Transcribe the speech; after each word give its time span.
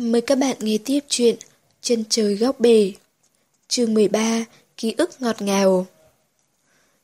Mời 0.00 0.20
các 0.20 0.38
bạn 0.38 0.56
nghe 0.60 0.78
tiếp 0.84 1.00
chuyện 1.08 1.36
Chân 1.82 2.04
trời 2.08 2.34
góc 2.34 2.60
bể, 2.60 2.92
Chương 3.68 3.94
13 3.94 4.44
Ký 4.76 4.94
ức 4.98 5.10
ngọt 5.22 5.42
ngào. 5.42 5.86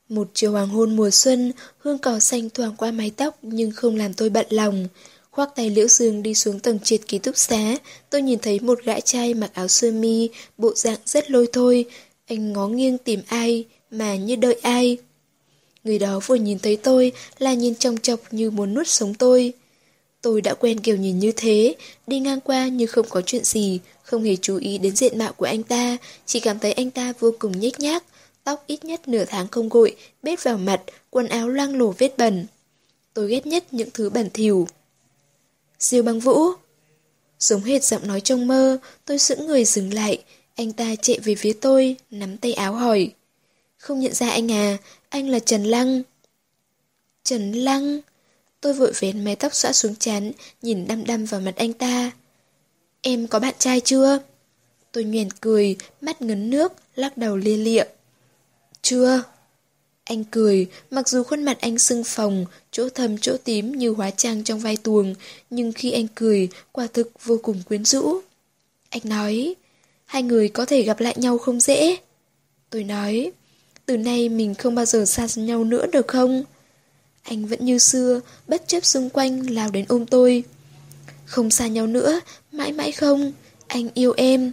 Một 0.09 0.27
chiều 0.33 0.51
hoàng 0.51 0.67
hôn 0.67 0.95
mùa 0.95 1.09
xuân, 1.09 1.51
Hương 1.77 1.97
cỏ 1.97 2.19
xanh 2.19 2.49
thoảng 2.49 2.75
qua 2.77 2.91
mái 2.91 3.11
tóc 3.17 3.37
Nhưng 3.41 3.71
không 3.71 3.95
làm 3.95 4.13
tôi 4.13 4.29
bận 4.29 4.45
lòng. 4.49 4.87
Khoác 5.31 5.49
tay 5.55 5.69
liễu 5.69 5.87
dương 5.87 6.23
đi 6.23 6.33
xuống 6.33 6.59
tầng 6.59 6.79
triệt 6.79 7.01
ký 7.07 7.19
túc 7.19 7.37
xá, 7.37 7.75
Tôi 8.09 8.21
nhìn 8.21 8.39
thấy 8.39 8.59
một 8.59 8.79
gã 8.83 8.99
trai 8.99 9.33
mặc 9.33 9.51
áo 9.53 9.67
sơ 9.67 9.91
mi, 9.91 10.29
Bộ 10.57 10.73
dạng 10.75 10.99
rất 11.05 11.31
lôi 11.31 11.47
thôi. 11.53 11.85
Anh 12.27 12.53
ngó 12.53 12.67
nghiêng 12.67 12.97
tìm 12.97 13.21
ai 13.27 13.65
Mà 13.91 14.15
như 14.15 14.35
đợi 14.35 14.59
ai. 14.61 14.97
Người 15.83 15.99
đó 15.99 16.19
vừa 16.25 16.35
nhìn 16.35 16.59
thấy 16.59 16.75
tôi 16.75 17.11
Là 17.39 17.53
nhìn 17.53 17.75
trong 17.75 17.97
chọc 17.97 18.19
như 18.31 18.51
muốn 18.51 18.73
nuốt 18.73 18.87
sống 18.87 19.13
tôi. 19.13 19.53
Tôi 20.27 20.41
đã 20.41 20.53
quen 20.53 20.79
kiểu 20.79 20.97
nhìn 20.97 21.19
như 21.19 21.31
thế, 21.35 21.75
đi 22.07 22.19
ngang 22.19 22.41
qua 22.41 22.67
như 22.67 22.85
không 22.85 23.05
có 23.09 23.21
chuyện 23.21 23.43
gì, 23.43 23.79
không 24.03 24.23
hề 24.23 24.35
chú 24.35 24.57
ý 24.57 24.77
đến 24.77 24.95
diện 24.95 25.17
mạo 25.17 25.33
của 25.33 25.45
anh 25.45 25.63
ta, 25.63 25.97
chỉ 26.25 26.39
cảm 26.39 26.59
thấy 26.59 26.71
anh 26.71 26.91
ta 26.91 27.13
vô 27.19 27.31
cùng 27.39 27.59
nhếch 27.59 27.79
nhác, 27.79 28.03
tóc 28.43 28.63
ít 28.67 28.85
nhất 28.85 29.07
nửa 29.07 29.25
tháng 29.25 29.47
không 29.47 29.69
gội, 29.69 29.95
bết 30.23 30.43
vào 30.43 30.57
mặt, 30.57 30.81
quần 31.09 31.27
áo 31.27 31.49
loang 31.49 31.77
lổ 31.77 31.91
vết 31.97 32.17
bẩn. 32.17 32.45
Tôi 33.13 33.29
ghét 33.29 33.47
nhất 33.47 33.73
những 33.73 33.89
thứ 33.93 34.09
bẩn 34.09 34.29
thỉu. 34.33 34.67
Diêu 35.79 36.03
băng 36.03 36.19
vũ 36.19 36.39
Giống 37.39 37.63
hệt 37.63 37.83
giọng 37.83 38.07
nói 38.07 38.21
trong 38.21 38.47
mơ, 38.47 38.77
tôi 39.05 39.19
sững 39.19 39.47
người 39.47 39.65
dừng 39.65 39.93
lại, 39.93 40.23
anh 40.55 40.73
ta 40.73 40.95
chạy 41.01 41.19
về 41.19 41.35
phía 41.35 41.53
tôi, 41.53 41.95
nắm 42.11 42.37
tay 42.37 42.53
áo 42.53 42.73
hỏi. 42.73 43.11
Không 43.77 43.99
nhận 43.99 44.13
ra 44.13 44.29
anh 44.29 44.51
à, 44.51 44.77
anh 45.09 45.29
là 45.29 45.39
Trần 45.39 45.63
Lăng. 45.63 46.03
Trần 47.23 47.51
Lăng... 47.51 48.01
Tôi 48.61 48.73
vội 48.73 48.91
vén 48.99 49.23
mái 49.23 49.35
tóc 49.35 49.53
xõa 49.55 49.73
xuống 49.73 49.95
chán, 49.95 50.31
nhìn 50.61 50.87
đăm 50.87 51.05
đăm 51.05 51.25
vào 51.25 51.41
mặt 51.41 51.55
anh 51.55 51.73
ta. 51.73 52.11
Em 53.01 53.27
có 53.27 53.39
bạn 53.39 53.55
trai 53.59 53.79
chưa? 53.79 54.19
Tôi 54.91 55.03
nhoèn 55.03 55.29
cười, 55.41 55.75
mắt 56.01 56.21
ngấn 56.21 56.49
nước, 56.49 56.73
lắc 56.95 57.17
đầu 57.17 57.37
lia 57.37 57.57
lịa. 57.57 57.83
Chưa. 58.81 59.23
Anh 60.03 60.23
cười, 60.23 60.67
mặc 60.91 61.09
dù 61.09 61.23
khuôn 61.23 61.43
mặt 61.43 61.57
anh 61.61 61.77
sưng 61.77 62.03
phồng, 62.03 62.45
chỗ 62.71 62.89
thâm 62.89 63.17
chỗ 63.17 63.37
tím 63.43 63.71
như 63.71 63.89
hóa 63.91 64.11
trang 64.11 64.43
trong 64.43 64.59
vai 64.59 64.77
tuồng, 64.77 65.15
nhưng 65.49 65.71
khi 65.71 65.91
anh 65.91 66.07
cười, 66.15 66.49
quả 66.71 66.87
thực 66.93 67.11
vô 67.23 67.39
cùng 67.43 67.61
quyến 67.67 67.85
rũ. 67.85 68.19
Anh 68.89 69.01
nói, 69.03 69.55
hai 70.05 70.23
người 70.23 70.49
có 70.49 70.65
thể 70.65 70.81
gặp 70.81 70.99
lại 70.99 71.15
nhau 71.17 71.37
không 71.37 71.59
dễ. 71.59 71.97
Tôi 72.69 72.83
nói, 72.83 73.31
từ 73.85 73.97
nay 73.97 74.29
mình 74.29 74.55
không 74.55 74.75
bao 74.75 74.85
giờ 74.85 75.05
xa 75.05 75.27
nhau 75.35 75.63
nữa 75.63 75.85
được 75.87 76.07
không? 76.07 76.43
Anh 77.27 77.45
vẫn 77.45 77.65
như 77.65 77.77
xưa, 77.77 78.21
bất 78.47 78.67
chấp 78.67 78.85
xung 78.85 79.09
quanh 79.09 79.49
lao 79.49 79.69
đến 79.69 79.85
ôm 79.87 80.05
tôi. 80.05 80.43
Không 81.25 81.51
xa 81.51 81.67
nhau 81.67 81.87
nữa, 81.87 82.19
mãi 82.51 82.71
mãi 82.71 82.91
không, 82.91 83.31
anh 83.67 83.89
yêu 83.93 84.13
em. 84.17 84.51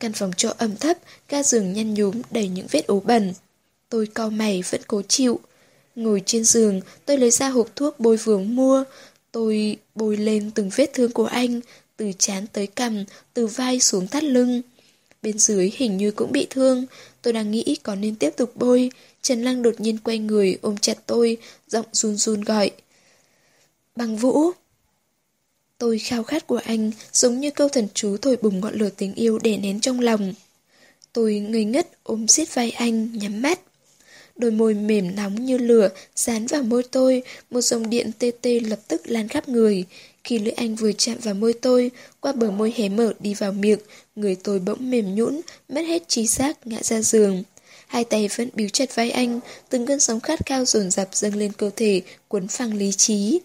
Căn 0.00 0.12
phòng 0.12 0.30
trọ 0.36 0.54
ẩm 0.58 0.76
thấp, 0.76 0.98
ga 1.28 1.42
giường 1.42 1.72
nhăn 1.72 1.94
nhúm 1.94 2.22
đầy 2.30 2.48
những 2.48 2.66
vết 2.70 2.86
ố 2.86 3.00
bẩn. 3.00 3.32
Tôi 3.88 4.06
cau 4.06 4.30
mày 4.30 4.62
vẫn 4.70 4.80
cố 4.86 5.02
chịu. 5.02 5.40
Ngồi 5.94 6.22
trên 6.26 6.44
giường, 6.44 6.80
tôi 7.06 7.18
lấy 7.18 7.30
ra 7.30 7.48
hộp 7.48 7.76
thuốc 7.76 8.00
bôi 8.00 8.16
vướng 8.16 8.56
mua. 8.56 8.84
Tôi 9.32 9.76
bôi 9.94 10.16
lên 10.16 10.50
từng 10.50 10.70
vết 10.76 10.90
thương 10.94 11.12
của 11.12 11.26
anh, 11.26 11.60
từ 11.96 12.12
chán 12.18 12.46
tới 12.52 12.66
cằm, 12.66 13.04
từ 13.34 13.46
vai 13.46 13.80
xuống 13.80 14.08
thắt 14.08 14.24
lưng. 14.24 14.62
Bên 15.22 15.38
dưới 15.38 15.72
hình 15.76 15.96
như 15.96 16.10
cũng 16.10 16.32
bị 16.32 16.46
thương, 16.50 16.86
tôi 17.22 17.32
đang 17.32 17.50
nghĩ 17.50 17.76
có 17.82 17.94
nên 17.94 18.14
tiếp 18.14 18.30
tục 18.36 18.52
bôi, 18.54 18.90
Trần 19.24 19.42
Lăng 19.42 19.62
đột 19.62 19.80
nhiên 19.80 19.98
quay 19.98 20.18
người 20.18 20.58
ôm 20.62 20.76
chặt 20.76 20.98
tôi, 21.06 21.36
giọng 21.68 21.86
run 21.92 22.16
run 22.16 22.40
gọi. 22.40 22.70
Bằng 23.96 24.16
vũ! 24.16 24.50
Tôi 25.78 25.98
khao 25.98 26.22
khát 26.22 26.46
của 26.46 26.60
anh 26.64 26.90
giống 27.12 27.40
như 27.40 27.50
câu 27.50 27.68
thần 27.68 27.88
chú 27.94 28.16
thổi 28.16 28.36
bùng 28.42 28.60
ngọn 28.60 28.74
lửa 28.74 28.90
tình 28.96 29.14
yêu 29.14 29.38
để 29.38 29.56
nén 29.56 29.80
trong 29.80 30.00
lòng. 30.00 30.34
Tôi 31.12 31.34
ngây 31.34 31.64
ngất 31.64 31.88
ôm 32.02 32.26
siết 32.26 32.54
vai 32.54 32.70
anh, 32.70 33.18
nhắm 33.18 33.42
mắt. 33.42 33.60
Đôi 34.36 34.50
môi 34.50 34.74
mềm 34.74 35.16
nóng 35.16 35.44
như 35.44 35.58
lửa 35.58 35.88
dán 36.16 36.46
vào 36.46 36.62
môi 36.62 36.82
tôi, 36.82 37.22
một 37.50 37.60
dòng 37.60 37.90
điện 37.90 38.10
tê 38.18 38.30
tê 38.40 38.60
lập 38.60 38.80
tức 38.88 39.02
lan 39.04 39.28
khắp 39.28 39.48
người. 39.48 39.84
Khi 40.24 40.38
lưỡi 40.38 40.52
anh 40.52 40.74
vừa 40.74 40.92
chạm 40.92 41.18
vào 41.18 41.34
môi 41.34 41.52
tôi, 41.52 41.90
qua 42.20 42.32
bờ 42.32 42.50
môi 42.50 42.72
hé 42.76 42.88
mở 42.88 43.12
đi 43.20 43.34
vào 43.34 43.52
miệng, 43.52 43.80
người 44.16 44.34
tôi 44.34 44.58
bỗng 44.58 44.90
mềm 44.90 45.14
nhũn, 45.14 45.40
mất 45.68 45.82
hết 45.82 46.08
trí 46.08 46.26
giác 46.26 46.66
ngã 46.66 46.82
ra 46.82 47.02
giường. 47.02 47.42
Hai 47.94 48.04
tay 48.04 48.28
vẫn 48.36 48.48
bíu 48.54 48.68
chặt 48.68 48.94
vai 48.94 49.10
anh, 49.10 49.40
từng 49.68 49.86
cơn 49.86 50.00
sóng 50.00 50.20
khát 50.20 50.40
cao 50.46 50.64
dồn 50.64 50.90
dập 50.90 51.08
dâng 51.12 51.34
lên 51.34 51.52
cơ 51.52 51.70
thể, 51.76 52.02
cuốn 52.28 52.48
phăng 52.48 52.74
lý 52.74 52.92
trí. 52.92 53.40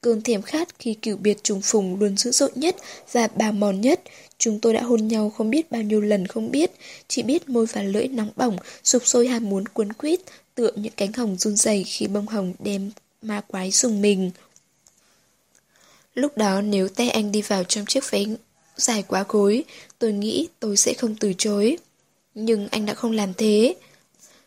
Cơn 0.00 0.22
thèm 0.22 0.42
khát 0.42 0.68
khi 0.78 0.94
cửu 0.94 1.16
biệt 1.16 1.38
trùng 1.42 1.60
phùng 1.60 2.00
luôn 2.00 2.16
dữ 2.16 2.30
dội 2.30 2.50
nhất 2.54 2.76
và 3.12 3.28
bà 3.36 3.50
mòn 3.50 3.80
nhất. 3.80 4.00
Chúng 4.38 4.60
tôi 4.60 4.74
đã 4.74 4.82
hôn 4.82 5.08
nhau 5.08 5.30
không 5.30 5.50
biết 5.50 5.70
bao 5.70 5.82
nhiêu 5.82 6.00
lần 6.00 6.26
không 6.26 6.50
biết, 6.50 6.70
chỉ 7.08 7.22
biết 7.22 7.48
môi 7.48 7.66
và 7.66 7.82
lưỡi 7.82 8.08
nóng 8.08 8.30
bỏng, 8.36 8.56
sụp 8.84 9.06
sôi 9.06 9.28
ham 9.28 9.48
muốn 9.48 9.68
cuốn 9.68 9.92
quýt, 9.92 10.20
tựa 10.54 10.70
những 10.74 10.92
cánh 10.96 11.12
hồng 11.12 11.36
run 11.38 11.56
rẩy 11.56 11.84
khi 11.84 12.06
bông 12.06 12.26
hồng 12.26 12.54
đem 12.58 12.90
ma 13.22 13.40
quái 13.40 13.70
dùng 13.70 14.02
mình. 14.02 14.30
Lúc 16.14 16.36
đó 16.36 16.60
nếu 16.60 16.88
tay 16.88 17.10
anh 17.10 17.32
đi 17.32 17.42
vào 17.42 17.64
trong 17.64 17.86
chiếc 17.86 18.10
váy 18.10 18.26
dài 18.76 19.04
quá 19.08 19.24
gối, 19.28 19.64
tôi 19.98 20.12
nghĩ 20.12 20.48
tôi 20.60 20.76
sẽ 20.76 20.94
không 20.94 21.14
từ 21.20 21.32
chối. 21.38 21.78
Nhưng 22.34 22.68
anh 22.68 22.86
đã 22.86 22.94
không 22.94 23.12
làm 23.12 23.34
thế. 23.34 23.74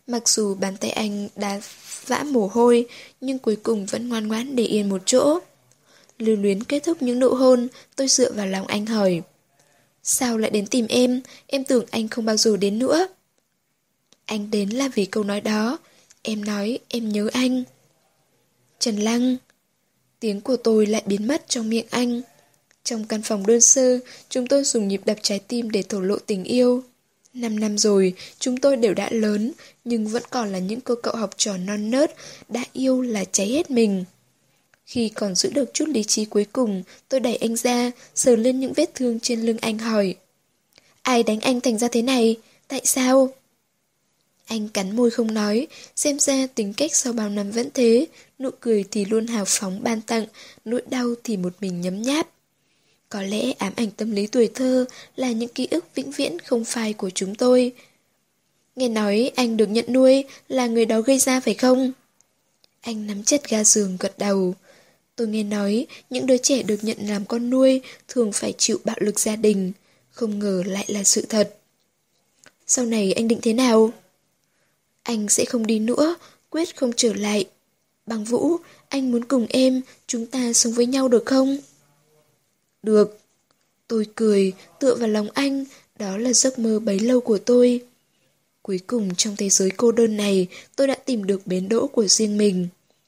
Mặc 0.08 0.30
dù 0.30 0.56
bàn 0.56 0.78
tay 0.78 0.92
anh 0.92 1.30
đã 1.36 1.62
vã 2.06 2.24
mồ 2.24 2.48
hôi, 2.48 2.86
nhưng 3.22 3.40
cuối 3.40 3.56
cùng 3.56 3.86
vẫn 3.86 4.10
ngoan 4.10 4.28
ngoãn 4.28 4.56
để 4.56 4.64
yên 4.64 4.90
một 4.90 5.02
chỗ. 5.06 5.40
Lưu 6.18 6.36
luyến 6.36 6.64
kết 6.64 6.84
thúc 6.84 7.02
những 7.02 7.20
nụ 7.20 7.34
hôn, 7.34 7.68
tôi 7.96 8.08
dựa 8.08 8.32
vào 8.32 8.48
lòng 8.48 8.68
anh 8.68 8.86
hỏi. 8.86 9.22
Sao 10.04 10.38
lại 10.38 10.52
đến 10.52 10.68
tìm 10.68 10.88
em? 10.90 11.22
Em 11.48 11.64
tưởng 11.64 11.86
anh 11.92 12.08
không 12.08 12.26
bao 12.26 12.38
giờ 12.38 12.58
đến 12.58 12.80
nữa. 12.80 13.08
Anh 14.26 14.52
đến 14.52 14.70
là 14.70 14.90
vì 14.94 15.06
câu 15.06 15.24
nói 15.24 15.42
đó. 15.42 15.78
Em 16.22 16.46
nói 16.46 16.80
em 16.88 17.10
nhớ 17.10 17.30
anh. 17.34 17.64
Trần 18.80 18.98
Lăng. 18.98 19.38
Tiếng 20.20 20.42
của 20.42 20.58
tôi 20.58 20.86
lại 20.86 21.04
biến 21.06 21.28
mất 21.28 21.50
trong 21.50 21.70
miệng 21.70 21.88
anh. 21.90 22.22
Trong 22.84 23.06
căn 23.06 23.22
phòng 23.22 23.48
đơn 23.48 23.62
sơ, 23.62 24.00
chúng 24.30 24.48
tôi 24.48 24.64
dùng 24.64 24.88
nhịp 24.88 25.02
đập 25.06 25.18
trái 25.22 25.40
tim 25.40 25.70
để 25.70 25.84
thổ 25.84 26.00
lộ 26.00 26.18
tình 26.20 26.44
yêu. 26.44 26.84
Năm 27.34 27.60
năm 27.60 27.78
rồi, 27.78 28.14
chúng 28.40 28.58
tôi 28.58 28.78
đều 28.78 28.94
đã 28.94 29.10
lớn, 29.12 29.52
nhưng 29.86 30.08
vẫn 30.08 30.24
còn 30.30 30.52
là 30.52 30.60
những 30.60 30.82
cô 30.82 30.96
cậu 31.04 31.16
học 31.16 31.30
trò 31.38 31.58
non 31.58 31.92
nớt, 31.92 32.16
đã 32.50 32.66
yêu 32.74 33.02
là 33.02 33.26
cháy 33.26 33.48
hết 33.48 33.72
mình. 33.72 34.06
Khi 34.86 35.10
còn 35.10 35.36
giữ 35.36 35.50
được 35.50 35.74
chút 35.74 35.88
lý 35.90 36.04
trí 36.04 36.26
cuối 36.26 36.46
cùng, 36.54 36.84
tôi 37.10 37.20
đẩy 37.20 37.36
anh 37.36 37.56
ra, 37.56 37.92
sờ 38.16 38.36
lên 38.36 38.60
những 38.60 38.74
vết 38.74 38.96
thương 38.96 39.20
trên 39.20 39.42
lưng 39.42 39.58
anh 39.62 39.78
hỏi. 39.78 40.16
Ai 41.02 41.24
đánh 41.24 41.40
anh 41.40 41.62
thành 41.62 41.78
ra 41.78 41.88
thế 41.88 42.02
này? 42.02 42.38
Tại 42.68 42.82
sao? 42.84 43.30
Anh 44.46 44.70
cắn 44.70 44.96
môi 44.96 45.12
không 45.12 45.34
nói, 45.34 45.68
xem 45.96 46.20
ra 46.20 46.48
tính 46.56 46.74
cách 46.74 46.96
sau 46.96 47.14
bao 47.14 47.30
năm 47.30 47.52
vẫn 47.52 47.70
thế, 47.74 48.08
nụ 48.40 48.50
cười 48.60 48.86
thì 48.92 49.06
luôn 49.06 49.28
hào 49.28 49.46
phóng 49.48 49.84
ban 49.84 50.02
tặng, 50.02 50.26
nỗi 50.66 50.82
đau 50.90 51.08
thì 51.24 51.38
một 51.38 51.54
mình 51.62 51.82
nhấm 51.82 52.02
nháp. 52.02 52.28
Có 53.12 53.22
lẽ 53.22 53.52
ám 53.58 53.74
ảnh 53.76 53.92
tâm 53.92 54.12
lý 54.12 54.28
tuổi 54.28 54.50
thơ 54.56 54.86
là 55.16 55.32
những 55.32 55.50
ký 55.50 55.68
ức 55.72 55.86
vĩnh 55.96 56.12
viễn 56.12 56.40
không 56.40 56.66
phai 56.66 56.94
của 56.94 57.10
chúng 57.10 57.36
tôi. 57.36 57.72
Nghe 58.76 58.90
nói 58.90 59.32
anh 59.36 59.58
được 59.58 59.66
nhận 59.66 59.86
nuôi 59.90 60.24
là 60.48 60.68
người 60.68 60.86
đó 60.86 61.02
gây 61.02 61.20
ra 61.20 61.40
phải 61.40 61.54
không? 61.54 61.92
Anh 62.82 63.08
nắm 63.08 63.24
chặt 63.24 63.50
ga 63.50 63.64
giường 63.64 63.98
gật 64.00 64.18
đầu. 64.18 64.56
Tôi 65.16 65.28
nghe 65.28 65.44
nói 65.44 65.88
những 66.10 66.26
đứa 66.26 66.38
trẻ 66.38 66.64
được 66.64 66.84
nhận 66.84 66.98
làm 67.08 67.26
con 67.26 67.50
nuôi 67.50 67.82
thường 68.08 68.32
phải 68.32 68.54
chịu 68.58 68.80
bạo 68.84 68.96
lực 69.00 69.20
gia 69.20 69.36
đình. 69.36 69.72
Không 70.12 70.40
ngờ 70.40 70.64
lại 70.66 70.86
là 70.88 71.04
sự 71.04 71.26
thật. 71.30 71.56
Sau 72.68 72.86
này 72.86 73.14
anh 73.14 73.28
định 73.28 73.40
thế 73.42 73.54
nào? 73.54 73.94
Anh 75.04 75.30
sẽ 75.30 75.46
không 75.46 75.68
đi 75.68 75.80
nữa, 75.80 76.16
quyết 76.50 76.76
không 76.76 76.92
trở 76.96 77.14
lại. 77.14 77.46
Bằng 78.06 78.24
Vũ, 78.24 78.58
anh 78.90 79.12
muốn 79.12 79.26
cùng 79.26 79.46
em, 79.50 79.82
chúng 80.08 80.26
ta 80.26 80.54
sống 80.54 80.74
với 80.74 80.86
nhau 80.86 81.08
được 81.08 81.24
không? 81.26 81.58
Được. 82.84 83.20
Tôi 83.88 84.06
cười, 84.16 84.54
tựa 84.80 84.96
vào 84.96 85.08
lòng 85.08 85.30
anh, 85.34 85.66
đó 86.00 86.18
là 86.18 86.34
giấc 86.34 86.60
mơ 86.60 86.80
bấy 86.80 87.00
lâu 87.00 87.22
của 87.22 87.38
tôi. 87.38 87.82
Cuối 88.62 88.80
cùng 88.88 89.16
trong 89.16 89.36
thế 89.36 89.50
giới 89.50 89.70
cô 89.70 89.92
đơn 89.92 90.18
này, 90.18 90.48
tôi 90.76 90.88
đã 90.88 90.96
tìm 90.96 91.24
được 91.24 91.48
bến 91.48 91.70
đỗ 91.70 91.88
của 91.88 92.08
riêng 92.08 92.38
mình. 92.38 92.68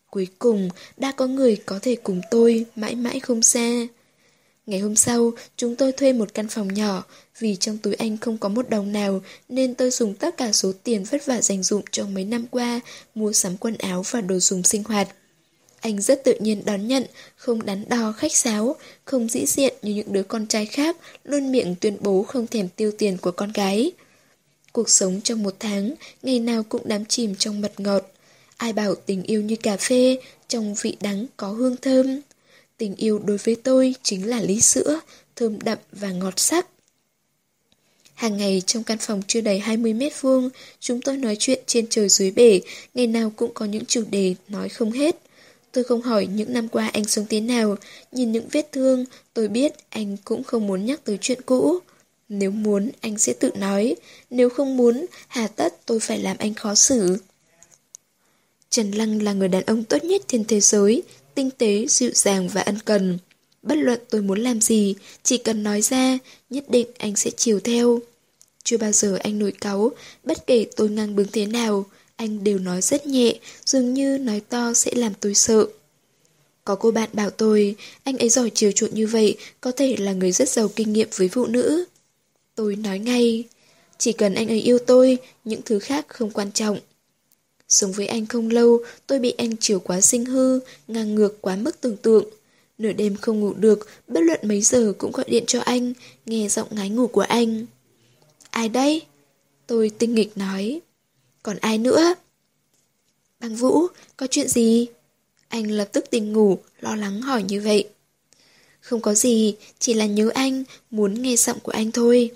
Cuối 0.10 0.28
cùng, 0.40 0.70
đã 0.98 1.12
có 1.12 1.28
người 1.28 1.56
có 1.66 1.80
thể 1.82 1.96
cùng 1.96 2.22
tôi, 2.32 2.66
mãi 2.76 2.96
mãi 2.96 3.20
không 3.20 3.44
xa. 3.44 3.88
Ngày 4.66 4.80
hôm 4.80 4.96
sau, 4.96 5.32
chúng 5.58 5.76
tôi 5.76 5.92
thuê 5.92 6.14
một 6.14 6.34
căn 6.34 6.48
phòng 6.48 6.74
nhỏ, 6.74 7.04
vì 7.40 7.56
trong 7.56 7.78
túi 7.78 7.94
anh 7.94 8.18
không 8.18 8.38
có 8.38 8.50
một 8.50 8.70
đồng 8.70 8.92
nào, 8.92 9.22
nên 9.50 9.76
tôi 9.76 9.90
dùng 9.90 10.16
tất 10.16 10.38
cả 10.38 10.52
số 10.52 10.72
tiền 10.84 11.04
vất 11.04 11.26
vả 11.26 11.42
dành 11.42 11.64
dụm 11.64 11.82
trong 11.92 12.14
mấy 12.14 12.26
năm 12.26 12.46
qua, 12.52 12.80
mua 13.16 13.34
sắm 13.34 13.58
quần 13.58 13.78
áo 13.78 14.04
và 14.12 14.22
đồ 14.22 14.40
dùng 14.40 14.64
sinh 14.64 14.84
hoạt. 14.84 15.08
Anh 15.84 16.02
rất 16.02 16.24
tự 16.24 16.36
nhiên 16.40 16.62
đón 16.66 16.88
nhận, 16.88 17.06
không 17.36 17.66
đắn 17.66 17.86
đo 17.90 18.12
khách 18.12 18.36
sáo, 18.36 18.76
không 19.06 19.30
dĩ 19.30 19.46
diện 19.46 19.74
như 19.82 19.94
những 19.94 20.14
đứa 20.14 20.24
con 20.24 20.48
trai 20.48 20.66
khác, 20.66 20.98
luôn 21.24 21.52
miệng 21.52 21.76
tuyên 21.80 21.98
bố 22.00 22.24
không 22.24 22.48
thèm 22.48 22.70
tiêu 22.70 22.92
tiền 22.98 23.18
của 23.18 23.32
con 23.32 23.52
gái. 23.52 23.92
Cuộc 24.72 24.90
sống 24.90 25.22
trong 25.24 25.44
một 25.44 25.56
tháng, 25.60 25.94
ngày 26.22 26.40
nào 26.40 26.64
cũng 26.64 26.82
đắm 26.86 27.06
chìm 27.06 27.36
trong 27.36 27.62
mật 27.62 27.80
ngọt. 27.80 28.12
Ai 28.58 28.74
bảo 28.74 28.96
tình 28.96 29.24
yêu 29.24 29.42
như 29.42 29.56
cà 29.56 29.78
phê, 29.78 30.18
trong 30.48 30.76
vị 30.82 30.98
đắng 31.02 31.26
có 31.38 31.48
hương 31.48 31.78
thơm. 31.78 32.22
Tình 32.78 32.96
yêu 32.96 33.20
đối 33.20 33.38
với 33.38 33.56
tôi 33.56 33.96
chính 34.04 34.30
là 34.30 34.42
lý 34.42 34.62
sữa, 34.62 35.00
thơm 35.36 35.62
đậm 35.62 35.78
và 35.92 36.12
ngọt 36.12 36.40
sắc. 36.40 36.68
Hàng 38.14 38.38
ngày 38.38 38.62
trong 38.66 38.84
căn 38.84 38.98
phòng 38.98 39.22
chưa 39.28 39.42
đầy 39.42 39.60
20 39.60 39.94
mét 39.94 40.22
vuông, 40.22 40.50
chúng 40.80 41.02
tôi 41.02 41.18
nói 41.18 41.36
chuyện 41.40 41.60
trên 41.66 41.88
trời 41.90 42.10
dưới 42.10 42.32
bể, 42.32 42.62
ngày 42.94 43.08
nào 43.08 43.34
cũng 43.36 43.54
có 43.54 43.66
những 43.66 43.86
chủ 43.86 44.04
đề 44.12 44.36
nói 44.48 44.70
không 44.70 44.92
hết. 44.92 45.16
Tôi 45.74 45.84
không 45.84 46.02
hỏi 46.02 46.28
những 46.28 46.54
năm 46.54 46.68
qua 46.68 46.90
anh 46.94 47.06
sống 47.06 47.26
thế 47.30 47.40
nào, 47.40 47.76
nhìn 48.12 48.32
những 48.32 48.48
vết 48.52 48.72
thương, 48.72 49.06
tôi 49.34 49.48
biết 49.48 49.74
anh 49.90 50.18
cũng 50.24 50.44
không 50.44 50.68
muốn 50.68 50.86
nhắc 50.86 51.04
tới 51.04 51.18
chuyện 51.22 51.42
cũ. 51.46 51.80
Nếu 52.30 52.52
muốn, 52.52 52.90
anh 53.02 53.18
sẽ 53.18 53.34
tự 53.34 53.52
nói, 53.56 53.96
nếu 54.30 54.50
không 54.50 54.78
muốn, 54.78 55.06
hà 55.28 55.48
tất 55.48 55.86
tôi 55.86 56.00
phải 56.00 56.20
làm 56.20 56.38
anh 56.40 56.54
khó 56.54 56.76
xử. 56.76 57.18
Trần 58.70 58.92
Lăng 58.92 59.22
là 59.24 59.34
người 59.34 59.48
đàn 59.48 59.64
ông 59.64 59.84
tốt 59.84 60.04
nhất 60.04 60.22
trên 60.28 60.46
thế 60.46 60.60
giới, 60.60 61.04
tinh 61.36 61.50
tế, 61.58 61.86
dịu 61.90 62.12
dàng 62.14 62.48
và 62.48 62.62
ân 62.62 62.80
cần. 62.86 63.18
Bất 63.64 63.76
luận 63.76 64.00
tôi 64.10 64.22
muốn 64.22 64.40
làm 64.40 64.62
gì, 64.62 64.96
chỉ 65.24 65.38
cần 65.38 65.64
nói 65.64 65.82
ra, 65.82 66.18
nhất 66.50 66.70
định 66.70 66.88
anh 66.98 67.16
sẽ 67.16 67.32
chiều 67.38 67.60
theo. 67.60 68.00
Chưa 68.64 68.78
bao 68.78 68.92
giờ 68.92 69.18
anh 69.24 69.40
nổi 69.40 69.52
cáu, 69.62 69.92
bất 70.24 70.48
kể 70.48 70.66
tôi 70.76 70.90
ngang 70.90 71.16
bướng 71.16 71.28
thế 71.32 71.46
nào, 71.46 71.86
anh 72.16 72.44
đều 72.44 72.60
nói 72.60 72.82
rất 72.82 73.08
nhẹ, 73.08 73.40
dường 73.66 73.94
như 73.94 74.18
nói 74.18 74.42
to 74.50 74.74
sẽ 74.74 74.92
làm 74.96 75.14
tôi 75.20 75.34
sợ. 75.34 75.68
Có 76.66 76.76
cô 76.76 76.92
bạn 76.92 77.10
bảo 77.14 77.30
tôi, 77.30 77.76
anh 78.04 78.18
ấy 78.18 78.30
giỏi 78.30 78.52
chiều 78.56 78.72
chuộng 78.72 78.96
như 78.96 79.08
vậy, 79.08 79.38
có 79.62 79.72
thể 79.72 79.96
là 80.00 80.14
người 80.14 80.32
rất 80.32 80.50
giàu 80.50 80.70
kinh 80.76 80.94
nghiệm 80.94 81.08
với 81.16 81.30
phụ 81.30 81.46
nữ. 81.46 81.86
Tôi 82.56 82.76
nói 82.76 83.00
ngay, 83.00 83.44
chỉ 83.98 84.12
cần 84.12 84.34
anh 84.36 84.48
ấy 84.48 84.62
yêu 84.62 84.80
tôi, 84.80 85.18
những 85.44 85.62
thứ 85.66 85.80
khác 85.80 86.06
không 86.08 86.32
quan 86.32 86.52
trọng. 86.52 86.80
Sống 87.70 87.92
với 87.92 88.08
anh 88.08 88.26
không 88.26 88.50
lâu, 88.50 88.80
tôi 89.08 89.20
bị 89.20 89.34
anh 89.38 89.58
chiều 89.60 89.80
quá 89.80 90.02
sinh 90.02 90.26
hư, 90.26 90.60
ngang 90.88 91.16
ngược 91.16 91.42
quá 91.42 91.56
mức 91.56 91.82
tưởng 91.82 91.98
tượng. 91.98 92.26
Nửa 92.78 92.92
đêm 92.92 93.16
không 93.16 93.40
ngủ 93.40 93.54
được, 93.54 93.88
bất 94.08 94.22
luận 94.24 94.40
mấy 94.44 94.62
giờ 94.62 94.94
cũng 94.98 95.12
gọi 95.12 95.26
điện 95.30 95.44
cho 95.48 95.60
anh, 95.60 95.94
nghe 96.26 96.48
giọng 96.48 96.68
ngái 96.72 96.90
ngủ 96.90 97.08
của 97.08 97.22
anh. 97.22 97.66
Ai 98.50 98.70
đây? 98.70 99.02
Tôi 99.68 99.92
tinh 99.98 100.16
nghịch 100.16 100.38
nói. 100.38 100.82
Còn 101.44 101.58
ai 101.58 101.78
nữa? 101.78 102.16
Băng 103.40 103.56
Vũ, 103.56 103.88
có 104.18 104.28
chuyện 104.28 104.48
gì? 104.48 104.88
Anh 105.48 105.72
lập 105.72 105.90
tức 105.92 106.06
tỉnh 106.10 106.34
ngủ, 106.34 106.58
lo 106.80 106.96
lắng 106.96 107.22
hỏi 107.22 107.44
như 107.44 107.62
vậy. 107.62 107.90
Không 108.80 109.02
có 109.02 109.14
gì, 109.14 109.56
chỉ 109.80 109.94
là 109.94 110.06
nhớ 110.06 110.32
anh, 110.34 110.64
muốn 110.92 111.22
nghe 111.22 111.36
giọng 111.36 111.60
của 111.60 111.72
anh 111.72 111.92
thôi. 111.92 112.32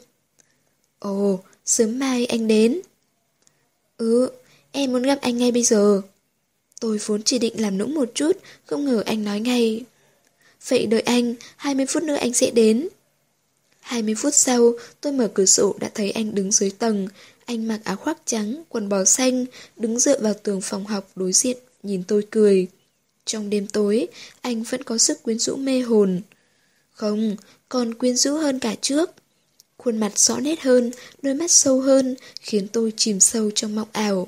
Ồ, 0.99 1.39
sớm 1.65 1.99
mai 1.99 2.25
anh 2.25 2.47
đến. 2.47 2.81
Ừ, 3.97 4.29
em 4.71 4.91
muốn 4.91 5.03
gặp 5.03 5.19
anh 5.21 5.37
ngay 5.37 5.51
bây 5.51 5.63
giờ. 5.63 6.01
Tôi 6.79 6.99
vốn 7.05 7.23
chỉ 7.23 7.39
định 7.39 7.61
làm 7.61 7.77
nũng 7.77 7.95
một 7.95 8.09
chút, 8.15 8.37
không 8.65 8.85
ngờ 8.85 9.03
anh 9.05 9.23
nói 9.23 9.39
ngay. 9.39 9.83
Vậy 10.67 10.85
đợi 10.85 11.01
anh, 11.01 11.35
20 11.55 11.85
phút 11.85 12.03
nữa 12.03 12.15
anh 12.15 12.33
sẽ 12.33 12.51
đến. 12.51 12.87
20 13.79 14.15
phút 14.15 14.33
sau, 14.33 14.73
tôi 15.01 15.13
mở 15.13 15.31
cửa 15.33 15.45
sổ 15.45 15.75
đã 15.79 15.89
thấy 15.93 16.11
anh 16.11 16.35
đứng 16.35 16.51
dưới 16.51 16.69
tầng. 16.69 17.07
Anh 17.47 17.67
mặc 17.67 17.79
áo 17.83 17.95
khoác 17.95 18.17
trắng, 18.25 18.63
quần 18.69 18.89
bò 18.89 19.03
xanh, 19.05 19.45
đứng 19.77 19.99
dựa 19.99 20.19
vào 20.19 20.33
tường 20.33 20.61
phòng 20.61 20.85
học 20.85 21.11
đối 21.15 21.33
diện, 21.33 21.57
nhìn 21.83 22.03
tôi 22.03 22.27
cười. 22.31 22.67
Trong 23.25 23.49
đêm 23.49 23.67
tối, 23.67 24.07
anh 24.41 24.63
vẫn 24.63 24.83
có 24.83 24.97
sức 24.97 25.23
quyến 25.23 25.39
rũ 25.39 25.55
mê 25.55 25.81
hồn. 25.81 26.21
Không, 26.91 27.35
còn 27.69 27.93
quyến 27.93 28.17
rũ 28.17 28.35
hơn 28.35 28.59
cả 28.59 28.75
trước. 28.81 29.11
Khuôn 29.77 29.97
mặt 29.97 30.19
rõ 30.19 30.39
nét 30.39 30.61
hơn, 30.61 30.91
đôi 31.21 31.33
mắt 31.33 31.51
sâu 31.51 31.81
hơn, 31.81 32.15
khiến 32.41 32.67
tôi 32.67 32.93
chìm 32.97 33.19
sâu 33.19 33.51
trong 33.51 33.75
mộng 33.75 33.89
ảo. 33.91 34.27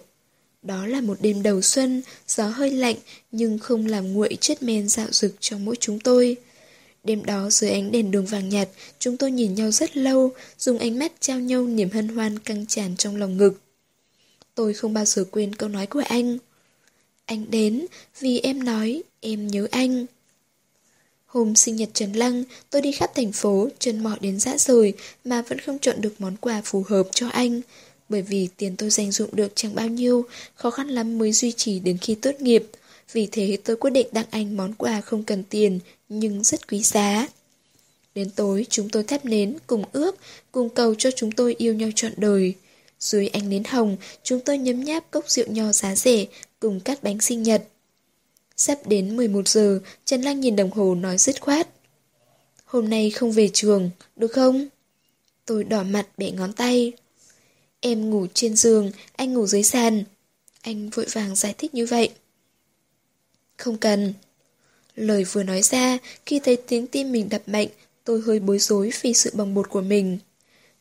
Đó 0.62 0.86
là 0.88 1.01
một 1.01 1.18
đêm 1.21 1.44
đầu 1.44 1.62
xuân, 1.62 2.01
gió 2.27 2.48
hơi 2.48 2.71
lạnh 2.71 2.98
nhưng 3.31 3.60
không 3.60 3.86
làm 3.86 4.13
nguội 4.13 4.38
chất 4.42 4.63
men 4.63 4.89
dạo 4.89 5.07
rực 5.12 5.36
trong 5.39 5.66
mỗi 5.66 5.75
chúng 5.80 6.00
tôi. 6.00 6.38
Đêm 7.04 7.25
đó 7.25 7.50
dưới 7.50 7.72
ánh 7.72 7.92
đèn 7.92 8.12
đường 8.12 8.25
vàng 8.25 8.50
nhạt, 8.50 8.69
chúng 9.00 9.18
tôi 9.18 9.31
nhìn 9.31 9.56
nhau 9.56 9.72
rất 9.72 9.98
lâu, 9.98 10.31
dùng 10.57 10.78
ánh 10.78 11.00
mắt 11.00 11.13
trao 11.19 11.40
nhau 11.40 11.68
niềm 11.68 11.90
hân 11.90 12.07
hoan 12.07 12.40
căng 12.40 12.66
tràn 12.66 12.96
trong 12.98 13.16
lòng 13.16 13.38
ngực. 13.38 13.62
Tôi 14.56 14.74
không 14.74 14.94
bao 14.94 15.06
giờ 15.06 15.25
quên 15.31 15.56
câu 15.56 15.69
nói 15.69 15.88
của 15.88 16.04
anh. 16.06 16.38
Anh 17.25 17.46
đến 17.51 17.86
vì 18.19 18.40
em 18.40 18.63
nói 18.63 19.04
em 19.19 19.48
nhớ 19.48 19.68
anh. 19.72 20.06
Hôm 21.25 21.56
sinh 21.56 21.75
nhật 21.75 21.90
Trần 21.94 22.13
Lăng, 22.13 22.44
tôi 22.69 22.81
đi 22.81 22.92
khắp 22.92 23.12
thành 23.16 23.31
phố, 23.31 23.69
chân 23.80 24.04
mỏi 24.04 24.18
đến 24.22 24.40
dã 24.40 24.57
rời 24.57 24.94
mà 25.25 25.42
vẫn 25.42 25.60
không 25.60 25.80
chọn 25.80 26.02
được 26.02 26.22
món 26.22 26.36
quà 26.38 26.62
phù 26.66 26.84
hợp 26.88 27.07
cho 27.12 27.28
anh. 27.28 27.62
Bởi 28.10 28.22
vì 28.22 28.48
tiền 28.57 28.75
tôi 28.75 28.90
dành 28.90 29.12
dụng 29.12 29.30
được 29.36 29.52
chẳng 29.56 29.75
bao 29.75 29.88
nhiêu, 29.88 30.25
khó 30.56 30.72
khăn 30.72 30.88
lắm 30.88 31.18
mới 31.18 31.31
duy 31.31 31.52
trì 31.52 31.80
đến 31.80 31.98
khi 31.98 32.16
tốt 32.16 32.42
nghiệp. 32.42 32.63
Vì 33.12 33.28
thế 33.31 33.57
tôi 33.63 33.75
quyết 33.75 33.90
định 33.90 34.07
tặng 34.13 34.25
anh 34.30 34.57
món 34.57 34.74
quà 34.74 35.02
không 35.02 35.24
cần 35.24 35.44
tiền, 35.44 35.80
nhưng 36.10 36.44
rất 36.44 36.68
quý 36.68 36.84
giá. 36.84 37.28
Đến 38.16 38.30
tối, 38.30 38.66
chúng 38.70 38.90
tôi 38.90 39.04
thắp 39.04 39.26
nến, 39.26 39.58
cùng 39.68 39.84
ước, 39.92 40.16
cùng 40.52 40.70
cầu 40.70 40.96
cho 40.96 41.10
chúng 41.16 41.32
tôi 41.32 41.56
yêu 41.58 41.74
nhau 41.74 41.90
trọn 41.96 42.12
đời. 42.18 42.56
Dưới 43.00 43.28
ánh 43.28 43.50
nến 43.50 43.64
hồng, 43.64 43.98
chúng 44.24 44.40
tôi 44.40 44.58
nhấm 44.58 44.84
nháp 44.84 45.12
cốc 45.12 45.30
rượu 45.30 45.46
nho 45.48 45.72
giá 45.72 45.96
rẻ, 45.96 46.26
cùng 46.60 46.80
cắt 46.80 47.04
bánh 47.04 47.22
sinh 47.22 47.44
nhật. 47.44 47.64
Sắp 48.56 48.88
đến 48.88 49.18
11 49.18 49.48
giờ, 49.48 49.80
Trần 50.06 50.22
Lăng 50.22 50.40
nhìn 50.40 50.56
đồng 50.56 50.72
hồ 50.72 50.96
nói 50.96 51.18
dứt 51.18 51.42
khoát. 51.42 51.68
Hôm 52.66 52.90
nay 52.90 53.12
không 53.12 53.32
về 53.32 53.50
trường, 53.54 53.90
được 54.16 54.32
không? 54.32 54.68
Tôi 55.46 55.64
đỏ 55.64 55.84
mặt 55.84 56.08
bẻ 56.18 56.32
ngón 56.32 56.54
tay. 56.54 56.94
Em 57.80 58.10
ngủ 58.10 58.28
trên 58.34 58.56
giường, 58.56 58.92
anh 59.16 59.34
ngủ 59.34 59.48
dưới 59.48 59.64
sàn. 59.64 60.04
Anh 60.62 60.90
vội 60.90 61.06
vàng 61.12 61.36
giải 61.36 61.56
thích 61.58 61.74
như 61.74 61.86
vậy. 61.86 62.10
Không 63.58 63.78
cần. 63.78 64.14
Lời 65.00 65.24
vừa 65.24 65.44
nói 65.44 65.62
ra, 65.62 65.98
khi 66.25 66.40
thấy 66.40 66.57
tiếng 66.68 66.88
tim 66.88 67.12
mình 67.12 67.30
đập 67.30 67.42
mạnh, 67.46 67.68
tôi 68.04 68.22
hơi 68.25 68.40
bối 68.40 68.60
rối 68.60 68.92
vì 69.01 69.13
sự 69.13 69.31
bồng 69.34 69.54
bột 69.54 69.69
của 69.69 69.81
mình. 69.81 70.18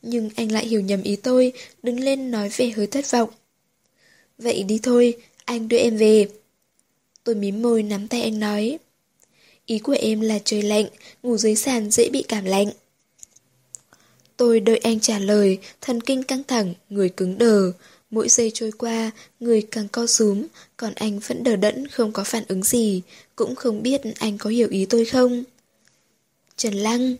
Nhưng 0.01 0.29
anh 0.35 0.51
lại 0.51 0.67
hiểu 0.67 0.81
nhầm 0.81 1.03
ý 1.03 1.15
tôi, 1.15 1.53
đứng 1.83 1.99
lên 1.99 2.31
nói 2.31 2.49
về 2.57 2.69
hơi 2.69 2.87
thất 2.87 3.11
vọng. 3.11 3.29
Vậy 4.37 4.63
đi 4.63 4.79
thôi, 4.83 5.17
anh 5.45 5.67
đưa 5.67 5.77
em 5.77 5.97
về. 5.97 6.27
Tôi 7.23 7.35
mím 7.35 7.61
môi 7.61 7.83
nắm 7.83 8.07
tay 8.07 8.21
anh 8.21 8.39
nói. 8.39 8.77
Ý 9.65 9.79
của 9.79 9.95
em 9.99 10.21
là 10.21 10.39
trời 10.45 10.61
lạnh, 10.61 10.85
ngủ 11.23 11.37
dưới 11.37 11.55
sàn 11.55 11.91
dễ 11.91 12.09
bị 12.09 12.23
cảm 12.27 12.45
lạnh. 12.45 12.69
Tôi 14.37 14.59
đợi 14.59 14.77
anh 14.77 14.99
trả 14.99 15.19
lời, 15.19 15.57
thần 15.81 16.01
kinh 16.01 16.23
căng 16.23 16.43
thẳng, 16.43 16.73
người 16.89 17.09
cứng 17.09 17.37
đờ. 17.37 17.71
Mỗi 18.11 18.29
giây 18.29 18.51
trôi 18.53 18.71
qua, 18.71 19.11
người 19.39 19.67
càng 19.71 19.87
co 19.87 20.07
rúm, 20.07 20.45
còn 20.77 20.93
anh 20.95 21.19
vẫn 21.19 21.43
đờ 21.43 21.55
đẫn 21.55 21.87
không 21.87 22.11
có 22.11 22.23
phản 22.23 22.43
ứng 22.47 22.63
gì, 22.63 23.01
cũng 23.39 23.55
không 23.55 23.83
biết 23.83 24.01
anh 24.19 24.37
có 24.37 24.49
hiểu 24.49 24.67
ý 24.71 24.85
tôi 24.85 25.05
không. 25.05 25.43
Trần 26.57 26.73
Lăng 26.73 27.15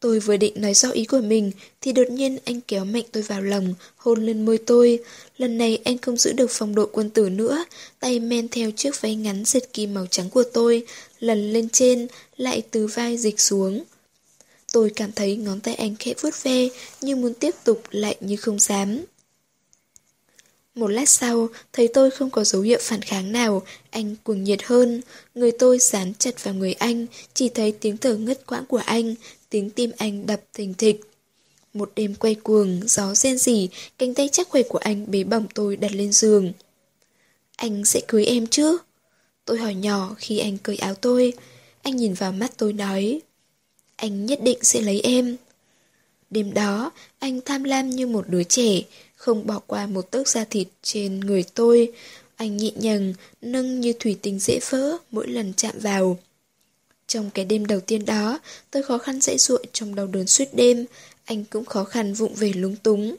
Tôi 0.00 0.20
vừa 0.20 0.36
định 0.36 0.52
nói 0.56 0.74
rõ 0.74 0.90
ý 0.90 1.04
của 1.04 1.20
mình 1.20 1.50
thì 1.80 1.92
đột 1.92 2.10
nhiên 2.10 2.38
anh 2.44 2.60
kéo 2.60 2.84
mạnh 2.84 3.04
tôi 3.12 3.22
vào 3.22 3.42
lòng, 3.42 3.74
hôn 3.96 4.26
lên 4.26 4.44
môi 4.44 4.58
tôi. 4.58 4.98
Lần 5.36 5.58
này 5.58 5.78
anh 5.84 5.98
không 5.98 6.16
giữ 6.16 6.32
được 6.32 6.50
phong 6.50 6.74
độ 6.74 6.88
quân 6.92 7.10
tử 7.10 7.28
nữa, 7.28 7.64
tay 8.00 8.20
men 8.20 8.48
theo 8.48 8.70
chiếc 8.70 9.00
váy 9.00 9.14
ngắn 9.14 9.44
giật 9.44 9.72
kim 9.72 9.94
màu 9.94 10.06
trắng 10.06 10.30
của 10.30 10.42
tôi, 10.52 10.86
lần 11.20 11.52
lên 11.52 11.68
trên, 11.68 12.06
lại 12.36 12.62
từ 12.70 12.86
vai 12.86 13.16
dịch 13.16 13.40
xuống. 13.40 13.84
Tôi 14.72 14.90
cảm 14.96 15.12
thấy 15.12 15.36
ngón 15.36 15.60
tay 15.60 15.74
anh 15.74 15.96
khẽ 15.98 16.14
vuốt 16.20 16.42
ve, 16.42 16.68
như 17.00 17.16
muốn 17.16 17.34
tiếp 17.34 17.54
tục 17.64 17.82
lại 17.90 18.16
như 18.20 18.36
không 18.36 18.58
dám. 18.58 19.04
Một 20.78 20.88
lát 20.88 21.08
sau, 21.08 21.48
thấy 21.72 21.88
tôi 21.88 22.10
không 22.10 22.30
có 22.30 22.44
dấu 22.44 22.62
hiệu 22.62 22.78
phản 22.82 23.02
kháng 23.02 23.32
nào, 23.32 23.62
anh 23.90 24.16
cuồng 24.24 24.44
nhiệt 24.44 24.62
hơn. 24.64 25.00
Người 25.34 25.52
tôi 25.52 25.78
dán 25.78 26.12
chặt 26.18 26.44
vào 26.44 26.54
người 26.54 26.72
anh, 26.72 27.06
chỉ 27.34 27.48
thấy 27.48 27.72
tiếng 27.72 27.96
thở 27.96 28.16
ngất 28.16 28.46
quãng 28.46 28.66
của 28.66 28.82
anh, 28.86 29.14
tiếng 29.50 29.70
tim 29.70 29.90
anh 29.96 30.26
đập 30.26 30.40
thình 30.54 30.74
thịch. 30.74 31.00
Một 31.74 31.92
đêm 31.96 32.14
quay 32.14 32.34
cuồng, 32.34 32.80
gió 32.86 33.14
rên 33.14 33.38
rỉ, 33.38 33.68
cánh 33.98 34.14
tay 34.14 34.28
chắc 34.32 34.48
khỏe 34.48 34.62
của 34.62 34.78
anh 34.78 35.10
bế 35.10 35.24
bỏng 35.24 35.46
tôi 35.54 35.76
đặt 35.76 35.92
lên 35.92 36.12
giường. 36.12 36.52
Anh 37.56 37.84
sẽ 37.84 38.00
cưới 38.08 38.24
em 38.24 38.46
chứ? 38.46 38.78
Tôi 39.44 39.58
hỏi 39.58 39.74
nhỏ 39.74 40.14
khi 40.18 40.38
anh 40.38 40.58
cởi 40.58 40.76
áo 40.76 40.94
tôi. 40.94 41.32
Anh 41.82 41.96
nhìn 41.96 42.14
vào 42.14 42.32
mắt 42.32 42.52
tôi 42.56 42.72
nói. 42.72 43.20
Anh 43.96 44.26
nhất 44.26 44.42
định 44.42 44.58
sẽ 44.62 44.80
lấy 44.80 45.00
em. 45.00 45.36
Đêm 46.30 46.54
đó, 46.54 46.90
anh 47.18 47.40
tham 47.44 47.64
lam 47.64 47.90
như 47.90 48.06
một 48.06 48.28
đứa 48.28 48.42
trẻ, 48.42 48.82
không 49.18 49.46
bỏ 49.46 49.60
qua 49.66 49.86
một 49.86 50.10
tấc 50.10 50.28
da 50.28 50.44
thịt 50.44 50.68
trên 50.82 51.20
người 51.20 51.44
tôi. 51.54 51.92
Anh 52.36 52.56
nhẹ 52.56 52.70
nhàng, 52.76 53.14
nâng 53.42 53.80
như 53.80 53.92
thủy 53.92 54.18
tinh 54.22 54.38
dễ 54.38 54.58
vỡ 54.70 54.96
mỗi 55.10 55.28
lần 55.28 55.52
chạm 55.56 55.74
vào. 55.78 56.18
Trong 57.06 57.30
cái 57.30 57.44
đêm 57.44 57.66
đầu 57.66 57.80
tiên 57.80 58.04
đó, 58.04 58.40
tôi 58.70 58.82
khó 58.82 58.98
khăn 58.98 59.20
dễ 59.20 59.36
dụa 59.38 59.58
trong 59.72 59.94
đau 59.94 60.06
đớn 60.06 60.26
suốt 60.26 60.44
đêm, 60.52 60.86
anh 61.24 61.44
cũng 61.44 61.64
khó 61.64 61.84
khăn 61.84 62.14
vụng 62.14 62.34
về 62.34 62.52
lúng 62.52 62.76
túng. 62.76 63.16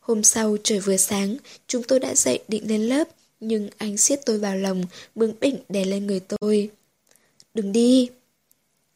Hôm 0.00 0.22
sau 0.22 0.56
trời 0.62 0.80
vừa 0.80 0.96
sáng, 0.96 1.36
chúng 1.66 1.82
tôi 1.82 2.00
đã 2.00 2.14
dậy 2.14 2.38
định 2.48 2.68
lên 2.68 2.82
lớp, 2.82 3.08
nhưng 3.40 3.68
anh 3.78 3.96
siết 3.96 4.20
tôi 4.26 4.38
vào 4.38 4.56
lòng, 4.56 4.84
bướng 5.14 5.34
bỉnh 5.40 5.56
đè 5.68 5.84
lên 5.84 6.06
người 6.06 6.20
tôi. 6.20 6.70
Đừng 7.54 7.72
đi. 7.72 8.10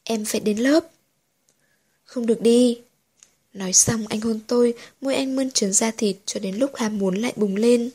Em 0.05 0.25
phải 0.25 0.41
đến 0.41 0.59
lớp. 0.59 0.91
Không 2.05 2.27
được 2.27 2.41
đi. 2.41 2.81
Nói 3.59 3.73
xong 3.73 4.07
anh 4.09 4.21
hôn 4.21 4.41
tôi, 4.47 4.75
môi 5.01 5.15
anh 5.15 5.37
mơn 5.37 5.51
trớn 5.51 5.73
da 5.73 5.91
thịt 5.91 6.17
cho 6.27 6.41
đến 6.41 6.57
lúc 6.57 6.77
ham 6.77 6.99
muốn 6.99 7.15
lại 7.15 7.33
bùng 7.37 7.57
lên. 7.57 7.91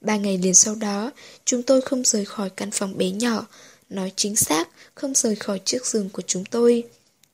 Ba 0.00 0.16
ngày 0.16 0.38
liền 0.38 0.54
sau 0.54 0.74
đó, 0.74 1.10
chúng 1.44 1.62
tôi 1.62 1.80
không 1.80 2.04
rời 2.04 2.24
khỏi 2.24 2.50
căn 2.50 2.70
phòng 2.70 2.98
bé 2.98 3.10
nhỏ, 3.10 3.46
nói 3.90 4.12
chính 4.16 4.36
xác, 4.36 4.68
không 4.94 5.14
rời 5.14 5.36
khỏi 5.36 5.60
chiếc 5.64 5.86
giường 5.86 6.08
của 6.10 6.22
chúng 6.26 6.44
tôi. 6.44 6.82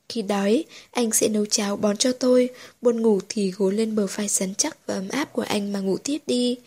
Khi 0.09 0.21
đói, 0.21 0.65
anh 0.91 1.11
sẽ 1.11 1.27
nấu 1.27 1.45
cháo 1.45 1.77
bón 1.77 1.97
cho 1.97 2.11
tôi, 2.11 2.49
buồn 2.81 3.01
ngủ 3.01 3.19
thì 3.29 3.51
gối 3.51 3.73
lên 3.73 3.95
bờ 3.95 4.07
vai 4.07 4.29
sắn 4.29 4.55
chắc 4.55 4.77
và 4.87 4.93
ấm 4.93 5.09
áp 5.09 5.33
của 5.33 5.41
anh 5.41 5.73
mà 5.73 5.79
ngủ 5.79 5.97
tiếp 5.97 6.17
đi. 6.27 6.57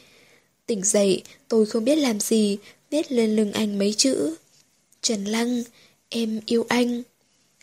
Tỉnh 0.67 0.85
dậy, 0.85 1.23
tôi 1.49 1.67
không 1.67 1.85
biết 1.85 1.97
làm 1.97 2.21
gì, 2.21 2.59
viết 2.91 3.13
lên 3.13 3.37
lưng 3.37 3.53
anh 3.53 3.79
mấy 3.79 3.95
chữ. 3.97 4.37
Trần 5.03 5.25
Lăng, 5.25 5.63
em 6.09 6.41
yêu 6.47 6.67
anh. 6.69 7.03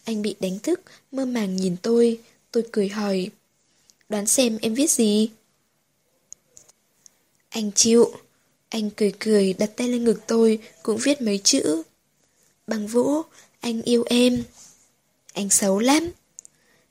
Anh 0.03 0.21
bị 0.21 0.35
đánh 0.39 0.59
thức, 0.59 0.81
mơ 1.11 1.25
màng 1.25 1.55
nhìn 1.55 1.75
tôi, 1.81 2.19
tôi 2.51 2.63
cười 2.71 2.89
hỏi. 2.89 3.29
Đoán 4.09 4.27
xem 4.27 4.57
em 4.61 4.73
viết 4.73 4.91
gì? 4.91 5.29
Anh 7.49 7.71
chịu. 7.75 8.11
Anh 8.69 8.89
cười 8.89 9.13
cười 9.19 9.53
đặt 9.53 9.71
tay 9.75 9.87
lên 9.87 10.03
ngực 10.03 10.19
tôi, 10.27 10.59
cũng 10.83 10.97
viết 10.97 11.21
mấy 11.21 11.37
chữ. 11.43 11.83
Bằng 12.67 12.87
vũ, 12.87 13.21
anh 13.59 13.81
yêu 13.81 14.03
em. 14.09 14.43
Anh 15.33 15.49
xấu 15.49 15.79
lắm. 15.79 16.11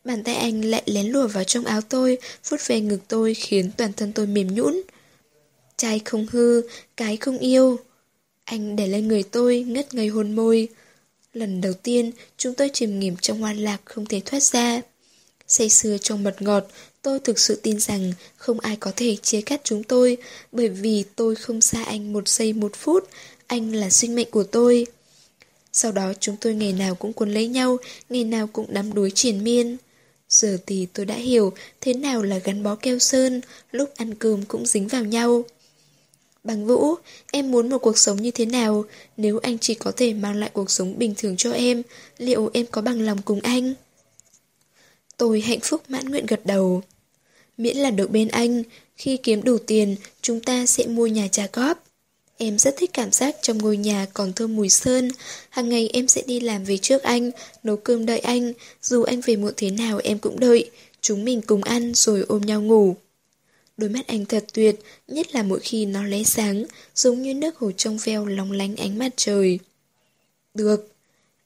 Bàn 0.05 0.25
tay 0.25 0.35
anh 0.35 0.65
lại 0.65 0.83
lén 0.87 1.07
lùa 1.07 1.27
vào 1.27 1.45
trong 1.45 1.65
áo 1.65 1.81
tôi, 1.81 2.19
phút 2.43 2.61
về 2.67 2.81
ngực 2.81 3.01
tôi 3.09 3.35
khiến 3.35 3.71
toàn 3.77 3.93
thân 3.93 4.13
tôi 4.13 4.27
mềm 4.27 4.55
nhũn. 4.55 4.83
Trai 5.77 6.01
không 6.05 6.27
hư, 6.31 6.63
cái 6.97 7.17
không 7.17 7.39
yêu. 7.39 7.79
Anh 8.45 8.77
để 8.77 8.87
lên 8.87 9.09
người 9.09 9.23
tôi, 9.23 9.63
ngất 9.69 9.95
ngây 9.95 10.09
hôn 10.09 10.37
môi. 10.37 10.69
Lần 11.33 11.61
đầu 11.61 11.73
tiên, 11.73 12.13
chúng 12.37 12.55
tôi 12.55 12.71
chìm 12.73 13.01
nghiệm 13.01 13.17
trong 13.17 13.41
hoa 13.41 13.53
lạc 13.53 13.81
không 13.85 14.07
thể 14.07 14.21
thoát 14.25 14.43
ra. 14.43 14.81
Say 15.51 15.69
sưa 15.69 15.99
trong 15.99 16.25
mật 16.25 16.43
ngọt, 16.43 16.65
tôi 17.03 17.19
thực 17.19 17.39
sự 17.39 17.61
tin 17.63 17.81
rằng 17.81 18.13
không 18.37 18.61
ai 18.61 18.77
có 18.77 18.93
thể 18.97 19.17
chia 19.17 19.41
cắt 19.41 19.61
chúng 19.65 19.83
tôi, 19.83 20.17
bởi 20.53 20.69
vì 20.69 21.05
tôi 21.17 21.35
không 21.35 21.61
xa 21.61 21.85
anh 21.85 22.13
một 22.13 22.29
giây 22.29 22.53
một 22.53 22.77
phút, 22.77 23.09
anh 23.47 23.75
là 23.75 23.91
sinh 23.91 24.15
mệnh 24.15 24.31
của 24.31 24.45
tôi. 24.45 24.87
Sau 25.73 25.93
đó 25.93 26.13
chúng 26.21 26.37
tôi 26.41 26.55
ngày 26.55 26.73
nào 26.73 26.95
cũng 26.95 27.13
cuốn 27.13 27.35
lấy 27.35 27.49
nhau, 27.49 27.77
ngày 28.09 28.25
nào 28.25 28.47
cũng 28.47 28.67
đắm 28.69 28.95
đuối 28.95 29.11
triển 29.15 29.45
miên. 29.45 29.77
Giờ 30.29 30.59
thì 30.67 30.87
tôi 30.93 31.07
đã 31.07 31.15
hiểu 31.15 31.53
thế 31.81 31.95
nào 31.95 32.23
là 32.23 32.39
gắn 32.39 32.63
bó 32.63 32.75
keo 32.75 32.99
sơn, 32.99 33.41
lúc 33.73 33.91
ăn 33.97 34.15
cơm 34.15 34.45
cũng 34.45 34.67
dính 34.67 34.89
vào 34.89 35.05
nhau. 35.05 35.45
Bằng 36.45 36.67
Vũ, 36.67 36.95
em 37.33 37.51
muốn 37.51 37.69
một 37.69 37.79
cuộc 37.79 37.99
sống 37.99 38.23
như 38.23 38.31
thế 38.31 38.47
nào? 38.47 38.85
Nếu 39.17 39.39
anh 39.39 39.59
chỉ 39.59 39.75
có 39.75 39.93
thể 39.97 40.15
mang 40.15 40.37
lại 40.37 40.51
cuộc 40.53 40.71
sống 40.71 40.99
bình 40.99 41.15
thường 41.17 41.37
cho 41.37 41.53
em, 41.53 41.83
liệu 42.19 42.51
em 42.53 42.67
có 42.67 42.83
bằng 42.83 43.01
lòng 43.01 43.23
cùng 43.23 43.41
anh? 43.41 43.75
Tôi 45.21 45.41
hạnh 45.41 45.61
phúc 45.63 45.83
mãn 45.89 46.05
nguyện 46.05 46.27
gật 46.27 46.47
đầu. 46.47 46.83
Miễn 47.59 47.77
là 47.77 47.91
được 47.91 48.11
bên 48.11 48.29
anh, 48.29 48.63
khi 48.97 49.17
kiếm 49.17 49.43
đủ 49.43 49.59
tiền, 49.59 49.97
chúng 50.23 50.41
ta 50.41 50.67
sẽ 50.67 50.87
mua 50.87 51.07
nhà 51.07 51.29
trả 51.33 51.47
góp. 51.53 51.85
Em 52.37 52.59
rất 52.59 52.75
thích 52.77 52.91
cảm 52.93 53.13
giác 53.13 53.37
trong 53.43 53.59
ngôi 53.59 53.77
nhà 53.77 54.07
còn 54.15 54.33
thơm 54.33 54.57
mùi 54.57 54.69
sơn. 54.69 55.11
Hàng 55.51 55.69
ngày 55.69 55.91
em 55.93 56.09
sẽ 56.09 56.23
đi 56.27 56.41
làm 56.41 56.65
về 56.65 56.77
trước 56.77 57.03
anh, 57.03 57.31
nấu 57.63 57.77
cơm 57.77 58.07
đợi 58.07 58.19
anh. 58.19 58.53
Dù 58.83 59.03
anh 59.03 59.21
về 59.21 59.37
muộn 59.37 59.53
thế 59.57 59.71
nào 59.71 60.01
em 60.05 60.19
cũng 60.19 60.41
đợi. 60.41 60.71
Chúng 61.01 61.25
mình 61.25 61.43
cùng 61.43 61.63
ăn 61.63 61.95
rồi 61.95 62.25
ôm 62.29 62.41
nhau 62.41 62.63
ngủ. 62.63 62.97
Đôi 63.77 63.91
mắt 63.91 64.07
anh 64.07 64.25
thật 64.25 64.45
tuyệt, 64.53 64.77
nhất 65.09 65.35
là 65.35 65.43
mỗi 65.43 65.61
khi 65.61 65.87
nó 65.87 66.03
lóe 66.03 66.23
sáng, 66.23 66.65
giống 66.95 67.23
như 67.23 67.35
nước 67.35 67.57
hồ 67.57 67.73
trong 67.73 67.99
veo 68.05 68.27
lóng 68.27 68.53
lánh 68.53 68.77
ánh 68.77 68.99
mặt 68.99 69.13
trời. 69.17 69.59
Được. 70.55 70.89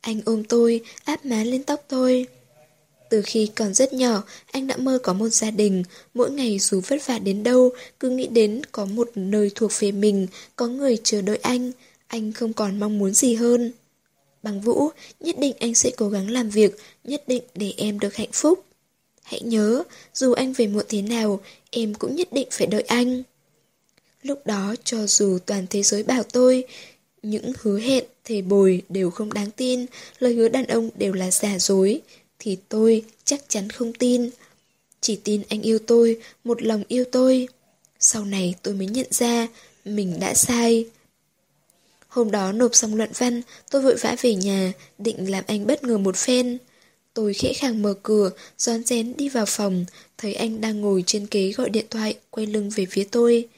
Anh 0.01 0.21
ôm 0.25 0.45
tôi, 0.45 0.81
áp 1.05 1.25
má 1.25 1.45
lên 1.45 1.63
tóc 1.63 1.85
tôi. 1.89 2.27
Từ 3.15 3.23
khi 3.23 3.51
còn 3.55 3.75
rất 3.75 3.93
nhỏ, 3.93 4.23
anh 4.53 4.67
đã 4.67 4.77
mơ 4.77 4.99
có 5.03 5.13
một 5.13 5.29
gia 5.29 5.51
đình, 5.51 5.83
mỗi 6.15 6.31
ngày 6.31 6.59
dù 6.59 6.81
vất 6.87 7.07
vả 7.07 7.19
đến 7.19 7.43
đâu, 7.43 7.71
cứ 8.01 8.11
nghĩ 8.11 8.27
đến 8.27 8.63
có 8.73 8.85
một 8.85 9.11
nơi 9.15 9.51
thuộc 9.55 9.71
về 9.79 9.93
mình, 9.93 10.27
có 10.57 10.67
người 10.67 10.99
chờ 11.05 11.23
đợi 11.23 11.37
anh, 11.37 11.73
anh 12.07 12.33
không 12.33 12.53
còn 12.53 12.81
mong 12.81 12.99
muốn 12.99 13.15
gì 13.15 13.35
hơn. 13.35 13.73
Bằng 14.43 14.61
Vũ, 14.61 14.89
nhất 15.21 15.39
định 15.39 15.57
anh 15.61 15.75
sẽ 15.75 15.91
cố 15.97 16.09
gắng 16.09 16.31
làm 16.31 16.51
việc, 16.51 16.77
nhất 17.05 17.23
định 17.27 17.43
để 17.55 17.73
em 17.77 17.99
được 18.01 18.15
hạnh 18.15 18.33
phúc. 18.33 18.65
Hãy 19.23 19.41
nhớ, 19.41 19.83
dù 20.15 20.33
anh 20.33 20.53
về 20.53 20.67
muộn 20.67 20.85
thế 20.89 21.03
nào, 21.03 21.41
em 21.71 21.95
cũng 21.95 22.17
nhất 22.17 22.29
định 22.33 22.49
phải 22.51 22.67
đợi 22.67 22.83
anh. 22.83 23.23
Lúc 24.23 24.47
đó, 24.47 24.75
cho 24.85 25.07
dù 25.07 25.39
toàn 25.47 25.67
thế 25.71 25.83
giới 25.83 26.03
bảo 26.03 26.23
tôi, 26.23 26.65
những 27.23 27.53
hứa 27.61 27.79
hẹn, 27.79 28.05
thề 28.25 28.43
bồi 28.43 28.83
đều 28.89 29.11
không 29.11 29.33
đáng 29.33 29.51
tin, 29.51 29.87
lời 30.19 30.35
hứa 30.35 30.49
đàn 30.49 30.67
ông 30.67 30.91
đều 30.97 31.13
là 31.13 31.31
giả 31.31 31.59
dối, 31.59 32.01
thì 32.39 32.59
tôi 32.69 33.05
chắc 33.25 33.49
chắn 33.49 33.71
không 33.71 33.93
tin. 33.93 34.31
Chỉ 35.01 35.17
tin 35.25 35.43
anh 35.49 35.63
yêu 35.63 35.79
tôi, 35.87 36.21
một 36.45 36.63
lòng 36.63 36.85
yêu 36.89 37.05
tôi. 37.13 37.49
Sau 37.99 38.25
này 38.25 38.55
tôi 38.63 38.75
mới 38.75 38.87
nhận 38.87 39.07
ra 39.11 39.49
mình 39.85 40.21
đã 40.21 40.35
sai. 40.35 40.87
Hôm 42.09 42.31
đó 42.31 42.53
nộp 42.53 42.75
xong 42.75 42.95
luận 42.95 43.11
văn, 43.19 43.43
tôi 43.71 43.83
vội 43.83 43.97
vã 43.97 44.17
về 44.23 44.35
nhà, 44.35 44.73
định 44.99 45.31
làm 45.31 45.45
anh 45.47 45.67
bất 45.67 45.85
ngờ 45.85 45.99
một 45.99 46.17
phen. 46.17 46.59
Tôi 47.15 47.35
khẽ 47.35 47.53
khàng 47.53 47.83
mở 47.83 47.95
cửa, 48.03 48.31
rón 48.59 48.85
rén 48.85 49.17
đi 49.17 49.29
vào 49.29 49.47
phòng, 49.47 49.85
thấy 50.19 50.35
anh 50.35 50.61
đang 50.61 50.81
ngồi 50.81 51.05
trên 51.07 51.27
ghế 51.31 51.53
gọi 51.53 51.71
điện 51.71 51.87
thoại, 51.91 52.19
quay 52.31 52.47
lưng 52.47 52.71
về 52.75 52.87
phía 52.91 53.05
tôi. 53.05 53.49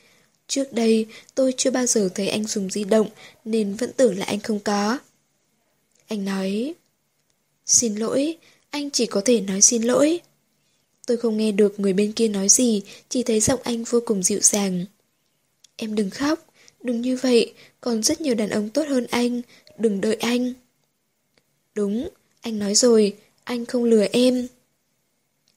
Trước 0.48 0.72
đây, 0.72 1.06
tôi 1.34 1.54
chưa 1.56 1.70
bao 1.70 1.86
giờ 1.86 2.08
thấy 2.14 2.28
anh 2.28 2.46
dùng 2.46 2.70
di 2.70 2.84
động, 2.84 3.08
nên 3.44 3.74
vẫn 3.74 3.92
tưởng 3.96 4.18
là 4.18 4.26
anh 4.26 4.40
không 4.40 4.60
có. 4.60 4.98
Anh 6.08 6.24
nói, 6.24 6.74
Xin 7.66 7.94
lỗi, 7.94 8.38
anh 8.76 8.90
chỉ 8.90 9.06
có 9.06 9.20
thể 9.24 9.40
nói 9.40 9.60
xin 9.60 9.82
lỗi. 9.82 10.20
Tôi 11.06 11.16
không 11.16 11.36
nghe 11.36 11.52
được 11.52 11.80
người 11.80 11.92
bên 11.92 12.12
kia 12.12 12.28
nói 12.28 12.48
gì, 12.48 12.82
chỉ 13.08 13.22
thấy 13.22 13.40
giọng 13.40 13.60
anh 13.62 13.84
vô 13.84 14.00
cùng 14.06 14.22
dịu 14.22 14.40
dàng. 14.42 14.84
Em 15.76 15.94
đừng 15.94 16.10
khóc, 16.10 16.46
đừng 16.82 17.00
như 17.00 17.16
vậy, 17.16 17.54
còn 17.80 18.02
rất 18.02 18.20
nhiều 18.20 18.34
đàn 18.34 18.50
ông 18.50 18.70
tốt 18.70 18.88
hơn 18.88 19.06
anh, 19.10 19.42
đừng 19.78 20.00
đợi 20.00 20.14
anh. 20.14 20.52
Đúng, 21.74 22.08
anh 22.40 22.58
nói 22.58 22.74
rồi, 22.74 23.16
anh 23.44 23.66
không 23.66 23.84
lừa 23.84 24.06
em. 24.12 24.46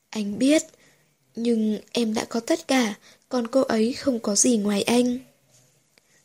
Anh 0.09 0.39
biết, 0.39 0.63
nhưng 1.35 1.79
em 1.91 2.13
đã 2.13 2.25
có 2.25 2.39
tất 2.39 2.67
cả, 2.67 2.95
còn 3.29 3.47
cô 3.47 3.61
ấy 3.61 3.93
không 3.93 4.19
có 4.19 4.35
gì 4.35 4.57
ngoài 4.57 4.81
anh. 4.81 5.19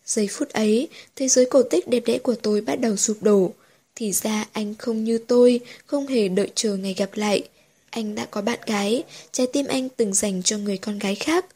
Giây 0.06 0.28
phút 0.30 0.48
ấy, 0.48 0.88
thế 1.16 1.28
giới 1.28 1.46
cổ 1.46 1.62
tích 1.62 1.88
đẹp 1.88 2.02
đẽ 2.06 2.18
của 2.18 2.34
tôi 2.34 2.60
bắt 2.60 2.80
đầu 2.80 2.96
sụp 2.96 3.22
đổ. 3.22 3.52
Thì 3.94 4.12
ra 4.12 4.44
anh 4.52 4.74
không 4.74 5.04
như 5.04 5.18
tôi, 5.18 5.60
không 5.86 6.06
hề 6.06 6.28
đợi 6.28 6.50
chờ 6.54 6.76
ngày 6.76 6.94
gặp 6.94 7.10
lại. 7.14 7.48
Anh 7.90 8.14
đã 8.14 8.24
có 8.24 8.42
bạn 8.42 8.58
gái, 8.66 9.04
trái 9.32 9.46
tim 9.46 9.66
anh 9.66 9.88
từng 9.88 10.14
dành 10.14 10.42
cho 10.42 10.58
người 10.58 10.78
con 10.78 10.98
gái 10.98 11.14
khác. 11.14 11.46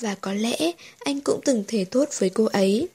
Và 0.00 0.14
có 0.14 0.32
lẽ 0.32 0.72
anh 0.98 1.20
cũng 1.20 1.40
từng 1.44 1.64
thể 1.68 1.84
thốt 1.90 2.08
với 2.18 2.30
cô 2.30 2.44
ấy. 2.44 2.88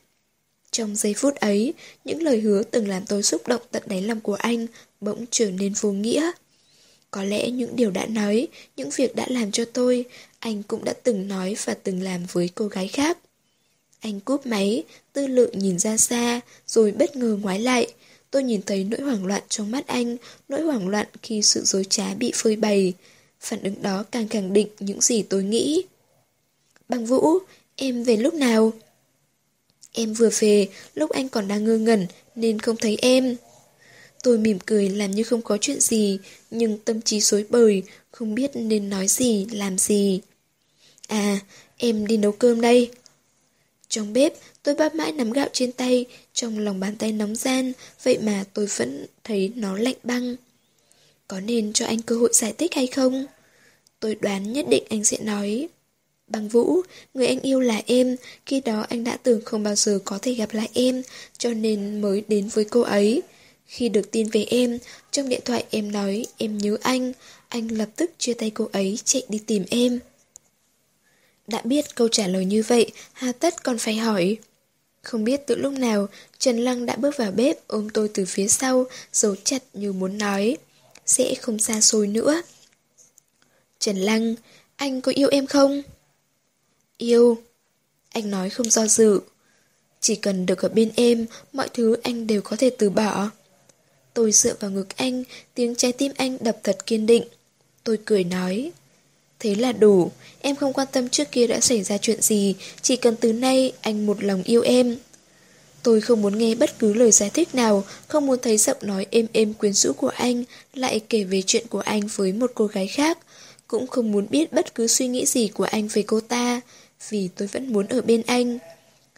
Trong 0.71 0.95
giây 0.95 1.13
phút 1.13 1.35
ấy, 1.35 1.73
những 2.05 2.23
lời 2.23 2.39
hứa 2.39 2.63
từng 2.63 2.87
làm 2.87 3.05
tôi 3.05 3.23
xúc 3.23 3.47
động 3.47 3.61
tận 3.71 3.83
đáy 3.85 4.01
lòng 4.01 4.21
của 4.21 4.33
anh 4.35 4.67
bỗng 5.01 5.25
trở 5.31 5.51
nên 5.51 5.73
vô 5.73 5.91
nghĩa. 5.91 6.31
Có 7.11 7.23
lẽ 7.23 7.49
những 7.49 7.75
điều 7.75 7.91
đã 7.91 8.05
nói, 8.05 8.47
những 8.75 8.89
việc 8.89 9.15
đã 9.15 9.25
làm 9.29 9.51
cho 9.51 9.65
tôi, 9.65 10.05
anh 10.39 10.63
cũng 10.63 10.83
đã 10.85 10.93
từng 11.03 11.27
nói 11.27 11.55
và 11.65 11.73
từng 11.73 12.01
làm 12.01 12.25
với 12.31 12.49
cô 12.55 12.67
gái 12.67 12.87
khác. 12.87 13.17
Anh 13.99 14.19
cúp 14.19 14.45
máy, 14.45 14.83
tư 15.13 15.27
lượng 15.27 15.59
nhìn 15.59 15.79
ra 15.79 15.97
xa, 15.97 16.39
rồi 16.67 16.91
bất 16.91 17.15
ngờ 17.15 17.37
ngoái 17.41 17.59
lại. 17.59 17.87
Tôi 18.37 18.43
nhìn 18.43 18.61
thấy 18.65 18.83
nỗi 18.83 19.01
hoảng 19.01 19.25
loạn 19.25 19.43
trong 19.49 19.71
mắt 19.71 19.87
anh, 19.87 20.17
nỗi 20.49 20.61
hoảng 20.61 20.87
loạn 20.87 21.07
khi 21.23 21.41
sự 21.41 21.63
dối 21.63 21.85
trá 21.89 22.13
bị 22.13 22.31
phơi 22.35 22.55
bày. 22.55 22.93
Phản 23.39 23.63
ứng 23.63 23.81
đó 23.81 24.03
càng 24.11 24.27
khẳng 24.27 24.53
định 24.53 24.67
những 24.79 25.01
gì 25.01 25.21
tôi 25.21 25.43
nghĩ. 25.43 25.83
Bằng 26.89 27.05
Vũ, 27.05 27.37
em 27.75 28.03
về 28.03 28.17
lúc 28.17 28.33
nào? 28.33 28.73
Em 29.91 30.13
vừa 30.13 30.29
về, 30.39 30.67
lúc 30.93 31.09
anh 31.09 31.29
còn 31.29 31.47
đang 31.47 31.65
ngơ 31.65 31.77
ngẩn, 31.77 32.07
nên 32.35 32.59
không 32.59 32.75
thấy 32.75 32.97
em. 33.01 33.35
Tôi 34.23 34.37
mỉm 34.37 34.59
cười 34.65 34.89
làm 34.89 35.11
như 35.11 35.23
không 35.23 35.41
có 35.41 35.57
chuyện 35.61 35.79
gì, 35.79 36.19
nhưng 36.51 36.77
tâm 36.77 37.01
trí 37.01 37.19
rối 37.19 37.45
bời, 37.49 37.83
không 38.11 38.35
biết 38.35 38.51
nên 38.53 38.89
nói 38.89 39.07
gì, 39.07 39.47
làm 39.51 39.77
gì. 39.77 40.21
À, 41.07 41.39
em 41.77 42.07
đi 42.07 42.17
nấu 42.17 42.31
cơm 42.31 42.61
đây. 42.61 42.91
Trong 43.89 44.13
bếp, 44.13 44.33
tôi 44.63 44.75
bắp 44.75 44.95
mãi 44.95 45.11
nắm 45.11 45.31
gạo 45.31 45.47
trên 45.53 45.71
tay, 45.71 46.05
trong 46.37 46.59
lòng 46.59 46.79
bàn 46.79 46.95
tay 46.95 47.11
nóng 47.11 47.35
gian, 47.35 47.73
vậy 48.03 48.17
mà 48.21 48.43
tôi 48.53 48.65
vẫn 48.65 49.05
thấy 49.23 49.51
nó 49.55 49.77
lạnh 49.77 49.95
băng. 50.03 50.35
Có 51.27 51.39
nên 51.39 51.73
cho 51.73 51.85
anh 51.85 52.01
cơ 52.01 52.15
hội 52.15 52.29
giải 52.33 52.53
thích 52.53 52.73
hay 52.73 52.87
không? 52.87 53.25
Tôi 53.99 54.15
đoán 54.15 54.53
nhất 54.53 54.65
định 54.69 54.83
anh 54.89 55.03
sẽ 55.03 55.17
nói. 55.21 55.67
Bằng 56.27 56.47
Vũ, 56.47 56.81
người 57.13 57.27
anh 57.27 57.39
yêu 57.39 57.59
là 57.59 57.81
em, 57.85 58.15
khi 58.45 58.61
đó 58.61 58.85
anh 58.89 59.03
đã 59.03 59.17
tưởng 59.17 59.41
không 59.45 59.63
bao 59.63 59.75
giờ 59.75 59.99
có 60.05 60.19
thể 60.21 60.33
gặp 60.33 60.53
lại 60.53 60.69
em, 60.73 61.01
cho 61.37 61.53
nên 61.53 62.01
mới 62.01 62.23
đến 62.27 62.47
với 62.47 62.65
cô 62.65 62.81
ấy. 62.81 63.21
Khi 63.65 63.89
được 63.89 64.11
tin 64.11 64.29
về 64.29 64.43
em, 64.49 64.79
trong 65.11 65.29
điện 65.29 65.41
thoại 65.45 65.65
em 65.69 65.91
nói 65.91 66.25
em 66.37 66.57
nhớ 66.57 66.77
anh, 66.81 67.13
anh 67.49 67.67
lập 67.67 67.89
tức 67.95 68.11
chia 68.17 68.33
tay 68.33 68.49
cô 68.49 68.69
ấy 68.71 68.99
chạy 69.05 69.23
đi 69.29 69.39
tìm 69.47 69.65
em. 69.69 69.99
Đã 71.47 71.61
biết 71.63 71.95
câu 71.95 72.07
trả 72.07 72.27
lời 72.27 72.45
như 72.45 72.63
vậy, 72.67 72.91
Hà 73.13 73.31
Tất 73.31 73.63
còn 73.63 73.77
phải 73.77 73.95
hỏi. 73.95 74.37
Không 75.07 75.23
biết 75.23 75.47
từ 75.47 75.55
lúc 75.55 75.73
nào, 75.73 76.07
Trần 76.39 76.57
Lăng 76.57 76.85
đã 76.85 76.95
bước 76.95 77.17
vào 77.17 77.31
bếp 77.31 77.67
ôm 77.67 77.89
tôi 77.89 78.09
từ 78.13 78.25
phía 78.25 78.47
sau, 78.47 78.85
giấu 79.13 79.35
chặt 79.43 79.63
như 79.73 79.93
muốn 79.93 80.17
nói. 80.17 80.57
Sẽ 81.05 81.35
không 81.35 81.59
xa 81.59 81.81
xôi 81.81 82.07
nữa. 82.07 82.41
Trần 83.79 83.97
Lăng, 83.97 84.35
anh 84.75 85.01
có 85.01 85.11
yêu 85.15 85.29
em 85.31 85.47
không? 85.47 85.81
Yêu. 86.97 87.37
Anh 88.09 88.31
nói 88.31 88.49
không 88.49 88.69
do 88.69 88.87
dự. 88.87 89.19
Chỉ 89.99 90.15
cần 90.15 90.45
được 90.45 90.61
ở 90.61 90.69
bên 90.69 90.91
em, 90.95 91.25
mọi 91.53 91.69
thứ 91.73 91.95
anh 92.03 92.27
đều 92.27 92.41
có 92.41 92.55
thể 92.55 92.69
từ 92.69 92.89
bỏ. 92.89 93.29
Tôi 94.13 94.31
dựa 94.31 94.53
vào 94.59 94.71
ngực 94.71 94.97
anh, 94.97 95.23
tiếng 95.53 95.75
trái 95.75 95.91
tim 95.91 96.11
anh 96.15 96.37
đập 96.41 96.57
thật 96.63 96.85
kiên 96.85 97.05
định. 97.05 97.23
Tôi 97.83 97.97
cười 98.05 98.23
nói. 98.23 98.71
Thế 99.39 99.55
là 99.55 99.71
đủ, 99.71 100.11
em 100.41 100.55
không 100.55 100.73
quan 100.73 100.87
tâm 100.91 101.09
trước 101.09 101.31
kia 101.31 101.47
đã 101.47 101.59
xảy 101.59 101.83
ra 101.83 101.97
chuyện 101.97 102.21
gì, 102.21 102.55
chỉ 102.81 102.95
cần 102.95 103.15
từ 103.15 103.33
nay 103.33 103.71
anh 103.81 104.05
một 104.05 104.23
lòng 104.23 104.43
yêu 104.43 104.61
em. 104.61 104.97
Tôi 105.83 106.01
không 106.01 106.21
muốn 106.21 106.37
nghe 106.37 106.55
bất 106.55 106.79
cứ 106.79 106.93
lời 106.93 107.11
giải 107.11 107.29
thích 107.29 107.55
nào, 107.55 107.83
không 108.07 108.25
muốn 108.25 108.39
thấy 108.41 108.57
giọng 108.57 108.77
nói 108.81 109.05
êm 109.11 109.27
êm 109.33 109.53
quyến 109.53 109.73
rũ 109.73 109.93
của 109.93 110.07
anh 110.07 110.43
lại 110.73 110.99
kể 111.09 111.23
về 111.23 111.41
chuyện 111.41 111.67
của 111.67 111.79
anh 111.79 112.01
với 112.15 112.33
một 112.33 112.51
cô 112.55 112.65
gái 112.65 112.87
khác. 112.87 113.17
Cũng 113.67 113.87
không 113.87 114.11
muốn 114.11 114.27
biết 114.29 114.53
bất 114.53 114.75
cứ 114.75 114.87
suy 114.87 115.07
nghĩ 115.07 115.25
gì 115.25 115.47
của 115.47 115.63
anh 115.63 115.87
về 115.87 116.03
cô 116.07 116.19
ta, 116.19 116.61
vì 117.09 117.29
tôi 117.35 117.47
vẫn 117.47 117.73
muốn 117.73 117.87
ở 117.87 118.01
bên 118.01 118.21
anh. 118.27 118.57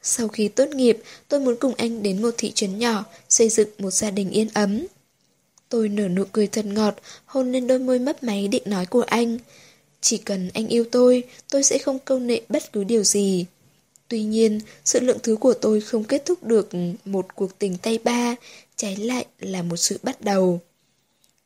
Sau 0.01 0.27
khi 0.27 0.47
tốt 0.47 0.69
nghiệp, 0.69 0.97
tôi 1.27 1.39
muốn 1.39 1.55
cùng 1.59 1.73
anh 1.77 2.03
đến 2.03 2.21
một 2.21 2.31
thị 2.37 2.51
trấn 2.55 2.79
nhỏ, 2.79 3.05
xây 3.29 3.49
dựng 3.49 3.69
một 3.77 3.91
gia 3.91 4.11
đình 4.11 4.29
yên 4.31 4.47
ấm. 4.53 4.85
Tôi 5.69 5.89
nở 5.89 6.07
nụ 6.07 6.23
cười 6.31 6.47
thật 6.47 6.65
ngọt, 6.65 6.95
hôn 7.25 7.51
lên 7.51 7.67
đôi 7.67 7.79
môi 7.79 7.99
mấp 7.99 8.23
máy 8.23 8.47
định 8.47 8.63
nói 8.65 8.85
của 8.85 9.01
anh. 9.01 9.37
Chỉ 10.01 10.17
cần 10.17 10.49
anh 10.53 10.67
yêu 10.67 10.85
tôi, 10.91 11.23
tôi 11.49 11.63
sẽ 11.63 11.77
không 11.77 11.99
câu 11.99 12.19
nệ 12.19 12.41
bất 12.49 12.73
cứ 12.73 12.83
điều 12.83 13.03
gì. 13.03 13.45
Tuy 14.07 14.23
nhiên, 14.23 14.59
sự 14.85 14.99
lượng 14.99 15.17
thứ 15.23 15.35
của 15.35 15.53
tôi 15.53 15.81
không 15.81 16.03
kết 16.03 16.25
thúc 16.25 16.43
được 16.43 16.69
một 17.05 17.35
cuộc 17.35 17.59
tình 17.59 17.77
tay 17.77 17.99
ba, 18.03 18.35
trái 18.75 18.95
lại 18.95 19.25
là 19.39 19.61
một 19.61 19.77
sự 19.77 19.99
bắt 20.03 20.21
đầu. 20.21 20.59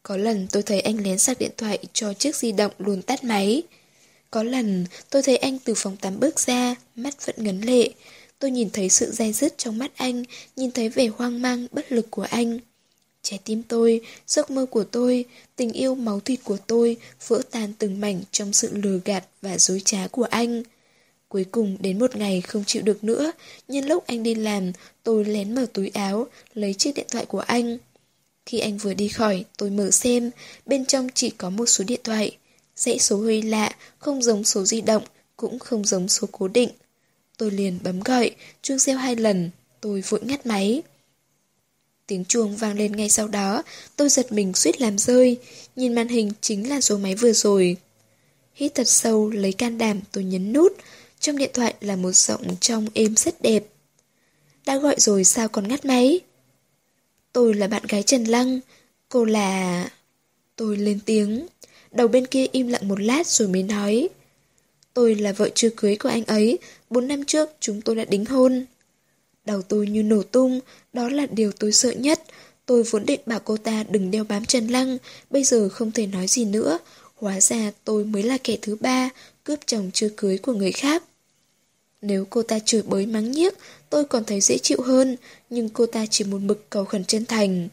Có 0.03 0.17
lần 0.17 0.47
tôi 0.51 0.63
thấy 0.63 0.79
anh 0.79 1.03
lén 1.03 1.19
sạc 1.19 1.39
điện 1.39 1.51
thoại 1.57 1.79
cho 1.93 2.13
chiếc 2.13 2.35
di 2.35 2.51
động 2.51 2.71
luôn 2.77 3.01
tắt 3.01 3.23
máy. 3.23 3.63
Có 4.31 4.43
lần 4.43 4.85
tôi 5.09 5.21
thấy 5.21 5.37
anh 5.37 5.59
từ 5.59 5.73
phòng 5.77 5.97
tắm 5.97 6.19
bước 6.19 6.39
ra, 6.39 6.75
mắt 6.95 7.25
vẫn 7.25 7.35
ngấn 7.37 7.61
lệ. 7.61 7.89
Tôi 8.39 8.51
nhìn 8.51 8.69
thấy 8.69 8.89
sự 8.89 9.11
dai 9.11 9.33
dứt 9.33 9.57
trong 9.57 9.77
mắt 9.77 9.91
anh, 9.95 10.23
nhìn 10.55 10.71
thấy 10.71 10.89
vẻ 10.89 11.07
hoang 11.07 11.41
mang, 11.41 11.67
bất 11.71 11.91
lực 11.91 12.11
của 12.11 12.27
anh. 12.29 12.59
Trái 13.23 13.39
tim 13.45 13.63
tôi, 13.63 14.01
giấc 14.27 14.51
mơ 14.51 14.65
của 14.65 14.83
tôi, 14.83 15.25
tình 15.55 15.71
yêu 15.71 15.95
máu 15.95 16.19
thịt 16.19 16.39
của 16.43 16.57
tôi 16.67 16.97
vỡ 17.27 17.41
tan 17.51 17.73
từng 17.79 18.01
mảnh 18.01 18.21
trong 18.31 18.53
sự 18.53 18.69
lừa 18.73 18.99
gạt 19.05 19.25
và 19.41 19.57
dối 19.57 19.81
trá 19.85 20.07
của 20.07 20.23
anh. 20.23 20.63
Cuối 21.29 21.45
cùng 21.51 21.77
đến 21.79 21.99
một 21.99 22.15
ngày 22.15 22.41
không 22.41 22.63
chịu 22.67 22.81
được 22.81 23.03
nữa, 23.03 23.31
nhân 23.67 23.85
lúc 23.85 24.07
anh 24.07 24.23
đi 24.23 24.35
làm, 24.35 24.71
tôi 25.03 25.25
lén 25.25 25.55
mở 25.55 25.65
túi 25.73 25.91
áo, 25.93 26.27
lấy 26.53 26.73
chiếc 26.73 26.91
điện 26.95 27.05
thoại 27.11 27.25
của 27.25 27.39
anh. 27.39 27.77
Khi 28.45 28.59
anh 28.59 28.77
vừa 28.77 28.93
đi 28.93 29.07
khỏi, 29.07 29.45
tôi 29.57 29.69
mở 29.69 29.91
xem, 29.91 30.31
bên 30.65 30.85
trong 30.85 31.07
chỉ 31.13 31.29
có 31.29 31.49
một 31.49 31.65
số 31.65 31.83
điện 31.83 31.99
thoại. 32.03 32.37
Dãy 32.75 32.99
số 32.99 33.17
hơi 33.17 33.41
lạ, 33.41 33.75
không 33.97 34.21
giống 34.21 34.43
số 34.43 34.63
di 34.65 34.81
động, 34.81 35.03
cũng 35.37 35.59
không 35.59 35.85
giống 35.85 36.07
số 36.07 36.27
cố 36.31 36.47
định. 36.47 36.69
Tôi 37.37 37.51
liền 37.51 37.79
bấm 37.83 37.99
gọi, 37.99 38.31
chuông 38.61 38.79
reo 38.79 38.97
hai 38.97 39.15
lần, 39.15 39.49
tôi 39.81 40.03
vội 40.09 40.21
ngắt 40.23 40.45
máy. 40.45 40.81
Tiếng 42.07 42.25
chuông 42.25 42.55
vang 42.55 42.77
lên 42.77 42.91
ngay 42.91 43.09
sau 43.09 43.27
đó, 43.27 43.63
tôi 43.95 44.09
giật 44.09 44.31
mình 44.31 44.53
suýt 44.53 44.81
làm 44.81 44.97
rơi, 44.97 45.37
nhìn 45.75 45.95
màn 45.95 46.07
hình 46.07 46.31
chính 46.41 46.69
là 46.69 46.81
số 46.81 46.97
máy 46.97 47.15
vừa 47.15 47.33
rồi. 47.33 47.77
Hít 48.53 48.75
thật 48.75 48.87
sâu, 48.87 49.29
lấy 49.29 49.53
can 49.53 49.77
đảm, 49.77 49.99
tôi 50.11 50.23
nhấn 50.23 50.53
nút, 50.53 50.73
trong 51.19 51.37
điện 51.37 51.49
thoại 51.53 51.73
là 51.81 51.95
một 51.95 52.11
giọng 52.11 52.55
trong 52.61 52.87
êm 52.93 53.15
rất 53.15 53.41
đẹp. 53.41 53.63
Đã 54.65 54.77
gọi 54.77 54.95
rồi 54.97 55.23
sao 55.23 55.47
còn 55.47 55.67
ngắt 55.67 55.85
máy? 55.85 56.19
Tôi 57.33 57.53
là 57.53 57.67
bạn 57.67 57.83
gái 57.89 58.03
Trần 58.03 58.23
Lăng, 58.23 58.59
cô 59.09 59.25
là... 59.25 59.89
Tôi 60.55 60.77
lên 60.77 60.99
tiếng, 61.05 61.47
đầu 61.91 62.07
bên 62.07 62.27
kia 62.27 62.45
im 62.51 62.67
lặng 62.67 62.87
một 62.87 62.99
lát 62.99 63.27
rồi 63.27 63.47
mới 63.47 63.63
nói. 63.63 64.09
Tôi 64.93 65.15
là 65.15 65.31
vợ 65.31 65.49
chưa 65.55 65.69
cưới 65.75 65.95
của 65.95 66.09
anh 66.09 66.25
ấy, 66.25 66.57
bốn 66.89 67.07
năm 67.07 67.25
trước 67.25 67.49
chúng 67.59 67.81
tôi 67.81 67.95
đã 67.95 68.05
đính 68.05 68.25
hôn. 68.25 68.65
Đầu 69.45 69.61
tôi 69.61 69.87
như 69.87 70.03
nổ 70.03 70.23
tung, 70.23 70.59
đó 70.93 71.09
là 71.09 71.25
điều 71.25 71.51
tôi 71.51 71.71
sợ 71.71 71.91
nhất. 71.91 72.21
Tôi 72.65 72.83
vốn 72.83 73.05
định 73.05 73.19
bảo 73.25 73.39
cô 73.39 73.57
ta 73.57 73.83
đừng 73.89 74.11
đeo 74.11 74.23
bám 74.23 74.45
Trần 74.45 74.67
Lăng, 74.67 74.97
bây 75.29 75.43
giờ 75.43 75.69
không 75.69 75.91
thể 75.91 76.07
nói 76.07 76.27
gì 76.27 76.45
nữa. 76.45 76.79
Hóa 77.15 77.41
ra 77.41 77.71
tôi 77.83 78.05
mới 78.05 78.23
là 78.23 78.37
kẻ 78.37 78.57
thứ 78.61 78.75
ba, 78.79 79.09
cướp 79.43 79.59
chồng 79.65 79.91
chưa 79.93 80.09
cưới 80.17 80.37
của 80.37 80.53
người 80.53 80.71
khác. 80.71 81.03
Nếu 82.01 82.25
cô 82.29 82.43
ta 82.43 82.59
chửi 82.59 82.81
bới 82.81 83.05
mắng 83.05 83.31
nhiếc, 83.31 83.53
tôi 83.89 84.05
còn 84.05 84.25
thấy 84.25 84.41
dễ 84.41 84.57
chịu 84.57 84.81
hơn, 84.81 85.17
nhưng 85.49 85.69
cô 85.69 85.85
ta 85.85 86.05
chỉ 86.09 86.23
một 86.23 86.37
mực 86.41 86.69
cầu 86.69 86.85
khẩn 86.85 87.05
chân 87.05 87.25
thành. 87.25 87.69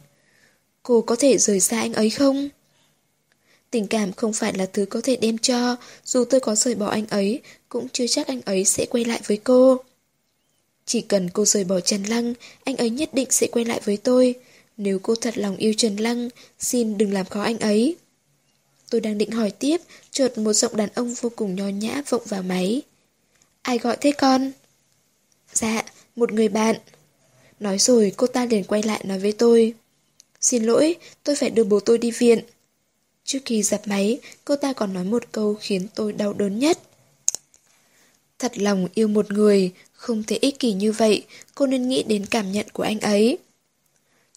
Cô 0.83 1.01
có 1.01 1.15
thể 1.15 1.37
rời 1.37 1.59
xa 1.59 1.79
anh 1.79 1.93
ấy 1.93 2.09
không? 2.09 2.49
Tình 3.71 3.87
cảm 3.87 4.13
không 4.13 4.33
phải 4.33 4.53
là 4.53 4.65
thứ 4.73 4.85
có 4.85 5.01
thể 5.03 5.15
đem 5.15 5.37
cho, 5.37 5.75
dù 6.05 6.25
tôi 6.25 6.39
có 6.39 6.55
rời 6.55 6.75
bỏ 6.75 6.87
anh 6.87 7.07
ấy, 7.07 7.41
cũng 7.69 7.87
chưa 7.93 8.07
chắc 8.07 8.27
anh 8.27 8.41
ấy 8.41 8.65
sẽ 8.65 8.85
quay 8.85 9.05
lại 9.05 9.21
với 9.27 9.37
cô. 9.37 9.77
Chỉ 10.85 11.01
cần 11.01 11.29
cô 11.29 11.45
rời 11.45 11.63
bỏ 11.63 11.79
Trần 11.79 12.03
Lăng, 12.03 12.33
anh 12.63 12.77
ấy 12.77 12.89
nhất 12.89 13.13
định 13.13 13.27
sẽ 13.31 13.47
quay 13.47 13.65
lại 13.65 13.81
với 13.85 13.97
tôi. 13.97 14.35
Nếu 14.77 14.99
cô 14.99 15.15
thật 15.15 15.37
lòng 15.37 15.57
yêu 15.57 15.73
Trần 15.77 15.95
Lăng, 15.95 16.29
xin 16.59 16.97
đừng 16.97 17.13
làm 17.13 17.25
khó 17.25 17.41
anh 17.41 17.59
ấy. 17.59 17.95
Tôi 18.89 19.01
đang 19.01 19.17
định 19.17 19.31
hỏi 19.31 19.51
tiếp, 19.51 19.77
chợt 20.11 20.37
một 20.37 20.53
giọng 20.53 20.75
đàn 20.75 20.89
ông 20.95 21.13
vô 21.13 21.31
cùng 21.35 21.55
nho 21.55 21.67
nhã 21.67 22.01
vọng 22.09 22.21
vào 22.25 22.43
máy. 22.43 22.81
Ai 23.61 23.77
gọi 23.77 23.97
thế 24.01 24.11
con? 24.11 24.51
Dạ, 25.53 25.83
một 26.15 26.31
người 26.31 26.47
bạn. 26.47 26.75
Nói 27.59 27.77
rồi 27.77 28.13
cô 28.17 28.27
ta 28.27 28.45
liền 28.45 28.63
quay 28.63 28.83
lại 28.83 29.01
nói 29.03 29.19
với 29.19 29.31
tôi. 29.31 29.73
Xin 30.41 30.63
lỗi, 30.63 30.95
tôi 31.23 31.35
phải 31.35 31.49
đưa 31.49 31.63
bố 31.63 31.79
tôi 31.79 31.97
đi 31.97 32.11
viện. 32.11 32.39
Trước 33.23 33.39
khi 33.45 33.63
dập 33.63 33.81
máy, 33.85 34.19
cô 34.45 34.55
ta 34.55 34.73
còn 34.73 34.93
nói 34.93 35.03
một 35.03 35.23
câu 35.31 35.57
khiến 35.59 35.87
tôi 35.95 36.13
đau 36.13 36.33
đớn 36.33 36.59
nhất. 36.59 36.79
Thật 38.39 38.57
lòng 38.57 38.87
yêu 38.93 39.07
một 39.07 39.31
người, 39.31 39.71
không 40.01 40.23
thể 40.23 40.37
ích 40.41 40.59
kỷ 40.59 40.73
như 40.73 40.91
vậy, 40.91 41.25
cô 41.55 41.65
nên 41.65 41.87
nghĩ 41.87 42.03
đến 42.03 42.25
cảm 42.25 42.51
nhận 42.51 42.65
của 42.73 42.83
anh 42.83 42.99
ấy. 42.99 43.37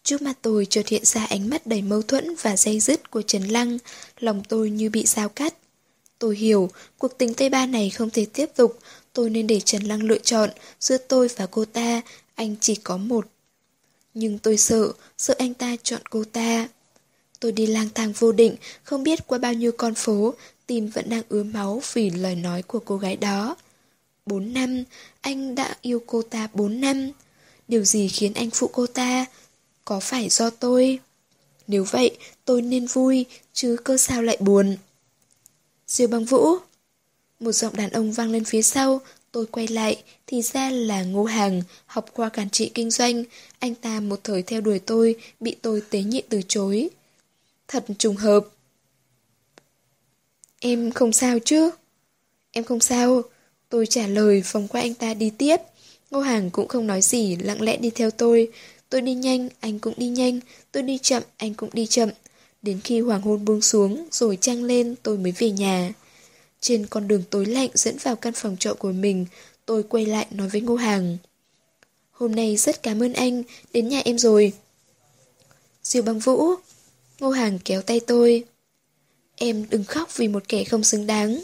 Trước 0.03 0.23
mặt 0.23 0.39
tôi 0.43 0.67
chợt 0.71 0.89
hiện 0.89 1.05
ra 1.05 1.25
ánh 1.25 1.51
mắt 1.51 1.67
đầy 1.67 1.83
mâu 1.83 2.03
thuẫn 2.03 2.35
và 2.43 2.57
dây 2.57 2.81
dứt 2.81 3.11
của 3.11 3.23
Trần 3.23 3.43
Lăng, 3.43 3.79
lòng 4.21 4.43
tôi 4.49 4.71
như 4.71 4.91
bị 4.91 5.07
dao 5.07 5.29
cắt. 5.29 5.55
Tôi 6.19 6.37
hiểu, 6.37 6.71
cuộc 6.99 7.19
tình 7.19 7.35
Tây 7.35 7.51
Ba 7.51 7.67
này 7.67 7.91
không 7.91 8.11
thể 8.11 8.27
tiếp 8.33 8.47
tục, 8.57 8.79
tôi 9.13 9.31
nên 9.31 9.47
để 9.47 9.61
Trần 9.61 9.83
Lăng 9.83 10.03
lựa 10.03 10.19
chọn, 10.19 10.51
giữa 10.81 10.97
tôi 10.99 11.29
và 11.37 11.47
cô 11.47 11.65
ta, 11.65 12.01
anh 12.35 12.57
chỉ 12.61 12.75
có 12.75 12.97
một. 12.97 13.27
Nhưng 14.15 14.39
tôi 14.39 14.57
sợ, 14.57 14.93
sợ 15.19 15.35
anh 15.39 15.55
ta 15.55 15.77
chọn 15.83 16.03
cô 16.11 16.25
ta. 16.25 16.69
Tôi 17.41 17.53
đi 17.53 17.67
lang 17.67 17.89
thang 17.95 18.13
vô 18.19 18.33
định, 18.33 18.57
không 18.83 19.03
biết 19.03 19.27
qua 19.27 19.39
bao 19.39 19.53
nhiêu 19.53 19.73
con 19.73 19.95
phố, 19.95 20.35
tim 20.67 20.89
vẫn 20.89 21.09
đang 21.09 21.23
ứa 21.29 21.43
máu 21.43 21.83
vì 21.93 22.11
lời 22.11 22.35
nói 22.35 22.63
của 22.63 22.79
cô 22.79 22.97
gái 22.97 23.17
đó. 23.17 23.57
Bốn 24.27 24.53
năm, 24.53 24.85
anh 25.21 25.55
đã 25.55 25.77
yêu 25.83 26.03
cô 26.07 26.23
ta 26.23 26.49
bốn 26.53 26.81
năm. 26.81 27.11
Điều 27.69 27.85
gì 27.85 28.09
khiến 28.09 28.35
anh 28.35 28.51
phụ 28.51 28.71
cô 28.73 28.87
ta? 28.87 29.27
Có 29.85 30.01
phải 30.01 30.29
do 30.29 30.51
tôi? 30.51 30.99
Nếu 31.67 31.85
vậy, 31.85 32.19
tôi 32.45 32.63
nên 32.63 32.87
vui, 32.87 33.27
chứ 33.53 33.77
cơ 33.85 33.97
sao 33.97 34.23
lại 34.23 34.37
buồn. 34.41 34.77
Diêu 35.87 36.09
băng 36.09 36.25
vũ 36.25 36.57
Một 37.41 37.53
giọng 37.53 37.77
đàn 37.77 37.91
ông 37.91 38.13
vang 38.13 38.31
lên 38.31 38.45
phía 38.45 38.63
sau, 38.63 39.01
tôi 39.33 39.47
quay 39.47 39.69
lại, 39.69 40.03
thì 40.27 40.43
ra 40.43 40.71
là 40.71 41.03
Ngô 41.03 41.25
Hàng, 41.25 41.63
học 41.87 42.07
khoa 42.15 42.29
quản 42.29 42.51
trị 42.51 42.71
kinh 42.75 42.91
doanh. 42.91 43.25
Anh 43.59 43.75
ta 43.75 44.01
một 44.01 44.21
thời 44.25 44.43
theo 44.43 44.61
đuổi 44.61 44.79
tôi, 44.79 45.17
bị 45.41 45.57
tôi 45.63 45.83
tế 45.91 46.03
nhị 46.03 46.23
từ 46.29 46.41
chối. 46.49 46.91
Thật 47.69 47.85
trùng 47.99 48.17
hợp. 48.17 48.47
Em 50.61 50.93
không 50.93 51.13
sao 51.13 51.39
chứ? 51.45 51.71
Em 52.51 52.65
không 52.65 52.81
sao. 52.81 53.23
Tôi 53.69 53.87
trả 53.87 54.07
lời 54.07 54.43
vòng 54.53 54.69
qua 54.69 54.81
anh 54.81 54.95
ta 54.95 55.15
đi 55.15 55.31
tiếp. 55.39 55.57
Ngô 56.11 56.21
Hàng 56.21 56.51
cũng 56.51 56.69
không 56.69 56.87
nói 56.87 57.03
gì, 57.03 57.37
lặng 57.37 57.63
lẽ 57.63 57.77
đi 57.77 57.91
theo 57.91 58.11
tôi. 58.11 58.49
Tôi 58.89 59.01
đi 59.01 59.15
nhanh, 59.15 59.49
anh 59.61 59.79
cũng 59.79 59.95
đi 59.97 60.09
nhanh. 60.09 60.41
Tôi 60.73 60.83
đi 60.83 60.99
chậm, 60.99 61.23
anh 61.37 61.55
cũng 61.55 61.71
đi 61.73 61.87
chậm. 61.87 62.09
Đến 62.63 62.81
khi 62.85 63.01
hoàng 63.01 63.23
hôn 63.23 63.45
buông 63.45 63.63
xuống, 63.63 64.09
rồi 64.11 64.39
trăng 64.41 64.65
lên, 64.65 64.95
tôi 65.03 65.19
mới 65.19 65.33
về 65.33 65.51
nhà. 65.51 65.93
Trên 66.61 66.87
con 66.87 67.09
đường 67.09 67.23
tối 67.31 67.47
lạnh 67.47 67.71
dẫn 67.75 67.97
vào 68.03 68.17
căn 68.17 68.33
phòng 68.37 68.57
trọ 68.61 68.75
của 68.75 68.93
mình, 68.93 69.27
tôi 69.67 69.83
quay 69.83 70.07
lại 70.07 70.27
nói 70.31 70.49
với 70.49 70.61
Ngô 70.61 70.75
Hàng. 70.75 71.19
Hôm 72.11 72.35
nay 72.35 72.57
rất 72.57 72.83
cảm 72.83 73.03
ơn 73.03 73.13
anh, 73.13 73.43
đến 73.73 73.89
nhà 73.89 74.03
em 74.05 74.19
rồi. 74.19 74.53
Diêu 75.83 76.03
băng 76.03 76.19
vũ. 76.19 76.45
Ngô 77.21 77.31
Hàng 77.31 77.59
kéo 77.65 77.83
tay 77.83 78.01
tôi. 78.01 78.45
Em 79.37 79.67
đừng 79.71 79.85
khóc 79.85 80.17
vì 80.17 80.29
một 80.29 80.49
kẻ 80.49 80.65
không 80.65 80.85
xứng 80.85 81.07
đáng. 81.07 81.43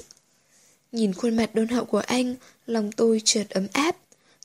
Nhìn 0.92 1.12
khuôn 1.12 1.36
mặt 1.36 1.54
đôn 1.54 1.68
hậu 1.68 1.84
của 1.84 1.98
anh, 1.98 2.34
lòng 2.66 2.92
tôi 2.92 3.20
chợt 3.24 3.50
ấm 3.50 3.66
áp. 3.72 3.96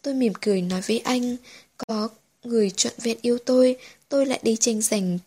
Tôi 0.01 0.13
mỉm 0.13 0.33
cười 0.41 0.61
nói 0.61 0.81
với 0.87 0.99
anh, 0.99 1.37
có 1.77 2.09
người 2.43 2.69
trọn 2.69 2.93
vẹn 2.97 3.17
yêu 3.21 3.37
tôi, 3.45 3.77
tôi 4.09 4.25
lại 4.25 4.39
đi 4.43 4.55
tranh 4.55 4.81
giành 4.81 5.19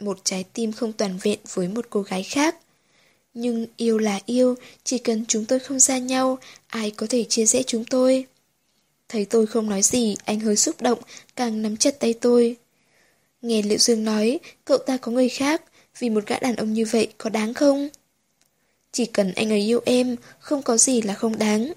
một 0.00 0.20
trái 0.24 0.44
tim 0.52 0.72
không 0.72 0.92
toàn 0.92 1.18
vẹn 1.22 1.38
với 1.54 1.68
một 1.68 1.86
cô 1.90 2.02
gái 2.02 2.22
khác. 2.22 2.56
Nhưng 3.34 3.66
yêu 3.76 3.98
là 3.98 4.20
yêu, 4.26 4.54
chỉ 4.84 4.98
cần 4.98 5.24
chúng 5.28 5.44
tôi 5.44 5.58
không 5.58 5.80
xa 5.80 5.98
nhau, 5.98 6.38
ai 6.66 6.90
có 6.90 7.06
thể 7.10 7.24
chia 7.24 7.46
rẽ 7.46 7.62
chúng 7.62 7.84
tôi. 7.84 8.26
Thấy 9.08 9.24
tôi 9.24 9.46
không 9.46 9.70
nói 9.70 9.82
gì, 9.82 10.16
anh 10.24 10.40
hơi 10.40 10.56
xúc 10.56 10.82
động, 10.82 10.98
càng 11.36 11.62
nắm 11.62 11.76
chặt 11.76 12.00
tay 12.00 12.14
tôi. 12.20 12.56
Nghe 13.42 13.62
Liệu 13.62 13.78
Dương 13.78 14.04
nói, 14.04 14.40
cậu 14.64 14.78
ta 14.78 14.96
có 14.96 15.12
người 15.12 15.28
khác, 15.28 15.62
vì 15.98 16.10
một 16.10 16.26
gã 16.26 16.38
đàn 16.38 16.56
ông 16.56 16.72
như 16.72 16.84
vậy 16.90 17.12
có 17.18 17.30
đáng 17.30 17.54
không? 17.54 17.88
Chỉ 18.94 19.06
cần 19.06 19.32
anh 19.32 19.50
ấy 19.52 19.60
yêu 19.60 19.80
em, 19.84 20.16
không 20.38 20.62
có 20.62 20.76
gì 20.76 21.02
là 21.02 21.14
không 21.14 21.38
đáng. 21.38 21.72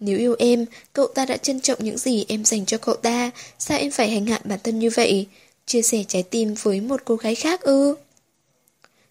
Nếu 0.00 0.18
yêu 0.18 0.36
em, 0.38 0.66
cậu 0.92 1.06
ta 1.06 1.26
đã 1.26 1.36
trân 1.36 1.60
trọng 1.60 1.84
những 1.84 1.98
gì 1.98 2.24
em 2.28 2.44
dành 2.44 2.66
cho 2.66 2.78
cậu 2.78 2.94
ta, 2.94 3.30
sao 3.58 3.78
em 3.78 3.90
phải 3.90 4.10
hành 4.10 4.26
hạ 4.26 4.40
bản 4.44 4.58
thân 4.64 4.78
như 4.78 4.90
vậy? 4.90 5.26
chia 5.66 5.82
sẻ 5.82 6.04
trái 6.08 6.22
tim 6.22 6.54
với 6.62 6.80
một 6.80 7.00
cô 7.04 7.16
gái 7.16 7.34
khác 7.34 7.60
ư? 7.60 7.94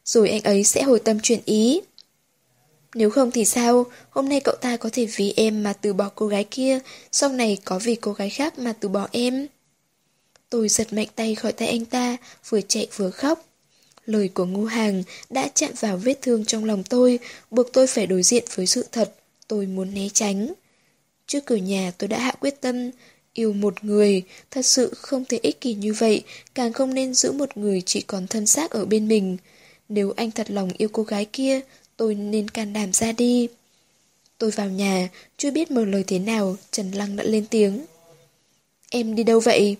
Rồi 0.05 0.29
anh 0.29 0.41
ấy 0.41 0.63
sẽ 0.63 0.83
hồi 0.83 0.99
tâm 0.99 1.19
chuyển 1.19 1.39
ý. 1.45 1.81
Nếu 2.95 3.09
không 3.09 3.31
thì 3.31 3.45
sao, 3.45 3.85
hôm 4.09 4.29
nay 4.29 4.39
cậu 4.39 4.55
ta 4.55 4.77
có 4.77 4.89
thể 4.93 5.05
vì 5.05 5.33
em 5.35 5.63
mà 5.63 5.73
từ 5.73 5.93
bỏ 5.93 6.09
cô 6.15 6.27
gái 6.27 6.43
kia, 6.43 6.79
sau 7.11 7.29
này 7.29 7.57
có 7.65 7.79
vì 7.79 7.95
cô 7.95 8.13
gái 8.13 8.29
khác 8.29 8.59
mà 8.59 8.73
từ 8.73 8.89
bỏ 8.89 9.07
em. 9.11 9.47
Tôi 10.49 10.69
giật 10.69 10.93
mạnh 10.93 11.07
tay 11.15 11.35
khỏi 11.35 11.51
tay 11.51 11.67
anh 11.67 11.85
ta, 11.85 12.17
vừa 12.49 12.61
chạy 12.61 12.87
vừa 12.95 13.09
khóc. 13.09 13.45
Lời 14.11 14.29
của 14.33 14.45
ngu 14.45 14.65
hàng 14.65 15.03
đã 15.29 15.49
chạm 15.55 15.71
vào 15.79 15.97
vết 15.97 16.21
thương 16.21 16.45
trong 16.45 16.65
lòng 16.65 16.83
tôi, 16.83 17.19
buộc 17.51 17.73
tôi 17.73 17.87
phải 17.87 18.07
đối 18.07 18.23
diện 18.23 18.43
với 18.55 18.67
sự 18.67 18.85
thật, 18.91 19.15
tôi 19.47 19.65
muốn 19.65 19.93
né 19.93 20.09
tránh. 20.13 20.53
Trước 21.27 21.45
cửa 21.45 21.55
nhà 21.55 21.91
tôi 21.97 22.07
đã 22.07 22.19
hạ 22.19 22.31
quyết 22.39 22.61
tâm, 22.61 22.91
yêu 23.33 23.53
một 23.53 23.83
người, 23.83 24.23
thật 24.51 24.65
sự 24.65 24.93
không 24.93 25.25
thể 25.25 25.39
ích 25.41 25.61
kỷ 25.61 25.73
như 25.73 25.93
vậy, 25.93 26.23
càng 26.55 26.73
không 26.73 26.93
nên 26.93 27.13
giữ 27.13 27.31
một 27.31 27.57
người 27.57 27.81
chỉ 27.85 28.01
còn 28.01 28.27
thân 28.27 28.45
xác 28.45 28.71
ở 28.71 28.85
bên 28.85 29.07
mình. 29.07 29.37
Nếu 29.89 30.13
anh 30.15 30.31
thật 30.31 30.51
lòng 30.51 30.71
yêu 30.77 30.89
cô 30.91 31.03
gái 31.03 31.25
kia, 31.25 31.59
tôi 31.97 32.15
nên 32.15 32.49
can 32.49 32.73
đảm 32.73 32.93
ra 32.93 33.11
đi. 33.11 33.47
Tôi 34.37 34.51
vào 34.51 34.69
nhà, 34.69 35.09
chưa 35.37 35.51
biết 35.51 35.71
mở 35.71 35.85
lời 35.85 36.03
thế 36.07 36.19
nào, 36.19 36.57
Trần 36.71 36.91
Lăng 36.91 37.15
đã 37.15 37.23
lên 37.23 37.45
tiếng. 37.49 37.85
Em 38.89 39.15
đi 39.15 39.23
đâu 39.23 39.39
vậy? 39.39 39.75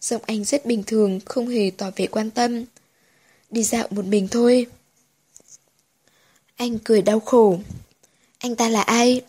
Giọng 0.00 0.22
anh 0.26 0.44
rất 0.44 0.66
bình 0.66 0.82
thường, 0.86 1.20
không 1.24 1.48
hề 1.48 1.70
tỏ 1.76 1.90
vẻ 1.96 2.06
quan 2.06 2.30
tâm. 2.30 2.64
Đi 3.52 3.62
dạo 3.62 3.86
một 3.90 4.04
mình 4.04 4.28
thôi. 4.30 4.66
Anh 6.56 6.78
cười 6.78 7.02
đau 7.02 7.20
khổ. 7.20 7.58
Anh 8.38 8.56
ta 8.56 8.68
là 8.68 8.82
ai? 8.82 9.20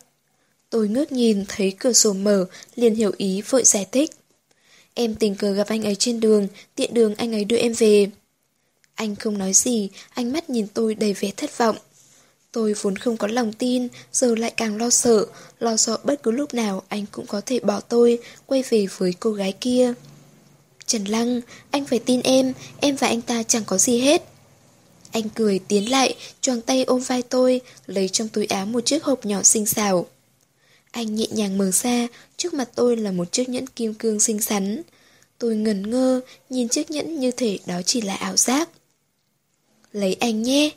Tôi 0.70 0.88
ngước 0.88 1.12
nhìn 1.12 1.46
thấy 1.48 1.76
cửa 1.80 1.94
sổ 1.94 2.14
mở, 2.14 2.46
liền 2.76 2.96
hiểu 2.96 3.12
ý 3.18 3.42
vội 3.42 3.64
giải 3.64 3.86
thích. 3.92 4.12
Em 4.94 5.16
tình 5.16 5.36
cờ 5.36 5.52
gặp 5.52 5.68
anh 5.68 5.84
ấy 5.84 5.96
trên 5.96 6.20
đường, 6.20 6.48
tiện 6.76 6.94
đường 6.94 7.16
anh 7.16 7.34
ấy 7.34 7.46
đưa 7.46 7.58
em 7.58 7.74
về. 7.74 8.08
Anh 8.96 9.16
không 9.16 9.38
nói 9.38 9.54
gì, 9.54 9.90
ánh 10.10 10.34
mắt 10.34 10.50
nhìn 10.50 10.68
tôi 10.74 10.96
đầy 10.96 11.14
vẻ 11.14 11.32
thất 11.38 11.58
vọng. 11.58 11.76
Tôi 12.52 12.74
vốn 12.82 12.96
không 12.96 13.18
có 13.18 13.28
lòng 13.28 13.54
tin, 13.54 13.88
giờ 14.12 14.36
lại 14.36 14.54
càng 14.58 14.78
lo 14.78 14.90
sợ, 14.90 15.26
lo 15.60 15.78
sợ 15.78 15.98
bất 16.04 16.24
cứ 16.24 16.32
lúc 16.32 16.54
nào 16.54 16.84
anh 16.88 17.06
cũng 17.12 17.26
có 17.26 17.42
thể 17.46 17.60
bỏ 17.60 17.80
tôi, 17.80 18.20
quay 18.46 18.64
về 18.70 18.88
với 18.98 19.14
cô 19.20 19.32
gái 19.32 19.54
kia. 19.62 19.94
Trần 20.88 21.06
Lăng, 21.06 21.41
anh 21.72 21.86
phải 21.86 22.00
tin 22.00 22.22
em, 22.22 22.54
em 22.82 22.96
và 22.96 23.08
anh 23.08 23.22
ta 23.22 23.43
chẳng 23.43 23.63
có 23.65 23.78
gì 23.78 24.00
hết. 24.00 24.24
Anh 25.12 25.30
cười 25.30 25.60
tiến 25.60 25.91
lại, 25.91 26.15
choàng 26.41 26.62
tay 26.62 26.84
ôm 26.84 27.00
vai 27.00 27.22
tôi, 27.22 27.62
lấy 27.86 28.10
trong 28.10 28.30
túi 28.30 28.46
áo 28.46 28.65
một 28.65 28.86
chiếc 28.86 29.04
hộp 29.04 29.26
nhỏ 29.26 29.43
xinh 29.43 29.65
xảo. 29.65 30.06
Anh 30.91 31.15
nhẹ 31.15 31.26
nhàng 31.32 31.58
mở 31.58 31.72
ra, 31.72 32.08
trước 32.38 32.54
mặt 32.54 32.69
tôi 32.76 32.98
là 32.98 33.12
một 33.12 33.32
chiếc 33.32 33.50
nhẫn 33.50 33.67
kim 33.67 33.93
cương 33.93 34.19
xinh 34.19 34.41
xắn. 34.41 34.82
Tôi 35.38 35.56
ngẩn 35.56 35.89
ngơ, 35.89 36.22
nhìn 36.50 36.69
chiếc 36.69 36.91
nhẫn 36.91 37.19
như 37.19 37.32
thể 37.32 37.60
đó 37.65 37.82
chỉ 37.86 38.02
là 38.02 38.15
ảo 38.15 38.38
giác. 38.38 38.69
Lấy 39.91 40.13
anh 40.19 40.43
nhé. 40.43 40.69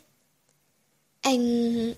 Anh... 1.20 1.94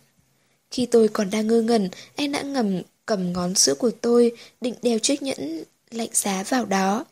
Khi 0.71 0.87
tôi 0.87 1.09
còn 1.09 1.31
đang 1.31 1.47
ngơ 1.47 1.62
ngẩn, 1.62 1.88
anh 2.16 2.33
đã 2.33 2.42
ngầm 2.42 2.83
cầm 3.07 3.33
ngón 3.33 3.55
giữa 3.55 3.75
của 3.75 3.90
tôi, 3.90 4.33
định 4.61 4.75
đeo 4.83 4.99
chiếc 4.99 5.23
nhẫn 5.23 5.64
lạnh 5.90 6.09
giá 6.12 6.42
vào 6.42 6.64
đó. 6.64 7.05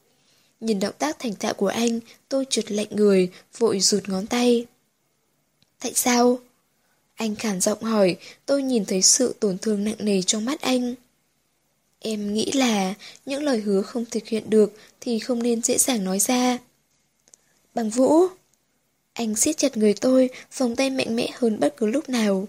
Nhìn 0.61 0.81
động 0.81 0.95
tác 0.99 1.19
thành 1.19 1.35
thạo 1.35 1.55
của 1.55 1.67
anh, 1.67 2.01
tôi 2.29 2.45
trượt 2.51 2.73
lạnh 2.73 2.87
người, 2.91 3.31
vội 3.59 3.81
rụt 3.81 4.09
ngón 4.09 4.27
tay. 4.27 4.67
Tại 5.81 5.93
sao? 5.95 6.39
Anh 7.15 7.35
khản 7.35 7.61
giọng 7.61 7.83
hỏi, 7.83 8.17
tôi 8.47 8.63
nhìn 8.63 8.85
thấy 8.85 9.03
sự 9.03 9.35
tổn 9.41 9.59
thương 9.59 9.85
nặng 9.85 9.97
nề 9.99 10.23
trong 10.23 10.45
mắt 10.45 10.61
anh. 10.61 10.95
Em 11.99 12.35
nghĩ 12.35 12.53
là 12.53 12.95
những 13.27 13.43
lời 13.43 13.61
hứa 13.61 13.83
không 13.83 14.05
thực 14.05 14.27
hiện 14.27 14.51
được 14.51 14.73
thì 15.01 15.19
không 15.19 15.43
nên 15.43 15.63
dễ 15.63 15.79
dàng 15.79 16.05
nói 16.05 16.19
ra. 16.19 16.59
Bằng 17.75 17.91
Vũ! 17.91 18.27
Anh 19.13 19.37
siết 19.37 19.57
chặt 19.57 19.77
người 19.77 19.95
tôi, 19.95 20.31
vòng 20.57 20.77
tay 20.77 20.91
mạnh 20.91 21.17
mẽ 21.17 21.29
hơn 21.35 21.61
bất 21.61 21.77
cứ 21.77 21.87
lúc 21.87 22.09
nào. 22.09 22.49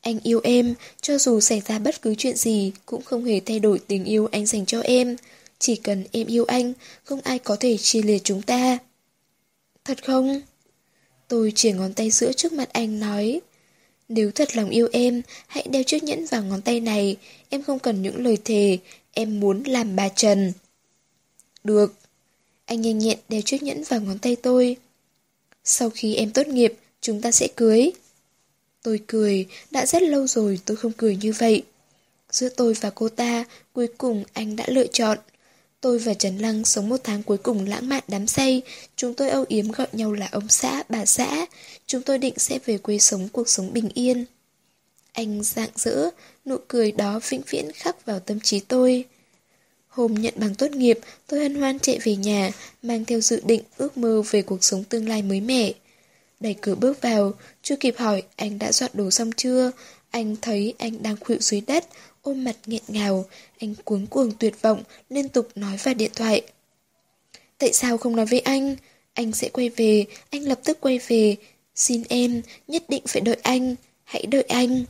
Anh 0.00 0.18
yêu 0.22 0.40
em, 0.44 0.74
cho 1.00 1.18
dù 1.18 1.40
xảy 1.40 1.62
ra 1.66 1.78
bất 1.78 2.02
cứ 2.02 2.14
chuyện 2.14 2.36
gì 2.36 2.72
cũng 2.86 3.02
không 3.02 3.24
hề 3.24 3.40
thay 3.40 3.60
đổi 3.60 3.78
tình 3.78 4.04
yêu 4.04 4.28
anh 4.32 4.46
dành 4.46 4.66
cho 4.66 4.80
em. 4.80 5.16
Chỉ 5.64 5.76
cần 5.76 6.04
em 6.12 6.26
yêu 6.26 6.44
anh, 6.44 6.72
không 7.04 7.20
ai 7.20 7.38
có 7.38 7.56
thể 7.60 7.76
chia 7.76 8.02
lìa 8.02 8.18
chúng 8.18 8.42
ta. 8.42 8.78
Thật 9.84 10.04
không? 10.04 10.40
Tôi 11.28 11.52
chỉ 11.54 11.72
ngón 11.72 11.94
tay 11.94 12.10
giữa 12.10 12.32
trước 12.32 12.52
mặt 12.52 12.68
anh 12.72 13.00
nói. 13.00 13.40
Nếu 14.08 14.30
thật 14.30 14.56
lòng 14.56 14.70
yêu 14.70 14.88
em, 14.92 15.22
hãy 15.46 15.66
đeo 15.70 15.82
chiếc 15.82 16.02
nhẫn 16.02 16.26
vào 16.26 16.42
ngón 16.42 16.62
tay 16.62 16.80
này. 16.80 17.16
Em 17.48 17.62
không 17.62 17.78
cần 17.78 18.02
những 18.02 18.24
lời 18.24 18.38
thề, 18.44 18.78
em 19.12 19.40
muốn 19.40 19.62
làm 19.62 19.96
bà 19.96 20.08
Trần. 20.08 20.52
Được. 21.64 21.94
Anh 22.64 22.80
nhanh 22.80 22.98
nhẹn 22.98 23.18
đeo 23.28 23.40
chiếc 23.40 23.62
nhẫn 23.62 23.82
vào 23.84 24.00
ngón 24.00 24.18
tay 24.18 24.36
tôi. 24.36 24.76
Sau 25.64 25.90
khi 25.90 26.14
em 26.14 26.30
tốt 26.30 26.46
nghiệp, 26.46 26.74
chúng 27.00 27.20
ta 27.20 27.30
sẽ 27.32 27.48
cưới. 27.56 27.92
Tôi 28.82 29.00
cười, 29.06 29.46
đã 29.70 29.86
rất 29.86 30.02
lâu 30.02 30.26
rồi 30.26 30.60
tôi 30.64 30.76
không 30.76 30.92
cười 30.96 31.16
như 31.16 31.32
vậy. 31.38 31.62
Giữa 32.30 32.48
tôi 32.48 32.74
và 32.80 32.90
cô 32.90 33.08
ta, 33.08 33.44
cuối 33.72 33.86
cùng 33.98 34.24
anh 34.32 34.56
đã 34.56 34.64
lựa 34.68 34.86
chọn. 34.86 35.18
Tôi 35.84 35.98
và 35.98 36.14
Trần 36.14 36.38
Lăng 36.38 36.64
sống 36.64 36.88
một 36.88 37.00
tháng 37.04 37.22
cuối 37.22 37.38
cùng 37.38 37.66
lãng 37.66 37.88
mạn 37.88 38.02
đám 38.08 38.26
say, 38.26 38.62
chúng 38.96 39.14
tôi 39.14 39.30
âu 39.30 39.44
yếm 39.48 39.70
gọi 39.70 39.86
nhau 39.92 40.12
là 40.12 40.28
ông 40.32 40.48
xã, 40.48 40.82
bà 40.88 41.06
xã. 41.06 41.46
Chúng 41.86 42.02
tôi 42.02 42.18
định 42.18 42.34
sẽ 42.36 42.58
về 42.66 42.78
quê 42.78 42.98
sống 42.98 43.28
cuộc 43.32 43.48
sống 43.48 43.72
bình 43.72 43.88
yên. 43.94 44.24
Anh 45.12 45.42
dạng 45.42 45.70
dỡ, 45.74 46.10
nụ 46.46 46.56
cười 46.68 46.92
đó 46.92 47.20
vĩnh 47.28 47.42
viễn 47.50 47.72
khắc 47.72 48.06
vào 48.06 48.20
tâm 48.20 48.40
trí 48.40 48.60
tôi. 48.60 49.04
Hôm 49.88 50.14
nhận 50.14 50.34
bằng 50.36 50.54
tốt 50.54 50.70
nghiệp, 50.70 50.98
tôi 51.26 51.40
hân 51.40 51.54
hoan 51.54 51.78
chạy 51.78 51.98
về 52.04 52.16
nhà, 52.16 52.50
mang 52.82 53.04
theo 53.04 53.20
dự 53.20 53.40
định 53.44 53.62
ước 53.76 53.96
mơ 53.96 54.22
về 54.30 54.42
cuộc 54.42 54.64
sống 54.64 54.84
tương 54.84 55.08
lai 55.08 55.22
mới 55.22 55.40
mẻ. 55.40 55.72
Đẩy 56.40 56.54
cửa 56.60 56.74
bước 56.74 57.02
vào, 57.02 57.32
chưa 57.62 57.76
kịp 57.76 57.94
hỏi 57.98 58.22
anh 58.36 58.58
đã 58.58 58.72
dọn 58.72 58.90
đồ 58.94 59.10
xong 59.10 59.32
chưa, 59.32 59.70
anh 60.10 60.36
thấy 60.42 60.74
anh 60.78 61.02
đang 61.02 61.16
khuỵu 61.16 61.38
dưới 61.40 61.60
đất, 61.60 61.84
ôm 62.24 62.44
mặt 62.44 62.56
nghẹn 62.66 62.82
ngào, 62.88 63.24
anh 63.58 63.74
cuống 63.84 64.06
cuồng 64.06 64.32
tuyệt 64.38 64.62
vọng, 64.62 64.82
liên 65.10 65.28
tục 65.28 65.48
nói 65.54 65.76
vào 65.84 65.94
điện 65.94 66.10
thoại. 66.14 66.42
Tại 67.58 67.72
sao 67.72 67.98
không 67.98 68.16
nói 68.16 68.26
với 68.26 68.40
anh? 68.40 68.76
Anh 69.12 69.32
sẽ 69.32 69.48
quay 69.48 69.68
về, 69.68 70.04
anh 70.30 70.42
lập 70.42 70.60
tức 70.64 70.78
quay 70.80 70.98
về. 71.08 71.36
Xin 71.74 72.02
em, 72.08 72.42
nhất 72.68 72.84
định 72.88 73.02
phải 73.06 73.20
đợi 73.20 73.36
anh, 73.42 73.74
hãy 74.04 74.26
đợi 74.26 74.42
anh. 74.42 74.84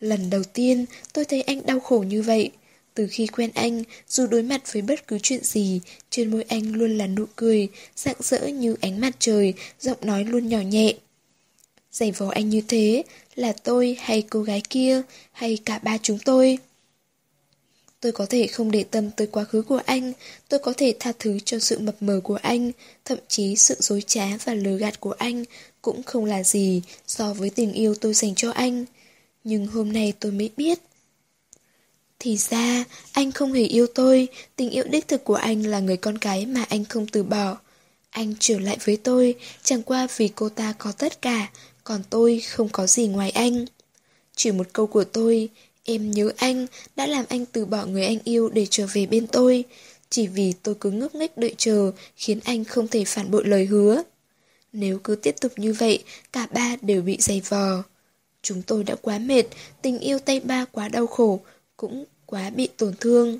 Lần 0.00 0.30
đầu 0.30 0.42
tiên, 0.44 0.84
tôi 1.12 1.24
thấy 1.24 1.42
anh 1.42 1.66
đau 1.66 1.80
khổ 1.80 1.98
như 1.98 2.22
vậy. 2.22 2.50
Từ 2.94 3.06
khi 3.10 3.26
quen 3.26 3.50
anh, 3.54 3.82
dù 4.08 4.26
đối 4.26 4.42
mặt 4.42 4.72
với 4.72 4.82
bất 4.82 5.06
cứ 5.06 5.18
chuyện 5.18 5.44
gì, 5.44 5.80
trên 6.10 6.30
môi 6.30 6.44
anh 6.48 6.72
luôn 6.72 6.98
là 6.98 7.06
nụ 7.06 7.24
cười, 7.36 7.68
rạng 7.96 8.16
rỡ 8.18 8.46
như 8.46 8.76
ánh 8.80 9.00
mặt 9.00 9.16
trời, 9.18 9.54
giọng 9.80 9.98
nói 10.02 10.24
luôn 10.24 10.48
nhỏ 10.48 10.58
nhẹ. 10.60 10.94
Giày 11.92 12.12
vò 12.12 12.28
anh 12.28 12.48
như 12.48 12.60
thế, 12.68 13.02
là 13.34 13.52
tôi 13.52 13.96
hay 14.00 14.22
cô 14.22 14.42
gái 14.42 14.62
kia, 14.70 15.02
hay 15.32 15.58
cả 15.64 15.78
ba 15.78 15.98
chúng 16.02 16.18
tôi. 16.18 16.58
Tôi 18.00 18.12
có 18.12 18.26
thể 18.26 18.46
không 18.46 18.70
để 18.70 18.84
tâm 18.84 19.10
tới 19.10 19.26
quá 19.26 19.44
khứ 19.44 19.62
của 19.62 19.80
anh, 19.86 20.12
tôi 20.48 20.60
có 20.60 20.72
thể 20.76 20.94
tha 21.00 21.12
thứ 21.18 21.38
cho 21.44 21.58
sự 21.58 21.78
mập 21.78 22.02
mờ 22.02 22.20
của 22.24 22.38
anh, 22.42 22.72
thậm 23.04 23.18
chí 23.28 23.56
sự 23.56 23.76
dối 23.78 24.02
trá 24.06 24.26
và 24.44 24.54
lừa 24.54 24.76
gạt 24.76 25.00
của 25.00 25.12
anh 25.12 25.44
cũng 25.82 26.02
không 26.02 26.24
là 26.24 26.42
gì 26.42 26.82
so 27.06 27.34
với 27.34 27.50
tình 27.50 27.72
yêu 27.72 27.94
tôi 27.94 28.14
dành 28.14 28.34
cho 28.34 28.50
anh. 28.50 28.84
Nhưng 29.44 29.66
hôm 29.66 29.92
nay 29.92 30.12
tôi 30.20 30.32
mới 30.32 30.50
biết. 30.56 30.78
Thì 32.18 32.36
ra, 32.36 32.84
anh 33.12 33.32
không 33.32 33.52
hề 33.52 33.62
yêu 33.62 33.86
tôi, 33.94 34.28
tình 34.56 34.70
yêu 34.70 34.84
đích 34.84 35.08
thực 35.08 35.24
của 35.24 35.34
anh 35.34 35.66
là 35.66 35.80
người 35.80 35.96
con 35.96 36.14
gái 36.20 36.46
mà 36.46 36.62
anh 36.68 36.84
không 36.84 37.06
từ 37.06 37.22
bỏ. 37.22 37.58
Anh 38.10 38.34
trở 38.40 38.58
lại 38.58 38.78
với 38.84 38.96
tôi, 38.96 39.34
chẳng 39.62 39.82
qua 39.82 40.08
vì 40.16 40.28
cô 40.28 40.48
ta 40.48 40.74
có 40.78 40.92
tất 40.92 41.22
cả, 41.22 41.50
còn 41.90 42.02
tôi 42.10 42.40
không 42.40 42.68
có 42.68 42.86
gì 42.86 43.06
ngoài 43.06 43.30
anh. 43.30 43.64
Chỉ 44.36 44.52
một 44.52 44.66
câu 44.72 44.86
của 44.86 45.04
tôi, 45.04 45.48
em 45.84 46.10
nhớ 46.10 46.32
anh, 46.36 46.66
đã 46.96 47.06
làm 47.06 47.24
anh 47.28 47.46
từ 47.46 47.64
bỏ 47.64 47.86
người 47.86 48.06
anh 48.06 48.18
yêu 48.24 48.48
để 48.48 48.66
trở 48.70 48.86
về 48.92 49.06
bên 49.06 49.26
tôi. 49.26 49.64
Chỉ 50.10 50.26
vì 50.26 50.52
tôi 50.62 50.74
cứ 50.80 50.90
ngốc 50.90 51.14
nghếch 51.14 51.38
đợi 51.38 51.54
chờ, 51.58 51.92
khiến 52.16 52.40
anh 52.44 52.64
không 52.64 52.88
thể 52.88 53.04
phản 53.04 53.30
bội 53.30 53.44
lời 53.44 53.66
hứa. 53.66 54.02
Nếu 54.72 54.98
cứ 55.04 55.14
tiếp 55.14 55.34
tục 55.40 55.52
như 55.56 55.72
vậy, 55.72 56.04
cả 56.32 56.46
ba 56.46 56.76
đều 56.82 57.02
bị 57.02 57.16
dày 57.20 57.42
vò. 57.48 57.82
Chúng 58.42 58.62
tôi 58.62 58.84
đã 58.84 58.94
quá 59.02 59.18
mệt, 59.18 59.44
tình 59.82 59.98
yêu 59.98 60.18
tay 60.18 60.40
ba 60.40 60.64
quá 60.64 60.88
đau 60.88 61.06
khổ, 61.06 61.40
cũng 61.76 62.04
quá 62.26 62.50
bị 62.50 62.68
tổn 62.76 62.94
thương. 63.00 63.38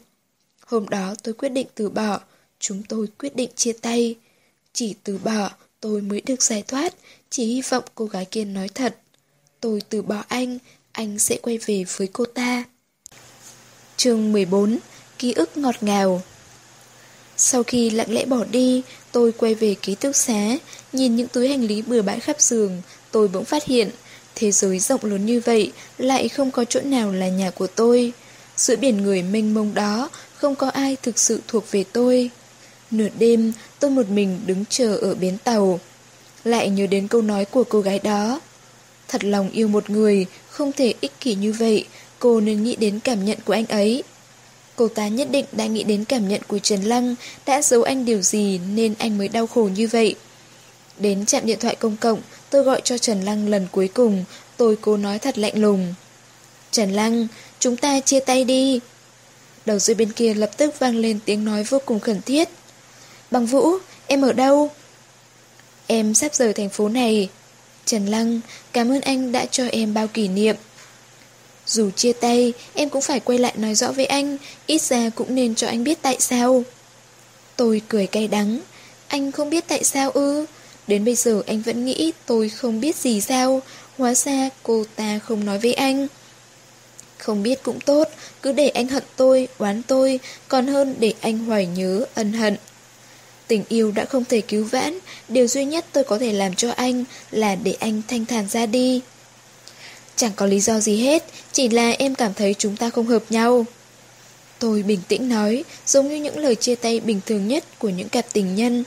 Hôm 0.66 0.88
đó 0.88 1.14
tôi 1.22 1.34
quyết 1.34 1.48
định 1.48 1.66
từ 1.74 1.90
bỏ, 1.90 2.20
chúng 2.58 2.82
tôi 2.82 3.06
quyết 3.18 3.36
định 3.36 3.50
chia 3.56 3.72
tay. 3.72 4.16
Chỉ 4.72 4.94
từ 5.04 5.18
bỏ, 5.18 5.50
tôi 5.80 6.00
mới 6.00 6.20
được 6.20 6.42
giải 6.42 6.62
thoát, 6.68 6.94
chỉ 7.30 7.44
hy 7.44 7.62
vọng 7.70 7.84
cô 7.94 8.04
gái 8.04 8.24
kia 8.24 8.44
nói 8.44 8.68
thật. 8.68 8.96
Tôi 9.60 9.82
từ 9.88 10.02
bỏ 10.02 10.24
anh, 10.28 10.58
anh 10.92 11.18
sẽ 11.18 11.36
quay 11.42 11.58
về 11.58 11.84
với 11.96 12.08
cô 12.12 12.24
ta. 12.24 12.64
chương 13.96 14.32
14 14.32 14.78
Ký 15.18 15.32
ức 15.32 15.56
ngọt 15.56 15.74
ngào 15.80 16.22
Sau 17.36 17.62
khi 17.62 17.90
lặng 17.90 18.12
lẽ 18.12 18.24
bỏ 18.24 18.44
đi, 18.44 18.82
tôi 19.12 19.32
quay 19.32 19.54
về 19.54 19.74
ký 19.82 19.94
túc 19.94 20.16
xá, 20.16 20.56
nhìn 20.92 21.16
những 21.16 21.28
túi 21.28 21.48
hành 21.48 21.64
lý 21.64 21.82
bừa 21.82 22.02
bãi 22.02 22.20
khắp 22.20 22.40
giường, 22.40 22.82
tôi 23.10 23.28
bỗng 23.28 23.44
phát 23.44 23.64
hiện, 23.64 23.90
thế 24.34 24.50
giới 24.52 24.78
rộng 24.78 25.04
lớn 25.04 25.26
như 25.26 25.40
vậy, 25.44 25.72
lại 25.98 26.28
không 26.28 26.50
có 26.50 26.64
chỗ 26.64 26.80
nào 26.80 27.12
là 27.12 27.28
nhà 27.28 27.50
của 27.50 27.66
tôi. 27.66 28.12
Giữa 28.56 28.76
biển 28.76 28.96
người 28.96 29.22
mênh 29.22 29.54
mông 29.54 29.74
đó, 29.74 30.10
không 30.36 30.54
có 30.54 30.68
ai 30.68 30.96
thực 31.02 31.18
sự 31.18 31.40
thuộc 31.48 31.70
về 31.70 31.84
tôi. 31.92 32.30
Nửa 32.90 33.08
đêm, 33.18 33.52
tôi 33.78 33.90
một 33.90 34.08
mình 34.08 34.40
đứng 34.46 34.64
chờ 34.70 34.96
ở 34.96 35.14
bến 35.14 35.38
tàu. 35.44 35.80
Lại 36.44 36.68
nhớ 36.68 36.86
đến 36.86 37.08
câu 37.08 37.22
nói 37.22 37.44
của 37.44 37.64
cô 37.64 37.80
gái 37.80 37.98
đó. 37.98 38.40
Thật 39.08 39.24
lòng 39.24 39.50
yêu 39.50 39.68
một 39.68 39.90
người, 39.90 40.26
không 40.48 40.72
thể 40.72 40.94
ích 41.00 41.12
kỷ 41.20 41.34
như 41.34 41.52
vậy, 41.52 41.84
cô 42.18 42.40
nên 42.40 42.62
nghĩ 42.64 42.76
đến 42.76 43.00
cảm 43.00 43.24
nhận 43.24 43.38
của 43.44 43.52
anh 43.52 43.66
ấy. 43.66 44.02
Cô 44.76 44.88
ta 44.88 45.08
nhất 45.08 45.28
định 45.30 45.44
đã 45.52 45.66
nghĩ 45.66 45.82
đến 45.82 46.04
cảm 46.04 46.28
nhận 46.28 46.40
của 46.48 46.58
Trần 46.58 46.82
Lăng, 46.82 47.14
đã 47.46 47.62
giấu 47.62 47.82
anh 47.82 48.04
điều 48.04 48.22
gì 48.22 48.60
nên 48.74 48.94
anh 48.98 49.18
mới 49.18 49.28
đau 49.28 49.46
khổ 49.46 49.68
như 49.76 49.88
vậy. 49.88 50.14
Đến 50.98 51.26
trạm 51.26 51.46
điện 51.46 51.58
thoại 51.60 51.76
công 51.76 51.96
cộng, 51.96 52.20
tôi 52.50 52.62
gọi 52.62 52.80
cho 52.84 52.98
Trần 52.98 53.22
Lăng 53.22 53.48
lần 53.48 53.66
cuối 53.72 53.88
cùng, 53.88 54.24
tôi 54.56 54.76
cố 54.80 54.96
nói 54.96 55.18
thật 55.18 55.38
lạnh 55.38 55.58
lùng. 55.58 55.94
Trần 56.70 56.92
Lăng, 56.92 57.28
chúng 57.58 57.76
ta 57.76 58.00
chia 58.00 58.20
tay 58.20 58.44
đi. 58.44 58.80
Đầu 59.66 59.78
dây 59.78 59.94
bên 59.94 60.12
kia 60.12 60.34
lập 60.34 60.50
tức 60.56 60.78
vang 60.78 60.96
lên 60.96 61.18
tiếng 61.24 61.44
nói 61.44 61.62
vô 61.62 61.78
cùng 61.86 62.00
khẩn 62.00 62.22
thiết. 62.22 62.48
Bằng 63.30 63.46
Vũ, 63.46 63.70
em 64.06 64.22
ở 64.22 64.32
đâu? 64.32 64.70
Em 65.90 66.14
sắp 66.14 66.34
rời 66.34 66.52
thành 66.52 66.68
phố 66.68 66.88
này. 66.88 67.28
Trần 67.84 68.06
Lăng, 68.06 68.40
cảm 68.72 68.90
ơn 68.90 69.00
anh 69.00 69.32
đã 69.32 69.46
cho 69.46 69.66
em 69.72 69.94
bao 69.94 70.06
kỷ 70.08 70.28
niệm. 70.28 70.56
Dù 71.66 71.90
chia 71.90 72.12
tay, 72.12 72.52
em 72.74 72.88
cũng 72.88 73.02
phải 73.02 73.20
quay 73.20 73.38
lại 73.38 73.52
nói 73.56 73.74
rõ 73.74 73.92
với 73.92 74.06
anh, 74.06 74.36
ít 74.66 74.82
ra 74.82 75.10
cũng 75.14 75.34
nên 75.34 75.54
cho 75.54 75.66
anh 75.66 75.84
biết 75.84 75.98
tại 76.02 76.16
sao. 76.20 76.62
Tôi 77.56 77.82
cười 77.88 78.06
cay 78.06 78.28
đắng. 78.28 78.60
Anh 79.08 79.32
không 79.32 79.50
biết 79.50 79.64
tại 79.68 79.84
sao 79.84 80.10
ư? 80.10 80.46
Đến 80.86 81.04
bây 81.04 81.14
giờ 81.14 81.42
anh 81.46 81.62
vẫn 81.62 81.84
nghĩ 81.84 82.12
tôi 82.26 82.48
không 82.48 82.80
biết 82.80 82.96
gì 82.96 83.20
sao, 83.20 83.62
hóa 83.98 84.14
ra 84.14 84.48
cô 84.62 84.84
ta 84.96 85.18
không 85.18 85.44
nói 85.44 85.58
với 85.58 85.74
anh. 85.74 86.06
Không 87.18 87.42
biết 87.42 87.62
cũng 87.62 87.80
tốt, 87.80 88.08
cứ 88.42 88.52
để 88.52 88.68
anh 88.68 88.88
hận 88.88 89.04
tôi, 89.16 89.48
oán 89.58 89.82
tôi, 89.82 90.20
còn 90.48 90.66
hơn 90.66 90.94
để 90.98 91.14
anh 91.20 91.38
hoài 91.38 91.66
nhớ, 91.66 92.04
ân 92.14 92.32
hận. 92.32 92.56
Tình 93.50 93.64
yêu 93.68 93.92
đã 93.92 94.04
không 94.04 94.24
thể 94.24 94.40
cứu 94.40 94.64
vãn, 94.64 94.98
điều 95.28 95.46
duy 95.46 95.64
nhất 95.64 95.86
tôi 95.92 96.04
có 96.04 96.18
thể 96.18 96.32
làm 96.32 96.54
cho 96.54 96.70
anh 96.70 97.04
là 97.30 97.54
để 97.54 97.72
anh 97.72 98.02
thanh 98.08 98.26
thản 98.26 98.48
ra 98.48 98.66
đi. 98.66 99.00
Chẳng 100.16 100.32
có 100.36 100.46
lý 100.46 100.60
do 100.60 100.80
gì 100.80 100.96
hết, 100.96 101.24
chỉ 101.52 101.68
là 101.68 101.90
em 101.90 102.14
cảm 102.14 102.34
thấy 102.34 102.54
chúng 102.54 102.76
ta 102.76 102.90
không 102.90 103.06
hợp 103.06 103.22
nhau. 103.30 103.66
Tôi 104.58 104.82
bình 104.82 105.00
tĩnh 105.08 105.28
nói, 105.28 105.64
giống 105.86 106.08
như 106.08 106.16
những 106.16 106.38
lời 106.38 106.54
chia 106.54 106.74
tay 106.74 107.00
bình 107.00 107.20
thường 107.26 107.48
nhất 107.48 107.64
của 107.78 107.88
những 107.88 108.08
cặp 108.08 108.26
tình 108.32 108.54
nhân. 108.54 108.84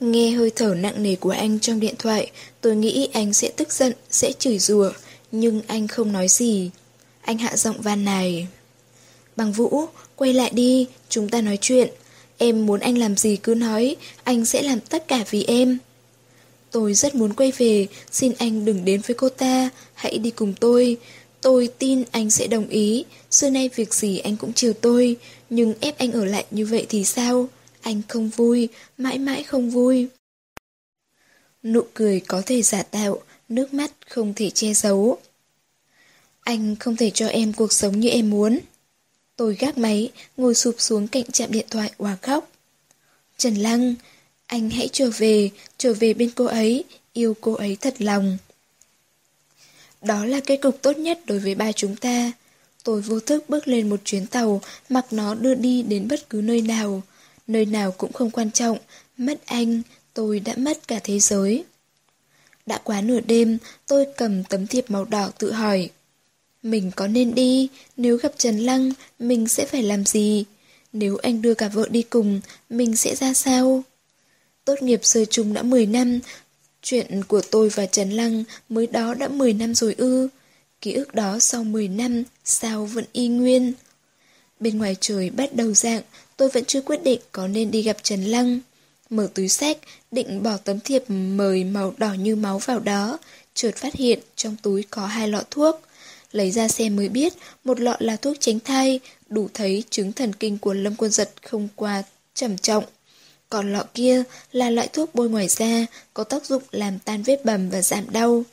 Nghe 0.00 0.30
hơi 0.30 0.50
thở 0.56 0.74
nặng 0.74 1.02
nề 1.02 1.16
của 1.16 1.30
anh 1.30 1.60
trong 1.60 1.80
điện 1.80 1.94
thoại, 1.98 2.30
tôi 2.60 2.76
nghĩ 2.76 3.08
anh 3.12 3.32
sẽ 3.32 3.50
tức 3.56 3.72
giận, 3.72 3.92
sẽ 4.10 4.32
chửi 4.38 4.58
rủa, 4.58 4.90
nhưng 5.32 5.62
anh 5.66 5.88
không 5.88 6.12
nói 6.12 6.28
gì. 6.28 6.70
Anh 7.20 7.38
hạ 7.38 7.56
giọng 7.56 7.80
van 7.80 8.04
nài. 8.04 8.46
Bằng 9.36 9.52
Vũ, 9.52 9.84
quay 10.16 10.32
lại 10.32 10.50
đi, 10.54 10.86
chúng 11.08 11.28
ta 11.28 11.40
nói 11.40 11.58
chuyện. 11.60 11.88
Em 12.38 12.66
muốn 12.66 12.80
anh 12.80 12.98
làm 12.98 13.16
gì 13.16 13.36
cứ 13.36 13.54
nói, 13.54 13.96
anh 14.24 14.44
sẽ 14.44 14.62
làm 14.62 14.80
tất 14.80 15.08
cả 15.08 15.24
vì 15.30 15.44
em. 15.44 15.78
Tôi 16.70 16.94
rất 16.94 17.14
muốn 17.14 17.34
quay 17.34 17.52
về, 17.58 17.86
xin 18.10 18.32
anh 18.38 18.64
đừng 18.64 18.84
đến 18.84 19.00
với 19.06 19.14
cô 19.14 19.28
ta, 19.28 19.70
hãy 19.94 20.18
đi 20.18 20.30
cùng 20.30 20.54
tôi. 20.60 20.96
Tôi 21.40 21.68
tin 21.78 22.04
anh 22.10 22.30
sẽ 22.30 22.46
đồng 22.46 22.68
ý, 22.68 23.04
xưa 23.30 23.50
nay 23.50 23.70
việc 23.74 23.94
gì 23.94 24.18
anh 24.18 24.36
cũng 24.36 24.52
chiều 24.52 24.72
tôi, 24.72 25.16
nhưng 25.50 25.74
ép 25.80 25.98
anh 25.98 26.12
ở 26.12 26.24
lại 26.24 26.44
như 26.50 26.66
vậy 26.66 26.86
thì 26.88 27.04
sao? 27.04 27.48
Anh 27.80 28.02
không 28.08 28.28
vui, 28.28 28.68
mãi 28.98 29.18
mãi 29.18 29.42
không 29.42 29.70
vui. 29.70 30.08
Nụ 31.62 31.82
cười 31.94 32.20
có 32.20 32.42
thể 32.46 32.62
giả 32.62 32.82
tạo, 32.82 33.18
nước 33.48 33.74
mắt 33.74 33.92
không 34.08 34.34
thể 34.34 34.50
che 34.50 34.74
giấu. 34.74 35.18
Anh 36.40 36.76
không 36.76 36.96
thể 36.96 37.10
cho 37.10 37.26
em 37.26 37.52
cuộc 37.52 37.72
sống 37.72 38.00
như 38.00 38.08
em 38.08 38.30
muốn. 38.30 38.58
Tôi 39.38 39.54
gác 39.54 39.78
máy, 39.78 40.10
ngồi 40.36 40.54
sụp 40.54 40.74
xuống 40.78 41.08
cạnh 41.08 41.24
chạm 41.32 41.52
điện 41.52 41.66
thoại 41.70 41.90
hòa 41.98 42.16
khóc. 42.22 42.50
Trần 43.36 43.54
Lăng, 43.54 43.94
anh 44.46 44.70
hãy 44.70 44.88
trở 44.92 45.10
về, 45.10 45.50
trở 45.78 45.94
về 45.94 46.14
bên 46.14 46.30
cô 46.34 46.44
ấy, 46.44 46.84
yêu 47.12 47.36
cô 47.40 47.52
ấy 47.52 47.76
thật 47.80 47.94
lòng. 47.98 48.38
Đó 50.02 50.24
là 50.24 50.40
kết 50.40 50.56
cục 50.56 50.82
tốt 50.82 50.98
nhất 50.98 51.20
đối 51.26 51.38
với 51.38 51.54
ba 51.54 51.72
chúng 51.72 51.96
ta. 51.96 52.32
Tôi 52.84 53.00
vô 53.00 53.20
thức 53.20 53.44
bước 53.48 53.68
lên 53.68 53.88
một 53.88 54.00
chuyến 54.04 54.26
tàu, 54.26 54.60
mặc 54.88 55.06
nó 55.10 55.34
đưa 55.34 55.54
đi 55.54 55.82
đến 55.82 56.08
bất 56.08 56.30
cứ 56.30 56.40
nơi 56.44 56.62
nào. 56.62 57.02
Nơi 57.46 57.66
nào 57.66 57.92
cũng 57.92 58.12
không 58.12 58.30
quan 58.30 58.50
trọng, 58.50 58.78
mất 59.16 59.46
anh, 59.46 59.82
tôi 60.14 60.40
đã 60.40 60.54
mất 60.56 60.88
cả 60.88 61.00
thế 61.04 61.18
giới. 61.18 61.64
Đã 62.66 62.80
quá 62.84 63.00
nửa 63.00 63.20
đêm, 63.20 63.58
tôi 63.86 64.06
cầm 64.16 64.44
tấm 64.44 64.66
thiệp 64.66 64.90
màu 64.90 65.04
đỏ 65.04 65.30
tự 65.38 65.52
hỏi. 65.52 65.90
Mình 66.62 66.90
có 66.96 67.06
nên 67.06 67.34
đi, 67.34 67.68
nếu 67.96 68.16
gặp 68.16 68.32
Trần 68.38 68.58
Lăng, 68.58 68.92
mình 69.18 69.48
sẽ 69.48 69.66
phải 69.66 69.82
làm 69.82 70.04
gì? 70.04 70.44
Nếu 70.92 71.16
anh 71.16 71.42
đưa 71.42 71.54
cả 71.54 71.68
vợ 71.68 71.88
đi 71.90 72.02
cùng, 72.02 72.40
mình 72.70 72.96
sẽ 72.96 73.14
ra 73.14 73.34
sao? 73.34 73.82
Tốt 74.64 74.82
nghiệp 74.82 75.00
sơ 75.02 75.24
chung 75.24 75.52
đã 75.52 75.62
10 75.62 75.86
năm, 75.86 76.20
chuyện 76.82 77.24
của 77.24 77.40
tôi 77.50 77.68
và 77.68 77.86
Trần 77.86 78.10
Lăng 78.10 78.44
mới 78.68 78.86
đó 78.86 79.14
đã 79.14 79.28
10 79.28 79.52
năm 79.52 79.74
rồi 79.74 79.94
ư. 79.98 80.28
Ký 80.80 80.92
ức 80.92 81.14
đó 81.14 81.38
sau 81.38 81.64
10 81.64 81.88
năm, 81.88 82.22
sao 82.44 82.84
vẫn 82.84 83.04
y 83.12 83.28
nguyên? 83.28 83.72
Bên 84.60 84.78
ngoài 84.78 84.96
trời 85.00 85.30
bắt 85.30 85.54
đầu 85.54 85.74
dạng, 85.74 86.02
tôi 86.36 86.48
vẫn 86.48 86.64
chưa 86.64 86.80
quyết 86.80 87.02
định 87.02 87.20
có 87.32 87.48
nên 87.48 87.70
đi 87.70 87.82
gặp 87.82 87.96
Trần 88.02 88.24
Lăng. 88.24 88.60
Mở 89.10 89.28
túi 89.34 89.48
sách, 89.48 89.78
định 90.10 90.42
bỏ 90.42 90.56
tấm 90.56 90.80
thiệp 90.80 91.04
mời 91.08 91.64
màu 91.64 91.94
đỏ 91.98 92.12
như 92.12 92.36
máu 92.36 92.58
vào 92.58 92.78
đó, 92.78 93.18
chợt 93.54 93.76
phát 93.76 93.94
hiện 93.94 94.18
trong 94.36 94.56
túi 94.62 94.82
có 94.90 95.06
hai 95.06 95.28
lọ 95.28 95.42
thuốc. 95.50 95.80
Lấy 96.32 96.50
ra 96.50 96.68
xem 96.68 96.96
mới 96.96 97.08
biết, 97.08 97.32
một 97.64 97.80
lọ 97.80 97.96
là 97.98 98.16
thuốc 98.16 98.36
tránh 98.40 98.60
thai, 98.60 99.00
đủ 99.28 99.48
thấy 99.54 99.84
chứng 99.90 100.12
thần 100.12 100.32
kinh 100.32 100.58
của 100.58 100.74
Lâm 100.74 100.94
Quân 100.94 101.10
Giật 101.10 101.30
không 101.42 101.68
qua 101.76 102.02
trầm 102.34 102.58
trọng. 102.58 102.84
Còn 103.50 103.72
lọ 103.72 103.84
kia 103.94 104.22
là 104.52 104.70
loại 104.70 104.88
thuốc 104.88 105.14
bôi 105.14 105.28
ngoài 105.28 105.48
da, 105.48 105.86
có 106.14 106.24
tác 106.24 106.46
dụng 106.46 106.62
làm 106.70 106.98
tan 106.98 107.22
vết 107.22 107.44
bầm 107.44 107.70
và 107.70 107.82
giảm 107.82 108.10
đau. 108.10 108.44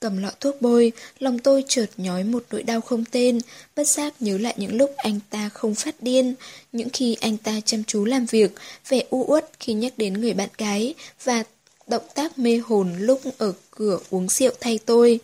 Cầm 0.00 0.22
lọ 0.22 0.30
thuốc 0.40 0.62
bôi, 0.62 0.92
lòng 1.18 1.38
tôi 1.38 1.64
chợt 1.68 1.86
nhói 1.96 2.24
một 2.24 2.44
nỗi 2.50 2.62
đau 2.62 2.80
không 2.80 3.04
tên, 3.10 3.38
bất 3.76 3.88
giác 3.88 4.14
nhớ 4.20 4.38
lại 4.38 4.54
những 4.56 4.76
lúc 4.76 4.94
anh 4.96 5.20
ta 5.30 5.48
không 5.48 5.74
phát 5.74 6.02
điên, 6.02 6.34
những 6.72 6.88
khi 6.92 7.16
anh 7.20 7.36
ta 7.36 7.60
chăm 7.64 7.84
chú 7.84 8.04
làm 8.04 8.26
việc, 8.26 8.50
vẻ 8.88 9.02
u 9.10 9.24
uất 9.28 9.50
khi 9.60 9.72
nhắc 9.72 9.92
đến 9.96 10.12
người 10.12 10.32
bạn 10.34 10.48
gái, 10.58 10.94
và 11.24 11.44
động 11.86 12.02
tác 12.14 12.38
mê 12.38 12.56
hồn 12.56 12.96
lúc 12.98 13.20
ở 13.38 13.52
cửa 13.70 13.98
uống 14.10 14.28
rượu 14.28 14.52
thay 14.60 14.78
tôi. 14.86 15.20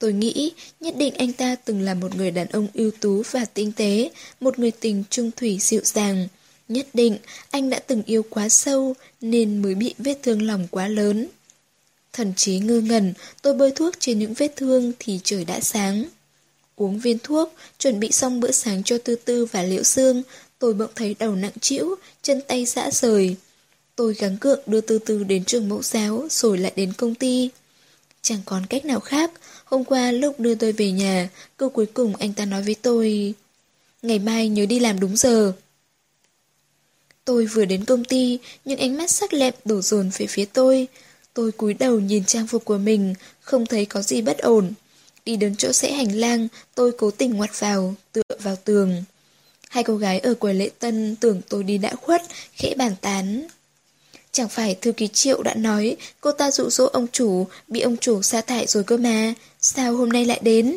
Tôi 0.00 0.12
nghĩ 0.12 0.52
nhất 0.80 0.96
định 0.96 1.14
anh 1.14 1.32
ta 1.32 1.56
từng 1.64 1.80
là 1.80 1.94
một 1.94 2.14
người 2.16 2.30
đàn 2.30 2.46
ông 2.46 2.68
ưu 2.74 2.90
tú 3.00 3.22
và 3.30 3.44
tinh 3.44 3.72
tế, 3.72 4.10
một 4.40 4.58
người 4.58 4.70
tình 4.70 5.04
trung 5.10 5.30
thủy 5.36 5.58
dịu 5.60 5.80
dàng. 5.84 6.28
Nhất 6.68 6.86
định 6.94 7.18
anh 7.50 7.70
đã 7.70 7.78
từng 7.78 8.02
yêu 8.06 8.22
quá 8.30 8.48
sâu 8.48 8.94
nên 9.20 9.62
mới 9.62 9.74
bị 9.74 9.94
vết 9.98 10.18
thương 10.22 10.42
lòng 10.42 10.66
quá 10.70 10.88
lớn. 10.88 11.26
Thần 12.12 12.32
trí 12.36 12.58
ngơ 12.58 12.80
ngẩn, 12.80 13.14
tôi 13.42 13.54
bơi 13.54 13.70
thuốc 13.70 13.94
trên 13.98 14.18
những 14.18 14.34
vết 14.34 14.56
thương 14.56 14.92
thì 14.98 15.20
trời 15.24 15.44
đã 15.44 15.60
sáng. 15.60 16.04
Uống 16.76 16.98
viên 16.98 17.18
thuốc, 17.18 17.54
chuẩn 17.78 18.00
bị 18.00 18.12
xong 18.12 18.40
bữa 18.40 18.50
sáng 18.50 18.82
cho 18.84 18.98
Tư 18.98 19.16
Tư 19.16 19.44
và 19.44 19.62
Liễu 19.62 19.82
xương, 19.82 20.22
tôi 20.58 20.74
bỗng 20.74 20.90
thấy 20.94 21.16
đầu 21.18 21.34
nặng 21.34 21.58
trĩu, 21.60 21.94
chân 22.22 22.40
tay 22.48 22.64
dã 22.64 22.90
rời. 22.92 23.36
Tôi 23.96 24.14
gắng 24.14 24.36
cượng 24.36 24.60
đưa 24.66 24.80
Tư 24.80 24.98
Tư 24.98 25.24
đến 25.24 25.44
trường 25.44 25.68
mẫu 25.68 25.82
giáo 25.82 26.26
rồi 26.30 26.58
lại 26.58 26.72
đến 26.76 26.92
công 26.92 27.14
ty. 27.14 27.50
Chẳng 28.22 28.40
còn 28.44 28.66
cách 28.66 28.84
nào 28.84 29.00
khác, 29.00 29.30
hôm 29.64 29.84
qua 29.84 30.12
lúc 30.12 30.40
đưa 30.40 30.54
tôi 30.54 30.72
về 30.72 30.90
nhà, 30.90 31.28
câu 31.56 31.68
cuối 31.68 31.86
cùng 31.86 32.16
anh 32.16 32.32
ta 32.32 32.44
nói 32.44 32.62
với 32.62 32.74
tôi 32.74 33.34
Ngày 34.02 34.18
mai 34.18 34.48
nhớ 34.48 34.66
đi 34.66 34.78
làm 34.78 35.00
đúng 35.00 35.16
giờ. 35.16 35.52
Tôi 37.24 37.46
vừa 37.46 37.64
đến 37.64 37.84
công 37.84 38.04
ty, 38.04 38.38
những 38.64 38.78
ánh 38.78 38.96
mắt 38.96 39.10
sắc 39.10 39.32
lẹm 39.32 39.54
đổ 39.64 39.80
dồn 39.80 40.10
về 40.18 40.26
phía 40.26 40.44
tôi. 40.44 40.88
Tôi 41.34 41.52
cúi 41.52 41.74
đầu 41.74 42.00
nhìn 42.00 42.24
trang 42.24 42.46
phục 42.46 42.64
của 42.64 42.78
mình, 42.78 43.14
không 43.40 43.66
thấy 43.66 43.86
có 43.86 44.02
gì 44.02 44.22
bất 44.22 44.38
ổn. 44.38 44.72
Đi 45.24 45.36
đến 45.36 45.56
chỗ 45.56 45.72
sẽ 45.72 45.92
hành 45.92 46.12
lang, 46.12 46.48
tôi 46.74 46.92
cố 46.98 47.10
tình 47.10 47.34
ngoặt 47.34 47.60
vào, 47.60 47.94
tựa 48.12 48.36
vào 48.42 48.56
tường. 48.56 49.04
Hai 49.68 49.84
cô 49.84 49.96
gái 49.96 50.18
ở 50.18 50.34
quầy 50.34 50.54
lễ 50.54 50.70
tân 50.78 51.16
tưởng 51.16 51.40
tôi 51.48 51.62
đi 51.62 51.78
đã 51.78 51.94
khuất, 51.94 52.22
khẽ 52.52 52.74
bàn 52.74 52.94
tán. 53.00 53.46
Chẳng 54.32 54.48
phải 54.48 54.74
thư 54.74 54.92
ký 54.92 55.08
triệu 55.08 55.42
đã 55.42 55.54
nói 55.54 55.96
cô 56.20 56.32
ta 56.32 56.50
dụ 56.50 56.70
dỗ 56.70 56.86
ông 56.86 57.06
chủ, 57.12 57.46
bị 57.68 57.80
ông 57.80 57.96
chủ 57.96 58.22
sa 58.22 58.40
thải 58.40 58.66
rồi 58.66 58.84
cơ 58.84 58.96
mà, 58.96 59.34
sao 59.60 59.96
hôm 59.96 60.08
nay 60.08 60.24
lại 60.24 60.40
đến? 60.42 60.76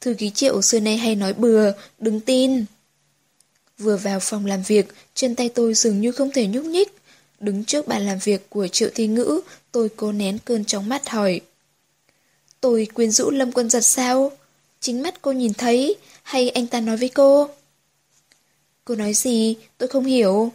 Thư 0.00 0.14
ký 0.14 0.30
triệu 0.30 0.62
xưa 0.62 0.80
nay 0.80 0.96
hay 0.96 1.14
nói 1.14 1.32
bừa, 1.32 1.72
đừng 1.98 2.20
tin. 2.20 2.64
Vừa 3.78 3.96
vào 3.96 4.20
phòng 4.20 4.46
làm 4.46 4.62
việc, 4.62 4.86
chân 5.14 5.34
tay 5.34 5.48
tôi 5.48 5.74
dường 5.74 6.00
như 6.00 6.12
không 6.12 6.30
thể 6.30 6.46
nhúc 6.46 6.64
nhích. 6.64 6.94
Đứng 7.40 7.64
trước 7.64 7.88
bàn 7.88 8.06
làm 8.06 8.18
việc 8.18 8.50
của 8.50 8.68
triệu 8.68 8.88
thi 8.94 9.06
ngữ, 9.06 9.40
tôi 9.72 9.88
cố 9.96 10.12
nén 10.12 10.38
cơn 10.44 10.64
chóng 10.64 10.88
mắt 10.88 11.08
hỏi. 11.08 11.40
Tôi 12.60 12.88
quyến 12.94 13.10
rũ 13.10 13.30
lâm 13.30 13.52
quân 13.52 13.70
giật 13.70 13.80
sao? 13.80 14.32
Chính 14.80 15.02
mắt 15.02 15.22
cô 15.22 15.32
nhìn 15.32 15.54
thấy, 15.54 15.96
hay 16.22 16.50
anh 16.50 16.66
ta 16.66 16.80
nói 16.80 16.96
với 16.96 17.08
cô? 17.08 17.48
Cô 18.84 18.94
nói 18.94 19.14
gì? 19.14 19.56
Tôi 19.78 19.88
không 19.88 20.04
hiểu. 20.04 20.52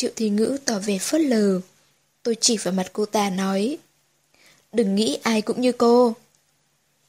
Triệu 0.00 0.10
thi 0.16 0.28
ngữ 0.28 0.58
tỏ 0.64 0.78
vẻ 0.78 0.98
phớt 0.98 1.20
lờ. 1.20 1.60
Tôi 2.22 2.36
chỉ 2.40 2.56
vào 2.56 2.74
mặt 2.74 2.90
cô 2.92 3.06
ta 3.06 3.30
nói. 3.30 3.78
Đừng 4.72 4.94
nghĩ 4.94 5.18
ai 5.22 5.42
cũng 5.42 5.60
như 5.60 5.72
cô. 5.72 6.14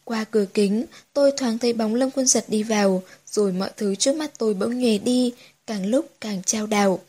Qua 0.04 0.24
cửa 0.24 0.46
kính, 0.54 0.86
tôi 1.14 1.32
thoáng 1.38 1.58
thấy 1.58 1.74
bóng 1.74 1.96
lâm 1.96 2.12
quân 2.12 2.28
giật 2.28 2.46
đi 2.48 2.64
vào, 2.64 3.04
rồi 3.28 3.52
mọi 3.52 3.70
thứ 3.78 3.96
trước 3.96 4.16
mắt 4.16 4.32
tôi 4.38 4.54
bỗng 4.54 4.80
nhòe 4.80 4.98
đi, 4.98 5.34
càng 5.68 5.86
lúc 5.86 6.10
càng 6.22 6.44
trao 6.44 6.68
đảo. 6.68 7.00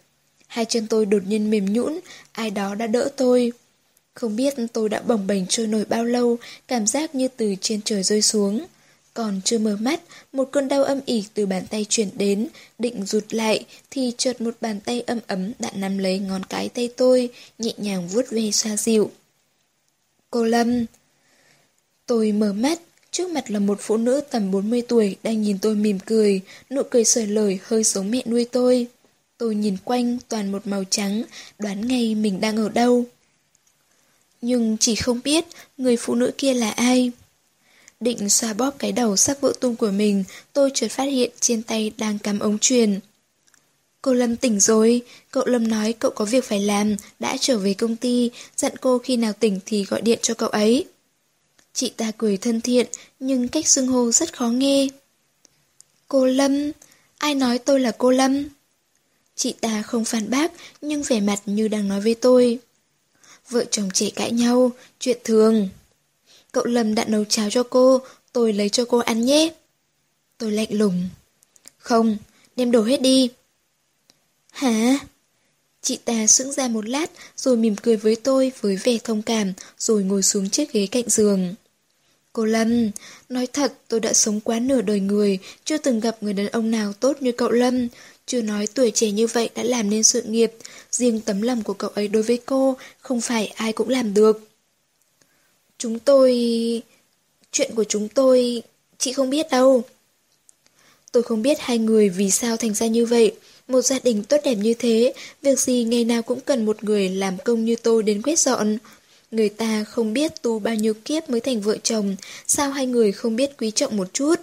Hai 0.47 0.65
chân 0.65 0.87
tôi 0.87 1.07
đột 1.07 1.23
nhiên 1.27 1.51
mềm 1.51 1.73
nhũn, 1.73 2.01
ai 2.33 2.51
đó 2.51 2.75
đã 2.75 2.87
đỡ 2.87 3.09
tôi. 3.17 3.53
Không 4.15 4.37
biết 4.37 4.55
tôi 4.73 4.89
đã 4.89 5.01
bồng 5.01 5.27
bềnh 5.27 5.47
trôi 5.47 5.67
nổi 5.67 5.85
bao 5.85 6.05
lâu, 6.05 6.39
cảm 6.69 6.87
giác 6.87 7.15
như 7.15 7.29
từ 7.29 7.55
trên 7.61 7.81
trời 7.83 8.03
rơi 8.03 8.23
xuống. 8.23 8.67
Còn 9.15 9.41
chưa 9.45 9.59
mở 9.59 9.77
mắt, 9.81 10.01
một 10.33 10.49
cơn 10.53 10.69
đau 10.69 10.85
âm 10.85 11.01
ỉ 11.07 11.25
từ 11.35 11.47
bàn 11.47 11.67
tay 11.71 11.87
chuyển 11.89 12.09
đến, 12.15 12.49
định 12.79 13.07
rụt 13.07 13.35
lại, 13.35 13.67
thì 13.91 14.13
chợt 14.19 14.41
một 14.41 14.57
bàn 14.61 14.81
tay 14.81 15.01
âm 15.01 15.19
ấm 15.27 15.53
đã 15.59 15.71
nắm 15.75 15.99
lấy 15.99 16.19
ngón 16.19 16.45
cái 16.45 16.69
tay 16.69 16.89
tôi, 16.97 17.31
nhẹ 17.59 17.73
nhàng 17.77 18.09
vuốt 18.09 18.31
ve 18.31 18.51
xoa 18.51 18.77
dịu. 18.77 19.11
Cô 20.31 20.45
Lâm 20.45 20.87
Tôi 22.07 22.33
mở 22.33 22.53
mắt, 22.53 22.81
trước 23.11 23.31
mặt 23.31 23.51
là 23.51 23.59
một 23.59 23.79
phụ 23.81 23.97
nữ 23.97 24.21
tầm 24.31 24.51
40 24.51 24.83
tuổi 24.89 25.17
đang 25.23 25.43
nhìn 25.43 25.59
tôi 25.59 25.75
mỉm 25.75 25.99
cười, 26.07 26.41
nụ 26.71 26.83
cười 26.91 27.05
sởi 27.05 27.27
lời 27.27 27.59
hơi 27.63 27.85
giống 27.85 28.11
mẹ 28.11 28.23
nuôi 28.27 28.45
tôi. 28.45 28.87
Tôi 29.39 29.55
nhìn 29.55 29.77
quanh 29.85 30.19
toàn 30.29 30.53
một 30.53 30.67
màu 30.67 30.85
trắng, 30.91 31.23
đoán 31.59 31.89
ngay 31.89 32.15
mình 32.15 32.41
đang 32.41 32.57
ở 32.57 32.69
đâu. 32.69 33.05
Nhưng 34.43 34.77
chỉ 34.81 34.95
không 34.95 35.21
biết 35.25 35.45
người 35.77 35.97
phụ 35.97 36.15
nữ 36.15 36.31
kia 36.39 36.55
là 36.55 36.71
ai. 36.71 37.13
Định 38.03 38.29
xoa 38.29 38.53
bóp 38.53 38.75
cái 38.79 38.93
đầu 38.93 39.17
sắc 39.17 39.41
vỡ 39.41 39.53
tung 39.61 39.77
của 39.77 39.91
mình, 39.91 40.25
tôi 40.53 40.71
chợt 40.75 40.89
phát 40.89 41.05
hiện 41.05 41.31
trên 41.41 41.63
tay 41.63 41.93
đang 41.99 42.19
cắm 42.19 42.39
ống 42.39 42.59
truyền. 42.59 43.01
Cô 44.03 44.13
Lâm 44.15 44.37
tỉnh 44.37 44.61
rồi, 44.61 45.03
cậu 45.31 45.47
Lâm 45.47 45.69
nói 45.69 45.93
cậu 45.93 46.11
có 46.11 46.25
việc 46.25 46.45
phải 46.45 46.61
làm, 46.61 46.97
đã 47.19 47.37
trở 47.41 47.59
về 47.59 47.75
công 47.75 47.97
ty, 47.97 48.31
dặn 48.57 48.77
cô 48.81 48.99
khi 48.99 49.17
nào 49.17 49.33
tỉnh 49.33 49.61
thì 49.67 49.85
gọi 49.85 50.03
điện 50.03 50.19
cho 50.23 50.35
cậu 50.35 50.49
ấy. 50.49 50.85
Chị 51.73 51.93
ta 51.97 52.13
cười 52.19 52.37
thân 52.37 52.61
thiện, 52.61 52.87
nhưng 53.21 53.49
cách 53.49 53.69
xưng 53.69 53.87
hô 53.87 54.13
rất 54.13 54.37
khó 54.37 54.49
nghe. 54.49 54.89
Cô 56.09 56.27
Lâm, 56.27 56.73
ai 57.19 57.35
nói 57.35 57.59
tôi 57.59 57.81
là 57.81 57.93
cô 57.99 58.11
Lâm? 58.11 58.45
Chị 59.37 59.55
ta 59.61 59.83
không 59.83 60.05
phản 60.05 60.31
bác, 60.31 60.53
nhưng 60.81 61.03
vẻ 61.03 61.21
mặt 61.21 61.41
như 61.47 61.69
đang 61.69 61.89
nói 61.89 62.01
với 62.01 62.15
tôi. 62.15 62.59
Vợ 63.49 63.65
chồng 63.71 63.89
trẻ 63.95 64.11
cãi 64.11 64.33
nhau, 64.33 64.73
chuyện 64.99 65.19
thường. 65.25 65.69
Cậu 66.53 66.65
Lâm 66.65 66.95
đã 66.95 67.05
nấu 67.05 67.25
cháo 67.25 67.51
cho 67.51 67.63
cô, 67.63 68.01
tôi 68.33 68.53
lấy 68.53 68.69
cho 68.69 68.85
cô 68.85 68.99
ăn 68.99 69.25
nhé. 69.25 69.53
Tôi 70.39 70.53
lạnh 70.53 70.69
lùng. 70.71 71.09
Không, 71.79 72.17
đem 72.57 72.71
đồ 72.71 72.83
hết 72.83 73.03
đi. 73.03 73.31
Hả? 74.51 74.99
Chị 75.83 75.97
ta 75.97 76.27
sững 76.27 76.53
ra 76.53 76.69
một 76.69 76.89
lát 76.89 77.11
rồi 77.37 77.57
mỉm 77.57 77.77
cười 77.83 77.97
với 77.97 78.17
tôi 78.17 78.53
với 78.61 78.77
vẻ 78.77 78.99
thông 79.05 79.23
cảm 79.23 79.53
rồi 79.79 80.05
ngồi 80.05 80.23
xuống 80.23 80.51
chiếc 80.51 80.73
ghế 80.73 80.87
cạnh 80.87 81.09
giường. 81.09 81.55
Cô 82.33 82.45
Lâm, 82.45 82.91
nói 83.29 83.47
thật 83.47 83.73
tôi 83.89 84.01
đã 84.01 84.13
sống 84.13 84.41
quá 84.41 84.59
nửa 84.59 84.83
đời 84.83 85.01
người, 85.01 85.39
chưa 85.65 85.79
từng 85.79 86.01
gặp 86.01 86.17
người 86.21 86.33
đàn 86.33 86.47
ông 86.47 86.71
nào 86.71 86.93
tốt 86.93 87.23
như 87.23 87.33
cậu 87.33 87.51
Lâm. 87.51 87.89
Chưa 88.27 88.43
nói 88.43 88.67
tuổi 88.75 88.91
trẻ 88.91 89.11
như 89.11 89.27
vậy 89.27 89.51
đã 89.55 89.63
làm 89.63 89.91
nên 89.91 90.03
sự 90.03 90.23
nghiệp, 90.23 90.53
riêng 90.91 91.21
tấm 91.21 91.43
lòng 91.43 91.63
của 91.63 91.75
cậu 91.75 91.91
ấy 91.91 92.09
đối 92.09 92.23
với 92.23 92.41
cô 92.47 92.77
không 93.01 93.21
phải 93.21 93.47
ai 93.47 93.73
cũng 93.73 93.89
làm 93.89 94.15
được. 94.15 94.52
Chúng 95.83 95.99
tôi... 95.99 96.33
Chuyện 97.53 97.71
của 97.75 97.85
chúng 97.85 98.09
tôi... 98.09 98.63
Chị 98.99 99.13
không 99.13 99.31
biết 99.31 99.51
đâu. 99.51 99.83
Tôi 101.13 101.23
không 101.23 101.43
biết 101.43 101.61
hai 101.61 101.79
người 101.79 102.09
vì 102.09 102.31
sao 102.31 102.57
thành 102.57 102.75
ra 102.75 102.87
như 102.87 103.07
vậy. 103.07 103.33
Một 103.69 103.81
gia 103.81 103.99
đình 103.99 104.25
tốt 104.25 104.37
đẹp 104.45 104.55
như 104.55 104.75
thế, 104.75 105.15
việc 105.43 105.61
gì 105.61 105.85
ngày 105.85 106.05
nào 106.05 106.23
cũng 106.23 106.41
cần 106.41 106.65
một 106.67 106.85
người 106.85 107.09
làm 107.09 107.37
công 107.45 107.65
như 107.65 107.77
tôi 107.77 108.03
đến 108.03 108.23
quét 108.23 108.39
dọn. 108.39 108.79
Người 109.31 109.49
ta 109.49 109.85
không 109.85 110.13
biết 110.13 110.43
tu 110.43 110.59
bao 110.59 110.75
nhiêu 110.75 110.95
kiếp 110.95 111.31
mới 111.31 111.41
thành 111.41 111.61
vợ 111.61 111.77
chồng, 111.83 112.17
sao 112.47 112.71
hai 112.71 112.87
người 112.87 113.13
không 113.13 113.37
biết 113.37 113.51
quý 113.59 113.71
trọng 113.71 113.97
một 113.97 114.15
chút? 114.15 114.35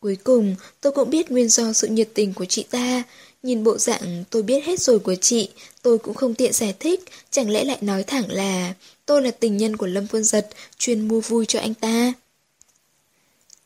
Cuối 0.00 0.16
cùng, 0.24 0.56
tôi 0.80 0.92
cũng 0.92 1.10
biết 1.10 1.30
nguyên 1.30 1.48
do 1.48 1.72
sự 1.72 1.86
nhiệt 1.86 2.08
tình 2.14 2.34
của 2.34 2.44
chị 2.44 2.64
ta. 2.70 3.02
Nhìn 3.42 3.64
bộ 3.64 3.78
dạng 3.78 4.24
tôi 4.30 4.42
biết 4.42 4.64
hết 4.64 4.80
rồi 4.80 4.98
của 4.98 5.14
chị, 5.14 5.48
tôi 5.82 5.98
cũng 5.98 6.14
không 6.14 6.34
tiện 6.34 6.52
giải 6.52 6.74
thích, 6.80 7.00
chẳng 7.30 7.50
lẽ 7.50 7.64
lại 7.64 7.78
nói 7.80 8.02
thẳng 8.02 8.24
là 8.32 8.74
tôi 9.06 9.22
là 9.22 9.30
tình 9.30 9.56
nhân 9.56 9.76
của 9.76 9.86
Lâm 9.86 10.06
Quân 10.06 10.24
Giật, 10.24 10.48
chuyên 10.78 11.08
mua 11.08 11.20
vui 11.20 11.46
cho 11.46 11.60
anh 11.60 11.74
ta. 11.74 12.12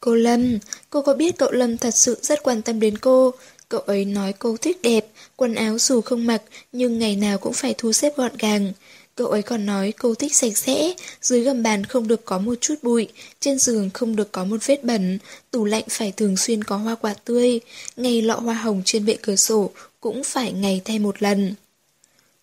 Cô 0.01 0.15
Lâm, 0.15 0.59
cô 0.91 1.03
có 1.03 1.15
biết 1.15 1.39
cậu 1.39 1.51
Lâm 1.51 1.79
thật 1.79 1.95
sự 1.95 2.19
rất 2.23 2.43
quan 2.43 2.63
tâm 2.63 2.81
đến 2.81 2.99
cô. 2.99 3.35
Cậu 3.69 3.81
ấy 3.81 4.05
nói 4.05 4.33
cô 4.39 4.57
thích 4.57 4.83
đẹp, 4.83 5.07
quần 5.37 5.55
áo 5.55 5.79
dù 5.79 6.01
không 6.01 6.27
mặc 6.27 6.43
nhưng 6.73 6.99
ngày 6.99 7.17
nào 7.17 7.39
cũng 7.39 7.53
phải 7.53 7.75
thu 7.79 7.93
xếp 7.93 8.17
gọn 8.17 8.33
gàng. 8.39 8.73
Cậu 9.15 9.27
ấy 9.27 9.43
còn 9.43 9.67
nói 9.67 9.93
cô 9.99 10.15
thích 10.15 10.35
sạch 10.35 10.59
sẽ, 10.59 10.95
dưới 11.23 11.41
gầm 11.41 11.63
bàn 11.63 11.85
không 11.85 12.09
được 12.09 12.25
có 12.25 12.39
một 12.39 12.55
chút 12.61 12.75
bụi, 12.83 13.09
trên 13.41 13.59
giường 13.59 13.91
không 13.95 14.17
được 14.17 14.33
có 14.33 14.45
một 14.45 14.57
vết 14.67 14.85
bẩn, 14.85 15.19
tủ 15.51 15.65
lạnh 15.65 15.85
phải 15.89 16.13
thường 16.13 16.37
xuyên 16.37 16.65
có 16.65 16.77
hoa 16.77 16.95
quả 16.95 17.15
tươi, 17.25 17.61
ngày 17.97 18.23
lọ 18.23 18.35
hoa 18.35 18.55
hồng 18.55 18.83
trên 18.85 19.07
bệ 19.07 19.17
cửa 19.23 19.37
sổ 19.37 19.71
cũng 20.01 20.25
phải 20.25 20.53
ngày 20.53 20.81
thay 20.85 20.99
một 20.99 21.23
lần. 21.23 21.55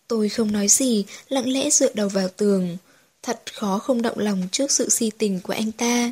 Tôi 0.08 0.30
không 0.30 0.52
nói 0.52 0.68
gì, 0.68 1.06
lặng 1.30 1.54
lẽ 1.54 1.70
dựa 1.70 1.94
đầu 1.94 2.10
vào 2.10 2.28
tường. 2.28 2.78
Thật 3.26 3.42
khó 3.54 3.80
không 3.80 4.02
động 4.02 4.20
lòng 4.20 4.48
trước 4.52 4.72
sự 4.72 4.90
si 4.90 5.12
tình 5.18 5.40
của 5.44 5.54
anh 5.54 5.72
ta. 5.72 6.12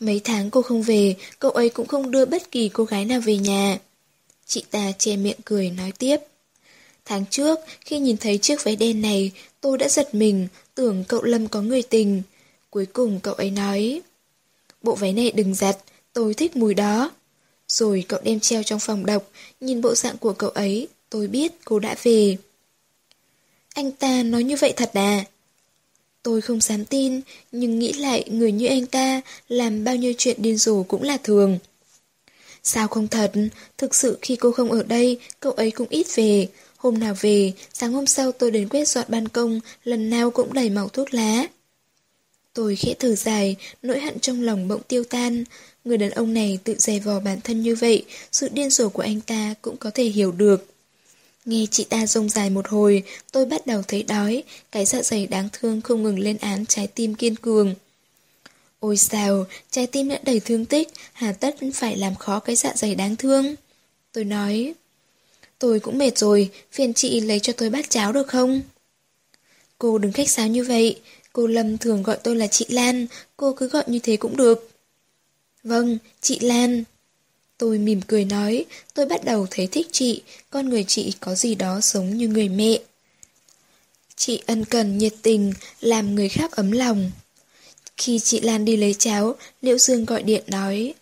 Mấy 0.00 0.20
tháng 0.24 0.50
cô 0.50 0.62
không 0.62 0.82
về, 0.82 1.16
cậu 1.38 1.50
ấy 1.50 1.68
cũng 1.68 1.86
không 1.86 2.10
đưa 2.10 2.24
bất 2.24 2.50
kỳ 2.50 2.68
cô 2.68 2.84
gái 2.84 3.04
nào 3.04 3.20
về 3.20 3.36
nhà. 3.36 3.78
Chị 4.46 4.64
ta 4.70 4.92
che 4.98 5.16
miệng 5.16 5.40
cười 5.44 5.70
nói 5.70 5.92
tiếp. 5.98 6.16
Tháng 7.04 7.24
trước, 7.30 7.58
khi 7.80 7.98
nhìn 7.98 8.16
thấy 8.16 8.38
chiếc 8.38 8.64
váy 8.64 8.76
đen 8.76 9.02
này, 9.02 9.30
tôi 9.60 9.78
đã 9.78 9.88
giật 9.88 10.14
mình, 10.14 10.48
tưởng 10.74 11.04
cậu 11.08 11.22
Lâm 11.22 11.48
có 11.48 11.62
người 11.62 11.82
tình. 11.82 12.22
Cuối 12.70 12.86
cùng 12.86 13.20
cậu 13.20 13.34
ấy 13.34 13.50
nói, 13.50 14.00
bộ 14.82 14.94
váy 14.94 15.12
này 15.12 15.30
đừng 15.30 15.54
giặt, 15.54 15.76
tôi 16.12 16.34
thích 16.34 16.56
mùi 16.56 16.74
đó. 16.74 17.10
Rồi 17.68 18.04
cậu 18.08 18.20
đem 18.22 18.40
treo 18.40 18.62
trong 18.62 18.80
phòng 18.80 19.06
đọc, 19.06 19.30
nhìn 19.60 19.80
bộ 19.80 19.94
dạng 19.94 20.18
của 20.18 20.32
cậu 20.32 20.50
ấy, 20.50 20.88
tôi 21.10 21.26
biết 21.26 21.52
cô 21.64 21.78
đã 21.78 21.96
về. 22.02 22.36
Anh 23.74 23.92
ta 23.92 24.22
nói 24.22 24.44
như 24.44 24.56
vậy 24.56 24.72
thật 24.76 24.90
à? 24.94 25.24
Tôi 26.28 26.40
không 26.40 26.60
dám 26.60 26.84
tin, 26.84 27.20
nhưng 27.52 27.78
nghĩ 27.78 27.92
lại 27.92 28.24
người 28.30 28.52
như 28.52 28.66
anh 28.66 28.86
ta 28.86 29.20
làm 29.48 29.84
bao 29.84 29.96
nhiêu 29.96 30.12
chuyện 30.18 30.42
điên 30.42 30.56
rồ 30.56 30.82
cũng 30.82 31.02
là 31.02 31.16
thường. 31.16 31.58
Sao 32.62 32.88
không 32.88 33.08
thật, 33.08 33.32
thực 33.78 33.94
sự 33.94 34.18
khi 34.22 34.36
cô 34.36 34.52
không 34.52 34.70
ở 34.70 34.82
đây, 34.82 35.18
cậu 35.40 35.52
ấy 35.52 35.70
cũng 35.70 35.86
ít 35.90 36.06
về, 36.14 36.48
Hôm 36.76 36.98
nào 36.98 37.14
về, 37.20 37.52
sáng 37.72 37.92
hôm 37.92 38.06
sau 38.06 38.32
tôi 38.32 38.50
đến 38.50 38.68
quét 38.68 38.88
dọn 38.88 39.04
ban 39.08 39.28
công, 39.28 39.60
lần 39.84 40.10
nào 40.10 40.30
cũng 40.30 40.52
đầy 40.52 40.70
màu 40.70 40.88
thuốc 40.88 41.14
lá. 41.14 41.46
Tôi 42.52 42.76
khẽ 42.76 42.94
thở 42.98 43.14
dài, 43.14 43.56
nỗi 43.82 44.00
hận 44.00 44.20
trong 44.20 44.42
lòng 44.42 44.68
bỗng 44.68 44.82
tiêu 44.88 45.04
tan. 45.04 45.44
Người 45.84 45.98
đàn 45.98 46.10
ông 46.10 46.34
này 46.34 46.58
tự 46.64 46.74
dè 46.78 46.98
vò 46.98 47.20
bản 47.20 47.40
thân 47.40 47.62
như 47.62 47.74
vậy, 47.74 48.04
sự 48.32 48.48
điên 48.48 48.70
rồ 48.70 48.88
của 48.88 49.02
anh 49.02 49.20
ta 49.20 49.54
cũng 49.62 49.76
có 49.76 49.90
thể 49.94 50.04
hiểu 50.04 50.32
được. 50.32 50.66
Nghe 51.44 51.66
chị 51.70 51.84
ta 51.84 52.06
rông 52.06 52.28
dài 52.28 52.50
một 52.50 52.68
hồi, 52.68 53.02
tôi 53.32 53.46
bắt 53.46 53.66
đầu 53.66 53.82
thấy 53.88 54.02
đói, 54.02 54.42
cái 54.72 54.84
dạ 54.84 55.02
dày 55.02 55.26
đáng 55.26 55.48
thương 55.52 55.80
không 55.80 56.02
ngừng 56.02 56.18
lên 56.18 56.36
án 56.36 56.66
trái 56.66 56.86
tim 56.86 57.14
kiên 57.14 57.36
cường. 57.36 57.74
Ôi 58.80 58.96
sao, 58.96 59.46
trái 59.70 59.86
tim 59.86 60.08
đã 60.08 60.18
đầy 60.22 60.40
thương 60.40 60.64
tích, 60.64 60.88
hà 61.12 61.32
tất 61.32 61.56
phải 61.74 61.96
làm 61.96 62.14
khó 62.14 62.40
cái 62.40 62.56
dạ 62.56 62.72
dày 62.76 62.94
đáng 62.94 63.16
thương. 63.16 63.54
Tôi 64.12 64.24
nói, 64.24 64.74
Tôi 65.58 65.80
cũng 65.80 65.98
mệt 65.98 66.18
rồi, 66.18 66.50
phiền 66.72 66.94
chị 66.94 67.20
lấy 67.20 67.40
cho 67.40 67.52
tôi 67.52 67.70
bát 67.70 67.90
cháo 67.90 68.12
được 68.12 68.28
không? 68.28 68.60
Cô 69.78 69.98
đừng 69.98 70.12
khách 70.12 70.30
sáo 70.30 70.46
như 70.46 70.64
vậy, 70.64 71.00
cô 71.32 71.46
Lâm 71.46 71.78
thường 71.78 72.02
gọi 72.02 72.18
tôi 72.22 72.36
là 72.36 72.46
chị 72.46 72.66
Lan, 72.68 73.06
cô 73.36 73.52
cứ 73.52 73.68
gọi 73.68 73.84
như 73.86 73.98
thế 73.98 74.16
cũng 74.16 74.36
được. 74.36 74.70
Vâng, 75.64 75.98
chị 76.20 76.38
Lan. 76.38 76.84
Tôi 77.58 77.78
mỉm 77.78 78.00
cười 78.06 78.24
nói, 78.24 78.64
tôi 78.94 79.06
bắt 79.06 79.24
đầu 79.24 79.46
thấy 79.50 79.66
thích 79.66 79.86
chị, 79.92 80.22
con 80.50 80.68
người 80.68 80.84
chị 80.84 81.12
có 81.20 81.34
gì 81.34 81.54
đó 81.54 81.80
giống 81.82 82.16
như 82.16 82.28
người 82.28 82.48
mẹ. 82.48 82.78
Chị 84.16 84.42
ân 84.46 84.64
cần, 84.64 84.98
nhiệt 84.98 85.14
tình, 85.22 85.52
làm 85.80 86.14
người 86.14 86.28
khác 86.28 86.52
ấm 86.52 86.70
lòng. 86.70 87.10
Khi 87.96 88.18
chị 88.18 88.40
Lan 88.40 88.64
đi 88.64 88.76
lấy 88.76 88.94
cháo, 88.94 89.36
Liễu 89.62 89.78
Dương 89.78 90.04
gọi 90.04 90.22
điện 90.22 90.42
nói, 90.46 90.94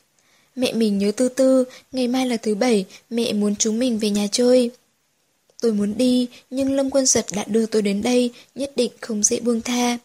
Mẹ 0.56 0.72
mình 0.72 0.98
nhớ 0.98 1.12
tư 1.16 1.28
tư, 1.28 1.64
ngày 1.92 2.08
mai 2.08 2.26
là 2.26 2.36
thứ 2.36 2.54
bảy, 2.54 2.84
mẹ 3.10 3.32
muốn 3.32 3.56
chúng 3.56 3.78
mình 3.78 3.98
về 3.98 4.10
nhà 4.10 4.26
chơi. 4.32 4.70
Tôi 5.60 5.72
muốn 5.72 5.94
đi, 5.98 6.28
nhưng 6.50 6.72
Lâm 6.72 6.90
Quân 6.90 7.06
Giật 7.06 7.26
đã 7.32 7.44
đưa 7.48 7.66
tôi 7.66 7.82
đến 7.82 8.02
đây, 8.02 8.30
nhất 8.54 8.72
định 8.76 8.92
không 9.00 9.22
dễ 9.22 9.40
buông 9.40 9.60
tha. 9.60 9.98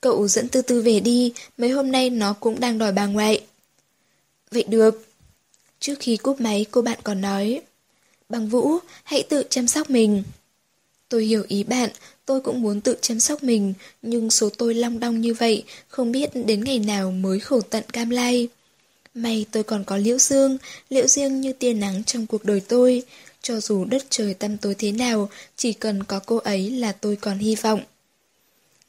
Cậu 0.00 0.28
dẫn 0.28 0.48
tư 0.48 0.62
tư 0.62 0.82
về 0.82 1.00
đi, 1.00 1.32
mấy 1.58 1.70
hôm 1.70 1.92
nay 1.92 2.10
nó 2.10 2.32
cũng 2.32 2.60
đang 2.60 2.78
đòi 2.78 2.92
bà 2.92 3.06
ngoại. 3.06 3.44
Vậy 4.50 4.64
được. 4.68 5.04
Trước 5.84 5.94
khi 6.00 6.16
cúp 6.16 6.40
máy 6.40 6.66
cô 6.70 6.82
bạn 6.82 6.98
còn 7.04 7.20
nói, 7.20 7.60
Bằng 8.28 8.48
Vũ, 8.48 8.78
hãy 9.02 9.22
tự 9.22 9.42
chăm 9.50 9.68
sóc 9.68 9.90
mình. 9.90 10.22
Tôi 11.08 11.24
hiểu 11.24 11.44
ý 11.48 11.64
bạn, 11.64 11.90
tôi 12.26 12.40
cũng 12.40 12.62
muốn 12.62 12.80
tự 12.80 12.96
chăm 13.00 13.20
sóc 13.20 13.42
mình, 13.42 13.74
nhưng 14.02 14.30
số 14.30 14.50
tôi 14.58 14.74
long 14.74 15.00
đong 15.00 15.20
như 15.20 15.34
vậy, 15.34 15.64
không 15.88 16.12
biết 16.12 16.30
đến 16.46 16.64
ngày 16.64 16.78
nào 16.78 17.10
mới 17.10 17.40
khổ 17.40 17.60
tận 17.60 17.84
cam 17.92 18.10
lai. 18.10 18.48
May 19.14 19.46
tôi 19.52 19.62
còn 19.62 19.84
có 19.84 19.96
liễu 19.96 20.18
dương, 20.18 20.58
liễu 20.88 21.06
riêng 21.06 21.40
như 21.40 21.52
tia 21.52 21.72
nắng 21.72 22.04
trong 22.04 22.26
cuộc 22.26 22.44
đời 22.44 22.60
tôi. 22.68 23.02
Cho 23.42 23.60
dù 23.60 23.84
đất 23.84 24.04
trời 24.10 24.34
tăm 24.34 24.56
tối 24.56 24.74
thế 24.78 24.92
nào, 24.92 25.28
chỉ 25.56 25.72
cần 25.72 26.04
có 26.04 26.20
cô 26.26 26.36
ấy 26.36 26.70
là 26.70 26.92
tôi 26.92 27.16
còn 27.16 27.38
hy 27.38 27.54
vọng. 27.54 27.80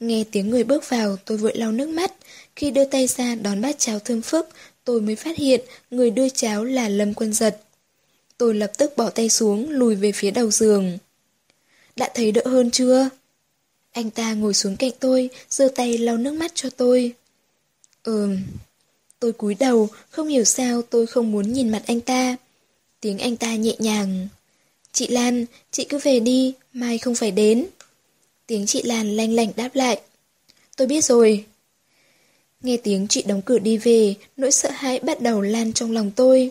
Nghe 0.00 0.24
tiếng 0.32 0.50
người 0.50 0.64
bước 0.64 0.88
vào, 0.88 1.16
tôi 1.24 1.38
vội 1.38 1.56
lau 1.56 1.72
nước 1.72 1.88
mắt. 1.88 2.12
Khi 2.56 2.70
đưa 2.70 2.84
tay 2.84 3.06
ra 3.06 3.34
đón 3.34 3.60
bát 3.60 3.78
cháo 3.78 3.98
thơm 3.98 4.22
phức, 4.22 4.48
tôi 4.86 5.00
mới 5.00 5.16
phát 5.16 5.36
hiện 5.36 5.60
người 5.90 6.10
đưa 6.10 6.28
cháo 6.28 6.64
là 6.64 6.88
Lâm 6.88 7.14
Quân 7.14 7.32
Giật. 7.32 7.60
Tôi 8.38 8.54
lập 8.54 8.72
tức 8.78 8.96
bỏ 8.96 9.10
tay 9.10 9.28
xuống, 9.28 9.70
lùi 9.70 9.94
về 9.94 10.12
phía 10.12 10.30
đầu 10.30 10.50
giường. 10.50 10.98
Đã 11.96 12.10
thấy 12.14 12.32
đỡ 12.32 12.42
hơn 12.44 12.70
chưa? 12.70 13.08
Anh 13.92 14.10
ta 14.10 14.34
ngồi 14.34 14.54
xuống 14.54 14.76
cạnh 14.76 14.90
tôi, 15.00 15.30
giơ 15.50 15.68
tay 15.74 15.98
lau 15.98 16.16
nước 16.16 16.32
mắt 16.32 16.52
cho 16.54 16.70
tôi. 16.70 17.12
Ừm. 18.02 18.38
Tôi 19.20 19.32
cúi 19.32 19.54
đầu, 19.54 19.88
không 20.10 20.28
hiểu 20.28 20.44
sao 20.44 20.82
tôi 20.82 21.06
không 21.06 21.32
muốn 21.32 21.52
nhìn 21.52 21.68
mặt 21.68 21.82
anh 21.86 22.00
ta. 22.00 22.36
Tiếng 23.00 23.18
anh 23.18 23.36
ta 23.36 23.54
nhẹ 23.54 23.76
nhàng. 23.78 24.28
Chị 24.92 25.08
Lan, 25.08 25.44
chị 25.70 25.86
cứ 25.88 25.98
về 25.98 26.20
đi, 26.20 26.54
mai 26.72 26.98
không 26.98 27.14
phải 27.14 27.30
đến. 27.30 27.66
Tiếng 28.46 28.66
chị 28.66 28.82
Lan 28.82 29.16
lanh 29.16 29.34
lảnh 29.34 29.52
đáp 29.56 29.70
lại. 29.74 30.00
Tôi 30.76 30.86
biết 30.86 31.04
rồi. 31.04 31.44
Nghe 32.62 32.76
tiếng 32.76 33.08
chị 33.08 33.22
đóng 33.22 33.42
cửa 33.42 33.58
đi 33.58 33.76
về, 33.76 34.14
nỗi 34.36 34.52
sợ 34.52 34.70
hãi 34.70 35.00
bắt 35.00 35.20
đầu 35.20 35.40
lan 35.40 35.72
trong 35.72 35.92
lòng 35.92 36.10
tôi. 36.16 36.50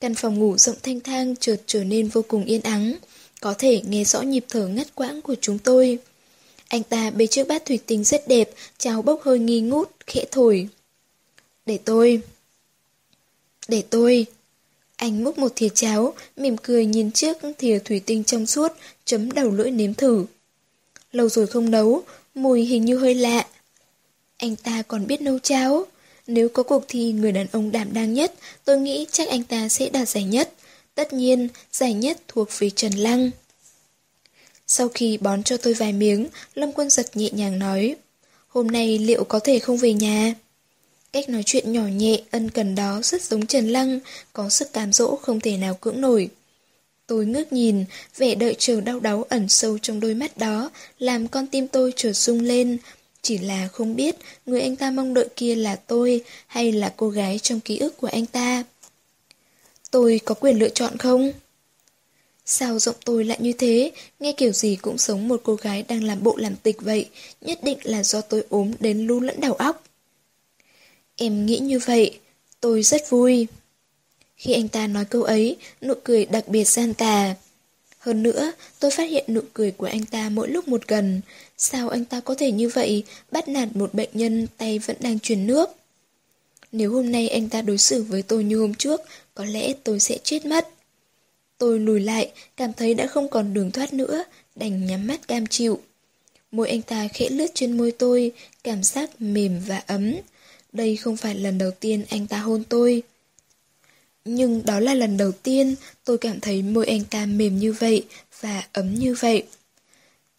Căn 0.00 0.14
phòng 0.14 0.38
ngủ 0.38 0.56
rộng 0.56 0.76
thanh 0.82 1.00
thang 1.00 1.36
chợt 1.36 1.56
trở 1.66 1.84
nên 1.84 2.08
vô 2.08 2.22
cùng 2.28 2.44
yên 2.44 2.60
ắng, 2.60 2.94
có 3.40 3.54
thể 3.58 3.82
nghe 3.88 4.04
rõ 4.04 4.22
nhịp 4.22 4.44
thở 4.48 4.68
ngắt 4.68 4.94
quãng 4.94 5.22
của 5.22 5.34
chúng 5.40 5.58
tôi. 5.58 5.98
Anh 6.68 6.82
ta 6.82 7.10
bê 7.10 7.26
chiếc 7.26 7.48
bát 7.48 7.64
thủy 7.64 7.78
tinh 7.86 8.04
rất 8.04 8.28
đẹp, 8.28 8.50
cháo 8.78 9.02
bốc 9.02 9.22
hơi 9.22 9.38
nghi 9.38 9.60
ngút, 9.60 9.90
khẽ 10.06 10.24
thổi. 10.30 10.68
Để 11.66 11.78
tôi. 11.84 12.22
Để 13.68 13.82
tôi. 13.90 14.26
Anh 14.96 15.24
múc 15.24 15.38
một 15.38 15.52
thìa 15.56 15.68
cháo, 15.68 16.14
mỉm 16.36 16.56
cười 16.56 16.86
nhìn 16.86 17.10
chiếc 17.10 17.36
thìa 17.58 17.78
thủy 17.78 18.00
tinh 18.06 18.24
trong 18.24 18.46
suốt, 18.46 18.72
chấm 19.04 19.32
đầu 19.32 19.50
lưỡi 19.50 19.70
nếm 19.70 19.94
thử. 19.94 20.26
Lâu 21.12 21.28
rồi 21.28 21.46
không 21.46 21.70
nấu, 21.70 22.02
mùi 22.34 22.64
hình 22.64 22.84
như 22.84 22.98
hơi 22.98 23.14
lạ. 23.14 23.46
Anh 24.46 24.56
ta 24.56 24.82
còn 24.82 25.06
biết 25.06 25.20
nấu 25.20 25.38
cháo. 25.38 25.86
Nếu 26.26 26.48
có 26.48 26.62
cuộc 26.62 26.84
thi 26.88 27.12
người 27.12 27.32
đàn 27.32 27.46
ông 27.52 27.72
đảm 27.72 27.92
đang 27.92 28.14
nhất, 28.14 28.34
tôi 28.64 28.78
nghĩ 28.78 29.06
chắc 29.12 29.28
anh 29.28 29.42
ta 29.42 29.68
sẽ 29.68 29.88
đạt 29.88 30.08
giải 30.08 30.24
nhất. 30.24 30.52
Tất 30.94 31.12
nhiên, 31.12 31.48
giải 31.72 31.94
nhất 31.94 32.20
thuộc 32.28 32.48
về 32.58 32.70
Trần 32.70 32.92
Lăng. 32.92 33.30
Sau 34.66 34.88
khi 34.88 35.18
bón 35.18 35.42
cho 35.42 35.56
tôi 35.56 35.74
vài 35.74 35.92
miếng, 35.92 36.26
Lâm 36.54 36.72
Quân 36.72 36.90
giật 36.90 37.16
nhẹ 37.16 37.30
nhàng 37.32 37.58
nói, 37.58 37.96
hôm 38.48 38.66
nay 38.66 38.98
liệu 38.98 39.24
có 39.24 39.38
thể 39.38 39.58
không 39.58 39.76
về 39.76 39.92
nhà? 39.92 40.34
Cách 41.12 41.28
nói 41.28 41.42
chuyện 41.46 41.72
nhỏ 41.72 41.82
nhẹ, 41.86 42.20
ân 42.30 42.50
cần 42.50 42.74
đó 42.74 43.00
rất 43.02 43.22
giống 43.22 43.46
Trần 43.46 43.68
Lăng, 43.68 44.00
có 44.32 44.48
sức 44.48 44.72
cám 44.72 44.92
dỗ 44.92 45.16
không 45.16 45.40
thể 45.40 45.56
nào 45.56 45.74
cưỡng 45.74 46.00
nổi. 46.00 46.28
Tôi 47.06 47.26
ngước 47.26 47.52
nhìn, 47.52 47.84
vẻ 48.16 48.34
đợi 48.34 48.56
chờ 48.58 48.80
đau 48.80 49.00
đáu 49.00 49.22
ẩn 49.28 49.48
sâu 49.48 49.78
trong 49.78 50.00
đôi 50.00 50.14
mắt 50.14 50.36
đó, 50.36 50.70
làm 50.98 51.28
con 51.28 51.46
tim 51.46 51.68
tôi 51.68 51.92
trở 51.96 52.12
rung 52.12 52.40
lên. 52.40 52.78
Chỉ 53.22 53.38
là 53.38 53.68
không 53.68 53.96
biết 53.96 54.16
người 54.46 54.60
anh 54.60 54.76
ta 54.76 54.90
mong 54.90 55.14
đợi 55.14 55.28
kia 55.36 55.54
là 55.54 55.76
tôi 55.76 56.24
hay 56.46 56.72
là 56.72 56.94
cô 56.96 57.08
gái 57.08 57.38
trong 57.38 57.60
ký 57.60 57.78
ức 57.78 57.96
của 57.96 58.08
anh 58.12 58.26
ta. 58.26 58.64
Tôi 59.90 60.20
có 60.24 60.34
quyền 60.34 60.58
lựa 60.58 60.68
chọn 60.68 60.96
không? 60.98 61.32
Sao 62.44 62.78
giọng 62.78 62.96
tôi 63.04 63.24
lại 63.24 63.38
như 63.40 63.52
thế, 63.52 63.92
nghe 64.20 64.32
kiểu 64.32 64.52
gì 64.52 64.76
cũng 64.76 64.98
giống 64.98 65.28
một 65.28 65.40
cô 65.44 65.54
gái 65.54 65.82
đang 65.82 66.04
làm 66.04 66.22
bộ 66.22 66.36
làm 66.36 66.56
tịch 66.56 66.82
vậy, 66.82 67.08
nhất 67.40 67.58
định 67.62 67.78
là 67.82 68.02
do 68.02 68.20
tôi 68.20 68.44
ốm 68.48 68.72
đến 68.80 69.06
lu 69.06 69.20
lẫn 69.20 69.40
đầu 69.40 69.52
óc. 69.52 69.84
Em 71.16 71.46
nghĩ 71.46 71.58
như 71.58 71.78
vậy, 71.78 72.18
tôi 72.60 72.82
rất 72.82 73.10
vui. 73.10 73.46
Khi 74.36 74.52
anh 74.52 74.68
ta 74.68 74.86
nói 74.86 75.04
câu 75.04 75.22
ấy, 75.22 75.56
nụ 75.82 75.94
cười 76.04 76.26
đặc 76.26 76.48
biệt 76.48 76.64
gian 76.64 76.94
tà. 76.94 77.34
Hơn 77.98 78.22
nữa, 78.22 78.52
tôi 78.80 78.90
phát 78.90 79.10
hiện 79.10 79.24
nụ 79.28 79.40
cười 79.52 79.70
của 79.70 79.86
anh 79.86 80.04
ta 80.04 80.28
mỗi 80.28 80.48
lúc 80.48 80.68
một 80.68 80.88
gần. 80.88 81.20
Sao 81.56 81.88
anh 81.88 82.04
ta 82.04 82.20
có 82.20 82.34
thể 82.34 82.52
như 82.52 82.68
vậy, 82.68 83.04
bắt 83.30 83.48
nạt 83.48 83.76
một 83.76 83.94
bệnh 83.94 84.10
nhân 84.12 84.46
tay 84.56 84.78
vẫn 84.78 84.96
đang 85.00 85.20
truyền 85.20 85.46
nước? 85.46 85.70
Nếu 86.72 86.92
hôm 86.92 87.12
nay 87.12 87.28
anh 87.28 87.48
ta 87.48 87.62
đối 87.62 87.78
xử 87.78 88.02
với 88.02 88.22
tôi 88.22 88.44
như 88.44 88.58
hôm 88.58 88.74
trước, 88.74 89.00
có 89.34 89.44
lẽ 89.44 89.72
tôi 89.84 90.00
sẽ 90.00 90.18
chết 90.24 90.46
mất. 90.46 90.68
Tôi 91.58 91.80
lùi 91.80 92.00
lại, 92.00 92.32
cảm 92.56 92.72
thấy 92.72 92.94
đã 92.94 93.06
không 93.06 93.28
còn 93.28 93.54
đường 93.54 93.70
thoát 93.70 93.92
nữa, 93.92 94.24
đành 94.54 94.86
nhắm 94.86 95.06
mắt 95.06 95.28
cam 95.28 95.46
chịu. 95.46 95.80
Môi 96.50 96.68
anh 96.68 96.82
ta 96.82 97.08
khẽ 97.08 97.28
lướt 97.28 97.46
trên 97.54 97.76
môi 97.76 97.92
tôi, 97.92 98.32
cảm 98.64 98.82
giác 98.82 99.10
mềm 99.22 99.60
và 99.66 99.82
ấm. 99.86 100.14
Đây 100.72 100.96
không 100.96 101.16
phải 101.16 101.34
lần 101.34 101.58
đầu 101.58 101.70
tiên 101.70 102.04
anh 102.08 102.26
ta 102.26 102.38
hôn 102.38 102.64
tôi. 102.68 103.02
Nhưng 104.24 104.62
đó 104.64 104.80
là 104.80 104.94
lần 104.94 105.16
đầu 105.16 105.32
tiên 105.32 105.74
tôi 106.04 106.18
cảm 106.18 106.40
thấy 106.40 106.62
môi 106.62 106.86
anh 106.86 107.04
ta 107.04 107.26
mềm 107.26 107.58
như 107.58 107.72
vậy 107.72 108.04
và 108.40 108.62
ấm 108.72 108.94
như 108.94 109.14
vậy. 109.20 109.42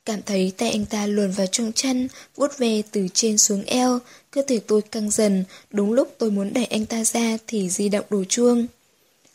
Cảm 0.08 0.22
thấy 0.26 0.53
tay 0.58 0.72
anh 0.72 0.86
ta 0.86 1.05
luồn 1.05 1.32
vào 1.32 1.47
trong 1.47 1.72
chăn, 1.74 2.08
vuốt 2.36 2.58
về 2.58 2.84
từ 2.91 3.08
trên 3.14 3.38
xuống 3.38 3.64
eo, 3.64 3.99
cơ 4.32 4.41
thể 4.47 4.60
tôi 4.60 4.82
căng 4.82 5.12
dần, 5.12 5.43
đúng 5.72 5.93
lúc 5.93 6.16
tôi 6.18 6.32
muốn 6.32 6.53
đẩy 6.53 6.66
anh 6.66 6.86
ta 6.86 7.03
ra 7.03 7.38
thì 7.47 7.70
di 7.70 7.89
động 7.89 8.05
đổ 8.10 8.24
chuông. 8.24 8.68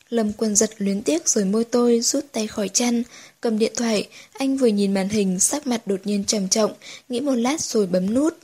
Lâm 0.09 0.33
quân 0.33 0.57
giật 0.57 0.71
luyến 0.79 1.03
tiếc 1.03 1.29
rồi 1.29 1.45
môi 1.45 1.65
tôi 1.65 2.01
rút 2.01 2.25
tay 2.33 2.47
khỏi 2.47 2.69
chăn, 2.69 3.03
cầm 3.41 3.59
điện 3.59 3.73
thoại, 3.77 4.09
anh 4.33 4.57
vừa 4.57 4.67
nhìn 4.67 4.95
màn 4.95 5.09
hình 5.09 5.41
sắc 5.41 5.67
mặt 5.67 5.87
đột 5.87 6.01
nhiên 6.05 6.25
trầm 6.25 6.49
trọng, 6.49 6.73
nghĩ 7.09 7.21
một 7.21 7.35
lát 7.35 7.61
rồi 7.61 7.87
bấm 7.87 8.15
nút. 8.15 8.39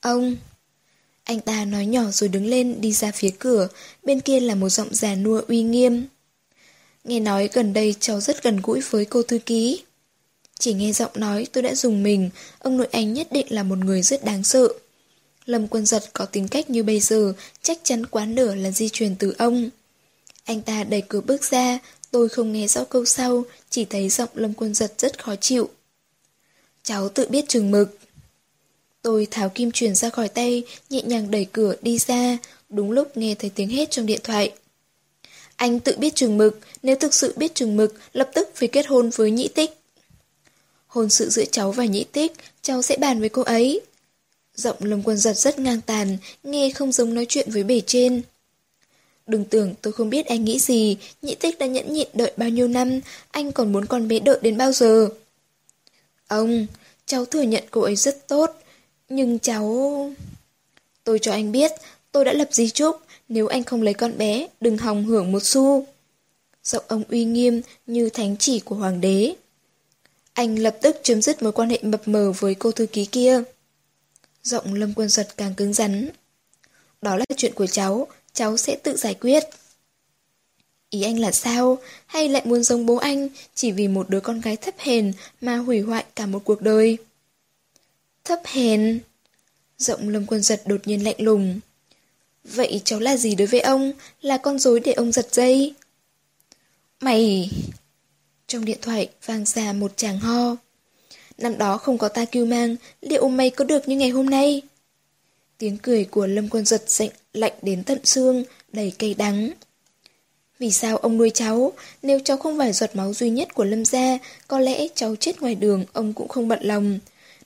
Ông... 0.00 0.36
Anh 1.24 1.40
ta 1.40 1.64
nói 1.64 1.86
nhỏ 1.86 2.04
rồi 2.10 2.28
đứng 2.28 2.46
lên 2.46 2.80
đi 2.80 2.92
ra 2.92 3.12
phía 3.12 3.30
cửa, 3.38 3.68
bên 4.02 4.20
kia 4.20 4.40
là 4.40 4.54
một 4.54 4.68
giọng 4.68 4.94
già 4.94 5.14
nua 5.14 5.40
uy 5.48 5.62
nghiêm. 5.62 6.06
Nghe 7.04 7.20
nói 7.20 7.48
gần 7.52 7.72
đây 7.72 7.94
cháu 8.00 8.20
rất 8.20 8.42
gần 8.42 8.60
gũi 8.62 8.80
với 8.80 9.04
cô 9.04 9.22
thư 9.22 9.38
ký. 9.38 9.82
Chỉ 10.58 10.74
nghe 10.74 10.92
giọng 10.92 11.10
nói 11.14 11.46
tôi 11.52 11.62
đã 11.62 11.74
dùng 11.74 12.02
mình, 12.02 12.30
ông 12.58 12.76
nội 12.76 12.88
anh 12.92 13.12
nhất 13.12 13.32
định 13.32 13.46
là 13.50 13.62
một 13.62 13.78
người 13.78 14.02
rất 14.02 14.24
đáng 14.24 14.44
sợ. 14.44 14.68
Lâm 15.46 15.68
quân 15.68 15.86
giật 15.86 16.02
có 16.12 16.24
tính 16.24 16.48
cách 16.48 16.70
như 16.70 16.82
bây 16.82 17.00
giờ, 17.00 17.32
chắc 17.62 17.78
chắn 17.82 18.06
quán 18.06 18.34
nửa 18.34 18.54
là 18.54 18.70
di 18.70 18.88
truyền 18.88 19.16
từ 19.16 19.34
ông. 19.38 19.70
Anh 20.44 20.62
ta 20.62 20.84
đẩy 20.84 21.02
cửa 21.08 21.20
bước 21.20 21.44
ra, 21.44 21.78
tôi 22.10 22.28
không 22.28 22.52
nghe 22.52 22.66
rõ 22.68 22.84
câu 22.84 23.04
sau, 23.04 23.44
chỉ 23.70 23.84
thấy 23.84 24.08
giọng 24.08 24.28
Lâm 24.34 24.54
quân 24.54 24.74
giật 24.74 24.92
rất 24.98 25.22
khó 25.22 25.36
chịu. 25.36 25.68
Cháu 26.82 27.08
tự 27.08 27.28
biết 27.28 27.44
chừng 27.48 27.70
mực. 27.70 27.98
Tôi 29.02 29.26
tháo 29.30 29.48
kim 29.48 29.70
truyền 29.70 29.94
ra 29.94 30.10
khỏi 30.10 30.28
tay, 30.28 30.62
nhẹ 30.90 31.02
nhàng 31.02 31.30
đẩy 31.30 31.46
cửa 31.52 31.74
đi 31.82 31.98
ra, 31.98 32.38
đúng 32.68 32.90
lúc 32.90 33.16
nghe 33.16 33.34
thấy 33.34 33.50
tiếng 33.54 33.68
hét 33.68 33.90
trong 33.90 34.06
điện 34.06 34.20
thoại. 34.24 34.52
Anh 35.56 35.80
tự 35.80 35.96
biết 35.98 36.14
chừng 36.14 36.38
mực, 36.38 36.58
nếu 36.82 36.96
thực 36.96 37.14
sự 37.14 37.34
biết 37.36 37.54
chừng 37.54 37.76
mực, 37.76 37.94
lập 38.12 38.30
tức 38.34 38.50
phải 38.54 38.68
kết 38.68 38.86
hôn 38.86 39.10
với 39.10 39.30
nhĩ 39.30 39.48
tích. 39.48 39.70
Hôn 40.94 41.10
sự 41.10 41.30
giữa 41.30 41.44
cháu 41.44 41.72
và 41.72 41.84
nhĩ 41.84 42.04
tích, 42.04 42.32
cháu 42.62 42.82
sẽ 42.82 42.96
bàn 42.96 43.20
với 43.20 43.28
cô 43.28 43.42
ấy. 43.42 43.80
Giọng 44.54 44.76
lồng 44.80 45.02
quân 45.02 45.16
giật 45.16 45.32
rất 45.32 45.58
ngang 45.58 45.80
tàn, 45.80 46.18
nghe 46.42 46.70
không 46.70 46.92
giống 46.92 47.14
nói 47.14 47.26
chuyện 47.28 47.50
với 47.50 47.64
bể 47.64 47.80
trên. 47.86 48.22
Đừng 49.26 49.44
tưởng 49.44 49.74
tôi 49.82 49.92
không 49.92 50.10
biết 50.10 50.26
anh 50.26 50.44
nghĩ 50.44 50.58
gì, 50.58 50.96
Nhĩ 51.22 51.34
tích 51.34 51.58
đã 51.58 51.66
nhẫn 51.66 51.92
nhịn 51.92 52.08
đợi 52.14 52.32
bao 52.36 52.48
nhiêu 52.48 52.68
năm, 52.68 53.00
anh 53.30 53.52
còn 53.52 53.72
muốn 53.72 53.86
con 53.86 54.08
bé 54.08 54.18
đợi 54.18 54.38
đến 54.42 54.56
bao 54.56 54.72
giờ? 54.72 55.08
Ông, 56.26 56.66
cháu 57.06 57.24
thừa 57.24 57.42
nhận 57.42 57.64
cô 57.70 57.80
ấy 57.80 57.96
rất 57.96 58.28
tốt, 58.28 58.50
nhưng 59.08 59.38
cháu... 59.38 60.12
Tôi 61.04 61.18
cho 61.18 61.32
anh 61.32 61.52
biết, 61.52 61.72
tôi 62.12 62.24
đã 62.24 62.32
lập 62.32 62.48
di 62.50 62.70
chúc, 62.70 62.96
nếu 63.28 63.46
anh 63.46 63.64
không 63.64 63.82
lấy 63.82 63.94
con 63.94 64.18
bé, 64.18 64.46
đừng 64.60 64.78
hòng 64.78 65.04
hưởng 65.04 65.32
một 65.32 65.42
xu. 65.42 65.86
Giọng 66.64 66.84
ông 66.88 67.02
uy 67.10 67.24
nghiêm 67.24 67.60
như 67.86 68.08
thánh 68.08 68.36
chỉ 68.36 68.60
của 68.60 68.74
hoàng 68.74 69.00
đế. 69.00 69.34
Anh 70.34 70.58
lập 70.58 70.76
tức 70.82 70.96
chấm 71.02 71.22
dứt 71.22 71.42
mối 71.42 71.52
quan 71.52 71.70
hệ 71.70 71.78
mập 71.82 72.08
mờ 72.08 72.32
với 72.32 72.54
cô 72.54 72.72
thư 72.72 72.86
ký 72.86 73.04
kia. 73.04 73.42
Giọng 74.42 74.74
lâm 74.74 74.94
quân 74.94 75.08
giật 75.08 75.28
càng 75.36 75.54
cứng 75.54 75.72
rắn. 75.72 76.08
Đó 77.02 77.16
là 77.16 77.24
chuyện 77.36 77.54
của 77.54 77.66
cháu, 77.66 78.06
cháu 78.32 78.56
sẽ 78.56 78.76
tự 78.82 78.96
giải 78.96 79.14
quyết. 79.14 79.44
Ý 80.90 81.02
anh 81.02 81.18
là 81.18 81.32
sao? 81.32 81.78
Hay 82.06 82.28
lại 82.28 82.42
muốn 82.44 82.62
giống 82.62 82.86
bố 82.86 82.96
anh 82.96 83.28
chỉ 83.54 83.72
vì 83.72 83.88
một 83.88 84.10
đứa 84.10 84.20
con 84.20 84.40
gái 84.40 84.56
thấp 84.56 84.74
hèn 84.78 85.12
mà 85.40 85.56
hủy 85.56 85.80
hoại 85.80 86.04
cả 86.16 86.26
một 86.26 86.44
cuộc 86.44 86.62
đời? 86.62 86.98
Thấp 88.24 88.40
hèn? 88.44 89.00
Giọng 89.78 90.08
lâm 90.08 90.26
quân 90.26 90.42
giật 90.42 90.62
đột 90.66 90.80
nhiên 90.84 91.04
lạnh 91.04 91.16
lùng. 91.18 91.60
Vậy 92.44 92.80
cháu 92.84 93.00
là 93.00 93.16
gì 93.16 93.34
đối 93.34 93.46
với 93.46 93.60
ông? 93.60 93.92
Là 94.22 94.38
con 94.38 94.58
rối 94.58 94.80
để 94.80 94.92
ông 94.92 95.12
giật 95.12 95.34
dây? 95.34 95.74
Mày... 97.00 97.50
Trong 98.46 98.64
điện 98.64 98.78
thoại 98.82 99.08
vang 99.26 99.44
ra 99.44 99.72
một 99.72 99.92
chàng 99.96 100.18
ho. 100.18 100.56
Năm 101.38 101.58
đó 101.58 101.78
không 101.78 101.98
có 101.98 102.08
ta 102.08 102.24
kêu 102.24 102.46
mang, 102.46 102.76
liệu 103.00 103.28
mày 103.28 103.50
có 103.50 103.64
được 103.64 103.88
như 103.88 103.96
ngày 103.96 104.10
hôm 104.10 104.30
nay? 104.30 104.62
Tiếng 105.58 105.78
cười 105.78 106.04
của 106.04 106.26
Lâm 106.26 106.48
Quân 106.48 106.64
Giật 106.64 106.82
dạnh 106.86 107.10
lạnh 107.32 107.52
đến 107.62 107.82
tận 107.84 107.98
xương, 108.04 108.44
đầy 108.72 108.92
cay 108.98 109.14
đắng. 109.14 109.50
Vì 110.58 110.70
sao 110.70 110.96
ông 110.96 111.18
nuôi 111.18 111.30
cháu? 111.30 111.72
Nếu 112.02 112.18
cháu 112.24 112.36
không 112.36 112.58
phải 112.58 112.72
giọt 112.72 112.96
máu 112.96 113.14
duy 113.14 113.30
nhất 113.30 113.54
của 113.54 113.64
Lâm 113.64 113.84
gia, 113.84 114.18
có 114.48 114.58
lẽ 114.58 114.86
cháu 114.94 115.16
chết 115.16 115.40
ngoài 115.40 115.54
đường, 115.54 115.84
ông 115.92 116.12
cũng 116.12 116.28
không 116.28 116.48
bận 116.48 116.62
lòng. 116.62 116.98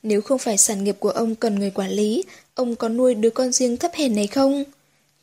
Nếu 0.03 0.23
không 0.23 0.39
phải 0.39 0.59
sản 0.59 0.85
nghiệp 0.85 0.97
của 0.99 1.11
ông 1.11 1.35
cần 1.35 1.59
người 1.59 1.71
quản 1.71 1.91
lý, 1.91 2.25
ông 2.55 2.77
có 2.77 2.89
nuôi 2.89 3.15
đứa 3.15 3.31
con 3.31 3.53
riêng 3.53 3.77
thấp 3.77 3.95
hèn 3.95 4.15
này 4.15 4.27
không? 4.27 4.65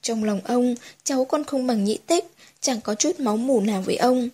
Trong 0.02 0.24
lòng 0.24 0.42
ông, 0.44 0.76
cháu 1.04 1.26
con 1.26 1.44
không 1.44 1.68
bằng 1.68 1.84
nhị 1.84 1.98
tích, 2.08 2.26
chẳng 2.62 2.82
có 2.82 2.96
chút 2.96 3.20
máu 3.20 3.38
mủ 3.38 3.62
nào 3.62 3.82
với 3.82 3.96
ông. 3.96 4.30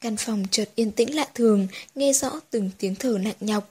Căn 0.00 0.16
phòng 0.16 0.44
chợt 0.50 0.68
yên 0.74 0.90
tĩnh 0.90 1.16
lạ 1.16 1.28
thường, 1.34 1.66
nghe 1.94 2.12
rõ 2.12 2.40
từng 2.50 2.70
tiếng 2.78 2.94
thở 2.94 3.18
nặng 3.20 3.36
nhọc. 3.40 3.70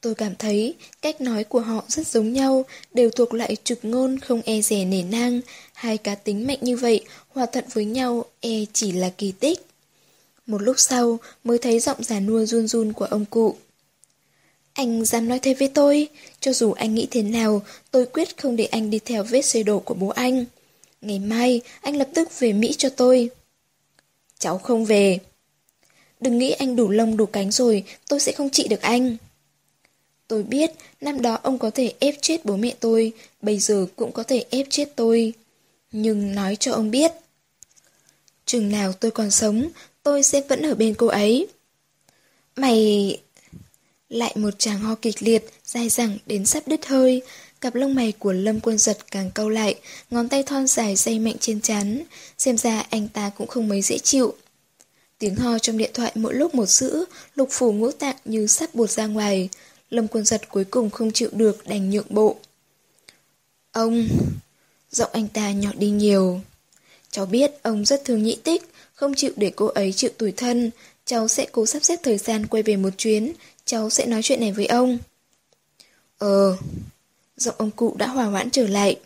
Tôi 0.00 0.14
cảm 0.14 0.34
thấy 0.34 0.74
cách 1.02 1.20
nói 1.20 1.44
của 1.44 1.60
họ 1.60 1.84
rất 1.88 2.06
giống 2.06 2.32
nhau, 2.32 2.64
đều 2.94 3.10
thuộc 3.10 3.34
lại 3.34 3.56
trực 3.64 3.84
ngôn 3.84 4.18
không 4.18 4.42
e 4.44 4.60
rẻ 4.60 4.84
nể 4.84 5.02
nang. 5.02 5.40
Hai 5.72 5.98
cá 5.98 6.14
tính 6.14 6.46
mạnh 6.46 6.58
như 6.60 6.76
vậy, 6.76 7.04
hòa 7.28 7.46
thuận 7.46 7.64
với 7.72 7.84
nhau, 7.84 8.24
e 8.40 8.64
chỉ 8.72 8.92
là 8.92 9.10
kỳ 9.18 9.32
tích. 9.32 9.66
Một 10.46 10.62
lúc 10.62 10.80
sau 10.80 11.18
mới 11.44 11.58
thấy 11.58 11.80
giọng 11.80 12.02
già 12.02 12.20
nua 12.20 12.44
run 12.44 12.68
run 12.68 12.92
của 12.92 13.04
ông 13.04 13.24
cụ. 13.24 13.56
Anh 14.72 15.04
dám 15.04 15.28
nói 15.28 15.38
thế 15.38 15.54
với 15.54 15.68
tôi, 15.68 16.08
cho 16.40 16.52
dù 16.52 16.72
anh 16.72 16.94
nghĩ 16.94 17.06
thế 17.10 17.22
nào, 17.22 17.62
tôi 17.90 18.06
quyết 18.06 18.36
không 18.36 18.56
để 18.56 18.64
anh 18.64 18.90
đi 18.90 18.98
theo 18.98 19.24
vết 19.24 19.42
xe 19.42 19.62
đổ 19.62 19.78
của 19.78 19.94
bố 19.94 20.08
anh. 20.08 20.44
Ngày 21.00 21.18
mai, 21.18 21.60
anh 21.80 21.96
lập 21.96 22.08
tức 22.14 22.38
về 22.38 22.52
Mỹ 22.52 22.74
cho 22.78 22.88
tôi. 22.88 23.30
Cháu 24.38 24.58
không 24.58 24.84
về. 24.84 25.18
Đừng 26.22 26.38
nghĩ 26.38 26.50
anh 26.50 26.76
đủ 26.76 26.88
lông 26.88 27.16
đủ 27.16 27.26
cánh 27.26 27.50
rồi, 27.50 27.84
tôi 28.08 28.20
sẽ 28.20 28.32
không 28.32 28.50
trị 28.50 28.68
được 28.68 28.80
anh. 28.80 29.16
Tôi 30.28 30.42
biết, 30.42 30.70
năm 31.00 31.22
đó 31.22 31.38
ông 31.42 31.58
có 31.58 31.70
thể 31.70 31.92
ép 31.98 32.14
chết 32.20 32.44
bố 32.44 32.56
mẹ 32.56 32.74
tôi, 32.80 33.12
bây 33.40 33.58
giờ 33.58 33.86
cũng 33.96 34.12
có 34.12 34.22
thể 34.22 34.44
ép 34.50 34.66
chết 34.70 34.88
tôi. 34.96 35.32
Nhưng 35.92 36.34
nói 36.34 36.56
cho 36.56 36.72
ông 36.72 36.90
biết. 36.90 37.12
Chừng 38.46 38.68
nào 38.68 38.92
tôi 38.92 39.10
còn 39.10 39.30
sống, 39.30 39.68
tôi 40.02 40.22
sẽ 40.22 40.40
vẫn 40.48 40.62
ở 40.62 40.74
bên 40.74 40.94
cô 40.94 41.06
ấy. 41.06 41.46
Mày... 42.56 43.18
Lại 44.08 44.32
một 44.36 44.58
chàng 44.58 44.78
ho 44.78 44.94
kịch 44.94 45.22
liệt, 45.22 45.44
dài 45.64 45.88
dẳng 45.88 46.18
đến 46.26 46.46
sắp 46.46 46.62
đứt 46.68 46.86
hơi. 46.86 47.22
Cặp 47.60 47.74
lông 47.74 47.94
mày 47.94 48.12
của 48.12 48.32
Lâm 48.32 48.60
Quân 48.60 48.78
Giật 48.78 48.98
càng 49.10 49.30
câu 49.34 49.48
lại, 49.48 49.74
ngón 50.10 50.28
tay 50.28 50.42
thon 50.42 50.66
dài 50.66 50.96
dây 50.96 51.18
mạnh 51.18 51.36
trên 51.40 51.60
chán. 51.60 52.02
Xem 52.38 52.58
ra 52.58 52.80
anh 52.90 53.08
ta 53.08 53.30
cũng 53.36 53.46
không 53.46 53.68
mấy 53.68 53.82
dễ 53.82 53.98
chịu. 53.98 54.34
Tiếng 55.22 55.36
ho 55.36 55.58
trong 55.58 55.78
điện 55.78 55.90
thoại 55.94 56.12
mỗi 56.14 56.34
lúc 56.34 56.54
một 56.54 56.66
dữ, 56.66 57.04
lục 57.34 57.48
phủ 57.50 57.72
ngũ 57.72 57.90
tạng 57.90 58.16
như 58.24 58.46
sắp 58.46 58.74
bột 58.74 58.90
ra 58.90 59.06
ngoài. 59.06 59.48
Lâm 59.90 60.08
Quân 60.08 60.24
Giật 60.24 60.48
cuối 60.48 60.64
cùng 60.64 60.90
không 60.90 61.12
chịu 61.12 61.28
được 61.32 61.66
đành 61.66 61.90
nhượng 61.90 62.06
bộ. 62.08 62.36
Ông... 63.72 64.08
Giọng 64.90 65.10
anh 65.12 65.28
ta 65.28 65.50
nhỏ 65.50 65.70
đi 65.78 65.90
nhiều. 65.90 66.40
Cháu 67.10 67.26
biết 67.26 67.62
ông 67.62 67.84
rất 67.84 68.04
thương 68.04 68.22
nhị 68.22 68.36
tích, 68.44 68.62
không 68.94 69.14
chịu 69.14 69.32
để 69.36 69.52
cô 69.56 69.66
ấy 69.66 69.92
chịu 69.92 70.10
tủi 70.18 70.32
thân. 70.32 70.70
Cháu 71.04 71.28
sẽ 71.28 71.46
cố 71.52 71.66
sắp 71.66 71.84
xếp 71.84 71.98
thời 72.02 72.18
gian 72.18 72.46
quay 72.46 72.62
về 72.62 72.76
một 72.76 72.90
chuyến, 72.98 73.32
cháu 73.64 73.90
sẽ 73.90 74.06
nói 74.06 74.22
chuyện 74.22 74.40
này 74.40 74.52
với 74.52 74.66
ông. 74.66 74.98
Ờ... 76.18 76.56
Giọng 77.36 77.54
ông 77.58 77.70
cụ 77.70 77.94
đã 77.98 78.06
hòa 78.06 78.24
hoãn 78.24 78.50
trở 78.50 78.66
lại. 78.66 79.00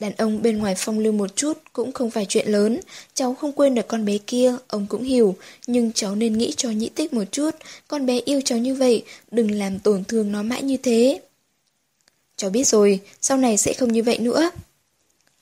Đàn 0.00 0.12
ông 0.16 0.42
bên 0.42 0.58
ngoài 0.58 0.74
phong 0.78 0.98
lưu 0.98 1.12
một 1.12 1.36
chút 1.36 1.58
cũng 1.72 1.92
không 1.92 2.10
phải 2.10 2.26
chuyện 2.28 2.48
lớn, 2.48 2.80
cháu 3.14 3.34
không 3.34 3.52
quên 3.52 3.74
được 3.74 3.88
con 3.88 4.04
bé 4.04 4.18
kia, 4.18 4.54
ông 4.68 4.86
cũng 4.88 5.02
hiểu, 5.02 5.36
nhưng 5.66 5.92
cháu 5.92 6.14
nên 6.14 6.38
nghĩ 6.38 6.52
cho 6.56 6.70
nhĩ 6.70 6.88
tích 6.88 7.12
một 7.12 7.24
chút, 7.32 7.50
con 7.88 8.06
bé 8.06 8.20
yêu 8.24 8.40
cháu 8.44 8.58
như 8.58 8.74
vậy, 8.74 9.04
đừng 9.30 9.50
làm 9.50 9.78
tổn 9.78 10.04
thương 10.04 10.32
nó 10.32 10.42
mãi 10.42 10.62
như 10.62 10.76
thế. 10.76 11.20
Cháu 12.36 12.50
biết 12.50 12.66
rồi, 12.66 13.00
sau 13.20 13.36
này 13.36 13.56
sẽ 13.56 13.72
không 13.72 13.92
như 13.92 14.02
vậy 14.02 14.18
nữa. 14.18 14.50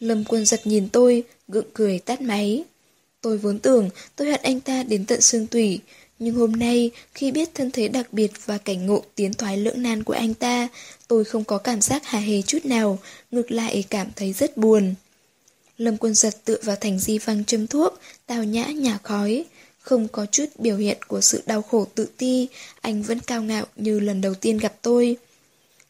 Lâm 0.01 0.25
quân 0.25 0.47
giật 0.47 0.61
nhìn 0.67 0.89
tôi, 0.89 1.23
gượng 1.49 1.71
cười 1.75 1.99
tắt 1.99 2.21
máy. 2.21 2.65
Tôi 3.21 3.39
vốn 3.39 3.59
tưởng 3.59 3.91
tôi 4.17 4.31
hận 4.31 4.41
anh 4.43 4.61
ta 4.61 4.83
đến 4.83 5.05
tận 5.07 5.21
xương 5.21 5.47
tủy, 5.47 5.81
nhưng 6.19 6.35
hôm 6.35 6.53
nay, 6.53 6.91
khi 7.15 7.31
biết 7.31 7.49
thân 7.55 7.71
thế 7.71 7.89
đặc 7.89 8.13
biệt 8.13 8.31
và 8.47 8.59
cảnh 8.59 8.87
ngộ 8.87 9.03
tiến 9.15 9.35
thoái 9.35 9.57
lưỡng 9.57 9.83
nan 9.83 10.03
của 10.03 10.13
anh 10.13 10.35
ta, 10.35 10.69
tôi 11.09 11.25
không 11.25 11.45
có 11.45 11.59
cảm 11.59 11.81
giác 11.81 12.03
hà 12.05 12.19
hề 12.19 12.43
chút 12.43 12.65
nào, 12.65 12.99
ngược 13.31 13.51
lại 13.51 13.85
cảm 13.91 14.09
thấy 14.17 14.33
rất 14.33 14.57
buồn. 14.57 14.95
Lâm 15.79 15.97
quân 15.97 16.15
giật 16.15 16.45
tựa 16.45 16.59
vào 16.63 16.77
thành 16.77 16.99
di 16.99 17.19
văng 17.19 17.45
châm 17.45 17.67
thuốc, 17.67 18.01
tào 18.27 18.45
nhã 18.45 18.67
nhả 18.67 18.99
khói. 19.03 19.45
Không 19.79 20.09
có 20.09 20.27
chút 20.27 20.45
biểu 20.59 20.77
hiện 20.77 20.99
của 21.09 21.21
sự 21.21 21.43
đau 21.47 21.63
khổ 21.63 21.87
tự 21.95 22.09
ti, 22.17 22.49
anh 22.81 23.03
vẫn 23.03 23.21
cao 23.21 23.43
ngạo 23.43 23.67
như 23.77 24.01
lần 24.01 24.21
đầu 24.21 24.35
tiên 24.35 24.59
gặp 24.59 24.75
tôi. 24.83 25.17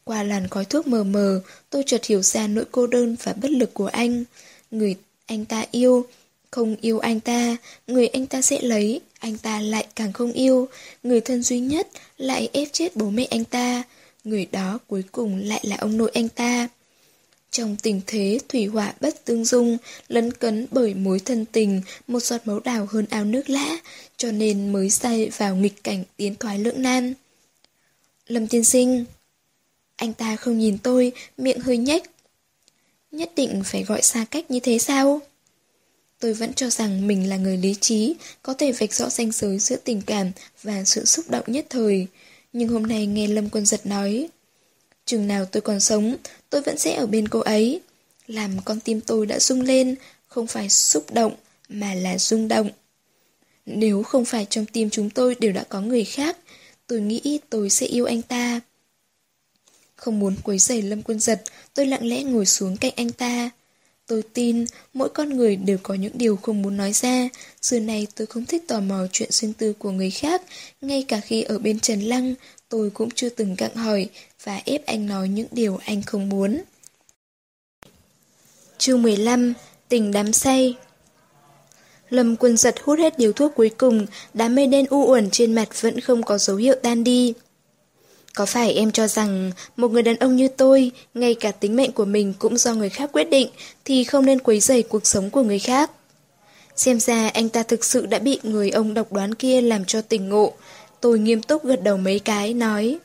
Qua 0.04 0.22
làn 0.22 0.48
khói 0.48 0.64
thuốc 0.64 0.86
mờ 0.86 1.04
mờ, 1.04 1.40
tôi 1.70 1.82
chợt 1.86 2.04
hiểu 2.04 2.22
ra 2.22 2.46
nỗi 2.46 2.64
cô 2.70 2.86
đơn 2.86 3.16
và 3.22 3.32
bất 3.32 3.50
lực 3.50 3.74
của 3.74 3.86
anh. 3.86 4.24
Người 4.70 4.96
anh 5.26 5.44
ta 5.44 5.64
yêu, 5.70 6.06
không 6.50 6.76
yêu 6.80 6.98
anh 6.98 7.20
ta, 7.20 7.56
người 7.86 8.06
anh 8.06 8.26
ta 8.26 8.42
sẽ 8.42 8.60
lấy, 8.60 9.00
anh 9.24 9.38
ta 9.38 9.60
lại 9.60 9.86
càng 9.96 10.12
không 10.12 10.32
yêu, 10.32 10.68
người 11.02 11.20
thân 11.20 11.42
duy 11.42 11.60
nhất 11.60 11.88
lại 12.16 12.48
ép 12.52 12.68
chết 12.72 12.96
bố 12.96 13.10
mẹ 13.10 13.24
anh 13.24 13.44
ta, 13.44 13.82
người 14.24 14.46
đó 14.52 14.78
cuối 14.86 15.02
cùng 15.12 15.38
lại 15.38 15.60
là 15.62 15.76
ông 15.76 15.96
nội 15.96 16.10
anh 16.14 16.28
ta. 16.28 16.68
Trong 17.50 17.76
tình 17.82 18.00
thế 18.06 18.38
thủy 18.48 18.66
hỏa 18.66 18.94
bất 19.00 19.24
tương 19.24 19.44
dung, 19.44 19.76
lấn 20.08 20.32
cấn 20.32 20.66
bởi 20.70 20.94
mối 20.94 21.20
thân 21.20 21.44
tình, 21.44 21.82
một 22.06 22.22
giọt 22.22 22.40
máu 22.44 22.60
đào 22.60 22.86
hơn 22.90 23.06
ao 23.10 23.24
nước 23.24 23.50
lã, 23.50 23.76
cho 24.16 24.30
nên 24.30 24.72
mới 24.72 24.90
say 24.90 25.30
vào 25.36 25.56
nghịch 25.56 25.84
cảnh 25.84 26.04
tiến 26.16 26.34
thoái 26.36 26.58
lưỡng 26.58 26.82
nan. 26.82 27.14
Lâm 28.26 28.46
tiên 28.46 28.64
sinh 28.64 29.04
Anh 29.96 30.12
ta 30.12 30.36
không 30.36 30.58
nhìn 30.58 30.78
tôi, 30.78 31.12
miệng 31.38 31.60
hơi 31.60 31.76
nhếch. 31.76 32.02
Nhất 33.12 33.32
định 33.36 33.62
phải 33.64 33.82
gọi 33.82 34.02
xa 34.02 34.24
cách 34.30 34.50
như 34.50 34.60
thế 34.60 34.78
sao? 34.78 35.20
Tôi 36.20 36.34
vẫn 36.34 36.54
cho 36.54 36.70
rằng 36.70 37.06
mình 37.06 37.28
là 37.28 37.36
người 37.36 37.56
lý 37.56 37.74
trí, 37.80 38.14
có 38.42 38.54
thể 38.54 38.72
vạch 38.72 38.94
rõ 38.94 39.10
ranh 39.10 39.32
giới 39.32 39.58
giữa 39.58 39.76
tình 39.76 40.02
cảm 40.02 40.30
và 40.62 40.84
sự 40.84 41.04
xúc 41.04 41.30
động 41.30 41.44
nhất 41.46 41.66
thời. 41.70 42.06
Nhưng 42.52 42.68
hôm 42.68 42.82
nay 42.82 43.06
nghe 43.06 43.26
Lâm 43.26 43.48
Quân 43.48 43.66
Giật 43.66 43.86
nói, 43.86 44.28
chừng 45.04 45.28
nào 45.28 45.44
tôi 45.44 45.60
còn 45.60 45.80
sống, 45.80 46.16
tôi 46.50 46.60
vẫn 46.60 46.78
sẽ 46.78 46.94
ở 46.94 47.06
bên 47.06 47.28
cô 47.28 47.40
ấy. 47.40 47.80
Làm 48.26 48.56
con 48.64 48.80
tim 48.80 49.00
tôi 49.00 49.26
đã 49.26 49.38
rung 49.38 49.60
lên, 49.60 49.94
không 50.26 50.46
phải 50.46 50.70
xúc 50.70 51.12
động, 51.12 51.34
mà 51.68 51.94
là 51.94 52.18
rung 52.18 52.48
động. 52.48 52.70
Nếu 53.66 54.02
không 54.02 54.24
phải 54.24 54.46
trong 54.50 54.66
tim 54.66 54.90
chúng 54.90 55.10
tôi 55.10 55.36
đều 55.40 55.52
đã 55.52 55.64
có 55.68 55.80
người 55.80 56.04
khác, 56.04 56.36
tôi 56.86 57.00
nghĩ 57.00 57.40
tôi 57.50 57.70
sẽ 57.70 57.86
yêu 57.86 58.04
anh 58.04 58.22
ta. 58.22 58.60
Không 59.96 60.18
muốn 60.18 60.36
quấy 60.44 60.58
rầy 60.58 60.82
Lâm 60.82 61.02
Quân 61.02 61.20
Giật, 61.20 61.42
tôi 61.74 61.86
lặng 61.86 62.06
lẽ 62.06 62.22
ngồi 62.22 62.46
xuống 62.46 62.76
cạnh 62.76 62.92
anh 62.96 63.12
ta. 63.12 63.50
Tôi 64.06 64.22
tin 64.32 64.64
mỗi 64.92 65.08
con 65.08 65.36
người 65.36 65.56
đều 65.56 65.78
có 65.82 65.94
những 65.94 66.12
điều 66.14 66.36
không 66.36 66.62
muốn 66.62 66.76
nói 66.76 66.92
ra. 66.92 67.28
Xưa 67.62 67.78
này 67.78 68.06
tôi 68.14 68.26
không 68.26 68.46
thích 68.46 68.64
tò 68.68 68.80
mò 68.80 69.06
chuyện 69.12 69.30
riêng 69.32 69.52
tư 69.52 69.72
của 69.72 69.90
người 69.90 70.10
khác. 70.10 70.42
Ngay 70.80 71.04
cả 71.08 71.20
khi 71.20 71.42
ở 71.42 71.58
bên 71.58 71.80
Trần 71.80 72.00
Lăng, 72.00 72.34
tôi 72.68 72.90
cũng 72.90 73.10
chưa 73.10 73.28
từng 73.28 73.54
gặng 73.54 73.74
hỏi 73.74 74.08
và 74.44 74.60
ép 74.64 74.86
anh 74.86 75.06
nói 75.06 75.28
những 75.28 75.46
điều 75.52 75.78
anh 75.84 76.02
không 76.02 76.28
muốn. 76.28 76.62
Chương 78.78 79.02
15 79.02 79.54
Tình 79.88 80.12
đám 80.12 80.32
say 80.32 80.76
Lâm 82.10 82.36
quân 82.36 82.56
giật 82.56 82.74
hút 82.84 82.98
hết 82.98 83.18
điều 83.18 83.32
thuốc 83.32 83.52
cuối 83.54 83.70
cùng, 83.78 84.06
đám 84.34 84.54
mây 84.54 84.66
đen 84.66 84.86
u 84.90 85.10
uẩn 85.10 85.30
trên 85.30 85.54
mặt 85.54 85.68
vẫn 85.80 86.00
không 86.00 86.22
có 86.22 86.38
dấu 86.38 86.56
hiệu 86.56 86.74
tan 86.82 87.04
đi. 87.04 87.34
Có 88.34 88.46
phải 88.46 88.72
em 88.72 88.92
cho 88.92 89.08
rằng 89.08 89.52
một 89.76 89.90
người 89.90 90.02
đàn 90.02 90.16
ông 90.16 90.36
như 90.36 90.48
tôi, 90.48 90.90
ngay 91.14 91.34
cả 91.34 91.52
tính 91.52 91.76
mệnh 91.76 91.92
của 91.92 92.04
mình 92.04 92.34
cũng 92.38 92.56
do 92.56 92.74
người 92.74 92.90
khác 92.90 93.10
quyết 93.12 93.24
định, 93.24 93.48
thì 93.84 94.04
không 94.04 94.26
nên 94.26 94.38
quấy 94.38 94.60
rầy 94.60 94.82
cuộc 94.82 95.06
sống 95.06 95.30
của 95.30 95.42
người 95.42 95.58
khác? 95.58 95.90
Xem 96.76 97.00
ra 97.00 97.28
anh 97.28 97.48
ta 97.48 97.62
thực 97.62 97.84
sự 97.84 98.06
đã 98.06 98.18
bị 98.18 98.40
người 98.42 98.70
ông 98.70 98.94
độc 98.94 99.12
đoán 99.12 99.34
kia 99.34 99.60
làm 99.60 99.84
cho 99.84 100.02
tỉnh 100.02 100.28
ngộ. 100.28 100.52
Tôi 101.00 101.18
nghiêm 101.18 101.42
túc 101.42 101.64
gật 101.64 101.82
đầu 101.82 101.96
mấy 101.96 102.18
cái, 102.18 102.54
nói 102.54 102.98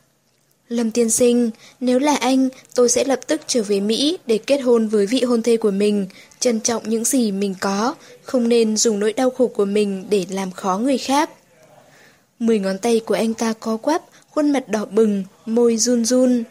Lâm 0.70 0.92
tiên 0.92 1.10
sinh, 1.10 1.52
nếu 1.80 2.00
là 2.00 2.16
anh, 2.16 2.50
tôi 2.76 2.90
sẽ 2.90 3.04
lập 3.04 3.20
tức 3.28 3.42
trở 3.48 3.64
về 3.64 3.80
Mỹ 3.80 4.18
để 4.26 4.38
kết 4.38 4.58
hôn 4.58 4.88
với 4.88 5.06
vị 5.06 5.24
hôn 5.24 5.42
thê 5.44 5.58
của 5.58 5.72
mình, 5.72 6.08
trân 6.40 6.60
trọng 6.60 6.90
những 6.90 7.06
gì 7.06 7.32
mình 7.32 7.56
có, 7.60 7.96
không 8.24 8.50
nên 8.50 8.78
dùng 8.78 9.00
nỗi 9.00 9.14
đau 9.14 9.30
khổ 9.30 9.48
của 9.48 9.66
mình 9.66 10.06
để 10.10 10.26
làm 10.30 10.52
khó 10.52 10.78
người 10.78 10.98
khác. 10.98 11.30
Mười 12.40 12.60
ngón 12.60 12.78
tay 12.78 13.02
của 13.06 13.14
anh 13.14 13.34
ta 13.34 13.54
co 13.60 13.78
quắp, 13.78 14.02
khuôn 14.40 14.52
mặt 14.52 14.70
đỏ 14.70 14.86
bừng, 14.86 15.24
môi 15.46 15.78
run 15.78 16.06
run. 16.06 16.44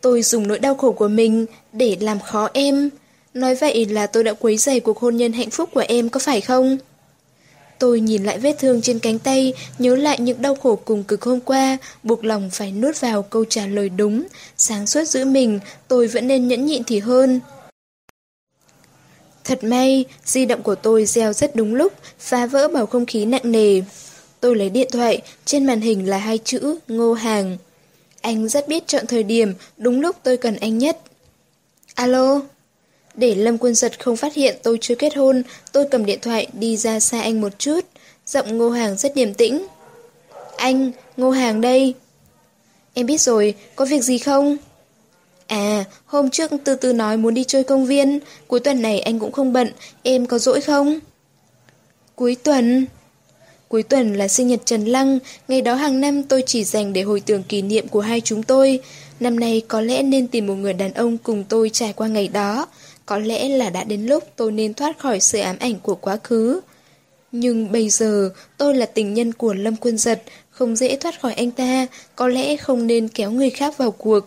Tôi 0.00 0.22
dùng 0.22 0.48
nỗi 0.48 0.58
đau 0.58 0.74
khổ 0.74 0.92
của 0.92 1.08
mình 1.08 1.46
để 1.72 1.96
làm 2.00 2.20
khó 2.20 2.48
em. 2.52 2.90
Nói 3.34 3.54
vậy 3.54 3.84
là 3.84 4.06
tôi 4.06 4.24
đã 4.24 4.32
quấy 4.32 4.56
rầy 4.56 4.80
cuộc 4.80 4.98
hôn 4.98 5.16
nhân 5.16 5.32
hạnh 5.32 5.50
phúc 5.50 5.70
của 5.72 5.84
em 5.88 6.08
có 6.08 6.20
phải 6.20 6.40
không? 6.40 6.78
Tôi 7.78 8.00
nhìn 8.00 8.24
lại 8.24 8.38
vết 8.38 8.56
thương 8.58 8.82
trên 8.82 8.98
cánh 8.98 9.18
tay, 9.18 9.54
nhớ 9.78 9.96
lại 9.96 10.20
những 10.20 10.42
đau 10.42 10.54
khổ 10.54 10.76
cùng 10.84 11.04
cực 11.04 11.22
hôm 11.22 11.40
qua, 11.40 11.78
buộc 12.02 12.24
lòng 12.24 12.50
phải 12.52 12.72
nuốt 12.72 13.00
vào 13.00 13.22
câu 13.22 13.44
trả 13.44 13.66
lời 13.66 13.88
đúng. 13.88 14.26
Sáng 14.56 14.86
suốt 14.86 15.04
giữ 15.04 15.24
mình, 15.24 15.60
tôi 15.88 16.06
vẫn 16.06 16.28
nên 16.28 16.48
nhẫn 16.48 16.66
nhịn 16.66 16.84
thì 16.84 16.98
hơn. 16.98 17.40
Thật 19.44 19.64
may, 19.64 20.04
di 20.24 20.44
động 20.44 20.62
của 20.62 20.74
tôi 20.74 21.04
gieo 21.04 21.32
rất 21.32 21.56
đúng 21.56 21.74
lúc, 21.74 21.92
phá 22.18 22.46
vỡ 22.46 22.68
bầu 22.68 22.86
không 22.86 23.06
khí 23.06 23.24
nặng 23.24 23.52
nề. 23.52 23.82
Tôi 24.42 24.56
lấy 24.56 24.70
điện 24.70 24.88
thoại, 24.92 25.22
trên 25.44 25.66
màn 25.66 25.80
hình 25.80 26.08
là 26.08 26.18
hai 26.18 26.38
chữ 26.38 26.78
Ngô 26.88 27.12
Hàng. 27.12 27.56
Anh 28.20 28.48
rất 28.48 28.68
biết 28.68 28.86
chọn 28.86 29.06
thời 29.06 29.22
điểm, 29.22 29.54
đúng 29.76 30.00
lúc 30.00 30.16
tôi 30.22 30.36
cần 30.36 30.56
anh 30.56 30.78
nhất. 30.78 30.98
Alo? 31.94 32.40
Để 33.14 33.34
Lâm 33.34 33.58
Quân 33.58 33.74
Giật 33.74 34.04
không 34.04 34.16
phát 34.16 34.34
hiện 34.34 34.56
tôi 34.62 34.78
chưa 34.80 34.94
kết 34.94 35.16
hôn, 35.16 35.42
tôi 35.72 35.86
cầm 35.90 36.06
điện 36.06 36.18
thoại 36.22 36.46
đi 36.52 36.76
ra 36.76 37.00
xa 37.00 37.20
anh 37.20 37.40
một 37.40 37.58
chút. 37.58 37.80
Giọng 38.26 38.58
Ngô 38.58 38.70
Hàng 38.70 38.96
rất 38.96 39.14
điềm 39.14 39.34
tĩnh. 39.34 39.66
Anh, 40.56 40.90
Ngô 41.16 41.30
Hàng 41.30 41.60
đây. 41.60 41.94
Em 42.94 43.06
biết 43.06 43.20
rồi, 43.20 43.54
có 43.76 43.84
việc 43.84 44.02
gì 44.02 44.18
không? 44.18 44.56
À, 45.46 45.84
hôm 46.06 46.30
trước 46.30 46.50
từ 46.64 46.74
từ 46.74 46.92
nói 46.92 47.16
muốn 47.16 47.34
đi 47.34 47.44
chơi 47.44 47.64
công 47.64 47.86
viên, 47.86 48.20
cuối 48.46 48.60
tuần 48.60 48.82
này 48.82 49.00
anh 49.00 49.18
cũng 49.18 49.32
không 49.32 49.52
bận, 49.52 49.72
em 50.02 50.26
có 50.26 50.38
rỗi 50.38 50.60
không? 50.60 50.98
Cuối 52.14 52.36
tuần... 52.42 52.86
Cuối 53.72 53.82
tuần 53.82 54.14
là 54.14 54.28
sinh 54.28 54.48
nhật 54.48 54.60
Trần 54.64 54.84
Lăng, 54.84 55.18
ngày 55.48 55.60
đó 55.62 55.74
hàng 55.74 56.00
năm 56.00 56.22
tôi 56.22 56.42
chỉ 56.46 56.64
dành 56.64 56.92
để 56.92 57.02
hồi 57.02 57.20
tưởng 57.20 57.42
kỷ 57.42 57.62
niệm 57.62 57.88
của 57.88 58.00
hai 58.00 58.20
chúng 58.20 58.42
tôi. 58.42 58.80
Năm 59.20 59.40
nay 59.40 59.62
có 59.68 59.80
lẽ 59.80 60.02
nên 60.02 60.28
tìm 60.28 60.46
một 60.46 60.54
người 60.54 60.72
đàn 60.72 60.92
ông 60.92 61.18
cùng 61.18 61.44
tôi 61.48 61.70
trải 61.70 61.92
qua 61.92 62.08
ngày 62.08 62.28
đó. 62.28 62.66
Có 63.06 63.18
lẽ 63.18 63.48
là 63.48 63.70
đã 63.70 63.84
đến 63.84 64.06
lúc 64.06 64.24
tôi 64.36 64.52
nên 64.52 64.74
thoát 64.74 64.98
khỏi 64.98 65.20
sự 65.20 65.40
ám 65.40 65.56
ảnh 65.60 65.74
của 65.82 65.94
quá 65.94 66.18
khứ. 66.22 66.60
Nhưng 67.32 67.72
bây 67.72 67.88
giờ 67.88 68.30
tôi 68.56 68.74
là 68.74 68.86
tình 68.86 69.14
nhân 69.14 69.32
của 69.32 69.54
Lâm 69.54 69.76
Quân 69.76 69.98
Giật, 69.98 70.22
không 70.50 70.76
dễ 70.76 70.96
thoát 70.96 71.20
khỏi 71.20 71.34
anh 71.34 71.50
ta, 71.50 71.86
có 72.16 72.28
lẽ 72.28 72.56
không 72.56 72.86
nên 72.86 73.08
kéo 73.08 73.30
người 73.30 73.50
khác 73.50 73.78
vào 73.78 73.90
cuộc. 73.90 74.20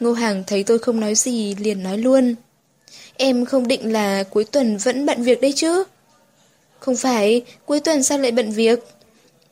Ngô 0.00 0.12
Hàng 0.12 0.44
thấy 0.46 0.64
tôi 0.64 0.78
không 0.78 1.00
nói 1.00 1.14
gì 1.14 1.54
liền 1.54 1.82
nói 1.82 1.98
luôn. 1.98 2.34
Em 3.16 3.44
không 3.44 3.68
định 3.68 3.92
là 3.92 4.22
cuối 4.22 4.44
tuần 4.44 4.76
vẫn 4.76 5.06
bận 5.06 5.22
việc 5.22 5.40
đấy 5.40 5.52
chứ? 5.56 5.84
Không 6.82 6.96
phải, 6.96 7.42
cuối 7.66 7.80
tuần 7.80 8.02
sao 8.02 8.18
lại 8.18 8.32
bận 8.32 8.50
việc? 8.50 8.78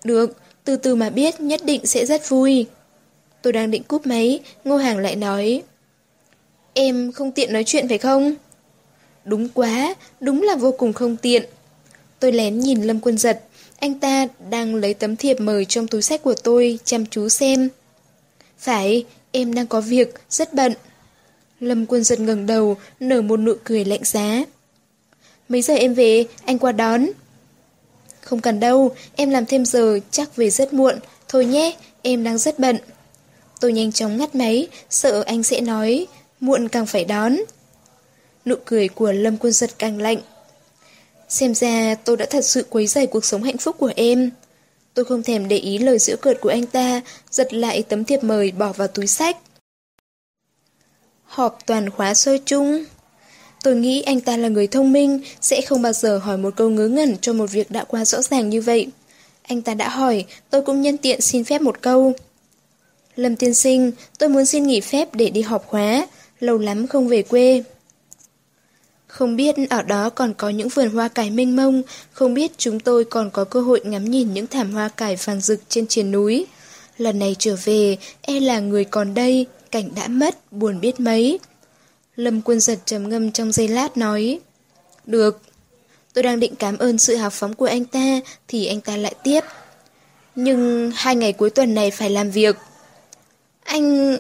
Được, 0.05 0.37
từ 0.65 0.77
từ 0.77 0.95
mà 0.95 1.11
biết 1.11 1.41
nhất 1.41 1.61
định 1.65 1.87
sẽ 1.87 2.07
rất 2.07 2.29
vui. 2.29 2.67
Tôi 3.43 3.53
đang 3.53 3.71
định 3.71 3.83
cúp 3.83 4.07
máy, 4.07 4.41
Ngô 4.65 4.77
Hàng 4.77 4.99
lại 4.99 5.17
nói. 5.17 5.63
Em 6.75 7.13
không 7.13 7.33
tiện 7.33 7.53
nói 7.53 7.65
chuyện 7.65 7.89
phải 7.89 7.99
không? 7.99 8.35
Đúng 9.25 9.49
quá, 9.49 9.95
đúng 10.21 10.43
là 10.43 10.57
vô 10.57 10.73
cùng 10.73 10.93
không 10.93 11.17
tiện. 11.17 11.43
Tôi 12.21 12.33
lén 12.33 12.61
nhìn 12.61 12.83
Lâm 12.83 13.01
Quân 13.01 13.19
Giật, 13.19 13.43
anh 13.79 14.01
ta 14.01 14.27
đang 14.51 14.75
lấy 14.75 14.95
tấm 14.95 15.17
thiệp 15.17 15.41
mời 15.41 15.65
trong 15.65 15.87
túi 15.87 16.03
sách 16.03 16.23
của 16.23 16.35
tôi, 16.35 16.79
chăm 16.85 17.07
chú 17.07 17.29
xem. 17.29 17.69
Phải, 18.59 19.05
em 19.33 19.55
đang 19.55 19.67
có 19.67 19.81
việc, 19.81 20.15
rất 20.31 20.55
bận. 20.55 20.75
Lâm 21.61 21.87
Quân 21.87 22.05
Giật 22.05 22.21
ngẩng 22.21 22.47
đầu, 22.47 22.77
nở 23.01 23.23
một 23.23 23.37
nụ 23.37 23.55
cười 23.65 23.85
lạnh 23.85 24.05
giá. 24.05 24.45
Mấy 25.51 25.63
giờ 25.63 25.75
em 25.75 25.95
về, 25.95 26.25
anh 26.45 26.59
qua 26.59 26.73
đón. 26.73 27.07
Không 28.21 28.41
cần 28.41 28.61
đâu, 28.61 28.95
em 29.17 29.31
làm 29.31 29.47
thêm 29.47 29.65
giờ, 29.65 29.99
chắc 30.11 30.37
về 30.37 30.51
rất 30.51 30.73
muộn. 30.73 30.99
Thôi 31.29 31.45
nhé, 31.45 31.77
em 32.03 32.25
đang 32.25 32.39
rất 32.39 32.59
bận. 32.59 32.79
Tôi 33.61 33.73
nhanh 33.73 33.93
chóng 33.93 34.17
ngắt 34.17 34.35
máy, 34.35 34.69
sợ 34.91 35.23
anh 35.27 35.43
sẽ 35.43 35.61
nói, 35.61 36.07
muộn 36.41 36.69
càng 36.69 36.87
phải 36.87 37.05
đón. 37.05 37.37
Nụ 38.45 38.55
cười 38.65 38.89
của 38.89 39.13
Lâm 39.13 39.37
Quân 39.37 39.53
Giật 39.53 39.71
càng 39.79 39.99
lạnh. 39.99 40.19
Xem 41.29 41.55
ra 41.55 41.95
tôi 41.95 42.17
đã 42.17 42.27
thật 42.31 42.45
sự 42.45 42.67
quấy 42.71 42.87
rầy 42.87 43.07
cuộc 43.07 43.25
sống 43.25 43.43
hạnh 43.43 43.59
phúc 43.59 43.77
của 43.79 43.93
em. 43.97 44.31
Tôi 44.95 45.05
không 45.05 45.23
thèm 45.23 45.49
để 45.49 45.57
ý 45.57 45.79
lời 45.79 45.99
giữa 45.99 46.17
cợt 46.17 46.41
của 46.41 46.49
anh 46.49 46.67
ta, 46.67 47.01
giật 47.31 47.55
lại 47.55 47.83
tấm 47.89 48.05
thiệp 48.05 48.25
mời 48.25 48.51
bỏ 48.51 48.73
vào 48.73 48.89
túi 48.89 49.07
sách. 49.07 49.37
Họp 51.25 51.59
toàn 51.67 51.91
khóa 51.91 52.15
sơ 52.15 52.39
chung. 52.47 52.85
Tôi 53.63 53.77
nghĩ 53.77 54.03
anh 54.03 54.21
ta 54.21 54.37
là 54.37 54.49
người 54.49 54.67
thông 54.67 54.93
minh, 54.93 55.21
sẽ 55.41 55.61
không 55.61 55.83
bao 55.83 55.93
giờ 55.93 56.19
hỏi 56.19 56.39
một 56.39 56.57
câu 56.57 56.71
ngớ 56.71 56.89
ngẩn 56.89 57.17
cho 57.21 57.33
một 57.33 57.51
việc 57.51 57.71
đã 57.71 57.85
qua 57.85 58.05
rõ 58.05 58.23
ràng 58.23 58.51
như 58.51 58.61
vậy. 58.61 58.89
Anh 59.43 59.63
ta 59.63 59.75
đã 59.75 59.89
hỏi, 59.89 60.25
tôi 60.51 60.63
cũng 60.63 60.83
nhân 60.83 60.97
tiện 60.97 61.21
xin 61.21 61.45
phép 61.45 61.61
một 61.61 61.83
câu. 61.83 62.13
Lâm 63.17 63.37
tiên 63.37 63.55
sinh, 63.55 63.93
tôi 64.19 64.29
muốn 64.29 64.47
xin 64.47 64.67
nghỉ 64.67 64.81
phép 64.81 65.15
để 65.15 65.31
đi 65.31 65.41
họp 65.41 65.67
khóa, 65.67 66.07
lâu 66.41 66.59
lắm 66.59 66.87
không 66.87 67.09
về 67.09 67.23
quê. 67.23 67.63
Không 69.07 69.37
biết 69.37 69.55
ở 69.71 69.83
đó 69.83 70.11
còn 70.11 70.35
có 70.35 70.49
những 70.49 70.69
vườn 70.69 70.91
hoa 70.91 71.09
cải 71.09 71.31
mênh 71.31 71.57
mông, 71.57 71.83
không 72.13 72.35
biết 72.35 72.53
chúng 72.59 72.81
tôi 72.81 73.05
còn 73.05 73.31
có 73.31 73.45
cơ 73.45 73.61
hội 73.61 73.81
ngắm 73.85 74.05
nhìn 74.05 74.35
những 74.35 74.47
thảm 74.47 74.73
hoa 74.73 74.89
cải 74.89 75.17
vàng 75.17 75.41
rực 75.41 75.61
trên 75.69 75.87
triền 75.87 76.11
núi. 76.11 76.47
Lần 76.99 77.19
này 77.19 77.37
trở 77.39 77.57
về, 77.65 77.97
e 78.23 78.41
là 78.41 78.61
người 78.61 78.85
còn 78.85 79.15
đây, 79.15 79.47
cảnh 79.71 79.91
đã 79.95 80.09
mất, 80.09 80.53
buồn 80.53 80.81
biết 80.81 81.01
mấy. 81.01 81.39
Lâm 82.21 82.43
quân 82.43 82.61
giật 82.61 82.79
trầm 82.85 83.09
ngâm 83.09 83.33
trong 83.33 83.53
giây 83.53 83.69
lát 83.69 83.97
nói. 83.97 84.41
Được. 85.07 85.41
Tôi 86.13 86.23
đang 86.23 86.41
định 86.41 86.55
cảm 86.55 86.79
ơn 86.79 86.99
sự 86.99 87.17
hào 87.17 87.31
phóng 87.31 87.55
của 87.55 87.67
anh 87.67 87.85
ta, 87.85 88.21
thì 88.49 88.67
anh 88.67 88.81
ta 88.81 88.97
lại 88.97 89.15
tiếp. 89.25 89.41
Nhưng 90.35 90.91
hai 90.95 91.17
ngày 91.17 91.33
cuối 91.33 91.51
tuần 91.51 91.75
này 91.75 91.91
phải 91.91 92.11
làm 92.11 92.31
việc. 92.31 92.57
Anh... 93.65 94.17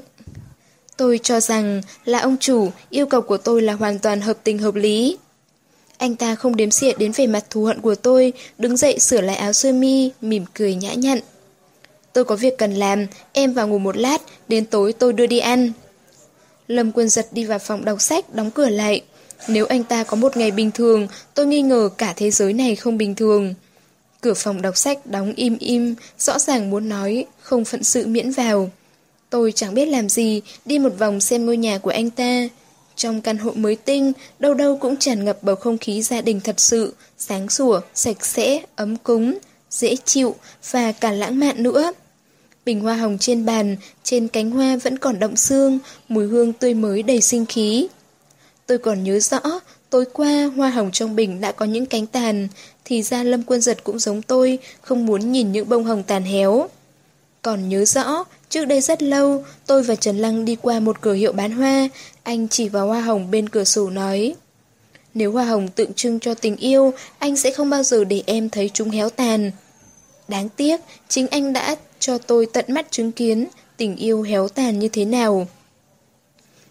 Tôi 0.96 1.20
cho 1.22 1.40
rằng 1.40 1.82
là 2.04 2.18
ông 2.18 2.36
chủ, 2.40 2.70
yêu 2.90 3.06
cầu 3.06 3.20
của 3.20 3.36
tôi 3.36 3.62
là 3.62 3.72
hoàn 3.72 3.98
toàn 3.98 4.20
hợp 4.20 4.38
tình 4.44 4.58
hợp 4.58 4.74
lý. 4.74 5.18
Anh 5.98 6.16
ta 6.16 6.34
không 6.34 6.56
đếm 6.56 6.70
xỉa 6.70 6.92
đến 6.92 7.12
về 7.12 7.26
mặt 7.26 7.44
thù 7.50 7.64
hận 7.64 7.80
của 7.80 7.94
tôi, 7.94 8.32
đứng 8.58 8.76
dậy 8.76 8.98
sửa 8.98 9.20
lại 9.20 9.36
áo 9.36 9.52
sơ 9.52 9.72
mi, 9.72 10.10
mỉm 10.20 10.44
cười 10.54 10.74
nhã 10.74 10.94
nhặn. 10.94 11.18
Tôi 12.12 12.24
có 12.24 12.36
việc 12.36 12.58
cần 12.58 12.74
làm, 12.74 13.06
em 13.32 13.52
vào 13.52 13.68
ngủ 13.68 13.78
một 13.78 13.96
lát, 13.96 14.22
đến 14.48 14.66
tối 14.66 14.92
tôi 14.92 15.12
đưa 15.12 15.26
đi 15.26 15.38
ăn. 15.38 15.72
Lâm 16.70 16.92
Quân 16.92 17.08
Giật 17.08 17.26
đi 17.32 17.44
vào 17.44 17.58
phòng 17.58 17.84
đọc 17.84 18.00
sách, 18.00 18.34
đóng 18.34 18.50
cửa 18.50 18.68
lại. 18.68 19.00
Nếu 19.48 19.66
anh 19.66 19.84
ta 19.84 20.04
có 20.04 20.16
một 20.16 20.36
ngày 20.36 20.50
bình 20.50 20.70
thường, 20.70 21.08
tôi 21.34 21.46
nghi 21.46 21.62
ngờ 21.62 21.90
cả 21.98 22.12
thế 22.16 22.30
giới 22.30 22.52
này 22.52 22.76
không 22.76 22.98
bình 22.98 23.14
thường. 23.14 23.54
Cửa 24.20 24.34
phòng 24.34 24.62
đọc 24.62 24.76
sách 24.76 25.06
đóng 25.06 25.32
im 25.36 25.56
im, 25.58 25.94
rõ 26.18 26.38
ràng 26.38 26.70
muốn 26.70 26.88
nói, 26.88 27.24
không 27.40 27.64
phận 27.64 27.84
sự 27.84 28.06
miễn 28.06 28.30
vào. 28.30 28.70
Tôi 29.30 29.52
chẳng 29.52 29.74
biết 29.74 29.86
làm 29.86 30.08
gì, 30.08 30.42
đi 30.64 30.78
một 30.78 30.98
vòng 30.98 31.20
xem 31.20 31.46
ngôi 31.46 31.56
nhà 31.56 31.78
của 31.78 31.90
anh 31.90 32.10
ta. 32.10 32.48
Trong 32.96 33.20
căn 33.20 33.38
hộ 33.38 33.52
mới 33.54 33.76
tinh, 33.76 34.12
đâu 34.38 34.54
đâu 34.54 34.76
cũng 34.76 34.96
tràn 34.96 35.24
ngập 35.24 35.42
bầu 35.42 35.56
không 35.56 35.78
khí 35.78 36.02
gia 36.02 36.20
đình 36.20 36.40
thật 36.40 36.60
sự, 36.60 36.94
sáng 37.18 37.48
sủa, 37.48 37.80
sạch 37.94 38.26
sẽ, 38.26 38.60
ấm 38.76 38.96
cúng, 38.96 39.38
dễ 39.70 39.96
chịu 40.04 40.34
và 40.70 40.92
cả 40.92 41.12
lãng 41.12 41.40
mạn 41.40 41.62
nữa. 41.62 41.92
Bình 42.70 42.80
hoa 42.80 42.94
hồng 42.94 43.18
trên 43.18 43.46
bàn, 43.46 43.76
trên 44.02 44.28
cánh 44.28 44.50
hoa 44.50 44.76
vẫn 44.76 44.98
còn 44.98 45.18
động 45.18 45.36
xương, 45.36 45.78
mùi 46.08 46.26
hương 46.26 46.52
tươi 46.52 46.74
mới 46.74 47.02
đầy 47.02 47.20
sinh 47.20 47.46
khí. 47.46 47.88
Tôi 48.66 48.78
còn 48.78 49.04
nhớ 49.04 49.20
rõ, 49.20 49.40
tối 49.90 50.04
qua 50.12 50.50
hoa 50.56 50.70
hồng 50.70 50.90
trong 50.92 51.16
bình 51.16 51.40
đã 51.40 51.52
có 51.52 51.66
những 51.66 51.86
cánh 51.86 52.06
tàn, 52.06 52.48
thì 52.84 53.02
ra 53.02 53.22
Lâm 53.22 53.42
Quân 53.42 53.60
Giật 53.60 53.84
cũng 53.84 53.98
giống 53.98 54.22
tôi, 54.22 54.58
không 54.80 55.06
muốn 55.06 55.32
nhìn 55.32 55.52
những 55.52 55.68
bông 55.68 55.84
hồng 55.84 56.02
tàn 56.02 56.22
héo. 56.22 56.68
Còn 57.42 57.68
nhớ 57.68 57.84
rõ, 57.84 58.24
trước 58.48 58.64
đây 58.64 58.80
rất 58.80 59.02
lâu, 59.02 59.44
tôi 59.66 59.82
và 59.82 59.94
Trần 59.94 60.18
Lăng 60.18 60.44
đi 60.44 60.56
qua 60.62 60.80
một 60.80 61.00
cửa 61.00 61.14
hiệu 61.14 61.32
bán 61.32 61.52
hoa, 61.52 61.88
anh 62.22 62.48
chỉ 62.48 62.68
vào 62.68 62.86
hoa 62.86 63.00
hồng 63.00 63.30
bên 63.30 63.48
cửa 63.48 63.64
sổ 63.64 63.90
nói. 63.90 64.34
Nếu 65.14 65.32
hoa 65.32 65.44
hồng 65.44 65.68
tượng 65.68 65.94
trưng 65.94 66.20
cho 66.20 66.34
tình 66.34 66.56
yêu, 66.56 66.92
anh 67.18 67.36
sẽ 67.36 67.50
không 67.50 67.70
bao 67.70 67.82
giờ 67.82 68.04
để 68.04 68.22
em 68.26 68.50
thấy 68.50 68.70
chúng 68.74 68.90
héo 68.90 69.10
tàn. 69.10 69.50
Đáng 70.28 70.48
tiếc, 70.48 70.80
chính 71.08 71.26
anh 71.26 71.52
đã 71.52 71.76
cho 72.00 72.18
tôi 72.18 72.46
tận 72.52 72.64
mắt 72.68 72.86
chứng 72.90 73.12
kiến 73.12 73.46
tình 73.76 73.96
yêu 73.96 74.22
héo 74.22 74.48
tàn 74.48 74.78
như 74.78 74.88
thế 74.88 75.04
nào. 75.04 75.46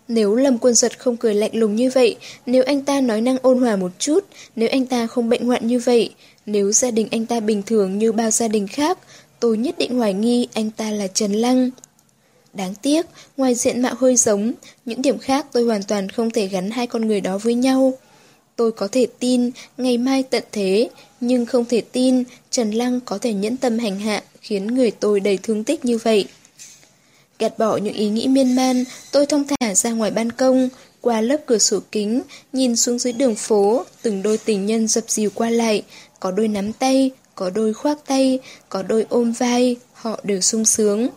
Nếu 0.07 0.35
Lâm 0.35 0.57
Quân 0.57 0.75
Giật 0.75 0.99
không 0.99 1.17
cười 1.17 1.33
lạnh 1.33 1.51
lùng 1.53 1.75
như 1.75 1.89
vậy, 1.89 2.15
nếu 2.45 2.63
anh 2.63 2.81
ta 2.81 3.01
nói 3.01 3.21
năng 3.21 3.37
ôn 3.41 3.59
hòa 3.59 3.75
một 3.75 3.91
chút, 3.99 4.25
nếu 4.55 4.69
anh 4.69 4.85
ta 4.85 5.07
không 5.07 5.29
bệnh 5.29 5.45
hoạn 5.45 5.67
như 5.67 5.79
vậy, 5.79 6.13
nếu 6.45 6.71
gia 6.71 6.91
đình 6.91 7.07
anh 7.11 7.25
ta 7.25 7.39
bình 7.39 7.63
thường 7.65 7.97
như 7.97 8.11
bao 8.11 8.31
gia 8.31 8.47
đình 8.47 8.67
khác, 8.67 8.97
tôi 9.39 9.57
nhất 9.57 9.75
định 9.77 9.97
hoài 9.97 10.13
nghi 10.13 10.47
anh 10.53 10.71
ta 10.71 10.91
là 10.91 11.07
Trần 11.07 11.33
Lăng. 11.33 11.69
Đáng 12.53 12.73
tiếc, 12.81 13.05
ngoài 13.37 13.55
diện 13.55 13.81
mạo 13.81 13.95
hơi 13.97 14.15
giống, 14.15 14.53
những 14.85 15.01
điểm 15.01 15.17
khác 15.17 15.45
tôi 15.51 15.63
hoàn 15.63 15.83
toàn 15.83 16.09
không 16.09 16.31
thể 16.31 16.47
gắn 16.47 16.71
hai 16.71 16.87
con 16.87 17.07
người 17.07 17.21
đó 17.21 17.37
với 17.37 17.53
nhau. 17.53 17.93
Tôi 18.59 18.71
có 18.71 18.87
thể 18.87 19.07
tin 19.19 19.51
ngày 19.77 19.97
mai 19.97 20.23
tận 20.23 20.43
thế, 20.51 20.89
nhưng 21.21 21.45
không 21.45 21.65
thể 21.65 21.81
tin 21.81 22.23
Trần 22.51 22.71
Lăng 22.71 22.99
có 22.99 23.17
thể 23.17 23.33
nhẫn 23.33 23.57
tâm 23.57 23.79
hành 23.79 23.99
hạ 23.99 24.23
khiến 24.41 24.67
người 24.67 24.91
tôi 24.91 25.19
đầy 25.19 25.37
thương 25.43 25.63
tích 25.63 25.85
như 25.85 25.97
vậy. 25.97 26.27
Gạt 27.39 27.57
bỏ 27.57 27.77
những 27.77 27.93
ý 27.93 28.09
nghĩ 28.09 28.27
miên 28.27 28.55
man, 28.55 28.83
tôi 29.11 29.25
thông 29.25 29.43
thả 29.47 29.75
ra 29.75 29.91
ngoài 29.91 30.11
ban 30.11 30.31
công, 30.31 30.69
qua 31.01 31.21
lớp 31.21 31.37
cửa 31.45 31.57
sổ 31.57 31.79
kính, 31.91 32.21
nhìn 32.53 32.75
xuống 32.75 32.99
dưới 32.99 33.13
đường 33.13 33.35
phố, 33.35 33.85
từng 34.01 34.23
đôi 34.23 34.37
tình 34.37 34.65
nhân 34.65 34.87
dập 34.87 35.03
dìu 35.07 35.29
qua 35.33 35.49
lại, 35.49 35.83
có 36.19 36.31
đôi 36.31 36.47
nắm 36.47 36.73
tay, 36.73 37.11
có 37.35 37.49
đôi 37.49 37.73
khoác 37.73 37.97
tay, 38.05 38.39
có 38.69 38.83
đôi 38.83 39.05
ôm 39.09 39.31
vai, 39.31 39.75
họ 39.93 40.19
đều 40.23 40.41
sung 40.41 40.65
sướng. 40.65 41.07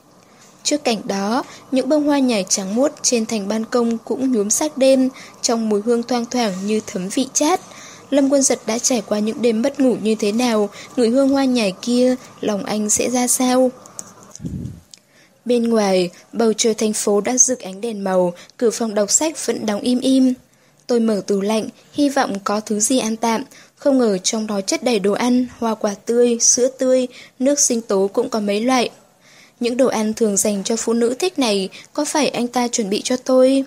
Trước 0.65 0.85
cảnh 0.85 1.01
đó, 1.05 1.45
những 1.71 1.89
bông 1.89 2.07
hoa 2.07 2.19
nhài 2.19 2.45
trắng 2.49 2.75
muốt 2.75 2.93
trên 3.03 3.27
thành 3.27 3.49
ban 3.49 3.65
công 3.65 3.99
cũng 3.99 4.33
nhuốm 4.33 4.51
sắc 4.51 4.79
đêm, 4.79 5.09
trong 5.43 5.69
mùi 5.69 5.83
hương 5.83 6.03
thoang 6.03 6.25
thoảng 6.25 6.53
như 6.67 6.81
thấm 6.87 7.09
vị 7.09 7.27
chát. 7.35 7.61
Lâm 8.11 8.33
Quân 8.33 8.43
Giật 8.43 8.61
đã 8.67 8.79
trải 8.79 9.03
qua 9.07 9.19
những 9.19 9.43
đêm 9.43 9.63
bất 9.63 9.81
ngủ 9.81 9.97
như 10.03 10.15
thế 10.15 10.33
nào, 10.33 10.69
người 10.97 11.09
hương 11.09 11.29
hoa 11.29 11.45
nhài 11.45 11.73
kia, 11.83 12.17
lòng 12.41 12.65
anh 12.65 12.91
sẽ 12.91 13.11
ra 13.11 13.27
sao? 13.27 13.71
Bên 15.45 15.69
ngoài, 15.69 16.11
bầu 16.33 16.53
trời 16.53 16.75
thành 16.75 16.93
phố 16.93 17.21
đã 17.21 17.39
rực 17.39 17.61
ánh 17.61 17.81
đèn 17.81 18.05
màu, 18.05 18.35
cửa 18.57 18.71
phòng 18.71 18.95
đọc 18.95 19.11
sách 19.11 19.47
vẫn 19.47 19.67
đóng 19.67 19.81
im 19.81 20.01
im. 20.01 20.35
Tôi 20.87 21.01
mở 21.01 21.23
tủ 21.27 21.41
lạnh, 21.41 21.69
hy 21.93 22.09
vọng 22.09 22.37
có 22.45 22.61
thứ 22.61 22.81
gì 22.81 22.99
ăn 22.99 23.17
tạm, 23.17 23.43
không 23.77 23.99
ngờ 23.99 24.19
trong 24.19 24.47
đó 24.47 24.61
chất 24.61 24.83
đầy 24.83 24.99
đồ 24.99 25.13
ăn, 25.13 25.47
hoa 25.59 25.75
quả 25.75 25.95
tươi, 26.07 26.39
sữa 26.41 26.69
tươi, 26.79 27.09
nước 27.39 27.61
sinh 27.61 27.81
tố 27.81 28.11
cũng 28.13 28.29
có 28.29 28.41
mấy 28.41 28.61
loại. 28.61 28.91
Những 29.63 29.77
đồ 29.77 29.87
ăn 29.87 30.15
thường 30.15 30.37
dành 30.37 30.65
cho 30.65 30.77
phụ 30.77 30.93
nữ 30.93 31.15
thích 31.19 31.39
này, 31.39 31.69
có 31.93 32.05
phải 32.05 32.29
anh 32.29 32.49
ta 32.49 32.69
chuẩn 32.69 32.91
bị 32.91 33.03
cho 33.03 33.17
tôi? 33.17 33.65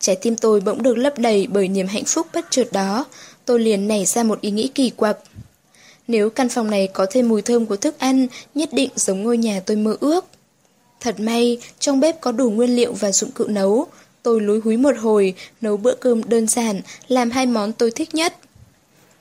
Trái 0.00 0.16
tim 0.16 0.36
tôi 0.36 0.60
bỗng 0.60 0.82
được 0.82 0.98
lấp 0.98 1.18
đầy 1.18 1.46
bởi 1.50 1.68
niềm 1.68 1.86
hạnh 1.86 2.04
phúc 2.04 2.26
bất 2.34 2.46
chợt 2.50 2.68
đó, 2.72 3.06
tôi 3.44 3.60
liền 3.60 3.88
nảy 3.88 4.04
ra 4.04 4.22
một 4.22 4.40
ý 4.40 4.50
nghĩ 4.50 4.68
kỳ 4.74 4.90
quặc. 4.90 5.16
Nếu 6.08 6.30
căn 6.30 6.48
phòng 6.48 6.70
này 6.70 6.88
có 6.92 7.06
thêm 7.10 7.28
mùi 7.28 7.42
thơm 7.42 7.66
của 7.66 7.76
thức 7.76 7.98
ăn, 7.98 8.26
nhất 8.54 8.68
định 8.72 8.90
giống 8.96 9.22
ngôi 9.22 9.38
nhà 9.38 9.60
tôi 9.66 9.76
mơ 9.76 9.96
ước. 10.00 10.24
Thật 11.00 11.20
may, 11.20 11.58
trong 11.78 12.00
bếp 12.00 12.20
có 12.20 12.32
đủ 12.32 12.50
nguyên 12.50 12.76
liệu 12.76 12.92
và 12.92 13.12
dụng 13.12 13.30
cụ 13.30 13.44
nấu. 13.46 13.86
Tôi 14.22 14.40
lúi 14.40 14.60
húi 14.60 14.76
một 14.76 14.96
hồi, 14.98 15.34
nấu 15.60 15.76
bữa 15.76 15.94
cơm 15.94 16.28
đơn 16.28 16.46
giản, 16.46 16.80
làm 17.08 17.30
hai 17.30 17.46
món 17.46 17.72
tôi 17.72 17.90
thích 17.90 18.14
nhất. 18.14 18.36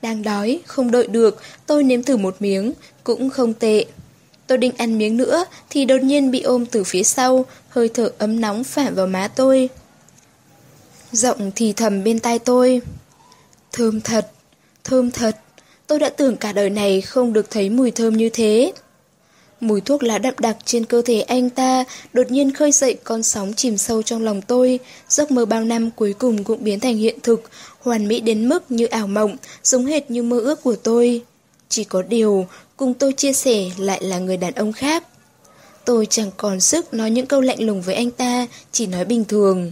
Đang 0.01 0.24
đói, 0.24 0.60
không 0.66 0.91
đợi 0.91 1.07
được, 1.07 1.41
tôi 1.66 1.84
nếm 1.84 2.03
thử 2.03 2.18
một 2.18 2.36
miếng, 2.39 2.74
cũng 3.03 3.30
không 3.30 3.53
tệ. 3.53 3.86
Tôi 4.50 4.58
định 4.58 4.72
ăn 4.78 4.97
miếng 4.97 5.18
nữa 5.18 5.45
thì 5.70 5.86
đột 5.86 6.02
nhiên 6.02 6.32
bị 6.32 6.41
ôm 6.41 6.66
từ 6.66 6.84
phía 6.84 7.04
sau, 7.04 7.45
hơi 7.70 7.89
thở 7.89 8.12
ấm 8.18 8.41
nóng 8.41 8.64
phả 8.64 8.89
vào 8.89 9.08
má 9.08 9.28
tôi. 9.28 9.70
Giọng 11.12 11.52
thì 11.56 11.74
thầm 11.74 12.04
bên 12.04 12.20
tai 12.20 12.39
tôi. 12.39 12.82
Thơm 13.72 14.02
thật, 14.02 14.32
thơm 14.84 15.12
thật, 15.12 15.38
tôi 15.88 16.00
đã 16.00 16.10
tưởng 16.10 16.38
cả 16.38 16.52
đời 16.54 16.70
này 16.70 17.02
không 17.02 17.34
được 17.34 17.50
thấy 17.50 17.70
mùi 17.70 17.91
thơm 17.91 18.18
như 18.18 18.30
thế. 18.30 18.74
Mùi 19.60 19.82
thuốc 19.82 20.04
lá 20.04 20.18
đậm 20.18 20.34
đặc 20.39 20.58
trên 20.66 20.86
cơ 20.86 21.02
thể 21.02 21.22
anh 21.22 21.50
ta 21.50 21.84
đột 22.14 22.32
nhiên 22.32 22.54
khơi 22.54 22.72
dậy 22.72 22.97
con 23.04 23.24
sóng 23.24 23.54
chìm 23.54 23.78
sâu 23.78 24.02
trong 24.02 24.24
lòng 24.24 24.41
tôi. 24.41 24.80
Giấc 25.10 25.32
mơ 25.32 25.45
bao 25.45 25.64
năm 25.64 25.91
cuối 25.91 26.14
cùng 26.14 26.43
cũng 26.43 26.64
biến 26.64 26.80
thành 26.80 26.97
hiện 26.97 27.20
thực, 27.24 27.50
hoàn 27.80 28.08
mỹ 28.08 28.20
đến 28.20 28.50
mức 28.50 28.72
như 28.72 28.86
ảo 28.86 29.08
mộng, 29.08 29.38
giống 29.64 29.86
hệt 29.86 30.12
như 30.12 30.24
mơ 30.24 30.39
ước 30.39 30.64
của 30.64 30.76
tôi. 30.76 31.22
Chỉ 31.70 31.84
có 31.84 32.02
điều, 32.02 32.47
cùng 32.80 32.93
tôi 32.93 33.13
chia 33.13 33.34
sẻ 33.34 33.71
lại 33.77 34.03
là 34.03 34.19
người 34.19 34.38
đàn 34.38 34.53
ông 34.53 34.73
khác. 34.73 35.03
Tôi 35.86 36.05
chẳng 36.05 36.32
còn 36.38 36.59
sức 36.59 36.93
nói 36.93 37.11
những 37.11 37.25
câu 37.25 37.41
lạnh 37.41 37.63
lùng 37.63 37.82
với 37.82 37.95
anh 37.95 38.11
ta, 38.11 38.47
chỉ 38.71 38.88
nói 38.88 39.05
bình 39.05 39.25
thường. 39.25 39.71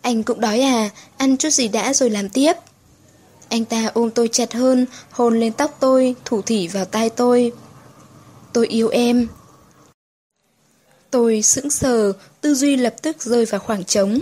Anh 0.00 0.22
cũng 0.22 0.40
đói 0.40 0.60
à, 0.60 0.90
ăn 1.16 1.36
chút 1.36 1.50
gì 1.50 1.68
đã 1.68 1.92
rồi 1.94 2.10
làm 2.10 2.28
tiếp. 2.28 2.52
Anh 3.48 3.64
ta 3.64 3.90
ôm 3.94 4.10
tôi 4.10 4.28
chặt 4.28 4.52
hơn, 4.52 4.86
hôn 5.10 5.40
lên 5.40 5.52
tóc 5.52 5.76
tôi, 5.80 6.14
thủ 6.24 6.42
thỉ 6.42 6.68
vào 6.68 6.84
tai 6.84 7.10
tôi. 7.10 7.52
Tôi 8.52 8.66
yêu 8.66 8.88
em. 8.88 9.28
Tôi 11.10 11.42
sững 11.42 11.70
sờ, 11.70 12.12
tư 12.40 12.54
duy 12.54 12.76
lập 12.76 12.94
tức 13.02 13.22
rơi 13.22 13.44
vào 13.44 13.60
khoảng 13.60 13.84
trống. 13.84 14.20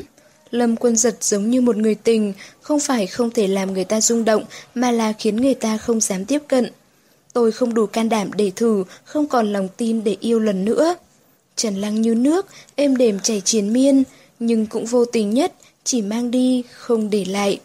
Lâm 0.50 0.76
quân 0.76 0.96
giật 0.96 1.16
giống 1.20 1.50
như 1.50 1.61
một 1.61 1.76
người 1.76 1.94
tình, 1.94 2.32
không 2.62 2.80
phải 2.80 3.06
không 3.06 3.30
thể 3.30 3.46
làm 3.46 3.72
người 3.72 3.84
ta 3.84 4.00
rung 4.00 4.24
động, 4.24 4.44
mà 4.74 4.90
là 4.90 5.12
khiến 5.18 5.36
người 5.36 5.54
ta 5.54 5.78
không 5.78 6.00
dám 6.00 6.24
tiếp 6.24 6.42
cận. 6.48 6.72
Tôi 7.33 7.53
không 7.53 7.74
đủ 7.74 7.87
can 7.87 8.09
đảm 8.09 8.31
để 8.37 8.51
thử, 8.57 8.85
không 9.05 9.26
còn 9.26 9.53
lòng 9.53 9.68
tin 9.76 10.05
để 10.05 10.16
yêu 10.20 10.39
lần 10.39 10.64
nữa. 10.64 10.95
Trần 11.57 11.76
lăng 11.76 12.03
như 12.03 12.14
nước, 12.14 12.47
êm 12.74 12.97
đềm 12.97 13.20
chảy 13.20 13.41
triền 13.41 13.72
miên, 13.72 14.03
nhưng 14.39 14.66
cũng 14.66 14.87
vô 14.87 15.05
tình 15.05 15.31
nhất, 15.31 15.55
chỉ 15.85 16.03
mang 16.03 16.31
đi, 16.31 16.62
không 16.72 17.11
để 17.11 17.24
lại. 17.24 17.61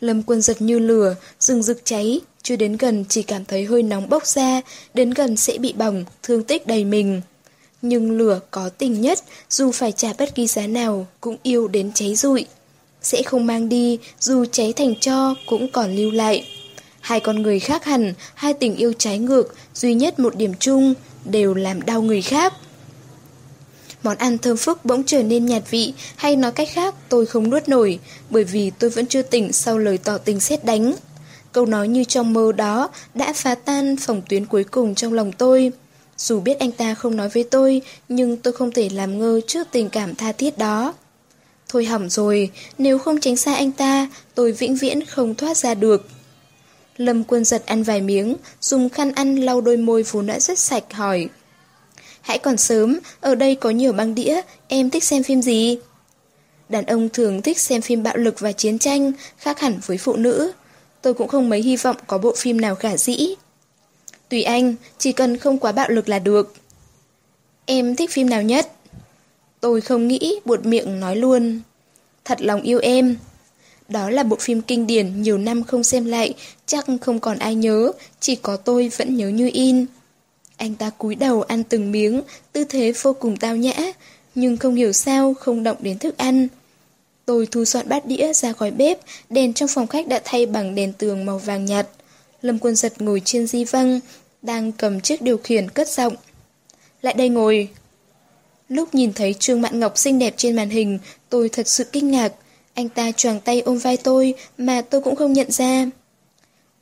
Lâm 0.00 0.22
quân 0.22 0.42
giật 0.42 0.62
như 0.62 0.78
lửa, 0.78 1.16
rừng 1.40 1.62
rực 1.62 1.84
cháy, 1.84 2.20
chưa 2.42 2.56
đến 2.56 2.76
gần 2.76 3.04
chỉ 3.08 3.22
cảm 3.22 3.44
thấy 3.44 3.64
hơi 3.64 3.82
nóng 3.82 4.08
bốc 4.08 4.26
ra, 4.26 4.60
đến 4.94 5.10
gần 5.10 5.36
sẽ 5.36 5.58
bị 5.58 5.72
bỏng, 5.72 6.04
thương 6.22 6.42
tích 6.42 6.66
đầy 6.66 6.84
mình. 6.84 7.20
Nhưng 7.82 8.18
lửa 8.18 8.40
có 8.50 8.68
tình 8.68 9.00
nhất, 9.00 9.18
dù 9.50 9.72
phải 9.72 9.92
trả 9.92 10.12
bất 10.18 10.34
kỳ 10.34 10.46
giá 10.46 10.66
nào, 10.66 11.06
cũng 11.20 11.36
yêu 11.42 11.68
đến 11.68 11.92
cháy 11.94 12.14
rụi. 12.14 12.46
Sẽ 13.02 13.22
không 13.22 13.46
mang 13.46 13.68
đi, 13.68 13.98
dù 14.20 14.44
cháy 14.52 14.72
thành 14.72 14.94
cho, 15.00 15.34
cũng 15.46 15.68
còn 15.72 15.96
lưu 15.96 16.10
lại. 16.10 16.46
Hai 17.04 17.20
con 17.20 17.42
người 17.42 17.60
khác 17.60 17.84
hẳn, 17.84 18.14
hai 18.34 18.54
tình 18.54 18.76
yêu 18.76 18.92
trái 18.98 19.18
ngược, 19.18 19.54
duy 19.74 19.94
nhất 19.94 20.18
một 20.18 20.36
điểm 20.36 20.54
chung, 20.60 20.94
đều 21.24 21.54
làm 21.54 21.82
đau 21.82 22.02
người 22.02 22.22
khác. 22.22 22.54
Món 24.02 24.16
ăn 24.16 24.38
thơm 24.38 24.56
phức 24.56 24.84
bỗng 24.84 25.04
trở 25.04 25.22
nên 25.22 25.46
nhạt 25.46 25.62
vị, 25.70 25.94
hay 26.16 26.36
nói 26.36 26.52
cách 26.52 26.68
khác 26.72 26.94
tôi 27.08 27.26
không 27.26 27.50
nuốt 27.50 27.68
nổi, 27.68 27.98
bởi 28.30 28.44
vì 28.44 28.70
tôi 28.70 28.90
vẫn 28.90 29.06
chưa 29.06 29.22
tỉnh 29.22 29.52
sau 29.52 29.78
lời 29.78 29.98
tỏ 29.98 30.18
tình 30.18 30.40
xét 30.40 30.64
đánh. 30.64 30.94
Câu 31.52 31.66
nói 31.66 31.88
như 31.88 32.04
trong 32.04 32.32
mơ 32.32 32.52
đó 32.52 32.90
đã 33.14 33.32
phá 33.32 33.54
tan 33.54 33.96
phòng 33.96 34.22
tuyến 34.28 34.46
cuối 34.46 34.64
cùng 34.64 34.94
trong 34.94 35.12
lòng 35.12 35.32
tôi. 35.32 35.72
Dù 36.18 36.40
biết 36.40 36.58
anh 36.58 36.72
ta 36.72 36.94
không 36.94 37.16
nói 37.16 37.28
với 37.28 37.44
tôi, 37.44 37.82
nhưng 38.08 38.36
tôi 38.36 38.52
không 38.52 38.72
thể 38.72 38.88
làm 38.88 39.18
ngơ 39.18 39.40
trước 39.46 39.68
tình 39.70 39.88
cảm 39.88 40.14
tha 40.14 40.32
thiết 40.32 40.58
đó. 40.58 40.94
Thôi 41.68 41.84
hỏng 41.84 42.10
rồi, 42.10 42.50
nếu 42.78 42.98
không 42.98 43.20
tránh 43.20 43.36
xa 43.36 43.54
anh 43.54 43.72
ta, 43.72 44.08
tôi 44.34 44.52
vĩnh 44.52 44.76
viễn 44.76 45.04
không 45.04 45.34
thoát 45.34 45.56
ra 45.56 45.74
được. 45.74 46.08
Lâm 46.96 47.24
quân 47.24 47.44
giật 47.44 47.66
ăn 47.66 47.82
vài 47.82 48.00
miếng, 48.00 48.36
dùng 48.60 48.88
khăn 48.88 49.12
ăn 49.12 49.36
lau 49.36 49.60
đôi 49.60 49.76
môi 49.76 50.02
vốn 50.02 50.26
đã 50.26 50.40
rất 50.40 50.58
sạch 50.58 50.92
hỏi. 50.92 51.28
Hãy 52.20 52.38
còn 52.38 52.56
sớm, 52.56 52.98
ở 53.20 53.34
đây 53.34 53.54
có 53.54 53.70
nhiều 53.70 53.92
băng 53.92 54.14
đĩa, 54.14 54.40
em 54.68 54.90
thích 54.90 55.04
xem 55.04 55.22
phim 55.22 55.42
gì? 55.42 55.78
Đàn 56.68 56.86
ông 56.86 57.08
thường 57.08 57.42
thích 57.42 57.58
xem 57.58 57.80
phim 57.80 58.02
bạo 58.02 58.16
lực 58.16 58.40
và 58.40 58.52
chiến 58.52 58.78
tranh, 58.78 59.12
khác 59.38 59.60
hẳn 59.60 59.80
với 59.86 59.98
phụ 59.98 60.16
nữ. 60.16 60.52
Tôi 61.02 61.14
cũng 61.14 61.28
không 61.28 61.48
mấy 61.48 61.62
hy 61.62 61.76
vọng 61.76 61.96
có 62.06 62.18
bộ 62.18 62.34
phim 62.36 62.60
nào 62.60 62.74
khả 62.74 62.96
dĩ. 62.96 63.34
Tùy 64.28 64.42
anh, 64.42 64.74
chỉ 64.98 65.12
cần 65.12 65.38
không 65.38 65.58
quá 65.58 65.72
bạo 65.72 65.88
lực 65.88 66.08
là 66.08 66.18
được. 66.18 66.54
Em 67.66 67.96
thích 67.96 68.10
phim 68.10 68.30
nào 68.30 68.42
nhất? 68.42 68.72
Tôi 69.60 69.80
không 69.80 70.08
nghĩ, 70.08 70.40
buột 70.44 70.66
miệng 70.66 71.00
nói 71.00 71.16
luôn. 71.16 71.60
Thật 72.24 72.42
lòng 72.42 72.62
yêu 72.62 72.78
em. 72.78 73.16
Đó 73.88 74.10
là 74.10 74.22
bộ 74.22 74.36
phim 74.40 74.62
kinh 74.62 74.86
điển 74.86 75.22
nhiều 75.22 75.38
năm 75.38 75.64
không 75.64 75.84
xem 75.84 76.04
lại, 76.04 76.34
chắc 76.66 76.86
không 77.00 77.20
còn 77.20 77.38
ai 77.38 77.54
nhớ, 77.54 77.92
chỉ 78.20 78.36
có 78.36 78.56
tôi 78.56 78.90
vẫn 78.96 79.16
nhớ 79.16 79.28
như 79.28 79.50
in. 79.52 79.86
Anh 80.56 80.74
ta 80.74 80.90
cúi 80.90 81.14
đầu 81.14 81.42
ăn 81.42 81.62
từng 81.64 81.92
miếng, 81.92 82.22
tư 82.52 82.64
thế 82.64 82.92
vô 83.02 83.12
cùng 83.12 83.36
tao 83.36 83.56
nhã, 83.56 83.92
nhưng 84.34 84.56
không 84.56 84.74
hiểu 84.74 84.92
sao 84.92 85.34
không 85.34 85.62
động 85.62 85.76
đến 85.80 85.98
thức 85.98 86.18
ăn. 86.18 86.48
Tôi 87.24 87.48
thu 87.50 87.64
dọn 87.64 87.88
bát 87.88 88.06
đĩa 88.06 88.32
ra 88.32 88.52
khỏi 88.52 88.70
bếp, 88.70 88.98
đèn 89.30 89.52
trong 89.52 89.68
phòng 89.68 89.86
khách 89.86 90.08
đã 90.08 90.20
thay 90.24 90.46
bằng 90.46 90.74
đèn 90.74 90.92
tường 90.92 91.24
màu 91.24 91.38
vàng 91.38 91.64
nhạt. 91.64 91.88
Lâm 92.42 92.58
Quân 92.58 92.76
Giật 92.76 93.02
ngồi 93.02 93.22
trên 93.24 93.46
di 93.46 93.64
văng, 93.64 94.00
đang 94.42 94.72
cầm 94.72 95.00
chiếc 95.00 95.22
điều 95.22 95.38
khiển 95.38 95.68
cất 95.68 95.88
giọng. 95.88 96.16
Lại 97.02 97.14
đây 97.14 97.28
ngồi. 97.28 97.68
Lúc 98.68 98.94
nhìn 98.94 99.12
thấy 99.12 99.34
Trương 99.34 99.60
Mạn 99.60 99.80
Ngọc 99.80 99.98
xinh 99.98 100.18
đẹp 100.18 100.34
trên 100.36 100.56
màn 100.56 100.70
hình, 100.70 100.98
tôi 101.28 101.48
thật 101.48 101.68
sự 101.68 101.84
kinh 101.84 102.10
ngạc. 102.10 102.32
Anh 102.74 102.88
ta 102.88 103.12
choàng 103.12 103.40
tay 103.40 103.60
ôm 103.60 103.78
vai 103.78 103.96
tôi 103.96 104.34
mà 104.58 104.82
tôi 104.82 105.00
cũng 105.00 105.16
không 105.16 105.32
nhận 105.32 105.50
ra. 105.50 105.86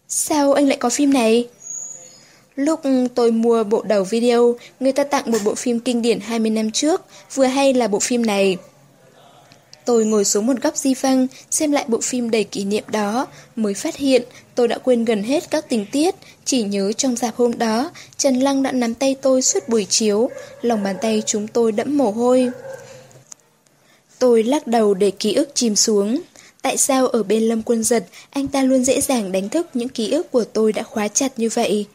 Sao 0.08 0.52
anh 0.52 0.68
lại 0.68 0.76
có 0.76 0.90
phim 0.90 1.12
này? 1.12 1.48
Lúc 2.56 2.80
tôi 3.14 3.30
mua 3.30 3.64
bộ 3.64 3.82
đầu 3.82 4.04
video, 4.04 4.54
người 4.80 4.92
ta 4.92 5.04
tặng 5.04 5.30
một 5.30 5.38
bộ 5.44 5.54
phim 5.54 5.80
kinh 5.80 6.02
điển 6.02 6.20
20 6.20 6.50
năm 6.50 6.70
trước, 6.70 7.02
vừa 7.34 7.44
hay 7.44 7.74
là 7.74 7.88
bộ 7.88 7.98
phim 7.98 8.26
này. 8.26 8.56
Tôi 9.84 10.04
ngồi 10.04 10.24
xuống 10.24 10.46
một 10.46 10.62
góc 10.62 10.76
di 10.76 10.94
văng, 10.94 11.26
xem 11.50 11.72
lại 11.72 11.84
bộ 11.88 11.98
phim 12.02 12.30
đầy 12.30 12.44
kỷ 12.44 12.64
niệm 12.64 12.84
đó, 12.88 13.26
mới 13.56 13.74
phát 13.74 13.96
hiện 13.96 14.22
tôi 14.54 14.68
đã 14.68 14.78
quên 14.78 15.04
gần 15.04 15.22
hết 15.22 15.50
các 15.50 15.68
tình 15.68 15.86
tiết, 15.92 16.14
chỉ 16.44 16.62
nhớ 16.62 16.92
trong 16.92 17.16
dạp 17.16 17.36
hôm 17.36 17.58
đó, 17.58 17.90
Trần 18.16 18.40
Lăng 18.40 18.62
đã 18.62 18.72
nắm 18.72 18.94
tay 18.94 19.16
tôi 19.22 19.42
suốt 19.42 19.68
buổi 19.68 19.86
chiếu, 19.90 20.30
lòng 20.62 20.82
bàn 20.82 20.96
tay 21.02 21.22
chúng 21.26 21.48
tôi 21.48 21.72
đẫm 21.72 21.98
mồ 21.98 22.10
hôi. 22.10 22.50
Tôi 24.22 24.42
lắc 24.42 24.66
đầu 24.66 24.94
để 24.94 25.10
ký 25.10 25.34
ức 25.34 25.50
chìm 25.54 25.76
xuống. 25.76 26.20
Tại 26.62 26.76
sao 26.76 27.06
ở 27.06 27.22
bên 27.22 27.42
Lâm 27.42 27.62
Quân 27.62 27.84
Giật, 27.84 28.06
anh 28.30 28.48
ta 28.48 28.62
luôn 28.62 28.84
dễ 28.84 29.00
dàng 29.00 29.32
đánh 29.32 29.48
thức 29.48 29.66
những 29.74 29.88
ký 29.88 30.10
ức 30.10 30.30
của 30.30 30.44
tôi 30.44 30.72
đã 30.72 30.82
khóa 30.82 31.08
chặt 31.08 31.38
như 31.38 31.48
vậy? 31.54 31.86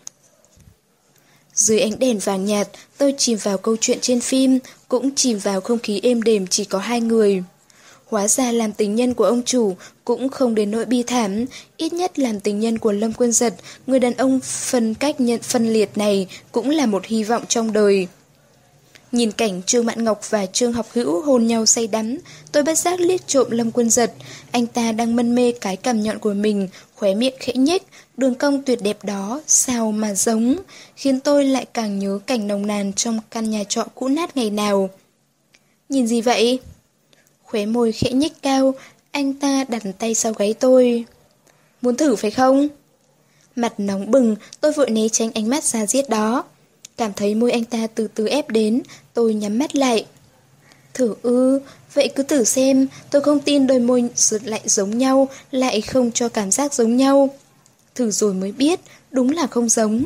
Dưới 1.53 1.79
ánh 1.79 1.99
đèn 1.99 2.19
vàng 2.19 2.45
nhạt, 2.45 2.67
tôi 2.97 3.15
chìm 3.17 3.37
vào 3.43 3.57
câu 3.57 3.75
chuyện 3.81 3.97
trên 4.01 4.19
phim, 4.19 4.59
cũng 4.87 5.15
chìm 5.15 5.39
vào 5.39 5.61
không 5.61 5.79
khí 5.79 5.99
êm 6.03 6.21
đềm 6.21 6.47
chỉ 6.47 6.65
có 6.65 6.79
hai 6.79 7.01
người. 7.01 7.43
Hóa 8.05 8.27
ra 8.27 8.51
làm 8.51 8.71
tình 8.71 8.95
nhân 8.95 9.13
của 9.13 9.25
ông 9.25 9.43
chủ 9.43 9.75
cũng 10.05 10.29
không 10.29 10.55
đến 10.55 10.71
nỗi 10.71 10.85
bi 10.85 11.03
thảm, 11.03 11.45
ít 11.77 11.93
nhất 11.93 12.19
làm 12.19 12.39
tình 12.39 12.59
nhân 12.59 12.77
của 12.77 12.91
Lâm 12.91 13.13
Quân 13.13 13.31
Giật, 13.31 13.53
người 13.87 13.99
đàn 13.99 14.13
ông 14.13 14.39
phân 14.43 14.93
cách 14.93 15.19
nhận 15.19 15.41
phân 15.41 15.73
liệt 15.73 15.97
này 15.97 16.27
cũng 16.51 16.69
là 16.69 16.85
một 16.85 17.05
hy 17.05 17.23
vọng 17.23 17.43
trong 17.47 17.73
đời. 17.73 18.07
Nhìn 19.11 19.31
cảnh 19.31 19.61
Trương 19.65 19.85
Mạn 19.85 20.03
Ngọc 20.03 20.29
và 20.29 20.45
Trương 20.45 20.73
Học 20.73 20.87
Hữu 20.93 21.21
hôn 21.21 21.47
nhau 21.47 21.65
say 21.65 21.87
đắm, 21.87 22.17
tôi 22.51 22.63
bất 22.63 22.77
giác 22.77 22.99
liếc 22.99 23.27
trộm 23.27 23.51
Lâm 23.51 23.71
Quân 23.71 23.89
Giật. 23.89 24.13
Anh 24.51 24.67
ta 24.67 24.91
đang 24.91 25.15
mân 25.15 25.35
mê 25.35 25.51
cái 25.51 25.77
cằm 25.77 26.03
nhọn 26.03 26.19
của 26.19 26.33
mình, 26.33 26.67
khóe 26.95 27.13
miệng 27.13 27.33
khẽ 27.39 27.53
nhếch, 27.55 27.83
đường 28.17 28.35
cong 28.35 28.63
tuyệt 28.63 28.79
đẹp 28.81 28.97
đó, 29.03 29.41
sao 29.47 29.91
mà 29.91 30.13
giống, 30.13 30.55
khiến 30.95 31.19
tôi 31.19 31.45
lại 31.45 31.65
càng 31.73 31.99
nhớ 31.99 32.19
cảnh 32.25 32.47
nồng 32.47 32.67
nàn 32.67 32.93
trong 32.93 33.19
căn 33.31 33.49
nhà 33.49 33.63
trọ 33.63 33.85
cũ 33.95 34.07
nát 34.07 34.37
ngày 34.37 34.49
nào. 34.49 34.89
Nhìn 35.89 36.07
gì 36.07 36.21
vậy? 36.21 36.59
Khóe 37.43 37.65
môi 37.65 37.91
khẽ 37.91 38.11
nhếch 38.11 38.41
cao, 38.41 38.73
anh 39.11 39.33
ta 39.33 39.63
đặt 39.67 39.83
tay 39.99 40.13
sau 40.13 40.33
gáy 40.33 40.53
tôi. 40.53 41.05
Muốn 41.81 41.97
thử 41.97 42.15
phải 42.15 42.31
không? 42.31 42.67
Mặt 43.55 43.73
nóng 43.77 44.11
bừng, 44.11 44.35
tôi 44.61 44.71
vội 44.71 44.89
né 44.89 45.09
tránh 45.09 45.31
ánh 45.31 45.49
mắt 45.49 45.63
ra 45.63 45.85
giết 45.85 46.09
đó. 46.09 46.43
Cảm 46.97 47.13
thấy 47.13 47.35
môi 47.35 47.51
anh 47.51 47.65
ta 47.65 47.87
từ 47.95 48.07
từ 48.15 48.27
ép 48.27 48.49
đến, 48.49 48.81
tôi 49.13 49.33
nhắm 49.33 49.59
mắt 49.59 49.75
lại. 49.75 50.05
Thử 50.93 51.15
ư, 51.21 51.59
vậy 51.93 52.09
cứ 52.15 52.23
thử 52.23 52.43
xem, 52.43 52.87
tôi 53.09 53.21
không 53.21 53.39
tin 53.39 53.67
đôi 53.67 53.79
môi 53.79 54.09
lại 54.43 54.61
giống 54.65 54.97
nhau, 54.97 55.29
lại 55.51 55.81
không 55.81 56.11
cho 56.11 56.29
cảm 56.29 56.51
giác 56.51 56.73
giống 56.73 56.97
nhau. 56.97 57.29
Thử 57.95 58.11
rồi 58.11 58.33
mới 58.33 58.51
biết, 58.51 58.79
đúng 59.11 59.29
là 59.31 59.47
không 59.47 59.69
giống. 59.69 60.05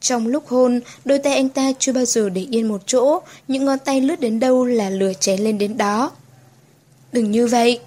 Trong 0.00 0.26
lúc 0.26 0.48
hôn, 0.48 0.80
đôi 1.04 1.18
tay 1.18 1.34
anh 1.34 1.48
ta 1.48 1.72
chưa 1.78 1.92
bao 1.92 2.04
giờ 2.04 2.28
để 2.28 2.46
yên 2.50 2.68
một 2.68 2.82
chỗ, 2.86 3.20
những 3.48 3.64
ngón 3.64 3.78
tay 3.78 4.00
lướt 4.00 4.20
đến 4.20 4.40
đâu 4.40 4.64
là 4.64 4.90
lửa 4.90 5.12
cháy 5.20 5.38
lên 5.38 5.58
đến 5.58 5.76
đó. 5.76 6.10
Đừng 7.12 7.30
như 7.30 7.46
vậy. 7.46 7.80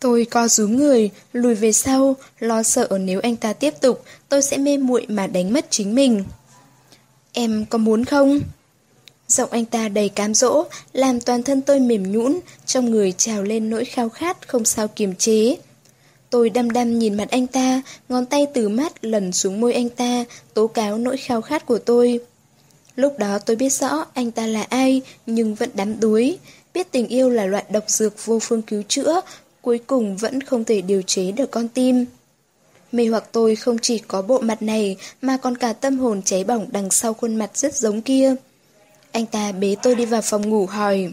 Tôi 0.00 0.26
co 0.30 0.48
rúm 0.48 0.76
người, 0.76 1.10
lùi 1.32 1.54
về 1.54 1.72
sau, 1.72 2.16
lo 2.38 2.62
sợ 2.62 2.88
nếu 3.00 3.20
anh 3.20 3.36
ta 3.36 3.52
tiếp 3.52 3.74
tục, 3.80 4.04
tôi 4.28 4.42
sẽ 4.42 4.58
mê 4.58 4.76
muội 4.76 5.06
mà 5.08 5.26
đánh 5.26 5.52
mất 5.52 5.66
chính 5.70 5.94
mình. 5.94 6.24
Em 7.32 7.64
có 7.70 7.78
muốn 7.78 8.04
không? 8.04 8.40
Giọng 9.28 9.50
anh 9.50 9.64
ta 9.64 9.88
đầy 9.88 10.08
cám 10.08 10.34
dỗ, 10.34 10.64
làm 10.92 11.20
toàn 11.20 11.42
thân 11.42 11.62
tôi 11.62 11.80
mềm 11.80 12.12
nhũn, 12.12 12.40
trong 12.66 12.90
người 12.90 13.12
trào 13.12 13.42
lên 13.42 13.70
nỗi 13.70 13.84
khao 13.84 14.08
khát 14.08 14.48
không 14.48 14.64
sao 14.64 14.88
kiềm 14.88 15.14
chế. 15.14 15.56
Tôi 16.30 16.50
đăm 16.50 16.70
đăm 16.70 16.98
nhìn 16.98 17.14
mặt 17.14 17.30
anh 17.30 17.46
ta, 17.46 17.82
ngón 18.08 18.26
tay 18.26 18.46
từ 18.54 18.68
mắt 18.68 19.04
lần 19.04 19.32
xuống 19.32 19.60
môi 19.60 19.74
anh 19.74 19.88
ta, 19.88 20.24
tố 20.54 20.66
cáo 20.66 20.98
nỗi 20.98 21.16
khao 21.16 21.42
khát 21.42 21.66
của 21.66 21.78
tôi. 21.78 22.20
Lúc 22.96 23.18
đó 23.18 23.38
tôi 23.38 23.56
biết 23.56 23.72
rõ 23.72 24.06
anh 24.14 24.30
ta 24.30 24.46
là 24.46 24.62
ai, 24.62 25.02
nhưng 25.26 25.54
vẫn 25.54 25.70
đắm 25.74 26.00
đuối. 26.00 26.38
Biết 26.74 26.92
tình 26.92 27.08
yêu 27.08 27.30
là 27.30 27.46
loại 27.46 27.64
độc 27.70 27.84
dược 27.90 28.24
vô 28.24 28.38
phương 28.42 28.62
cứu 28.62 28.82
chữa, 28.88 29.20
cuối 29.62 29.78
cùng 29.86 30.16
vẫn 30.16 30.40
không 30.40 30.64
thể 30.64 30.80
điều 30.80 31.02
chế 31.02 31.32
được 31.32 31.50
con 31.50 31.68
tim. 31.68 32.04
Mê 32.92 33.06
hoặc 33.06 33.24
tôi 33.32 33.56
không 33.56 33.78
chỉ 33.78 33.98
có 33.98 34.22
bộ 34.22 34.38
mặt 34.38 34.62
này, 34.62 34.96
mà 35.22 35.36
còn 35.36 35.56
cả 35.56 35.72
tâm 35.72 35.98
hồn 35.98 36.22
cháy 36.22 36.44
bỏng 36.44 36.68
đằng 36.72 36.90
sau 36.90 37.14
khuôn 37.14 37.36
mặt 37.36 37.56
rất 37.56 37.74
giống 37.74 38.02
kia. 38.02 38.34
Anh 39.12 39.26
ta 39.26 39.52
bế 39.52 39.76
tôi 39.82 39.94
đi 39.94 40.04
vào 40.04 40.22
phòng 40.22 40.48
ngủ 40.48 40.66
hỏi. 40.66 41.12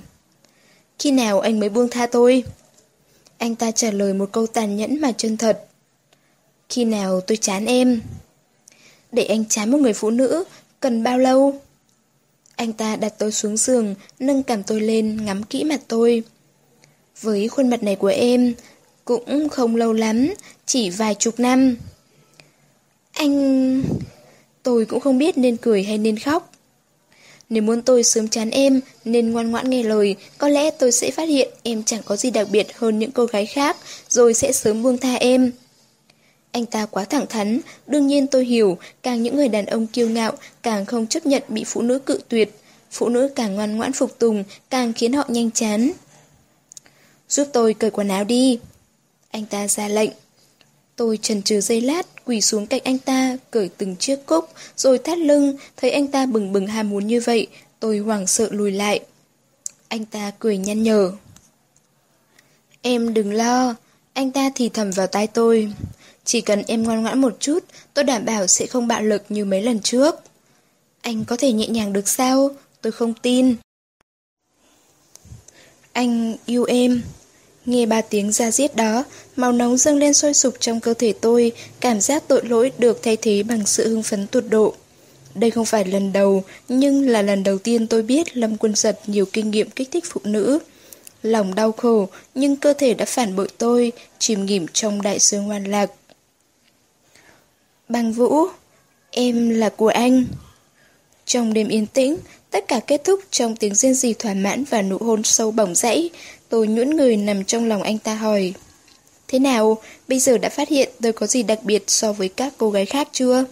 Khi 1.00 1.12
nào 1.12 1.40
anh 1.40 1.60
mới 1.60 1.70
buông 1.70 1.90
tha 1.90 2.08
tôi? 2.08 2.44
Anh 3.38 3.56
ta 3.56 3.72
trả 3.72 3.92
lời 3.92 4.14
một 4.14 4.30
câu 4.32 4.48
tàn 4.48 4.78
nhẫn 4.78 5.02
mà 5.02 5.12
chân 5.12 5.38
thật. 5.38 5.66
Khi 6.70 6.86
nào 6.86 7.22
tôi 7.22 7.38
chán 7.38 7.66
em? 7.66 8.02
Để 9.12 9.24
anh 9.24 9.46
chán 9.46 9.72
một 9.72 9.78
người 9.78 9.94
phụ 9.94 10.10
nữ, 10.10 10.44
cần 10.80 11.04
bao 11.04 11.18
lâu? 11.18 11.56
Anh 12.56 12.74
ta 12.74 12.96
đặt 12.96 13.14
tôi 13.18 13.32
xuống 13.32 13.58
giường, 13.58 13.96
nâng 14.20 14.44
cảm 14.44 14.64
tôi 14.64 14.82
lên, 14.82 15.26
ngắm 15.26 15.44
kỹ 15.44 15.64
mặt 15.64 15.82
tôi. 15.88 16.24
Với 17.22 17.48
khuôn 17.48 17.70
mặt 17.70 17.84
này 17.84 17.96
của 17.96 18.08
em, 18.08 18.54
cũng 19.08 19.50
không 19.50 19.76
lâu 19.76 19.94
lắm, 19.94 20.34
chỉ 20.66 20.90
vài 20.90 21.16
chục 21.16 21.40
năm. 21.40 21.76
Anh... 23.14 23.84
Tôi 24.64 24.86
cũng 24.86 25.00
không 25.00 25.18
biết 25.18 25.38
nên 25.38 25.58
cười 25.58 25.84
hay 25.84 25.98
nên 25.98 26.20
khóc. 26.20 26.52
Nếu 27.50 27.64
muốn 27.64 27.82
tôi 27.82 28.04
sớm 28.04 28.28
chán 28.28 28.50
em, 28.50 28.82
nên 29.06 29.32
ngoan 29.32 29.52
ngoãn 29.52 29.70
nghe 29.70 29.84
lời, 29.84 30.16
có 30.38 30.48
lẽ 30.48 30.72
tôi 30.72 30.92
sẽ 30.92 31.12
phát 31.12 31.30
hiện 31.30 31.50
em 31.64 31.84
chẳng 31.84 32.02
có 32.06 32.16
gì 32.16 32.32
đặc 32.32 32.48
biệt 32.52 32.68
hơn 32.78 33.00
những 33.00 33.12
cô 33.12 33.26
gái 33.26 33.46
khác, 33.46 33.78
rồi 34.10 34.34
sẽ 34.34 34.52
sớm 34.52 34.84
buông 34.84 34.98
tha 34.98 35.14
em. 35.14 35.52
Anh 36.52 36.66
ta 36.66 36.86
quá 36.86 37.06
thẳng 37.06 37.26
thắn, 37.30 37.60
đương 37.88 38.08
nhiên 38.08 38.28
tôi 38.28 38.46
hiểu, 38.46 38.78
càng 39.04 39.24
những 39.24 39.36
người 39.36 39.48
đàn 39.48 39.66
ông 39.66 39.88
kiêu 39.88 40.10
ngạo, 40.10 40.34
càng 40.64 40.86
không 40.86 41.08
chấp 41.08 41.26
nhận 41.26 41.44
bị 41.48 41.64
phụ 41.64 41.82
nữ 41.82 42.00
cự 42.00 42.20
tuyệt. 42.28 42.60
Phụ 42.92 43.10
nữ 43.10 43.30
càng 43.36 43.56
ngoan 43.56 43.78
ngoãn 43.78 43.94
phục 43.94 44.20
tùng, 44.20 44.44
càng 44.70 44.94
khiến 44.94 45.14
họ 45.14 45.26
nhanh 45.28 45.52
chán. 45.52 45.92
Giúp 47.30 47.48
tôi 47.54 47.74
cởi 47.74 47.92
quần 47.92 48.08
áo 48.08 48.24
đi. 48.24 48.60
Anh 49.38 49.46
ta 49.46 49.68
ra 49.68 49.88
lệnh. 49.88 50.10
Tôi 50.96 51.18
chần 51.18 51.42
chừ 51.42 51.62
giây 51.62 51.82
lát, 51.82 52.26
quỳ 52.26 52.42
xuống 52.42 52.68
cạnh 52.68 52.82
anh 52.84 52.98
ta, 52.98 53.38
cởi 53.52 53.70
từng 53.78 53.96
chiếc 53.96 54.26
cúc, 54.26 54.50
rồi 54.78 54.98
thắt 54.98 55.18
lưng, 55.18 55.58
thấy 55.76 55.92
anh 55.92 56.08
ta 56.08 56.26
bừng 56.26 56.52
bừng 56.52 56.68
ham 56.68 56.90
muốn 56.90 57.08
như 57.08 57.22
vậy, 57.26 57.48
tôi 57.80 57.98
hoảng 57.98 58.28
sợ 58.28 58.48
lùi 58.52 58.72
lại. 58.72 59.00
Anh 59.88 60.06
ta 60.06 60.32
cười 60.40 60.58
nhăn 60.58 60.84
nhở. 60.84 61.12
Em 62.82 63.14
đừng 63.14 63.34
lo, 63.34 63.76
anh 64.14 64.32
ta 64.32 64.50
thì 64.56 64.70
thầm 64.70 64.92
vào 64.92 65.08
tai 65.08 65.28
tôi. 65.28 65.74
Chỉ 66.26 66.42
cần 66.42 66.64
em 66.68 66.84
ngoan 66.84 67.04
ngoãn 67.04 67.22
một 67.22 67.38
chút, 67.40 67.64
tôi 67.94 68.04
đảm 68.04 68.26
bảo 68.26 68.48
sẽ 68.48 68.68
không 68.68 68.88
bạo 68.88 69.02
lực 69.02 69.24
như 69.30 69.46
mấy 69.46 69.62
lần 69.62 69.80
trước. 69.80 70.16
Anh 71.02 71.26
có 71.26 71.38
thể 71.38 71.52
nhẹ 71.52 71.68
nhàng 71.68 71.94
được 71.94 72.08
sao? 72.08 72.50
Tôi 72.82 72.92
không 72.92 73.14
tin. 73.14 73.56
Anh 75.94 76.36
yêu 76.46 76.64
em. 76.64 77.02
Nghe 77.68 77.86
ba 77.86 78.02
tiếng 78.02 78.32
ra 78.32 78.52
giết 78.52 78.76
đó, 78.76 79.04
máu 79.36 79.52
nóng 79.52 79.78
dâng 79.78 79.98
lên 79.98 80.14
sôi 80.14 80.34
sục 80.34 80.54
trong 80.60 80.80
cơ 80.80 80.94
thể 80.94 81.14
tôi, 81.22 81.52
cảm 81.80 82.02
giác 82.02 82.24
tội 82.28 82.46
lỗi 82.46 82.72
được 82.78 83.04
thay 83.04 83.18
thế 83.18 83.44
bằng 83.44 83.66
sự 83.66 83.90
hưng 83.90 84.04
phấn 84.04 84.28
tột 84.28 84.44
độ. 84.50 84.74
Đây 85.36 85.52
không 85.52 85.66
phải 85.66 85.86
lần 85.86 86.14
đầu, 86.14 86.44
nhưng 86.70 87.10
là 87.10 87.22
lần 87.22 87.44
đầu 87.44 87.58
tiên 87.58 87.88
tôi 87.88 88.02
biết 88.02 88.38
Lâm 88.38 88.58
Quân 88.58 88.76
Giật 88.76 89.00
nhiều 89.08 89.26
kinh 89.26 89.52
nghiệm 89.52 89.70
kích 89.70 89.92
thích 89.92 90.04
phụ 90.08 90.22
nữ. 90.24 90.60
Lòng 91.24 91.56
đau 91.56 91.72
khổ, 91.72 92.08
nhưng 92.36 92.56
cơ 92.56 92.74
thể 92.74 92.94
đã 92.94 93.06
phản 93.06 93.36
bội 93.36 93.48
tôi, 93.58 93.92
chìm 94.20 94.46
nghỉm 94.46 94.66
trong 94.74 95.02
đại 95.02 95.20
dương 95.20 95.44
ngoan 95.48 95.64
lạc. 95.64 95.92
Băng 97.90 98.14
Vũ, 98.14 98.46
em 99.12 99.50
là 99.50 99.70
của 99.70 99.88
anh. 99.88 100.26
Trong 101.26 101.54
đêm 101.54 101.68
yên 101.68 101.86
tĩnh, 101.86 102.18
tất 102.52 102.68
cả 102.68 102.80
kết 102.88 103.04
thúc 103.04 103.20
trong 103.32 103.56
tiếng 103.56 103.76
riêng 103.76 103.94
gì 103.94 104.14
thỏa 104.14 104.34
mãn 104.34 104.64
và 104.64 104.82
nụ 104.82 104.98
hôn 104.98 105.24
sâu 105.24 105.52
bỏng 105.52 105.76
rẫy. 105.76 106.10
Tôi 106.50 106.68
nhũn 106.68 106.90
người 106.90 107.18
nằm 107.18 107.44
trong 107.44 107.68
lòng 107.68 107.84
anh 107.84 107.98
ta 107.98 108.16
hỏi. 108.16 108.54
Thế 109.28 109.40
nào, 109.40 109.78
bây 110.08 110.20
giờ 110.20 110.38
đã 110.38 110.50
phát 110.50 110.70
hiện 110.70 110.90
tôi 111.02 111.14
có 111.14 111.28
gì 111.28 111.44
đặc 111.44 111.60
biệt 111.64 111.84
so 111.88 112.14
với 112.14 112.30
các 112.30 112.54
cô 112.58 112.70
gái 112.70 112.86
khác 112.86 113.08
chưa? 113.12 113.46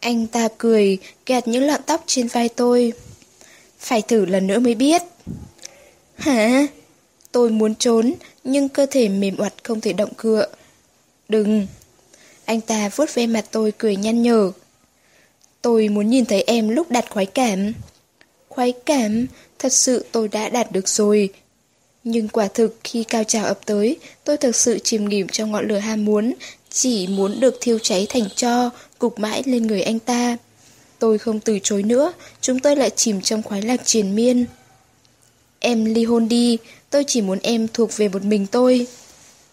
Anh 0.00 0.26
ta 0.26 0.48
cười, 0.58 0.98
gạt 1.26 1.48
những 1.48 1.62
lọn 1.62 1.80
tóc 1.86 2.04
trên 2.06 2.28
vai 2.28 2.48
tôi. 2.48 2.92
Phải 3.78 4.02
thử 4.02 4.24
lần 4.24 4.46
nữa 4.46 4.58
mới 4.58 4.74
biết. 4.74 5.02
Hả? 6.16 6.66
Tôi 7.32 7.50
muốn 7.50 7.74
trốn, 7.74 8.14
nhưng 8.44 8.68
cơ 8.68 8.86
thể 8.86 9.08
mềm 9.08 9.36
oặt 9.38 9.52
không 9.62 9.80
thể 9.80 9.92
động 9.92 10.14
cựa. 10.16 10.46
Đừng. 11.28 11.66
Anh 12.44 12.60
ta 12.60 12.88
vuốt 12.96 13.14
ve 13.14 13.26
mặt 13.26 13.44
tôi 13.50 13.72
cười 13.78 13.96
nhăn 13.96 14.22
nhở. 14.22 14.52
Tôi 15.62 15.88
muốn 15.88 16.10
nhìn 16.10 16.24
thấy 16.24 16.42
em 16.42 16.68
lúc 16.68 16.90
đặt 16.90 17.10
khoái 17.10 17.26
cảm. 17.26 17.72
Khoái 18.48 18.72
cảm, 18.72 19.26
thật 19.58 19.72
sự 19.72 20.04
tôi 20.12 20.28
đã 20.28 20.48
đạt 20.48 20.72
được 20.72 20.88
rồi. 20.88 21.28
Nhưng 22.04 22.28
quả 22.28 22.48
thực 22.48 22.76
khi 22.84 23.04
cao 23.04 23.24
trào 23.24 23.44
ập 23.44 23.58
tới, 23.66 23.96
tôi 24.24 24.36
thực 24.36 24.56
sự 24.56 24.78
chìm 24.78 25.08
nghỉm 25.08 25.28
trong 25.28 25.52
ngọn 25.52 25.68
lửa 25.68 25.78
ham 25.78 26.04
muốn, 26.04 26.34
chỉ 26.70 27.06
muốn 27.06 27.40
được 27.40 27.58
thiêu 27.60 27.78
cháy 27.78 28.06
thành 28.08 28.28
cho, 28.36 28.70
cục 28.98 29.18
mãi 29.18 29.42
lên 29.46 29.66
người 29.66 29.82
anh 29.82 29.98
ta. 29.98 30.36
Tôi 30.98 31.18
không 31.18 31.40
từ 31.40 31.58
chối 31.62 31.82
nữa, 31.82 32.12
chúng 32.40 32.58
tôi 32.58 32.76
lại 32.76 32.90
chìm 32.90 33.20
trong 33.20 33.42
khoái 33.42 33.62
lạc 33.62 33.80
triền 33.84 34.14
miên. 34.14 34.46
Em 35.58 35.84
ly 35.84 36.04
hôn 36.04 36.28
đi, 36.28 36.58
tôi 36.90 37.04
chỉ 37.06 37.22
muốn 37.22 37.38
em 37.42 37.68
thuộc 37.72 37.96
về 37.96 38.08
một 38.08 38.24
mình 38.24 38.46
tôi. 38.46 38.86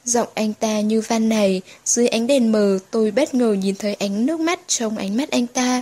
Giọng 0.06 0.28
anh 0.34 0.54
ta 0.54 0.80
như 0.80 1.01
van 1.01 1.30
này, 1.30 1.62
dưới 1.86 2.08
ánh 2.08 2.28
đèn 2.28 2.51
mờ 2.51 2.80
tôi 2.91 3.12
bất 3.12 3.34
ngờ 3.34 3.54
nhìn 3.54 3.76
thấy 3.76 3.93
ánh 3.93 4.26
nước 4.26 4.39
mắt 4.39 4.60
trong 4.68 4.97
ánh 4.97 5.18
mắt 5.18 5.32
anh 5.32 5.47
ta. 5.47 5.82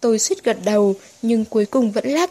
Tôi 0.00 0.18
suýt 0.18 0.44
gật 0.44 0.56
đầu, 0.64 0.94
nhưng 1.22 1.44
cuối 1.44 1.66
cùng 1.66 1.92
vẫn 1.92 2.08
lắc. 2.08 2.30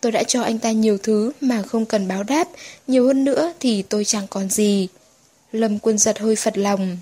Tôi 0.00 0.12
đã 0.12 0.22
cho 0.22 0.42
anh 0.42 0.58
ta 0.58 0.72
nhiều 0.72 0.98
thứ 0.98 1.32
mà 1.40 1.62
không 1.62 1.86
cần 1.86 2.08
báo 2.08 2.22
đáp, 2.22 2.48
nhiều 2.86 3.06
hơn 3.06 3.24
nữa 3.24 3.52
thì 3.60 3.82
tôi 3.82 4.04
chẳng 4.04 4.26
còn 4.30 4.50
gì. 4.50 4.88
Lâm 5.52 5.78
quân 5.78 5.98
giật 5.98 6.18
hơi 6.18 6.36
phật 6.36 6.58
lòng. 6.58 6.96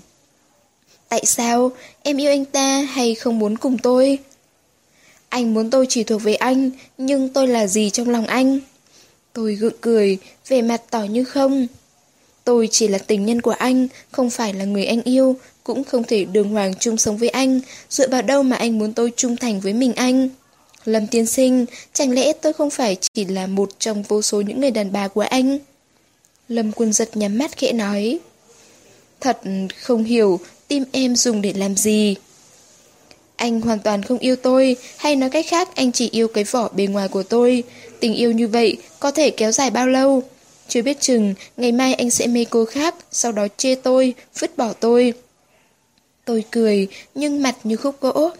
Tại 1.09 1.25
sao? 1.25 1.71
Em 2.03 2.17
yêu 2.17 2.31
anh 2.31 2.45
ta 2.45 2.81
hay 2.81 3.15
không 3.15 3.39
muốn 3.39 3.57
cùng 3.57 3.77
tôi? 3.77 4.19
Anh 5.29 5.53
muốn 5.53 5.69
tôi 5.69 5.85
chỉ 5.89 6.03
thuộc 6.03 6.23
về 6.23 6.33
anh, 6.35 6.69
nhưng 6.97 7.29
tôi 7.29 7.47
là 7.47 7.67
gì 7.67 7.89
trong 7.89 8.09
lòng 8.09 8.25
anh? 8.25 8.59
Tôi 9.33 9.55
gượng 9.55 9.77
cười, 9.81 10.17
vẻ 10.47 10.61
mặt 10.61 10.81
tỏ 10.89 11.03
như 11.03 11.23
không. 11.23 11.67
Tôi 12.43 12.67
chỉ 12.71 12.87
là 12.87 12.97
tình 12.97 13.25
nhân 13.25 13.41
của 13.41 13.51
anh, 13.51 13.87
không 14.11 14.29
phải 14.29 14.53
là 14.53 14.65
người 14.65 14.85
anh 14.85 15.01
yêu, 15.01 15.35
cũng 15.63 15.83
không 15.83 16.03
thể 16.03 16.25
đường 16.25 16.49
hoàng 16.49 16.73
chung 16.79 16.97
sống 16.97 17.17
với 17.17 17.29
anh, 17.29 17.59
dựa 17.89 18.07
vào 18.07 18.21
đâu 18.21 18.43
mà 18.43 18.55
anh 18.55 18.79
muốn 18.79 18.93
tôi 18.93 19.11
trung 19.15 19.37
thành 19.37 19.59
với 19.59 19.73
mình 19.73 19.93
anh. 19.93 20.29
Lâm 20.87 21.07
tiên 21.07 21.25
sinh, 21.25 21.65
chẳng 21.93 22.11
lẽ 22.11 22.33
tôi 22.33 22.53
không 22.53 22.69
phải 22.69 22.97
chỉ 23.13 23.25
là 23.25 23.47
một 23.47 23.69
trong 23.79 24.03
vô 24.03 24.21
số 24.21 24.41
những 24.41 24.61
người 24.61 24.71
đàn 24.71 24.91
bà 24.91 25.07
của 25.07 25.21
anh? 25.21 25.57
Lâm 26.49 26.71
quân 26.71 26.93
giật 26.93 27.17
nhắm 27.17 27.37
mắt 27.37 27.57
khẽ 27.57 27.71
nói. 27.71 28.19
Thật 29.19 29.41
không 29.81 30.03
hiểu 30.03 30.39
tim 30.67 30.83
em 30.91 31.15
dùng 31.15 31.41
để 31.41 31.53
làm 31.53 31.75
gì. 31.75 32.15
Anh 33.35 33.61
hoàn 33.61 33.79
toàn 33.79 34.03
không 34.03 34.17
yêu 34.17 34.35
tôi, 34.35 34.75
hay 34.97 35.15
nói 35.15 35.29
cách 35.29 35.45
khác 35.49 35.75
anh 35.75 35.91
chỉ 35.91 36.09
yêu 36.09 36.27
cái 36.27 36.43
vỏ 36.43 36.69
bề 36.69 36.87
ngoài 36.87 37.07
của 37.07 37.23
tôi. 37.23 37.63
Tình 37.99 38.13
yêu 38.13 38.31
như 38.31 38.47
vậy 38.47 38.77
có 38.99 39.11
thể 39.11 39.29
kéo 39.29 39.51
dài 39.51 39.69
bao 39.69 39.87
lâu? 39.87 40.23
Chưa 40.67 40.81
biết 40.81 41.01
chừng, 41.01 41.33
ngày 41.57 41.71
mai 41.71 41.93
anh 41.93 42.09
sẽ 42.09 42.27
mê 42.27 42.45
cô 42.49 42.65
khác, 42.65 42.95
sau 43.11 43.31
đó 43.31 43.47
chê 43.57 43.75
tôi, 43.75 44.13
vứt 44.39 44.57
bỏ 44.57 44.73
tôi. 44.73 45.13
Tôi 46.25 46.43
cười, 46.51 46.87
nhưng 47.15 47.43
mặt 47.43 47.55
như 47.63 47.75
khúc 47.75 48.01
gỗ. 48.01 48.31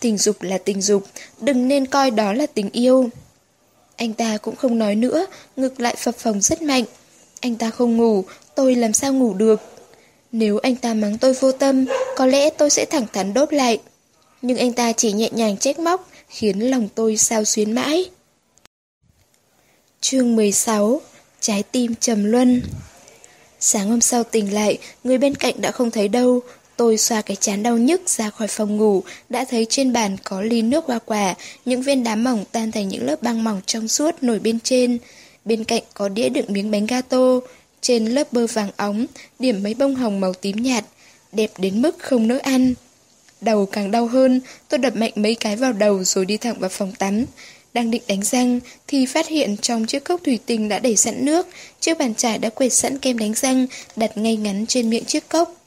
Tình 0.00 0.18
dục 0.18 0.42
là 0.42 0.58
tình 0.58 0.82
dục, 0.82 1.04
đừng 1.40 1.68
nên 1.68 1.86
coi 1.86 2.10
đó 2.10 2.32
là 2.32 2.46
tình 2.46 2.70
yêu. 2.70 3.10
Anh 3.96 4.14
ta 4.14 4.38
cũng 4.42 4.56
không 4.56 4.78
nói 4.78 4.94
nữa, 4.94 5.26
ngực 5.56 5.80
lại 5.80 5.96
phập 5.98 6.16
phồng 6.16 6.40
rất 6.40 6.62
mạnh. 6.62 6.84
Anh 7.40 7.56
ta 7.56 7.70
không 7.70 7.96
ngủ, 7.96 8.24
tôi 8.54 8.74
làm 8.74 8.92
sao 8.92 9.12
ngủ 9.12 9.34
được. 9.34 9.60
Nếu 10.32 10.58
anh 10.58 10.76
ta 10.76 10.94
mắng 10.94 11.18
tôi 11.18 11.32
vô 11.32 11.52
tâm, 11.52 11.84
có 12.16 12.26
lẽ 12.26 12.50
tôi 12.50 12.70
sẽ 12.70 12.84
thẳng 12.84 13.06
thắn 13.12 13.34
đốt 13.34 13.52
lại. 13.52 13.78
Nhưng 14.42 14.56
anh 14.56 14.72
ta 14.72 14.92
chỉ 14.92 15.12
nhẹ 15.12 15.30
nhàng 15.32 15.56
trách 15.56 15.78
móc, 15.78 16.08
khiến 16.28 16.70
lòng 16.70 16.88
tôi 16.94 17.16
sao 17.16 17.44
xuyến 17.44 17.72
mãi. 17.72 18.10
Chương 20.00 20.36
16 20.36 21.00
Trái 21.40 21.62
tim 21.62 21.94
trầm 21.94 22.24
luân 22.24 22.62
Sáng 23.60 23.90
hôm 23.90 24.00
sau 24.00 24.24
tỉnh 24.24 24.54
lại, 24.54 24.78
người 25.04 25.18
bên 25.18 25.34
cạnh 25.34 25.54
đã 25.60 25.70
không 25.70 25.90
thấy 25.90 26.08
đâu. 26.08 26.40
Tôi 26.78 26.96
xoa 26.96 27.22
cái 27.22 27.36
chán 27.40 27.62
đau 27.62 27.78
nhức 27.78 28.08
ra 28.08 28.30
khỏi 28.30 28.48
phòng 28.48 28.76
ngủ, 28.76 29.02
đã 29.28 29.44
thấy 29.44 29.66
trên 29.68 29.92
bàn 29.92 30.16
có 30.24 30.40
ly 30.42 30.62
nước 30.62 30.84
hoa 30.86 30.98
quả, 30.98 31.34
những 31.64 31.82
viên 31.82 32.04
đá 32.04 32.16
mỏng 32.16 32.44
tan 32.52 32.72
thành 32.72 32.88
những 32.88 33.06
lớp 33.06 33.22
băng 33.22 33.44
mỏng 33.44 33.60
trong 33.66 33.88
suốt 33.88 34.22
nổi 34.22 34.38
bên 34.38 34.60
trên. 34.60 34.98
Bên 35.44 35.64
cạnh 35.64 35.82
có 35.94 36.08
đĩa 36.08 36.28
đựng 36.28 36.44
miếng 36.48 36.70
bánh 36.70 36.86
gato, 36.86 37.40
trên 37.80 38.06
lớp 38.06 38.32
bơ 38.32 38.46
vàng 38.46 38.70
óng, 38.76 39.06
điểm 39.38 39.62
mấy 39.62 39.74
bông 39.74 39.94
hồng 39.94 40.20
màu 40.20 40.34
tím 40.34 40.56
nhạt, 40.56 40.84
đẹp 41.32 41.50
đến 41.58 41.82
mức 41.82 41.96
không 41.98 42.28
nỡ 42.28 42.38
ăn. 42.42 42.74
Đầu 43.40 43.66
càng 43.66 43.90
đau 43.90 44.06
hơn, 44.06 44.40
tôi 44.68 44.78
đập 44.78 44.96
mạnh 44.96 45.12
mấy 45.14 45.34
cái 45.34 45.56
vào 45.56 45.72
đầu 45.72 46.04
rồi 46.04 46.24
đi 46.24 46.36
thẳng 46.36 46.58
vào 46.58 46.70
phòng 46.70 46.92
tắm. 46.98 47.24
đang 47.74 47.90
định 47.90 48.02
đánh 48.08 48.22
răng 48.22 48.60
thì 48.86 49.06
phát 49.06 49.28
hiện 49.28 49.56
trong 49.56 49.86
chiếc 49.86 50.04
cốc 50.04 50.20
thủy 50.24 50.38
tinh 50.46 50.68
đã 50.68 50.78
đầy 50.78 50.96
sẵn 50.96 51.24
nước, 51.24 51.46
chiếc 51.80 51.98
bàn 51.98 52.14
chải 52.14 52.38
đã 52.38 52.50
quệt 52.50 52.72
sẵn 52.72 52.98
kem 52.98 53.18
đánh 53.18 53.34
răng 53.34 53.66
đặt 53.96 54.18
ngay 54.18 54.36
ngắn 54.36 54.66
trên 54.66 54.90
miệng 54.90 55.04
chiếc 55.04 55.28
cốc. 55.28 55.57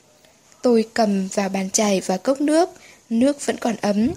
Tôi 0.61 0.85
cầm 0.93 1.27
vào 1.27 1.49
bàn 1.49 1.69
chải 1.69 2.01
và 2.05 2.17
cốc 2.17 2.41
nước, 2.41 2.69
nước 3.09 3.45
vẫn 3.45 3.57
còn 3.57 3.75
ấm. 3.81 4.09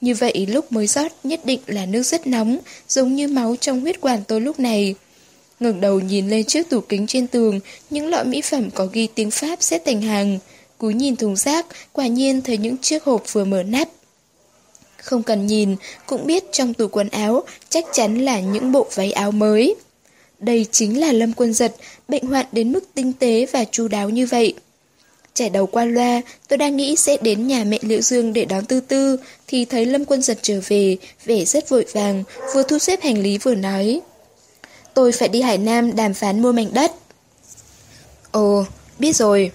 Như 0.00 0.14
vậy 0.14 0.46
lúc 0.50 0.72
mới 0.72 0.86
rót 0.86 1.12
nhất 1.24 1.40
định 1.44 1.60
là 1.66 1.86
nước 1.86 2.02
rất 2.02 2.26
nóng, 2.26 2.58
giống 2.88 3.16
như 3.16 3.28
máu 3.28 3.56
trong 3.60 3.80
huyết 3.80 4.00
quản 4.00 4.24
tôi 4.28 4.40
lúc 4.40 4.60
này. 4.60 4.94
ngẩng 5.60 5.80
đầu 5.80 6.00
nhìn 6.00 6.30
lên 6.30 6.44
chiếc 6.44 6.70
tủ 6.70 6.80
kính 6.80 7.06
trên 7.06 7.26
tường, 7.26 7.60
những 7.90 8.06
lọ 8.06 8.24
mỹ 8.24 8.40
phẩm 8.40 8.70
có 8.70 8.86
ghi 8.92 9.08
tiếng 9.14 9.30
Pháp 9.30 9.62
xếp 9.62 9.82
thành 9.86 10.02
hàng. 10.02 10.38
Cúi 10.78 10.94
nhìn 10.94 11.16
thùng 11.16 11.36
rác, 11.36 11.66
quả 11.92 12.06
nhiên 12.06 12.42
thấy 12.42 12.58
những 12.58 12.78
chiếc 12.78 13.04
hộp 13.04 13.32
vừa 13.32 13.44
mở 13.44 13.62
nắp. 13.62 13.88
Không 14.96 15.22
cần 15.22 15.46
nhìn, 15.46 15.76
cũng 16.06 16.26
biết 16.26 16.44
trong 16.52 16.74
tủ 16.74 16.88
quần 16.88 17.08
áo 17.08 17.42
chắc 17.68 17.84
chắn 17.92 18.18
là 18.18 18.40
những 18.40 18.72
bộ 18.72 18.86
váy 18.94 19.12
áo 19.12 19.30
mới. 19.30 19.74
Đây 20.38 20.66
chính 20.70 21.00
là 21.00 21.12
Lâm 21.12 21.32
Quân 21.32 21.54
Giật, 21.54 21.74
bệnh 22.08 22.26
hoạn 22.26 22.46
đến 22.52 22.72
mức 22.72 22.84
tinh 22.94 23.12
tế 23.12 23.46
và 23.52 23.64
chu 23.64 23.88
đáo 23.88 24.10
như 24.10 24.26
vậy. 24.26 24.54
Trẻ 25.34 25.48
đầu 25.48 25.66
qua 25.66 25.84
loa, 25.84 26.20
tôi 26.48 26.56
đang 26.56 26.76
nghĩ 26.76 26.96
sẽ 26.96 27.16
đến 27.20 27.46
nhà 27.46 27.64
mẹ 27.64 27.78
Liễu 27.82 28.00
Dương 28.00 28.32
để 28.32 28.44
đón 28.44 28.64
Tư 28.64 28.80
Tư, 28.80 29.16
thì 29.46 29.64
thấy 29.64 29.86
Lâm 29.86 30.04
Quân 30.04 30.22
Giật 30.22 30.38
trở 30.42 30.60
về, 30.68 30.96
vẻ 31.24 31.44
rất 31.44 31.68
vội 31.68 31.86
vàng, 31.92 32.24
vừa 32.54 32.62
thu 32.62 32.78
xếp 32.78 33.02
hành 33.02 33.22
lý 33.22 33.38
vừa 33.38 33.54
nói. 33.54 34.00
Tôi 34.94 35.12
phải 35.12 35.28
đi 35.28 35.42
Hải 35.42 35.58
Nam 35.58 35.96
đàm 35.96 36.14
phán 36.14 36.42
mua 36.42 36.52
mảnh 36.52 36.74
đất. 36.74 36.92
Ồ, 38.30 38.64
biết 38.98 39.16
rồi. 39.16 39.50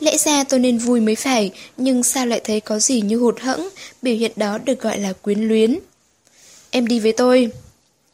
Lẽ 0.00 0.16
ra 0.16 0.44
tôi 0.44 0.60
nên 0.60 0.78
vui 0.78 1.00
mới 1.00 1.14
phải, 1.14 1.50
nhưng 1.76 2.02
sao 2.02 2.26
lại 2.26 2.40
thấy 2.44 2.60
có 2.60 2.78
gì 2.78 3.00
như 3.00 3.16
hụt 3.16 3.40
hẫng, 3.40 3.68
biểu 4.02 4.14
hiện 4.14 4.32
đó 4.36 4.58
được 4.58 4.80
gọi 4.80 4.98
là 4.98 5.12
quyến 5.12 5.40
luyến. 5.40 5.78
Em 6.70 6.86
đi 6.86 7.00
với 7.00 7.12
tôi. 7.12 7.50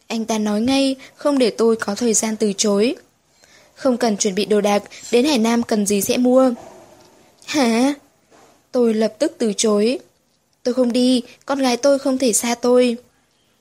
Anh 0.06 0.24
ta 0.24 0.38
nói 0.38 0.60
ngay, 0.60 0.96
không 1.14 1.38
để 1.38 1.50
tôi 1.50 1.76
có 1.76 1.94
thời 1.94 2.14
gian 2.14 2.36
từ 2.36 2.52
chối. 2.56 2.96
Không 3.74 3.96
cần 3.96 4.16
chuẩn 4.16 4.34
bị 4.34 4.44
đồ 4.44 4.60
đạc, 4.60 4.82
đến 5.12 5.24
Hải 5.24 5.38
Nam 5.38 5.62
cần 5.62 5.86
gì 5.86 6.00
sẽ 6.00 6.16
mua. 6.16 6.52
Hả? 7.48 7.94
Tôi 8.72 8.94
lập 8.94 9.14
tức 9.18 9.34
từ 9.38 9.52
chối. 9.56 9.98
Tôi 10.62 10.74
không 10.74 10.92
đi, 10.92 11.22
con 11.46 11.58
gái 11.58 11.76
tôi 11.76 11.98
không 11.98 12.18
thể 12.18 12.32
xa 12.32 12.54
tôi. 12.54 12.96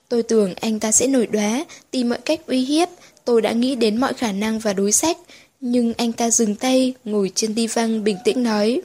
Tôi 0.09 0.23
tưởng 0.23 0.53
anh 0.55 0.79
ta 0.79 0.91
sẽ 0.91 1.07
nổi 1.07 1.27
đoá, 1.27 1.65
tìm 1.91 2.09
mọi 2.09 2.19
cách 2.25 2.39
uy 2.47 2.65
hiếp. 2.65 2.89
Tôi 3.25 3.41
đã 3.41 3.51
nghĩ 3.51 3.75
đến 3.75 3.97
mọi 3.97 4.13
khả 4.13 4.31
năng 4.31 4.59
và 4.59 4.73
đối 4.73 4.91
sách. 4.91 5.17
Nhưng 5.61 5.93
anh 5.93 6.11
ta 6.11 6.29
dừng 6.29 6.55
tay, 6.55 6.93
ngồi 7.03 7.31
trên 7.35 7.55
đi 7.55 7.67
văng 7.67 8.03
bình 8.03 8.17
tĩnh 8.23 8.43
nói. 8.43 8.81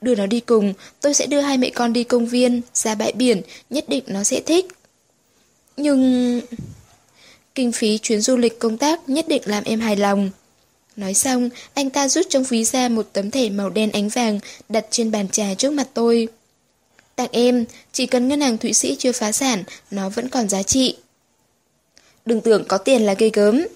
Đưa 0.00 0.14
nó 0.14 0.26
đi 0.26 0.40
cùng, 0.40 0.74
tôi 1.00 1.14
sẽ 1.14 1.26
đưa 1.26 1.40
hai 1.40 1.58
mẹ 1.58 1.70
con 1.70 1.92
đi 1.92 2.04
công 2.04 2.26
viên, 2.26 2.60
ra 2.74 2.94
bãi 2.94 3.12
biển, 3.12 3.42
nhất 3.70 3.88
định 3.88 4.04
nó 4.06 4.24
sẽ 4.24 4.40
thích. 4.40 4.66
Nhưng... 5.76 6.40
Kinh 7.54 7.72
phí 7.72 7.98
chuyến 7.98 8.20
du 8.20 8.36
lịch 8.36 8.58
công 8.58 8.78
tác 8.78 9.08
nhất 9.08 9.28
định 9.28 9.42
làm 9.44 9.64
em 9.64 9.80
hài 9.80 9.96
lòng. 9.96 10.30
Nói 10.96 11.14
xong, 11.14 11.50
anh 11.74 11.90
ta 11.90 12.08
rút 12.08 12.26
trong 12.30 12.44
ví 12.44 12.64
ra 12.64 12.88
một 12.88 13.08
tấm 13.12 13.30
thẻ 13.30 13.50
màu 13.50 13.70
đen 13.70 13.90
ánh 13.92 14.08
vàng 14.08 14.40
đặt 14.68 14.86
trên 14.90 15.10
bàn 15.10 15.28
trà 15.28 15.54
trước 15.54 15.72
mặt 15.72 15.88
tôi. 15.94 16.28
Tặng 17.16 17.28
em, 17.32 17.64
chỉ 17.92 18.06
cần 18.06 18.28
ngân 18.28 18.40
hàng 18.40 18.58
Thụy 18.58 18.72
Sĩ 18.72 18.96
chưa 18.98 19.12
phá 19.12 19.32
sản, 19.32 19.64
nó 19.90 20.08
vẫn 20.08 20.28
còn 20.28 20.48
giá 20.48 20.62
trị. 20.62 20.96
Đừng 22.26 22.40
tưởng 22.40 22.64
có 22.68 22.78
tiền 22.78 23.02
là 23.02 23.14
gây 23.14 23.30
gớm. 23.32 23.66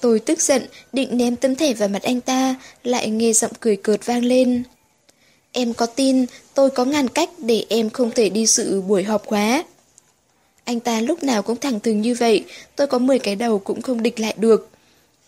Tôi 0.00 0.18
tức 0.20 0.40
giận, 0.42 0.66
định 0.92 1.16
ném 1.16 1.36
tấm 1.36 1.54
thẻ 1.54 1.74
vào 1.74 1.88
mặt 1.88 2.02
anh 2.02 2.20
ta, 2.20 2.54
lại 2.84 3.10
nghe 3.10 3.32
giọng 3.32 3.52
cười 3.60 3.76
cợt 3.76 4.06
vang 4.06 4.24
lên. 4.24 4.62
Em 5.52 5.74
có 5.74 5.86
tin, 5.86 6.26
tôi 6.54 6.70
có 6.70 6.84
ngàn 6.84 7.08
cách 7.08 7.30
để 7.38 7.64
em 7.68 7.90
không 7.90 8.10
thể 8.10 8.28
đi 8.28 8.46
sự 8.46 8.80
buổi 8.80 9.02
họp 9.04 9.26
khóa. 9.26 9.64
Anh 10.64 10.80
ta 10.80 11.00
lúc 11.00 11.22
nào 11.22 11.42
cũng 11.42 11.56
thẳng 11.56 11.80
thừng 11.80 12.00
như 12.00 12.14
vậy, 12.14 12.44
tôi 12.76 12.86
có 12.86 12.98
10 12.98 13.18
cái 13.18 13.36
đầu 13.36 13.58
cũng 13.58 13.82
không 13.82 14.02
địch 14.02 14.20
lại 14.20 14.34
được. 14.36 14.70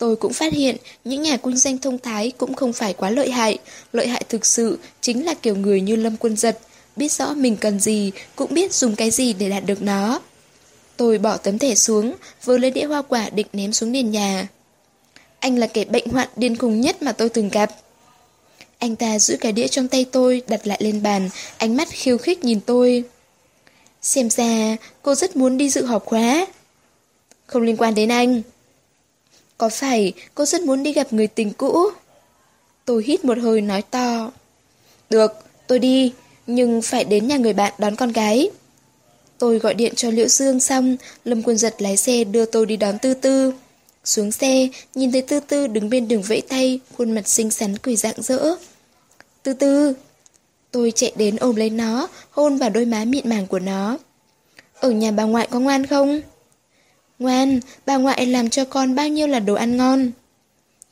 Tôi 0.01 0.15
cũng 0.15 0.33
phát 0.33 0.53
hiện 0.53 0.77
những 1.03 1.21
nhà 1.21 1.37
quân 1.37 1.57
danh 1.57 1.77
thông 1.77 1.99
thái 1.99 2.31
cũng 2.37 2.53
không 2.53 2.73
phải 2.73 2.93
quá 2.93 3.09
lợi 3.09 3.31
hại. 3.31 3.57
Lợi 3.93 4.07
hại 4.07 4.23
thực 4.29 4.45
sự 4.45 4.79
chính 5.01 5.25
là 5.25 5.33
kiểu 5.33 5.55
người 5.55 5.81
như 5.81 5.95
Lâm 5.95 6.17
Quân 6.17 6.37
Giật, 6.37 6.59
biết 6.95 7.11
rõ 7.11 7.33
mình 7.33 7.57
cần 7.57 7.79
gì, 7.79 8.11
cũng 8.35 8.53
biết 8.53 8.73
dùng 8.73 8.95
cái 8.95 9.11
gì 9.11 9.33
để 9.33 9.49
đạt 9.49 9.65
được 9.65 9.81
nó. 9.81 10.21
Tôi 10.97 11.17
bỏ 11.17 11.37
tấm 11.37 11.57
thẻ 11.57 11.75
xuống, 11.75 12.15
vừa 12.45 12.57
lấy 12.57 12.71
đĩa 12.71 12.85
hoa 12.85 13.01
quả 13.01 13.29
định 13.29 13.47
ném 13.53 13.73
xuống 13.73 13.91
nền 13.91 14.11
nhà. 14.11 14.47
Anh 15.39 15.57
là 15.57 15.67
kẻ 15.67 15.85
bệnh 15.85 16.09
hoạn 16.09 16.27
điên 16.35 16.57
khùng 16.57 16.81
nhất 16.81 17.01
mà 17.01 17.11
tôi 17.11 17.29
từng 17.29 17.49
gặp. 17.49 17.71
Anh 18.77 18.95
ta 18.95 19.19
giữ 19.19 19.37
cái 19.41 19.51
đĩa 19.51 19.67
trong 19.67 19.87
tay 19.87 20.05
tôi, 20.11 20.41
đặt 20.47 20.67
lại 20.67 20.77
lên 20.81 21.03
bàn, 21.03 21.29
ánh 21.57 21.77
mắt 21.77 21.87
khiêu 21.91 22.17
khích 22.17 22.43
nhìn 22.43 22.59
tôi. 22.59 23.03
Xem 24.01 24.29
ra, 24.29 24.77
cô 25.01 25.15
rất 25.15 25.35
muốn 25.35 25.57
đi 25.57 25.69
dự 25.69 25.85
họp 25.85 26.05
khóa. 26.05 26.45
Không 27.45 27.61
liên 27.61 27.77
quan 27.77 27.95
đến 27.95 28.09
anh. 28.09 28.41
Có 29.61 29.69
phải 29.69 30.13
cô 30.35 30.45
rất 30.45 30.61
muốn 30.61 30.83
đi 30.83 30.93
gặp 30.93 31.13
người 31.13 31.27
tình 31.27 31.53
cũ? 31.53 31.89
Tôi 32.85 33.03
hít 33.03 33.25
một 33.25 33.37
hơi 33.37 33.61
nói 33.61 33.81
to. 33.81 34.31
Được, 35.09 35.31
tôi 35.67 35.79
đi, 35.79 36.13
nhưng 36.47 36.81
phải 36.81 37.03
đến 37.03 37.27
nhà 37.27 37.37
người 37.37 37.53
bạn 37.53 37.73
đón 37.77 37.95
con 37.95 38.11
gái. 38.11 38.49
Tôi 39.37 39.59
gọi 39.59 39.73
điện 39.73 39.93
cho 39.95 40.09
Liễu 40.09 40.27
Dương 40.27 40.59
xong, 40.59 40.97
Lâm 41.25 41.43
Quân 41.43 41.57
Giật 41.57 41.81
lái 41.81 41.97
xe 41.97 42.23
đưa 42.23 42.45
tôi 42.45 42.65
đi 42.65 42.77
đón 42.77 42.99
Tư 42.99 43.13
Tư. 43.13 43.53
Xuống 44.05 44.31
xe, 44.31 44.67
nhìn 44.95 45.11
thấy 45.11 45.21
Tư 45.21 45.39
Tư 45.39 45.67
đứng 45.67 45.89
bên 45.89 46.07
đường 46.07 46.21
vẫy 46.21 46.41
tay, 46.41 46.79
khuôn 46.97 47.11
mặt 47.11 47.27
xinh 47.27 47.51
xắn 47.51 47.77
cười 47.77 47.95
rạng 47.95 48.21
rỡ. 48.21 48.55
Tư 49.43 49.53
Tư! 49.53 49.93
Tôi 50.71 50.91
chạy 50.95 51.11
đến 51.15 51.35
ôm 51.35 51.55
lấy 51.55 51.69
nó, 51.69 52.07
hôn 52.31 52.57
vào 52.57 52.69
đôi 52.69 52.85
má 52.85 53.05
mịn 53.05 53.29
màng 53.29 53.47
của 53.47 53.59
nó. 53.59 53.97
Ở 54.79 54.91
nhà 54.91 55.11
bà 55.11 55.23
ngoại 55.23 55.47
có 55.51 55.59
ngoan 55.59 55.85
không? 55.85 56.21
Ngoan, 57.21 57.59
bà 57.85 57.97
ngoại 57.97 58.25
làm 58.25 58.49
cho 58.49 58.65
con 58.65 58.95
bao 58.95 59.07
nhiêu 59.07 59.27
là 59.27 59.39
đồ 59.39 59.53
ăn 59.53 59.77
ngon. 59.77 60.11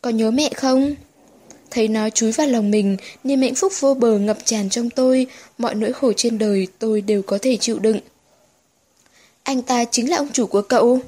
Có 0.01 0.09
nhớ 0.09 0.31
mẹ 0.31 0.49
không? 0.55 0.95
Thấy 1.71 1.87
nó 1.87 2.09
chúi 2.09 2.31
vào 2.31 2.47
lòng 2.47 2.71
mình, 2.71 2.97
niềm 3.23 3.41
hạnh 3.41 3.55
phúc 3.55 3.73
vô 3.79 3.93
bờ 3.93 4.17
ngập 4.17 4.37
tràn 4.45 4.69
trong 4.69 4.89
tôi, 4.89 5.27
mọi 5.57 5.75
nỗi 5.75 5.93
khổ 5.93 6.13
trên 6.13 6.37
đời 6.37 6.67
tôi 6.79 7.01
đều 7.01 7.21
có 7.21 7.37
thể 7.41 7.57
chịu 7.57 7.79
đựng. 7.79 7.99
Anh 9.43 9.61
ta 9.61 9.85
chính 9.85 10.09
là 10.09 10.17
ông 10.17 10.31
chủ 10.33 10.45
của 10.45 10.61
cậu. 10.61 10.99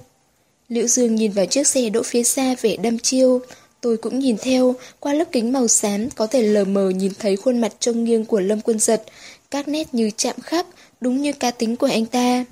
Liễu 0.70 0.88
Dương 0.88 1.16
nhìn 1.16 1.32
vào 1.32 1.46
chiếc 1.46 1.68
xe 1.68 1.90
đỗ 1.90 2.04
phía 2.04 2.24
xa 2.24 2.56
vẻ 2.62 2.76
đâm 2.78 3.00
chiêu. 3.00 3.42
Tôi 3.82 3.98
cũng 3.98 4.20
nhìn 4.20 4.38
theo, 4.42 4.76
qua 5.00 5.14
lớp 5.14 5.26
kính 5.32 5.52
màu 5.52 5.68
xám 5.68 6.10
có 6.10 6.28
thể 6.28 6.42
lờ 6.42 6.66
mờ 6.66 6.90
nhìn 6.90 7.12
thấy 7.20 7.36
khuôn 7.36 7.62
mặt 7.62 7.74
trông 7.80 8.04
nghiêng 8.04 8.26
của 8.26 8.40
Lâm 8.40 8.62
Quân 8.62 8.80
Giật, 8.80 9.04
các 9.52 9.68
nét 9.68 9.94
như 9.94 10.12
chạm 10.18 10.36
khắc, 10.40 10.68
đúng 11.02 11.22
như 11.22 11.34
cá 11.34 11.52
tính 11.52 11.76
của 11.76 11.88
anh 11.88 12.06
ta. 12.06 12.46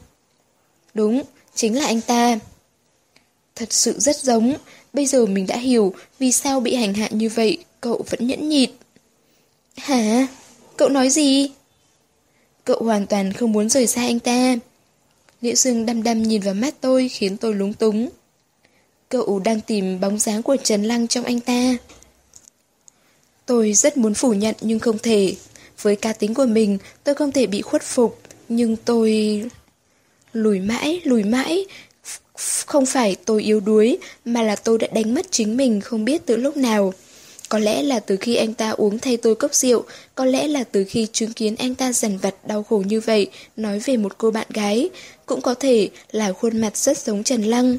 Đúng, 0.94 1.22
chính 1.56 1.78
là 1.78 1.86
anh 1.86 2.02
ta. 2.02 2.40
Thật 3.60 3.74
sự 3.74 4.00
rất 4.00 4.18
giống, 4.18 4.58
bây 4.94 5.06
giờ 5.06 5.26
mình 5.26 5.48
đã 5.48 5.58
hiểu 5.58 5.94
vì 6.20 6.32
sao 6.32 6.60
bị 6.60 6.76
hành 6.76 6.94
hạ 6.94 7.08
như 7.12 7.30
vậy, 7.30 7.58
cậu 7.82 8.06
vẫn 8.10 8.28
nhẫn 8.28 8.50
nhịt. 8.50 8.70
Hả? 9.78 10.28
Cậu 10.78 10.90
nói 10.90 11.10
gì? 11.10 11.52
Cậu 12.64 12.84
hoàn 12.84 13.08
toàn 13.08 13.34
không 13.34 13.52
muốn 13.52 13.70
rời 13.70 13.88
xa 13.88 14.02
anh 14.02 14.20
ta. 14.20 14.56
Liễu 15.42 15.56
Dương 15.56 15.86
đăm 15.86 16.04
đăm 16.04 16.24
nhìn 16.24 16.42
vào 16.42 16.54
mắt 16.54 16.76
tôi 16.82 17.10
khiến 17.10 17.38
tôi 17.38 17.54
lúng 17.54 17.74
túng. 17.74 18.10
Cậu 19.10 19.40
đang 19.40 19.62
tìm 19.62 20.00
bóng 20.00 20.20
dáng 20.20 20.44
của 20.44 20.58
Trần 20.64 20.84
Lăng 20.84 21.08
trong 21.08 21.26
anh 21.26 21.40
ta. 21.40 21.78
Tôi 23.46 23.74
rất 23.74 23.98
muốn 23.98 24.14
phủ 24.14 24.34
nhận 24.34 24.56
nhưng 24.62 24.80
không 24.80 24.98
thể. 25.00 25.36
Với 25.82 25.96
cá 25.96 26.14
tính 26.14 26.34
của 26.34 26.46
mình, 26.46 26.78
tôi 27.04 27.16
không 27.16 27.32
thể 27.32 27.48
bị 27.48 27.62
khuất 27.62 27.84
phục. 27.84 28.20
Nhưng 28.50 28.76
tôi... 28.76 29.44
Lùi 30.34 30.60
mãi, 30.60 31.02
lùi 31.04 31.24
mãi, 31.24 31.66
không 32.66 32.86
phải 32.86 33.16
tôi 33.26 33.44
yếu 33.44 33.60
đuối, 33.60 33.98
mà 34.26 34.42
là 34.42 34.56
tôi 34.56 34.78
đã 34.78 34.88
đánh 34.94 35.14
mất 35.14 35.26
chính 35.32 35.58
mình 35.58 35.82
không 35.82 36.06
biết 36.06 36.22
từ 36.26 36.36
lúc 36.36 36.58
nào. 36.58 36.94
Có 37.50 37.60
lẽ 37.60 37.84
là 37.84 38.00
từ 38.00 38.18
khi 38.18 38.36
anh 38.36 38.54
ta 38.54 38.70
uống 38.70 39.00
thay 39.00 39.18
tôi 39.18 39.36
cốc 39.36 39.56
rượu, 39.56 39.84
có 40.16 40.26
lẽ 40.26 40.48
là 40.48 40.64
từ 40.64 40.84
khi 40.90 41.08
chứng 41.14 41.34
kiến 41.34 41.56
anh 41.56 41.76
ta 41.76 41.94
dằn 41.94 42.18
vặt 42.18 42.36
đau 42.48 42.64
khổ 42.64 42.84
như 42.88 43.00
vậy, 43.00 43.30
nói 43.58 43.80
về 43.80 43.98
một 43.98 44.18
cô 44.18 44.32
bạn 44.32 44.48
gái, 44.50 44.90
cũng 45.26 45.42
có 45.42 45.54
thể 45.54 45.90
là 46.12 46.34
khuôn 46.34 46.62
mặt 46.62 46.78
rất 46.78 46.98
giống 46.98 47.24
Trần 47.24 47.44
Lăng. 47.44 47.78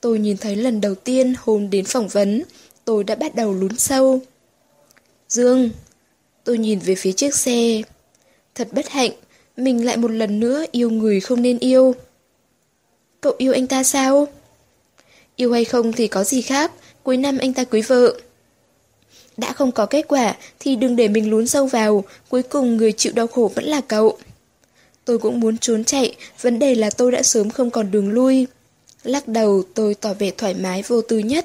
Tôi 0.00 0.18
nhìn 0.18 0.36
thấy 0.36 0.56
lần 0.56 0.80
đầu 0.80 0.94
tiên 0.94 1.34
hôm 1.38 1.70
đến 1.70 1.84
phỏng 1.84 2.08
vấn, 2.08 2.42
tôi 2.84 3.04
đã 3.04 3.14
bắt 3.14 3.34
đầu 3.34 3.54
lún 3.54 3.76
sâu. 3.76 4.20
Dương, 5.28 5.70
tôi 6.44 6.58
nhìn 6.58 6.78
về 6.78 6.94
phía 6.94 7.12
chiếc 7.12 7.34
xe. 7.34 7.82
Thật 8.54 8.68
bất 8.72 8.88
hạnh, 8.88 9.10
mình 9.56 9.84
lại 9.84 9.96
một 9.96 10.10
lần 10.10 10.40
nữa 10.40 10.64
yêu 10.72 10.90
người 10.90 11.20
không 11.20 11.42
nên 11.42 11.58
yêu. 11.58 11.94
Cậu 13.24 13.34
yêu 13.38 13.52
anh 13.52 13.66
ta 13.66 13.82
sao? 13.82 14.28
Yêu 15.36 15.52
hay 15.52 15.64
không 15.64 15.92
thì 15.92 16.08
có 16.08 16.24
gì 16.24 16.42
khác, 16.42 16.72
cuối 17.02 17.16
năm 17.16 17.38
anh 17.38 17.52
ta 17.52 17.64
cưới 17.64 17.82
vợ. 17.82 18.14
Đã 19.36 19.52
không 19.52 19.72
có 19.72 19.86
kết 19.86 20.04
quả 20.08 20.34
thì 20.60 20.76
đừng 20.76 20.96
để 20.96 21.08
mình 21.08 21.30
lún 21.30 21.46
sâu 21.46 21.66
vào, 21.66 22.04
cuối 22.28 22.42
cùng 22.42 22.76
người 22.76 22.92
chịu 22.92 23.12
đau 23.16 23.26
khổ 23.26 23.50
vẫn 23.54 23.64
là 23.64 23.80
cậu. 23.80 24.18
Tôi 25.04 25.18
cũng 25.18 25.40
muốn 25.40 25.58
trốn 25.58 25.84
chạy, 25.84 26.14
vấn 26.40 26.58
đề 26.58 26.74
là 26.74 26.90
tôi 26.90 27.12
đã 27.12 27.22
sớm 27.22 27.50
không 27.50 27.70
còn 27.70 27.90
đường 27.90 28.10
lui. 28.10 28.46
Lắc 29.04 29.28
đầu 29.28 29.62
tôi 29.74 29.94
tỏ 29.94 30.14
vẻ 30.14 30.30
thoải 30.30 30.54
mái 30.54 30.82
vô 30.82 31.00
tư 31.00 31.18
nhất. 31.18 31.44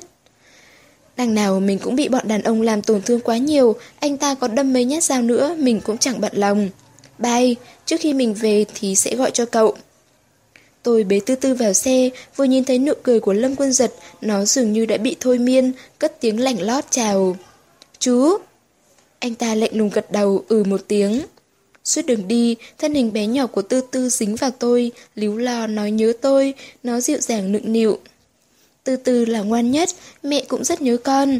Đằng 1.17 1.34
nào 1.34 1.59
mình 1.59 1.80
cũng 1.80 1.95
bị 1.95 2.07
bọn 2.07 2.27
đàn 2.27 2.41
ông 2.41 2.61
làm 2.61 2.82
tổn 2.82 3.01
thương 3.01 3.19
quá 3.19 3.38
nhiều, 3.38 3.75
anh 3.99 4.17
ta 4.17 4.36
có 4.36 4.47
đâm 4.47 4.73
mấy 4.73 4.86
nhát 4.86 5.03
dao 5.03 5.21
nữa, 5.21 5.55
mình 5.59 5.82
cũng 5.82 5.97
chẳng 5.97 6.21
bận 6.21 6.32
lòng. 6.36 6.69
Bye, 7.19 7.53
trước 7.86 7.97
khi 7.99 8.13
mình 8.13 8.34
về 8.34 8.65
thì 8.75 8.95
sẽ 8.95 9.15
gọi 9.15 9.32
cho 9.32 9.45
cậu. 9.45 9.75
Tôi 10.89 11.03
bế 11.03 11.19
tư 11.25 11.35
tư 11.35 11.53
vào 11.53 11.73
xe, 11.73 12.09
vừa 12.35 12.43
nhìn 12.43 12.63
thấy 12.63 12.79
nụ 12.79 12.93
cười 13.03 13.19
của 13.19 13.33
Lâm 13.33 13.55
Quân 13.55 13.73
Giật, 13.73 13.93
nó 14.21 14.45
dường 14.45 14.73
như 14.73 14.85
đã 14.85 14.97
bị 14.97 15.15
thôi 15.19 15.37
miên, 15.37 15.71
cất 15.99 16.21
tiếng 16.21 16.39
lạnh 16.39 16.61
lót 16.61 16.83
chào. 16.89 17.37
Chú! 17.99 18.37
Anh 19.19 19.35
ta 19.35 19.55
lạnh 19.55 19.69
lùng 19.73 19.89
gật 19.89 20.11
đầu, 20.11 20.43
ừ 20.47 20.63
một 20.63 20.81
tiếng. 20.87 21.21
Suốt 21.83 22.01
đường 22.05 22.27
đi, 22.27 22.55
thân 22.77 22.93
hình 22.93 23.13
bé 23.13 23.27
nhỏ 23.27 23.47
của 23.47 23.61
Tư 23.61 23.81
Tư 23.91 24.09
dính 24.09 24.35
vào 24.35 24.51
tôi, 24.51 24.91
líu 25.15 25.37
lo 25.37 25.67
nói 25.67 25.91
nhớ 25.91 26.13
tôi, 26.21 26.53
nó 26.83 26.99
dịu 26.99 27.17
dàng 27.17 27.51
nựng 27.51 27.73
nịu. 27.73 27.99
Tư 28.83 28.95
Tư 28.95 29.25
là 29.25 29.41
ngoan 29.41 29.71
nhất, 29.71 29.89
mẹ 30.23 30.43
cũng 30.47 30.63
rất 30.63 30.81
nhớ 30.81 30.97
con. 30.97 31.39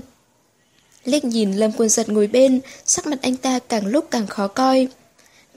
Liếc 1.06 1.26
nhìn 1.26 1.54
Lâm 1.54 1.72
Quân 1.78 1.90
Giật 1.90 2.10
ngồi 2.10 2.28
bên, 2.28 2.60
sắc 2.86 3.08
mặt 3.08 3.20
anh 3.22 3.36
ta 3.36 3.60
càng 3.60 3.88
lúc 3.88 4.08
càng 4.12 4.28
khó 4.28 4.48
coi. 4.48 4.88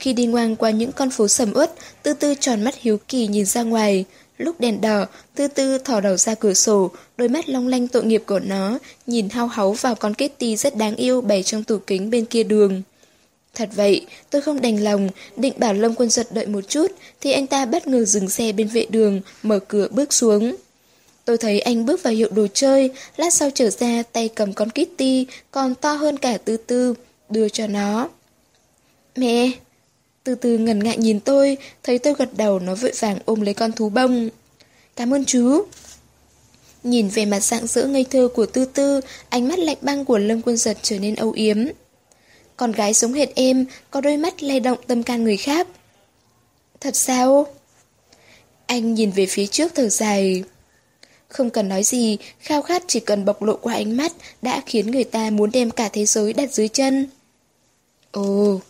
Khi 0.02 0.12
đi 0.12 0.26
ngang 0.26 0.56
qua 0.56 0.70
những 0.70 0.92
con 0.92 1.10
phố 1.10 1.28
sầm 1.28 1.52
uất, 1.54 1.72
Tư 2.02 2.12
Tư 2.12 2.34
tròn 2.40 2.62
mắt 2.62 2.74
hiếu 2.80 2.98
kỳ 3.08 3.26
nhìn 3.26 3.44
ra 3.44 3.62
ngoài. 3.62 4.04
Lúc 4.38 4.60
đèn 4.60 4.80
đỏ, 4.80 5.06
Tư 5.34 5.48
Tư 5.48 5.78
thò 5.78 6.00
đầu 6.00 6.16
ra 6.16 6.34
cửa 6.34 6.54
sổ, 6.54 6.90
đôi 7.16 7.28
mắt 7.28 7.48
long 7.48 7.68
lanh 7.68 7.88
tội 7.88 8.04
nghiệp 8.04 8.22
của 8.26 8.38
nó, 8.38 8.78
nhìn 9.06 9.28
hao 9.28 9.46
háu 9.46 9.72
vào 9.72 9.94
con 9.94 10.14
Kitty 10.14 10.56
rất 10.56 10.76
đáng 10.76 10.96
yêu 10.96 11.20
bày 11.20 11.42
trong 11.42 11.64
tủ 11.64 11.78
kính 11.78 12.10
bên 12.10 12.24
kia 12.24 12.42
đường. 12.42 12.82
Thật 13.54 13.68
vậy, 13.74 14.06
tôi 14.30 14.42
không 14.42 14.60
đành 14.60 14.84
lòng, 14.84 15.08
định 15.36 15.54
bảo 15.56 15.74
Lâm 15.74 15.94
Quân 15.94 16.10
Giật 16.10 16.26
đợi 16.32 16.46
một 16.46 16.68
chút, 16.68 16.92
thì 17.20 17.32
anh 17.32 17.46
ta 17.46 17.66
bất 17.66 17.86
ngờ 17.86 18.04
dừng 18.04 18.28
xe 18.28 18.52
bên 18.52 18.68
vệ 18.68 18.86
đường, 18.90 19.20
mở 19.42 19.58
cửa 19.58 19.88
bước 19.90 20.12
xuống. 20.12 20.56
Tôi 21.24 21.38
thấy 21.38 21.60
anh 21.60 21.86
bước 21.86 22.02
vào 22.02 22.12
hiệu 22.12 22.28
đồ 22.34 22.46
chơi, 22.54 22.90
lát 23.16 23.34
sau 23.34 23.50
trở 23.54 23.70
ra 23.70 24.02
tay 24.12 24.28
cầm 24.28 24.52
con 24.52 24.70
Kitty, 24.70 25.26
còn 25.50 25.74
to 25.74 25.92
hơn 25.92 26.16
cả 26.16 26.38
Tư 26.44 26.56
Tư, 26.56 26.94
đưa 27.30 27.48
cho 27.48 27.66
nó. 27.66 28.08
Mẹ! 29.16 29.52
Từ 30.24 30.34
từ 30.34 30.58
ngần 30.58 30.84
ngại 30.84 30.98
nhìn 30.98 31.20
tôi, 31.20 31.56
thấy 31.82 31.98
tôi 31.98 32.14
gật 32.14 32.36
đầu 32.36 32.58
nó 32.58 32.74
vội 32.74 32.92
vàng 32.98 33.18
ôm 33.24 33.40
lấy 33.40 33.54
con 33.54 33.72
thú 33.72 33.88
bông. 33.88 34.28
Cảm 34.96 35.14
ơn 35.14 35.24
chú. 35.24 35.64
Nhìn 36.82 37.08
về 37.08 37.24
mặt 37.24 37.40
dạng 37.40 37.66
dỡ 37.66 37.84
ngây 37.86 38.04
thơ 38.10 38.28
của 38.34 38.46
Tư 38.46 38.64
Tư, 38.64 39.00
ánh 39.28 39.48
mắt 39.48 39.58
lạnh 39.58 39.76
băng 39.80 40.04
của 40.04 40.18
Lâm 40.18 40.42
Quân 40.42 40.56
Giật 40.56 40.78
trở 40.82 40.98
nên 40.98 41.14
âu 41.14 41.30
yếm. 41.30 41.56
Con 42.56 42.72
gái 42.72 42.94
sống 42.94 43.12
hệt 43.12 43.28
em, 43.34 43.66
có 43.90 44.00
đôi 44.00 44.16
mắt 44.16 44.42
lay 44.42 44.60
động 44.60 44.78
tâm 44.86 45.02
can 45.02 45.24
người 45.24 45.36
khác. 45.36 45.68
Thật 46.80 46.96
sao? 46.96 47.46
Anh 48.66 48.94
nhìn 48.94 49.10
về 49.10 49.26
phía 49.26 49.46
trước 49.46 49.72
thở 49.74 49.88
dài. 49.88 50.44
Không 51.28 51.50
cần 51.50 51.68
nói 51.68 51.82
gì, 51.82 52.16
khao 52.40 52.62
khát 52.62 52.82
chỉ 52.86 53.00
cần 53.00 53.24
bộc 53.24 53.42
lộ 53.42 53.56
qua 53.56 53.74
ánh 53.74 53.96
mắt 53.96 54.12
đã 54.42 54.62
khiến 54.66 54.90
người 54.90 55.04
ta 55.04 55.30
muốn 55.30 55.50
đem 55.50 55.70
cả 55.70 55.88
thế 55.92 56.04
giới 56.04 56.32
đặt 56.32 56.52
dưới 56.52 56.68
chân. 56.68 57.08
Ồ, 58.10 58.60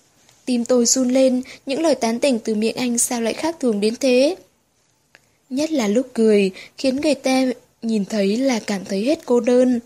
tim 0.45 0.64
tôi 0.64 0.86
run 0.86 1.09
lên, 1.09 1.43
những 1.66 1.82
lời 1.82 1.95
tán 1.95 2.20
tỉnh 2.20 2.38
từ 2.38 2.55
miệng 2.55 2.76
anh 2.76 2.99
sao 2.99 3.20
lại 3.20 3.34
khác 3.34 3.57
thường 3.61 3.80
đến 3.80 3.97
thế? 3.97 4.36
Nhất 5.51 5.70
là 5.70 5.88
lúc 5.88 6.07
cười, 6.14 6.51
khiến 6.78 7.01
người 7.01 7.14
ta 7.14 7.45
nhìn 7.82 8.05
thấy 8.05 8.36
là 8.36 8.61
cảm 8.66 8.84
thấy 8.84 9.05
hết 9.05 9.18
cô 9.24 9.40
đơn. 9.40 9.80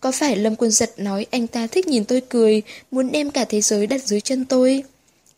Có 0.00 0.12
phải 0.12 0.36
Lâm 0.36 0.56
Quân 0.56 0.70
Giật 0.70 0.90
nói 0.96 1.26
anh 1.30 1.46
ta 1.46 1.66
thích 1.66 1.88
nhìn 1.88 2.04
tôi 2.04 2.20
cười, 2.20 2.62
muốn 2.90 3.12
đem 3.12 3.30
cả 3.30 3.44
thế 3.44 3.60
giới 3.60 3.86
đặt 3.86 4.04
dưới 4.04 4.20
chân 4.20 4.44
tôi? 4.44 4.84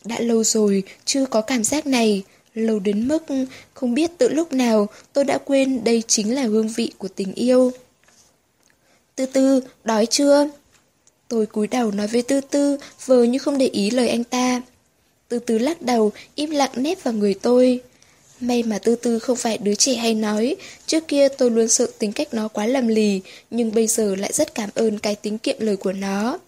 Đã 0.04 0.20
lâu 0.20 0.44
rồi, 0.44 0.82
chưa 1.04 1.26
có 1.26 1.40
cảm 1.40 1.64
giác 1.64 1.86
này. 1.86 2.22
Lâu 2.54 2.78
đến 2.78 3.08
mức 3.08 3.24
không 3.74 3.94
biết 3.94 4.10
từ 4.18 4.28
lúc 4.28 4.52
nào 4.52 4.88
tôi 5.12 5.24
đã 5.24 5.38
quên 5.38 5.84
đây 5.84 6.02
chính 6.06 6.34
là 6.34 6.42
hương 6.42 6.68
vị 6.68 6.90
của 6.98 7.08
tình 7.08 7.34
yêu. 7.34 7.72
Tư 9.16 9.26
tư, 9.26 9.62
đói 9.84 10.06
chưa? 10.06 10.48
Tôi 11.32 11.46
cúi 11.46 11.66
đầu 11.66 11.90
nói 11.90 12.06
với 12.06 12.22
Tư 12.22 12.40
Tư, 12.40 12.76
vờ 13.06 13.22
như 13.22 13.38
không 13.38 13.58
để 13.58 13.66
ý 13.66 13.90
lời 13.90 14.08
anh 14.08 14.24
ta. 14.24 14.62
Tư 15.28 15.38
Tư 15.38 15.58
lắc 15.58 15.82
đầu, 15.82 16.12
im 16.34 16.50
lặng 16.50 16.70
nép 16.74 17.04
vào 17.04 17.14
người 17.14 17.34
tôi. 17.34 17.80
May 18.40 18.62
mà 18.62 18.78
Tư 18.78 18.94
Tư 18.94 19.18
không 19.18 19.36
phải 19.36 19.58
đứa 19.58 19.74
trẻ 19.74 19.94
hay 19.94 20.14
nói, 20.14 20.56
trước 20.86 21.08
kia 21.08 21.28
tôi 21.28 21.50
luôn 21.50 21.68
sợ 21.68 21.86
tính 21.98 22.12
cách 22.12 22.34
nó 22.34 22.48
quá 22.48 22.66
lầm 22.66 22.88
lì, 22.88 23.20
nhưng 23.50 23.74
bây 23.74 23.86
giờ 23.86 24.14
lại 24.14 24.32
rất 24.32 24.54
cảm 24.54 24.70
ơn 24.74 24.98
cái 24.98 25.14
tính 25.14 25.38
kiệm 25.38 25.56
lời 25.58 25.76
của 25.76 25.92
nó. 25.92 26.38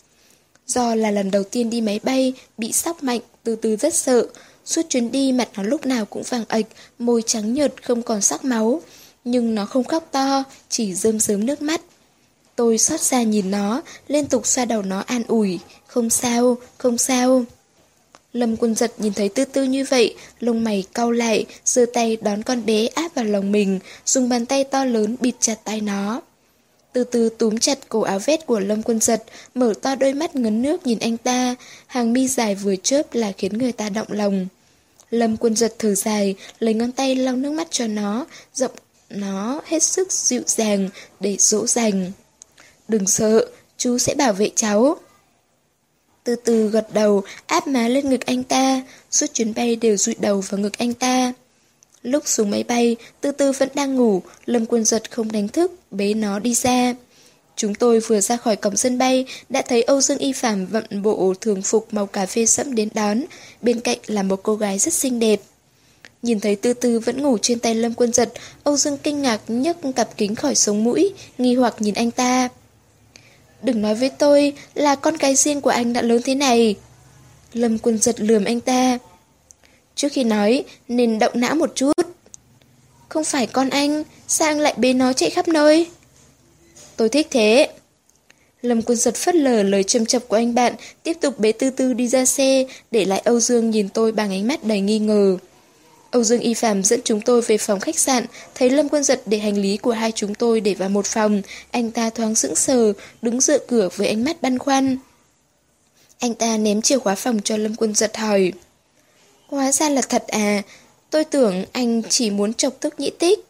Do 0.66 0.95
là 0.95 1.11
lần 1.11 1.30
đầu 1.30 1.45
tiên 1.45 1.70
đi 1.70 1.80
máy 1.80 2.01
bay, 2.03 2.32
bị 2.59 2.72
sóc 2.72 3.03
mạnh, 3.03 3.20
Tư 3.45 3.57
Tư 3.57 3.76
rất 3.76 3.95
sợ. 3.95 4.26
Suốt 4.64 4.82
chuyến 4.89 5.12
đi 5.12 5.32
mặt 5.32 5.49
nó 5.57 5.62
lúc 5.62 5.87
nào 5.87 6.05
cũng 6.05 6.22
vàng 6.22 6.45
ạch, 6.49 6.66
môi 6.99 7.22
trắng 7.26 7.55
nhợt 7.55 7.82
không 7.82 8.03
còn 8.03 8.22
sắc 8.22 8.45
máu. 8.45 8.82
Nhưng 9.24 9.55
nó 9.55 9.66
không 9.66 9.85
khóc 9.85 10.09
to, 10.12 10.45
chỉ 10.68 10.95
rơm 10.95 11.20
rớm 11.20 11.47
nước 11.47 11.62
mắt. 11.62 11.80
Tôi 12.57 12.78
xót 12.78 13.00
xa 13.00 13.22
nhìn 13.22 13.50
nó, 13.50 13.82
liên 14.09 14.26
tục 14.26 14.46
xoa 14.46 14.64
đầu 14.64 14.82
nó 14.82 15.00
an 15.00 15.22
ủi. 15.28 15.59
Không 15.86 16.11
sao, 16.11 16.57
không 16.78 16.98
sao. 16.98 17.44
Lâm 18.32 18.57
quân 18.57 18.74
giật 18.74 18.92
nhìn 18.98 19.12
thấy 19.12 19.28
tư 19.28 19.44
tư 19.44 19.62
như 19.62 19.84
vậy, 19.90 20.14
lông 20.40 20.64
mày 20.64 20.84
cau 20.94 21.11
lại, 21.11 21.46
giơ 21.64 21.86
tay 21.92 22.16
đón 22.20 22.42
con 22.42 22.66
bé 22.66 22.86
áp 22.86 23.14
vào 23.14 23.24
lòng 23.24 23.52
mình, 23.52 23.78
dùng 24.07 24.28
bàn 24.28 24.46
tay 24.46 24.64
to 24.64 24.84
lớn 24.84 25.16
bịt 25.20 25.34
chặt 25.40 25.64
tay 25.64 25.80
nó. 25.80 26.20
Từ 26.92 27.05
từ 27.05 27.28
túm 27.28 27.59
chặt 27.59 27.88
cổ 27.88 28.00
áo 28.00 28.18
vét 28.18 28.46
của 28.46 28.61
Lâm 28.61 28.82
quân 28.82 29.00
giật, 29.00 29.24
mở 29.55 29.74
to 29.82 29.94
đôi 29.94 30.12
mắt 30.12 30.36
ngấn 30.36 30.62
nước 30.62 30.86
nhìn 30.86 30.98
anh 30.98 31.16
ta, 31.16 31.55
hàng 31.86 32.12
mi 32.12 32.28
dài 32.28 32.55
vừa 32.55 32.76
chớp 32.76 33.14
là 33.14 33.32
khiến 33.32 33.59
người 33.59 33.72
ta 33.72 33.88
động 33.88 34.09
lòng. 34.11 34.46
Lâm 35.11 35.36
quân 35.36 35.57
giật 35.57 35.74
thở 35.78 35.94
dài, 35.94 36.34
lấy 36.59 36.74
ngón 36.74 36.92
tay 36.92 37.16
lau 37.16 37.36
nước 37.36 37.52
mắt 37.52 37.68
cho 37.70 37.86
nó, 37.86 38.26
giọng 38.55 38.72
nó 39.11 39.61
hết 39.64 39.82
sức 39.82 40.12
dịu 40.12 40.42
dàng 40.46 40.88
để 41.20 41.36
dỗ 41.38 41.66
dành. 41.66 42.12
Đừng 42.89 43.07
sợ, 43.07 43.47
chú 43.76 43.99
sẽ 43.99 44.14
bảo 44.14 44.32
vệ 44.32 44.51
cháu. 44.57 44.97
Từ 46.24 46.37
từ 46.37 46.68
gật 46.68 46.95
đầu, 46.95 47.22
áp 47.47 47.66
má 47.66 47.89
lên 47.89 48.09
ngực 48.09 48.26
anh 48.26 48.43
ta, 48.43 48.82
suốt 49.11 49.26
chuyến 49.35 49.55
bay 49.55 49.76
đều 49.76 49.97
rụi 49.97 50.14
đầu 50.18 50.41
vào 50.41 50.61
ngực 50.61 50.78
anh 50.78 50.95
ta. 50.95 51.32
Lúc 52.03 52.22
xuống 52.28 52.51
máy 52.51 52.62
bay, 52.62 52.97
từ 53.20 53.32
từ 53.32 53.53
vẫn 53.53 53.68
đang 53.74 53.97
ngủ, 53.97 54.22
Lâm 54.47 54.66
Quân 54.66 54.85
Giật 54.85 55.11
không 55.11 55.32
đánh 55.32 55.49
thức, 55.49 55.72
bế 55.91 56.14
nó 56.14 56.39
đi 56.39 56.55
ra. 56.55 56.95
Chúng 57.57 57.74
tôi 57.74 58.01
vừa 58.01 58.20
ra 58.20 58.37
khỏi 58.37 58.57
cổng 58.57 58.76
sân 58.76 58.99
bay, 58.99 59.26
đã 59.49 59.62
thấy 59.62 59.82
Âu 59.82 60.01
Dương 60.01 60.18
Y 60.18 60.32
Phạm 60.32 60.66
vận 60.66 61.03
bộ 61.03 61.35
thường 61.41 61.62
phục 61.62 61.95
màu 61.95 62.07
cà 62.07 62.26
phê 62.26 62.47
sẫm 62.47 62.74
đến 62.74 62.89
đón, 62.95 63.24
bên 63.62 63.80
cạnh 63.80 63.99
là 64.07 64.22
một 64.22 64.41
cô 64.43 64.57
gái 64.57 64.78
rất 64.78 64.93
xinh 64.95 65.18
đẹp. 65.18 65.41
Nhìn 66.22 66.41
thấy 66.41 66.57
Tư 66.57 66.74
Tư 66.74 66.99
vẫn 66.99 67.22
ngủ 67.22 67.39
trên 67.39 67.59
tay 67.59 67.74
Lâm 67.74 67.95
Quân 67.95 68.12
Giật, 68.12 68.32
Âu 68.64 68.76
Dương 68.76 68.99
kinh 69.03 69.22
ngạc 69.22 69.41
nhấc 69.49 69.76
cặp 69.97 70.16
kính 70.16 70.35
khỏi 70.35 70.55
sống 70.55 70.85
mũi, 70.85 71.12
nghi 71.39 71.55
hoặc 71.55 71.74
nhìn 71.78 71.95
anh 71.95 72.11
ta. 72.11 72.49
Đừng 73.64 73.82
nói 73.82 73.94
với 73.94 74.10
tôi 74.10 74.52
là 74.74 74.94
con 74.94 75.16
cái 75.16 75.34
riêng 75.34 75.60
của 75.60 75.70
anh 75.70 75.92
đã 75.92 76.02
lớn 76.02 76.20
thế 76.24 76.34
này. 76.34 76.76
Lâm 77.52 77.78
quân 77.78 77.98
giật 77.98 78.20
lườm 78.20 78.44
anh 78.44 78.60
ta. 78.60 78.98
Trước 79.94 80.08
khi 80.12 80.24
nói, 80.24 80.64
nên 80.88 81.18
động 81.18 81.32
não 81.34 81.54
một 81.54 81.72
chút. 81.74 81.92
Không 83.08 83.24
phải 83.24 83.46
con 83.46 83.70
anh, 83.70 84.04
sao 84.28 84.48
anh 84.48 84.60
lại 84.60 84.74
bế 84.76 84.92
nó 84.92 85.12
chạy 85.12 85.30
khắp 85.30 85.48
nơi? 85.48 85.86
Tôi 86.96 87.08
thích 87.08 87.26
thế. 87.30 87.68
Lâm 88.62 88.82
quân 88.82 88.98
giật 88.98 89.14
phất 89.14 89.34
lờ 89.34 89.62
lời 89.62 89.82
châm 89.82 90.06
chập 90.06 90.28
của 90.28 90.36
anh 90.36 90.54
bạn, 90.54 90.74
tiếp 91.02 91.16
tục 91.20 91.38
bế 91.38 91.52
tư 91.52 91.70
tư 91.70 91.92
đi 91.92 92.08
ra 92.08 92.24
xe, 92.24 92.66
để 92.90 93.04
lại 93.04 93.22
Âu 93.24 93.40
Dương 93.40 93.70
nhìn 93.70 93.88
tôi 93.88 94.12
bằng 94.12 94.30
ánh 94.30 94.48
mắt 94.48 94.64
đầy 94.64 94.80
nghi 94.80 94.98
ngờ. 94.98 95.36
Âu 96.14 96.24
Dương 96.24 96.40
Y 96.40 96.54
Phạm 96.54 96.82
dẫn 96.82 97.00
chúng 97.04 97.20
tôi 97.20 97.40
về 97.40 97.58
phòng 97.58 97.80
khách 97.80 97.98
sạn, 97.98 98.26
thấy 98.54 98.70
Lâm 98.70 98.88
Quân 98.88 99.04
Giật 99.04 99.22
để 99.26 99.38
hành 99.38 99.58
lý 99.58 99.76
của 99.76 99.92
hai 99.92 100.12
chúng 100.12 100.34
tôi 100.34 100.60
để 100.60 100.74
vào 100.74 100.88
một 100.88 101.06
phòng, 101.06 101.42
anh 101.70 101.90
ta 101.90 102.10
thoáng 102.10 102.34
sững 102.34 102.54
sờ, 102.54 102.92
đứng 103.22 103.40
dựa 103.40 103.59
cửa 103.59 103.89
với 103.97 104.09
ánh 104.09 104.24
mắt 104.24 104.43
băn 104.43 104.59
khoăn. 104.59 104.98
Anh 106.18 106.34
ta 106.34 106.56
ném 106.56 106.82
chìa 106.82 106.98
khóa 106.98 107.14
phòng 107.14 107.40
cho 107.44 107.56
Lâm 107.56 107.74
Quân 107.74 107.94
Giật 107.94 108.16
hỏi. 108.16 108.52
Hóa 109.47 109.72
ra 109.72 109.89
là 109.89 110.02
thật 110.02 110.24
à, 110.28 110.62
tôi 111.10 111.24
tưởng 111.24 111.64
anh 111.72 112.02
chỉ 112.09 112.30
muốn 112.30 112.55
chọc 112.55 112.80
tức 112.80 113.01
nhĩ 113.01 113.10
tích. 113.10 113.44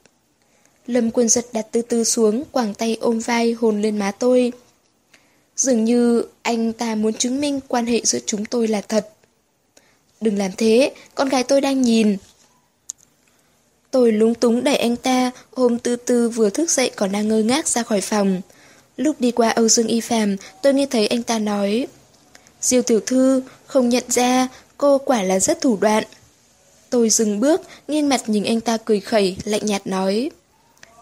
Lâm 0.86 1.10
Quân 1.10 1.28
Giật 1.28 1.46
đặt 1.52 1.66
từ 1.72 1.82
từ 1.82 2.04
xuống, 2.04 2.44
quàng 2.52 2.74
tay 2.74 2.96
ôm 3.00 3.18
vai 3.18 3.52
hồn 3.52 3.82
lên 3.82 3.98
má 3.98 4.10
tôi. 4.10 4.52
Dường 5.56 5.84
như 5.84 6.24
anh 6.42 6.72
ta 6.72 6.94
muốn 6.94 7.14
chứng 7.14 7.40
minh 7.40 7.60
quan 7.68 7.86
hệ 7.86 8.00
giữa 8.04 8.20
chúng 8.26 8.44
tôi 8.44 8.68
là 8.68 8.80
thật. 8.80 9.08
Đừng 10.20 10.38
làm 10.38 10.50
thế, 10.56 10.92
con 11.14 11.28
gái 11.28 11.42
tôi 11.42 11.60
đang 11.60 11.82
nhìn. 11.82 12.16
Tôi 13.94 14.12
lúng 14.12 14.34
túng 14.34 14.64
đẩy 14.64 14.76
anh 14.76 14.96
ta, 14.96 15.30
hôm 15.56 15.78
tư 15.78 15.96
tư 15.96 16.28
vừa 16.28 16.50
thức 16.50 16.70
dậy 16.70 16.90
còn 16.96 17.12
đang 17.12 17.28
ngơ 17.28 17.42
ngác 17.42 17.68
ra 17.68 17.82
khỏi 17.82 18.00
phòng. 18.00 18.40
Lúc 18.96 19.16
đi 19.18 19.30
qua 19.30 19.50
Âu 19.50 19.68
Dương 19.68 19.86
Y 19.86 20.00
Phạm, 20.00 20.36
tôi 20.62 20.74
nghe 20.74 20.86
thấy 20.86 21.06
anh 21.06 21.22
ta 21.22 21.38
nói 21.38 21.86
Diêu 22.60 22.82
tiểu 22.82 23.00
thư, 23.00 23.42
không 23.66 23.88
nhận 23.88 24.04
ra, 24.08 24.48
cô 24.78 24.98
quả 24.98 25.22
là 25.22 25.40
rất 25.40 25.60
thủ 25.60 25.78
đoạn. 25.80 26.04
Tôi 26.90 27.10
dừng 27.10 27.40
bước, 27.40 27.60
nghiêng 27.88 28.08
mặt 28.08 28.28
nhìn 28.28 28.44
anh 28.44 28.60
ta 28.60 28.76
cười 28.76 29.00
khẩy, 29.00 29.36
lạnh 29.44 29.66
nhạt 29.66 29.86
nói 29.86 30.30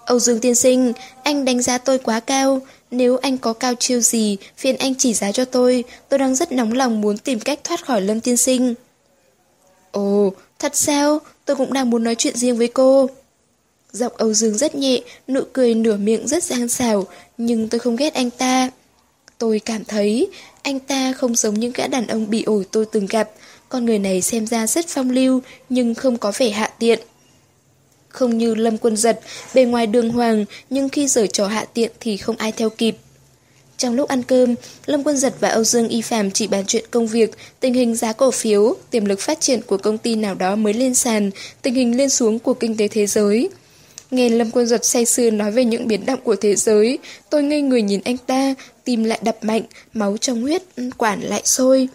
Âu 0.07 0.19
Dương 0.19 0.41
tiên 0.41 0.55
sinh, 0.55 0.93
anh 1.23 1.45
đánh 1.45 1.63
giá 1.63 1.79
tôi 1.79 1.99
quá 1.99 2.21
cao, 2.21 2.61
nếu 2.91 3.17
anh 3.17 3.39
có 3.39 3.53
cao 3.53 3.75
chiêu 3.75 4.01
gì, 4.01 4.37
phiền 4.57 4.77
anh 4.77 4.95
chỉ 4.95 5.15
giá 5.15 5.33
cho 5.33 5.45
tôi, 5.45 5.85
tôi 6.09 6.19
đang 6.19 6.35
rất 6.35 6.53
nóng 6.53 6.73
lòng 6.73 7.01
muốn 7.01 7.19
tìm 7.19 7.41
cách 7.41 7.61
thoát 7.65 7.85
khỏi 7.87 8.01
Lâm 8.01 8.21
tiên 8.21 8.37
sinh. 8.37 8.75
Ồ, 9.91 10.33
thật 10.59 10.77
sao? 10.77 11.21
Tôi 11.45 11.57
cũng 11.57 11.73
đang 11.73 11.91
muốn 11.91 12.05
nói 12.05 12.15
chuyện 12.15 12.37
riêng 12.37 12.59
với 12.59 12.69
cô. 12.69 13.11
Giọng 13.93 14.13
Âu 14.17 14.35
Dương 14.35 14.59
rất 14.59 14.75
nhẹ, 14.75 15.01
nụ 15.29 15.41
cười 15.53 15.75
nửa 15.75 15.97
miệng 15.97 16.29
rất 16.29 16.45
gian 16.45 16.69
xảo, 16.69 17.07
nhưng 17.39 17.69
tôi 17.69 17.79
không 17.79 17.97
ghét 17.97 18.15
anh 18.15 18.31
ta. 18.31 18.71
Tôi 19.39 19.59
cảm 19.59 19.85
thấy 19.85 20.29
anh 20.63 20.81
ta 20.81 21.13
không 21.13 21.35
giống 21.35 21.55
những 21.55 21.73
gã 21.73 21.87
đàn 21.87 22.07
ông 22.07 22.31
bị 22.31 22.43
ổi 22.43 22.67
tôi 22.71 22.87
từng 22.93 23.07
gặp. 23.07 23.31
Con 23.69 23.85
người 23.85 23.99
này 23.99 24.23
xem 24.23 24.47
ra 24.47 24.67
rất 24.67 24.89
phong 24.89 25.11
lưu, 25.11 25.41
nhưng 25.69 25.95
không 25.95 26.19
có 26.19 26.33
vẻ 26.39 26.51
hạ 26.51 26.71
tiện. 26.79 26.99
Không 28.09 28.39
như 28.39 28.55
Lâm 28.55 28.79
Quân 28.79 28.97
Giật, 28.97 29.21
bề 29.55 29.65
ngoài 29.65 29.87
đường 29.87 30.11
hoàng, 30.11 30.45
nhưng 30.71 30.89
khi 30.89 31.09
giở 31.09 31.27
trò 31.27 31.47
hạ 31.47 31.65
tiện 31.75 31.93
thì 32.01 32.17
không 32.17 32.37
ai 32.37 32.53
theo 32.53 32.71
kịp. 32.71 32.97
Trong 33.83 33.95
lúc 33.95 34.09
ăn 34.09 34.23
cơm, 34.23 34.55
Lâm 34.87 35.05
Quân 35.05 35.17
Giật 35.17 35.35
và 35.41 35.49
Âu 35.49 35.65
Dương 35.65 35.89
Y 35.89 36.03
Phạm 36.03 36.31
chỉ 36.31 36.47
bàn 36.47 36.65
chuyện 36.67 36.85
công 36.91 37.07
việc, 37.07 37.31
tình 37.61 37.75
hình 37.75 37.95
giá 37.95 38.13
cổ 38.13 38.31
phiếu, 38.31 38.77
tiềm 38.91 39.05
lực 39.05 39.21
phát 39.21 39.41
triển 39.41 39.61
của 39.63 39.77
công 39.77 39.99
ty 39.99 40.15
nào 40.15 40.35
đó 40.35 40.57
mới 40.57 40.75
lên 40.75 40.95
sàn, 40.95 41.31
tình 41.63 41.75
hình 41.75 41.97
lên 41.97 42.11
xuống 42.11 42.39
của 42.39 42.55
kinh 42.55 42.77
tế 42.77 42.89
thế 42.89 43.07
giới. 43.07 43.51
Nghe 44.11 44.29
Lâm 44.29 44.51
Quân 44.51 44.67
Giật 44.67 44.85
say 44.85 45.05
sưa 45.05 45.31
nói 45.31 45.51
về 45.51 45.65
những 45.65 45.89
biến 45.89 46.07
động 46.07 46.21
của 46.25 46.37
thế 46.37 46.57
giới, 46.57 46.99
tôi 47.31 47.43
ngây 47.43 47.63
người 47.63 47.83
nhìn 47.83 48.01
anh 48.05 48.17
ta, 48.19 48.55
tim 48.85 49.05
lại 49.05 49.19
đập 49.23 49.37
mạnh, 49.43 49.63
máu 49.95 50.17
trong 50.17 50.43
huyết, 50.43 50.63
ừ, 50.77 50.91
quản 50.99 51.21
lại 51.21 51.43
sôi. 51.45 51.89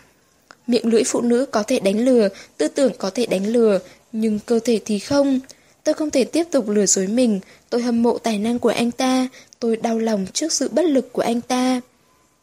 Miệng 0.67 0.85
lưỡi 0.87 1.03
phụ 1.03 1.21
nữ 1.21 1.45
có 1.45 1.63
thể 1.63 1.79
đánh 1.79 2.05
lừa, 2.05 2.29
tư 2.57 2.67
tưởng 2.67 2.91
có 2.97 3.09
thể 3.09 3.25
đánh 3.25 3.47
lừa, 3.47 3.79
nhưng 4.11 4.39
cơ 4.45 4.59
thể 4.63 4.79
thì 4.85 4.99
không. 4.99 5.39
Tôi 5.83 5.93
không 5.93 6.09
thể 6.09 6.23
tiếp 6.23 6.43
tục 6.51 6.69
lừa 6.69 6.85
dối 6.85 7.07
mình, 7.07 7.39
tôi 7.69 7.81
hâm 7.81 8.03
mộ 8.03 8.17
tài 8.17 8.37
năng 8.37 8.59
của 8.59 8.69
anh 8.69 8.91
ta, 8.91 9.27
tôi 9.59 9.77
đau 9.77 9.99
lòng 9.99 10.25
trước 10.33 10.53
sự 10.53 10.69
bất 10.69 10.85
lực 10.85 11.13
của 11.13 11.21
anh 11.21 11.41
ta. 11.41 11.81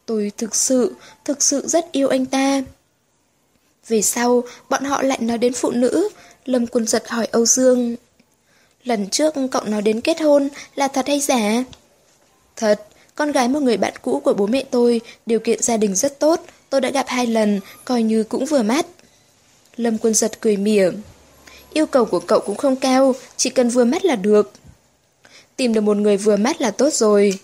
Tôi 0.05 0.31
thực 0.37 0.55
sự, 0.55 0.95
thực 1.25 1.43
sự 1.43 1.67
rất 1.67 1.91
yêu 1.91 2.07
anh 2.07 2.25
ta. 2.25 2.61
Về 3.87 4.01
sau, 4.01 4.43
bọn 4.69 4.83
họ 4.83 5.01
lại 5.01 5.17
nói 5.21 5.37
đến 5.37 5.53
phụ 5.53 5.71
nữ, 5.71 6.09
Lâm 6.45 6.67
Quân 6.67 6.87
Giật 6.87 7.03
hỏi 7.07 7.27
Âu 7.31 7.45
Dương. 7.45 7.95
Lần 8.83 9.09
trước 9.09 9.33
cậu 9.51 9.63
nói 9.63 9.81
đến 9.81 10.01
kết 10.01 10.21
hôn 10.21 10.49
là 10.75 10.87
thật 10.87 11.07
hay 11.07 11.19
giả? 11.19 11.63
Thật, 12.55 12.87
con 13.15 13.31
gái 13.31 13.47
một 13.47 13.59
người 13.59 13.77
bạn 13.77 13.93
cũ 14.01 14.19
của 14.19 14.33
bố 14.33 14.47
mẹ 14.47 14.63
tôi, 14.71 15.01
điều 15.25 15.39
kiện 15.39 15.61
gia 15.61 15.77
đình 15.77 15.95
rất 15.95 16.19
tốt, 16.19 16.45
tôi 16.69 16.81
đã 16.81 16.89
gặp 16.89 17.05
hai 17.07 17.27
lần, 17.27 17.59
coi 17.85 18.03
như 18.03 18.23
cũng 18.23 18.45
vừa 18.45 18.63
mắt. 18.63 18.85
Lâm 19.77 19.97
Quân 19.97 20.13
Giật 20.13 20.41
cười 20.41 20.57
mỉa. 20.57 20.91
Yêu 21.73 21.85
cầu 21.85 22.05
của 22.05 22.19
cậu 22.19 22.39
cũng 22.39 22.57
không 22.57 22.75
cao, 22.75 23.15
chỉ 23.37 23.49
cần 23.49 23.69
vừa 23.69 23.85
mắt 23.85 24.05
là 24.05 24.15
được. 24.15 24.51
Tìm 25.55 25.73
được 25.73 25.81
một 25.81 25.97
người 25.97 26.17
vừa 26.17 26.37
mắt 26.37 26.61
là 26.61 26.71
tốt 26.71 26.93
rồi. 26.93 27.39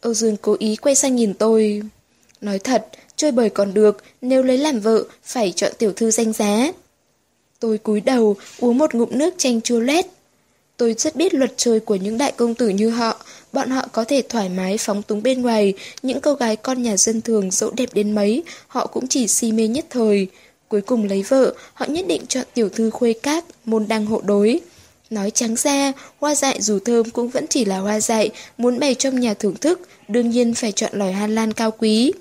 Âu 0.00 0.14
Dương 0.14 0.36
cố 0.36 0.56
ý 0.58 0.76
quay 0.76 0.94
sang 0.94 1.16
nhìn 1.16 1.34
tôi. 1.34 1.82
Nói 2.40 2.58
thật, 2.58 2.86
chơi 3.16 3.32
bời 3.32 3.50
còn 3.50 3.74
được, 3.74 4.04
nếu 4.20 4.42
lấy 4.42 4.58
làm 4.58 4.80
vợ, 4.80 5.04
phải 5.22 5.52
chọn 5.56 5.72
tiểu 5.78 5.92
thư 5.92 6.10
danh 6.10 6.32
giá. 6.32 6.72
Tôi 7.60 7.78
cúi 7.78 8.00
đầu, 8.00 8.36
uống 8.58 8.78
một 8.78 8.94
ngụm 8.94 9.08
nước 9.12 9.34
chanh 9.38 9.60
chua 9.60 9.80
lét. 9.80 10.06
Tôi 10.76 10.94
rất 10.98 11.16
biết 11.16 11.34
luật 11.34 11.52
chơi 11.56 11.80
của 11.80 11.94
những 11.94 12.18
đại 12.18 12.32
công 12.36 12.54
tử 12.54 12.68
như 12.68 12.90
họ, 12.90 13.24
bọn 13.52 13.70
họ 13.70 13.88
có 13.92 14.04
thể 14.04 14.22
thoải 14.28 14.48
mái 14.48 14.78
phóng 14.78 15.02
túng 15.02 15.22
bên 15.22 15.42
ngoài, 15.42 15.74
những 16.02 16.20
cô 16.20 16.34
gái 16.34 16.56
con 16.56 16.82
nhà 16.82 16.96
dân 16.96 17.20
thường 17.20 17.50
dẫu 17.50 17.70
đẹp 17.70 17.88
đến 17.92 18.14
mấy, 18.14 18.42
họ 18.66 18.86
cũng 18.86 19.08
chỉ 19.08 19.26
si 19.26 19.52
mê 19.52 19.68
nhất 19.68 19.86
thời. 19.90 20.28
Cuối 20.68 20.80
cùng 20.80 21.04
lấy 21.04 21.22
vợ, 21.22 21.54
họ 21.74 21.86
nhất 21.86 22.06
định 22.08 22.26
chọn 22.26 22.44
tiểu 22.54 22.68
thư 22.68 22.90
khuê 22.90 23.12
cát, 23.12 23.44
môn 23.64 23.88
đăng 23.88 24.06
hộ 24.06 24.20
đối. 24.24 24.60
Nói 25.14 25.30
trắng 25.30 25.56
ra, 25.56 25.92
hoa 26.20 26.34
dại 26.34 26.62
dù 26.62 26.78
thơm 26.78 27.10
cũng 27.10 27.28
vẫn 27.28 27.46
chỉ 27.46 27.64
là 27.64 27.78
hoa 27.78 28.00
dại, 28.00 28.30
muốn 28.58 28.78
bày 28.78 28.94
trong 28.94 29.20
nhà 29.20 29.34
thưởng 29.34 29.56
thức, 29.56 29.80
đương 30.08 30.30
nhiên 30.30 30.54
phải 30.54 30.72
chọn 30.72 30.90
loài 30.92 31.12
hoa 31.12 31.26
lan 31.26 31.52
cao 31.52 31.70
quý. 31.70 32.12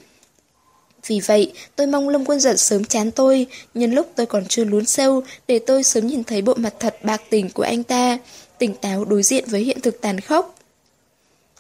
Vì 1.08 1.20
vậy, 1.20 1.54
tôi 1.76 1.88
mong 1.88 2.10
Lâm 2.10 2.26
Quân 2.26 2.40
Giật 2.40 2.56
sớm 2.60 2.84
chán 2.84 3.12
tôi, 3.12 3.48
nhân 3.74 3.92
lúc 3.92 4.12
tôi 4.16 4.26
còn 4.26 4.46
chưa 4.46 4.64
lún 4.64 4.86
sâu, 4.86 5.24
để 5.48 5.60
tôi 5.60 5.84
sớm 5.84 6.08
nhìn 6.08 6.24
thấy 6.24 6.42
bộ 6.42 6.54
mặt 6.54 6.74
thật 6.80 6.98
bạc 7.04 7.22
tình 7.30 7.50
của 7.50 7.64
anh 7.64 7.84
ta, 7.84 8.18
tỉnh 8.58 8.76
táo 8.76 9.06
đối 9.06 9.24
diện 9.24 9.44
với 9.48 9.62
hiện 9.62 9.82
thực 9.82 10.02
tàn 10.02 10.20
khốc. 10.20 10.56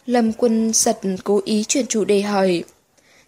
Lâm 0.05 0.33
Quân 0.33 0.71
Giật 0.73 0.99
cố 1.23 1.41
ý 1.45 1.63
chuyển 1.63 1.87
chủ 1.87 2.05
đề 2.05 2.21
hỏi. 2.21 2.63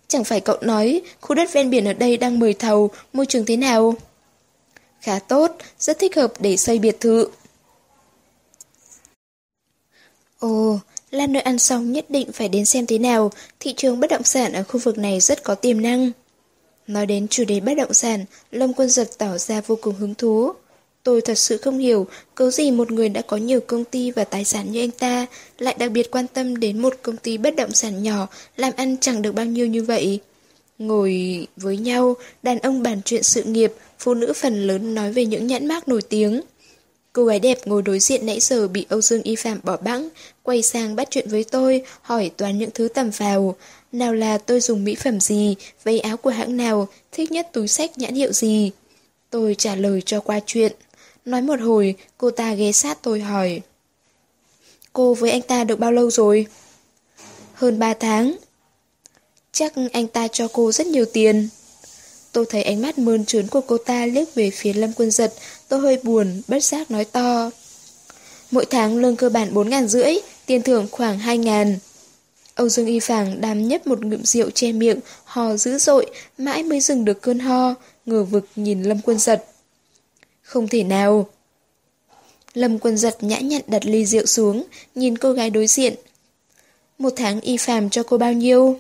Chẳng 0.08 0.24
phải 0.24 0.42
cậu 0.42 0.58
nói, 0.62 1.02
khu 1.22 1.36
đất 1.36 1.54
ven 1.54 1.70
biển 1.70 1.88
ở 1.88 1.94
đây 1.94 2.18
đang 2.18 2.40
mời 2.40 2.54
thầu, 2.54 2.90
môi 3.14 3.26
trường 3.26 3.46
thế 3.46 3.58
nào? 3.58 3.96
Khá 5.02 5.20
tốt, 5.20 5.58
rất 5.80 6.00
thích 6.00 6.16
hợp 6.16 6.34
để 6.40 6.58
xây 6.58 6.80
biệt 6.80 7.00
thự. 7.00 7.28
Ồ, 10.46 10.80
Lan 11.12 11.34
nơi 11.34 11.42
ăn 11.42 11.60
xong 11.60 11.92
nhất 11.92 12.06
định 12.10 12.32
phải 12.32 12.50
đến 12.50 12.66
xem 12.66 12.86
thế 12.86 12.98
nào, 12.98 13.32
thị 13.60 13.74
trường 13.78 14.00
bất 14.00 14.10
động 14.10 14.24
sản 14.24 14.54
ở 14.54 14.64
khu 14.64 14.80
vực 14.80 14.98
này 14.98 15.20
rất 15.20 15.44
có 15.44 15.56
tiềm 15.56 15.82
năng. 15.82 16.12
Nói 16.88 17.06
đến 17.06 17.28
chủ 17.28 17.44
đề 17.46 17.60
bất 17.60 17.74
động 17.78 17.94
sản, 17.94 18.26
Lâm 18.52 18.74
Quân 18.74 18.90
Giật 18.90 19.10
tỏ 19.18 19.38
ra 19.38 19.62
vô 19.62 19.78
cùng 19.82 19.96
hứng 19.96 20.16
thú. 20.16 20.52
Tôi 21.04 21.22
thật 21.22 21.38
sự 21.38 21.58
không 21.58 21.78
hiểu, 21.78 22.08
cớ 22.36 22.52
gì 22.52 22.72
một 22.72 22.92
người 22.92 23.10
đã 23.10 23.22
có 23.22 23.38
nhiều 23.38 23.60
công 23.60 23.84
ty 23.84 24.12
và 24.12 24.24
tài 24.24 24.46
sản 24.46 24.72
như 24.72 24.84
anh 24.84 24.92
ta 24.92 25.26
lại 25.60 25.76
đặc 25.80 25.92
biệt 25.92 26.12
quan 26.12 26.28
tâm 26.28 26.60
đến 26.60 26.82
một 26.82 26.94
công 27.02 27.18
ty 27.18 27.38
bất 27.38 27.56
động 27.56 27.72
sản 27.72 28.04
nhỏ 28.04 28.28
làm 28.58 28.74
ăn 28.78 28.98
chẳng 29.02 29.22
được 29.22 29.32
bao 29.32 29.46
nhiêu 29.46 29.68
như 29.68 29.84
vậy. 29.84 30.20
Ngồi 30.78 31.48
với 31.58 31.78
nhau, 31.78 32.16
đàn 32.44 32.60
ông 32.60 32.84
bàn 32.84 33.02
chuyện 33.06 33.24
sự 33.24 33.44
nghiệp, 33.44 33.74
phụ 34.00 34.14
nữ 34.14 34.34
phần 34.36 34.68
lớn 34.68 34.96
nói 34.96 35.12
về 35.12 35.26
những 35.26 35.48
nhãn 35.48 35.68
mác 35.68 35.88
nổi 35.88 36.02
tiếng. 36.02 36.42
Cô 37.16 37.26
gái 37.26 37.40
đẹp 37.40 37.60
ngồi 37.66 37.82
đối 37.82 38.00
diện 38.00 38.26
nãy 38.26 38.40
giờ 38.40 38.68
bị 38.68 38.86
Âu 38.90 39.02
Dương 39.02 39.22
Y 39.22 39.36
Phạm 39.36 39.60
bỏ 39.64 39.78
bẵng, 39.78 40.10
quay 40.44 40.62
sang 40.62 40.96
bắt 40.96 41.08
chuyện 41.12 41.28
với 41.30 41.44
tôi, 41.44 41.84
hỏi 42.02 42.32
toàn 42.38 42.58
những 42.58 42.70
thứ 42.74 42.88
tầm 42.88 43.10
vào. 43.10 43.56
Nào 43.92 44.14
là 44.14 44.38
tôi 44.38 44.60
dùng 44.60 44.84
mỹ 44.84 44.96
phẩm 44.96 45.20
gì, 45.20 45.56
váy 45.84 46.00
áo 46.00 46.18
của 46.18 46.30
hãng 46.30 46.58
nào, 46.58 46.88
thích 47.12 47.32
nhất 47.32 47.50
túi 47.54 47.68
sách 47.68 47.98
nhãn 47.98 48.14
hiệu 48.16 48.32
gì. 48.32 48.72
Tôi 49.30 49.56
trả 49.58 49.76
lời 49.76 50.02
cho 50.06 50.20
qua 50.20 50.40
chuyện. 50.46 50.72
Nói 51.26 51.42
một 51.42 51.60
hồi, 51.62 51.96
cô 52.18 52.32
ta 52.32 52.54
ghé 52.54 52.72
sát 52.72 52.98
tôi 53.02 53.20
hỏi. 53.20 53.62
Cô 54.94 55.14
với 55.14 55.32
anh 55.32 55.42
ta 55.42 55.64
được 55.64 55.80
bao 55.80 55.92
lâu 55.92 56.12
rồi? 56.12 56.48
Hơn 57.54 57.80
3 57.80 57.94
tháng. 57.94 58.36
Chắc 59.52 59.74
anh 59.94 60.08
ta 60.08 60.28
cho 60.28 60.48
cô 60.54 60.72
rất 60.72 60.88
nhiều 60.88 61.06
tiền. 61.06 61.50
Tôi 62.32 62.46
thấy 62.50 62.64
ánh 62.64 62.82
mắt 62.82 62.98
mơn 62.98 63.26
trớn 63.26 63.48
của 63.48 63.62
cô 63.62 63.78
ta 63.78 64.06
liếc 64.06 64.36
về 64.36 64.52
phía 64.52 64.74
Lâm 64.74 64.94
Quân 64.94 65.12
Giật, 65.12 65.34
tôi 65.68 65.80
hơi 65.80 65.98
buồn, 66.04 66.42
bất 66.48 66.64
giác 66.64 66.92
nói 66.92 67.06
to. 67.06 67.52
Mỗi 68.52 68.66
tháng 68.66 68.98
lương 68.98 69.16
cơ 69.16 69.30
bản 69.30 69.54
4 69.54 69.70
ngàn 69.70 69.88
rưỡi, 69.88 70.16
tiền 70.46 70.62
thưởng 70.62 70.88
khoảng 70.92 71.20
2 71.20 71.38
ngàn. 71.38 71.78
Âu 72.56 72.70
Dương 72.70 72.86
Y 72.86 73.00
Phàng 73.00 73.42
đàm 73.42 73.68
nhấp 73.68 73.88
một 73.88 74.06
ngụm 74.06 74.24
rượu 74.24 74.50
che 74.50 74.72
miệng, 74.72 75.00
hò 75.24 75.58
dữ 75.58 75.78
dội, 75.78 76.06
mãi 76.38 76.64
mới 76.64 76.80
dừng 76.80 77.06
được 77.06 77.22
cơn 77.22 77.40
ho, 77.40 77.76
ngờ 78.06 78.24
vực 78.24 78.48
nhìn 78.56 78.84
Lâm 78.84 79.02
Quân 79.02 79.20
Giật. 79.20 79.46
Không 80.42 80.68
thể 80.68 80.84
nào. 80.84 81.28
Lâm 82.54 82.80
Quân 82.80 82.98
Giật 82.98 83.24
nhã 83.24 83.40
nhặn 83.40 83.62
đặt 83.68 83.86
ly 83.86 84.06
rượu 84.06 84.26
xuống, 84.26 84.64
nhìn 84.96 85.18
cô 85.18 85.34
gái 85.34 85.50
đối 85.50 85.68
diện. 85.68 85.96
Một 86.98 87.14
tháng 87.16 87.42
Y 87.42 87.58
Phàm 87.58 87.90
cho 87.90 88.04
cô 88.04 88.18
bao 88.18 88.34
nhiêu? 88.34 88.80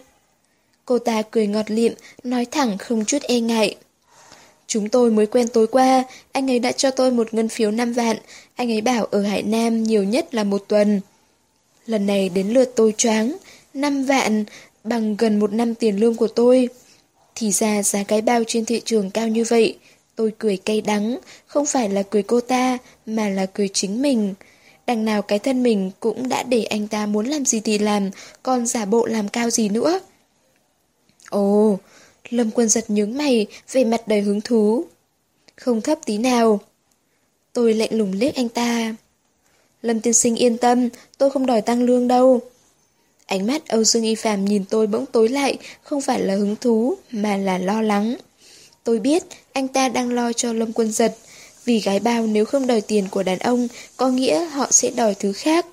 Cô 0.85 0.99
ta 0.99 1.21
cười 1.31 1.47
ngọt 1.47 1.71
liệm, 1.71 1.93
nói 2.23 2.45
thẳng 2.45 2.77
không 2.77 3.05
chút 3.05 3.21
e 3.21 3.39
ngại. 3.39 3.75
Chúng 4.67 4.89
tôi 4.89 5.11
mới 5.11 5.25
quen 5.25 5.47
tối 5.47 5.67
qua, 5.67 6.03
anh 6.31 6.51
ấy 6.51 6.59
đã 6.59 6.71
cho 6.71 6.91
tôi 6.91 7.11
một 7.11 7.33
ngân 7.33 7.49
phiếu 7.49 7.71
5 7.71 7.93
vạn, 7.93 8.17
anh 8.55 8.71
ấy 8.71 8.81
bảo 8.81 9.05
ở 9.05 9.21
Hải 9.21 9.43
Nam 9.43 9.83
nhiều 9.83 10.03
nhất 10.03 10.35
là 10.35 10.43
một 10.43 10.63
tuần. 10.67 11.01
Lần 11.85 12.05
này 12.05 12.29
đến 12.29 12.47
lượt 12.47 12.71
tôi 12.75 12.93
choáng, 12.97 13.37
5 13.73 14.03
vạn 14.03 14.45
bằng 14.83 15.15
gần 15.17 15.39
một 15.39 15.53
năm 15.53 15.75
tiền 15.75 15.99
lương 15.99 16.15
của 16.15 16.27
tôi. 16.27 16.69
Thì 17.35 17.51
ra 17.51 17.83
giá 17.83 18.03
cái 18.03 18.21
bao 18.21 18.43
trên 18.47 18.65
thị 18.65 18.81
trường 18.85 19.11
cao 19.11 19.27
như 19.27 19.43
vậy, 19.43 19.77
tôi 20.15 20.31
cười 20.37 20.57
cay 20.57 20.81
đắng, 20.81 21.19
không 21.47 21.65
phải 21.65 21.89
là 21.89 22.03
cười 22.03 22.23
cô 22.23 22.41
ta, 22.41 22.77
mà 23.05 23.29
là 23.29 23.45
cười 23.45 23.67
chính 23.67 24.01
mình. 24.01 24.33
Đằng 24.87 25.05
nào 25.05 25.21
cái 25.21 25.39
thân 25.39 25.63
mình 25.63 25.91
cũng 25.99 26.29
đã 26.29 26.43
để 26.43 26.63
anh 26.63 26.87
ta 26.87 27.05
muốn 27.05 27.25
làm 27.25 27.45
gì 27.45 27.59
thì 27.59 27.77
làm, 27.77 28.09
còn 28.43 28.67
giả 28.67 28.85
bộ 28.85 29.05
làm 29.05 29.29
cao 29.29 29.49
gì 29.49 29.69
nữa. 29.69 29.99
Ồ, 31.29 31.79
Lâm 32.29 32.51
Quân 32.51 32.69
giật 32.69 32.89
nhướng 32.89 33.17
mày, 33.17 33.47
vẻ 33.71 33.83
mặt 33.83 34.07
đầy 34.07 34.21
hứng 34.21 34.41
thú. 34.41 34.85
Không 35.55 35.81
thấp 35.81 35.99
tí 36.05 36.17
nào. 36.17 36.59
Tôi 37.53 37.73
lạnh 37.73 37.89
lùng 37.91 38.11
liếc 38.11 38.35
anh 38.35 38.49
ta. 38.49 38.95
Lâm 39.81 39.99
tiên 39.99 40.13
sinh 40.13 40.35
yên 40.35 40.57
tâm, 40.57 40.89
tôi 41.17 41.29
không 41.29 41.45
đòi 41.45 41.61
tăng 41.61 41.83
lương 41.83 42.07
đâu. 42.07 42.39
Ánh 43.25 43.47
mắt 43.47 43.67
Âu 43.67 43.83
Dương 43.83 44.03
Y 44.03 44.15
Phạm 44.15 44.45
nhìn 44.45 44.65
tôi 44.69 44.87
bỗng 44.87 45.05
tối 45.05 45.29
lại, 45.29 45.57
không 45.83 46.01
phải 46.01 46.19
là 46.19 46.35
hứng 46.35 46.55
thú, 46.55 46.95
mà 47.11 47.37
là 47.37 47.57
lo 47.57 47.81
lắng. 47.81 48.15
Tôi 48.83 48.99
biết 48.99 49.23
anh 49.53 49.67
ta 49.67 49.89
đang 49.89 50.13
lo 50.13 50.33
cho 50.33 50.53
Lâm 50.53 50.73
Quân 50.73 50.91
giật, 50.91 51.17
vì 51.65 51.79
gái 51.79 51.99
bao 51.99 52.27
nếu 52.27 52.45
không 52.45 52.67
đòi 52.67 52.81
tiền 52.81 53.07
của 53.11 53.23
đàn 53.23 53.39
ông, 53.39 53.67
có 53.97 54.09
nghĩa 54.09 54.45
họ 54.45 54.67
sẽ 54.71 54.89
đòi 54.89 55.15
thứ 55.15 55.33
khác. 55.33 55.65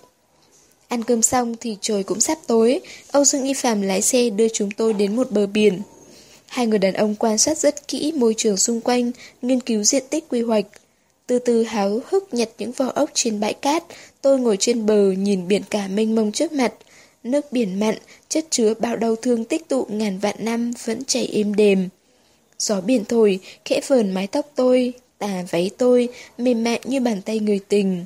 Ăn 0.89 1.05
cơm 1.05 1.23
xong 1.23 1.55
thì 1.61 1.77
trời 1.81 2.03
cũng 2.03 2.21
sắp 2.21 2.39
tối, 2.47 2.81
Âu 3.11 3.25
Dương 3.25 3.45
Y 3.45 3.55
Phạm 3.55 3.83
lái 3.83 4.03
xe 4.03 4.31
đưa 4.31 4.49
chúng 4.49 4.71
tôi 4.71 4.93
đến 4.93 5.17
một 5.17 5.31
bờ 5.31 5.47
biển. 5.47 5.81
Hai 6.53 6.67
người 6.67 6.79
đàn 6.79 6.95
ông 6.95 7.15
quan 7.15 7.39
sát 7.39 7.59
rất 7.59 7.89
kỹ 7.89 8.13
môi 8.17 8.35
trường 8.37 8.57
xung 8.57 8.81
quanh, 8.81 9.11
nghiên 9.43 9.61
cứu 9.61 9.83
diện 9.83 10.03
tích 10.11 10.25
quy 10.29 10.43
hoạch. 10.43 10.65
Từ 11.27 11.39
từ 11.39 11.63
háo 11.63 12.01
hức 12.07 12.35
nhặt 12.35 12.49
những 12.59 12.73
vỏ 12.73 12.87
ốc 12.95 13.11
trên 13.15 13.41
bãi 13.41 13.55
cát, 13.55 13.85
tôi 14.23 14.39
ngồi 14.39 14.57
trên 14.57 14.87
bờ 14.87 15.13
nhìn 15.13 15.49
biển 15.49 15.63
cả 15.71 15.89
mênh 15.89 16.15
mông 16.15 16.33
trước 16.33 16.53
mặt. 16.53 16.73
Nước 17.25 17.53
biển 17.53 17.81
mặn, 17.81 17.95
chất 18.29 18.47
chứa 18.51 18.75
bao 18.75 18.97
đau 18.97 19.17
thương 19.17 19.45
tích 19.45 19.69
tụ 19.69 19.87
ngàn 19.91 20.19
vạn 20.19 20.35
năm 20.39 20.73
vẫn 20.85 21.05
chảy 21.05 21.27
êm 21.33 21.55
đềm. 21.55 21.89
Gió 22.59 22.81
biển 22.81 23.05
thổi, 23.05 23.41
khẽ 23.65 23.81
vờn 23.87 24.11
mái 24.11 24.27
tóc 24.27 24.53
tôi, 24.55 24.93
tà 25.19 25.45
váy 25.51 25.71
tôi, 25.79 26.09
mềm 26.39 26.65
mại 26.65 26.81
như 26.85 27.01
bàn 27.01 27.23
tay 27.23 27.39
người 27.39 27.61
tình. 27.69 28.05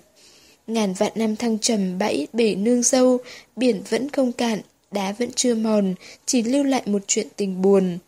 Ngàn 0.67 0.93
vạn 0.93 1.13
năm 1.15 1.37
thăng 1.37 1.59
trầm 1.59 1.99
bẫy 1.99 2.29
bể 2.33 2.55
nương 2.55 2.83
sâu, 2.83 3.19
biển 3.57 3.83
vẫn 3.89 4.11
không 4.11 4.33
cạn, 4.33 4.61
đá 4.91 5.13
vẫn 5.13 5.31
chưa 5.35 5.55
mòn, 5.55 5.95
chỉ 6.27 6.43
lưu 6.43 6.65
lại 6.65 6.83
một 6.87 7.03
chuyện 7.07 7.27
tình 7.37 7.63
buồn. 7.63 7.99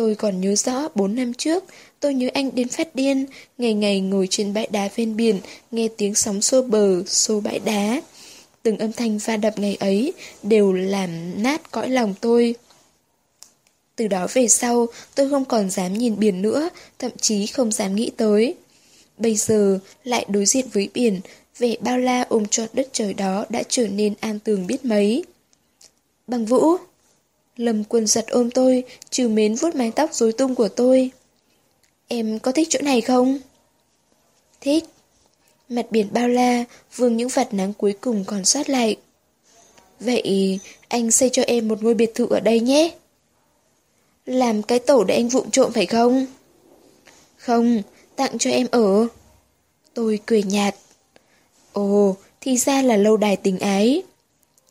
Tôi 0.00 0.14
còn 0.14 0.40
nhớ 0.40 0.54
rõ 0.54 0.88
4 0.94 1.14
năm 1.14 1.34
trước, 1.34 1.64
tôi 2.00 2.14
nhớ 2.14 2.28
anh 2.34 2.54
đến 2.54 2.68
phát 2.68 2.94
điên, 2.94 3.26
ngày 3.58 3.74
ngày 3.74 4.00
ngồi 4.00 4.26
trên 4.30 4.54
bãi 4.54 4.68
đá 4.72 4.88
ven 4.96 5.16
biển, 5.16 5.40
nghe 5.70 5.88
tiếng 5.96 6.14
sóng 6.14 6.42
xô 6.42 6.62
bờ, 6.62 7.04
xô 7.06 7.40
bãi 7.40 7.58
đá. 7.58 8.02
Từng 8.62 8.78
âm 8.78 8.92
thanh 8.92 9.18
va 9.18 9.36
đập 9.36 9.58
ngày 9.58 9.76
ấy 9.80 10.12
đều 10.42 10.72
làm 10.72 11.42
nát 11.42 11.70
cõi 11.70 11.88
lòng 11.88 12.14
tôi. 12.20 12.54
Từ 13.96 14.08
đó 14.08 14.26
về 14.32 14.48
sau, 14.48 14.86
tôi 15.14 15.30
không 15.30 15.44
còn 15.44 15.70
dám 15.70 15.94
nhìn 15.94 16.18
biển 16.18 16.42
nữa, 16.42 16.68
thậm 16.98 17.10
chí 17.20 17.46
không 17.46 17.72
dám 17.72 17.94
nghĩ 17.94 18.10
tới. 18.16 18.54
Bây 19.18 19.34
giờ, 19.34 19.78
lại 20.04 20.24
đối 20.28 20.46
diện 20.46 20.66
với 20.72 20.88
biển, 20.94 21.20
vẻ 21.58 21.76
bao 21.80 21.98
la 21.98 22.24
ôm 22.28 22.46
trọn 22.46 22.68
đất 22.72 22.88
trời 22.92 23.14
đó 23.14 23.44
đã 23.48 23.62
trở 23.68 23.88
nên 23.88 24.14
an 24.20 24.38
tường 24.38 24.66
biết 24.66 24.84
mấy. 24.84 25.24
Bằng 26.26 26.44
vũ! 26.44 26.76
Lâm 27.56 27.84
quân 27.84 28.06
giật 28.06 28.26
ôm 28.28 28.50
tôi, 28.50 28.84
trừ 29.10 29.28
mến 29.28 29.54
vuốt 29.54 29.74
mái 29.74 29.90
tóc 29.90 30.14
rối 30.14 30.32
tung 30.32 30.54
của 30.54 30.68
tôi. 30.68 31.10
Em 32.08 32.38
có 32.38 32.52
thích 32.52 32.68
chỗ 32.70 32.78
này 32.82 33.00
không? 33.00 33.38
Thích. 34.60 34.84
Mặt 35.68 35.86
biển 35.90 36.08
bao 36.12 36.28
la, 36.28 36.64
vương 36.96 37.16
những 37.16 37.28
vạt 37.28 37.54
nắng 37.54 37.72
cuối 37.72 37.92
cùng 38.00 38.24
còn 38.26 38.44
sót 38.44 38.70
lại. 38.70 38.96
Vậy 40.00 40.58
anh 40.88 41.10
xây 41.10 41.30
cho 41.32 41.42
em 41.42 41.68
một 41.68 41.82
ngôi 41.82 41.94
biệt 41.94 42.14
thự 42.14 42.26
ở 42.30 42.40
đây 42.40 42.60
nhé. 42.60 42.94
Làm 44.26 44.62
cái 44.62 44.78
tổ 44.78 45.04
để 45.04 45.14
anh 45.14 45.28
vụng 45.28 45.50
trộm 45.50 45.72
phải 45.72 45.86
không? 45.86 46.26
Không, 47.36 47.82
tặng 48.16 48.38
cho 48.38 48.50
em 48.50 48.66
ở. 48.70 49.06
Tôi 49.94 50.20
cười 50.26 50.42
nhạt. 50.42 50.74
Ồ, 51.72 52.16
thì 52.40 52.56
ra 52.56 52.82
là 52.82 52.96
lâu 52.96 53.16
đài 53.16 53.36
tình 53.36 53.58
ái. 53.58 54.02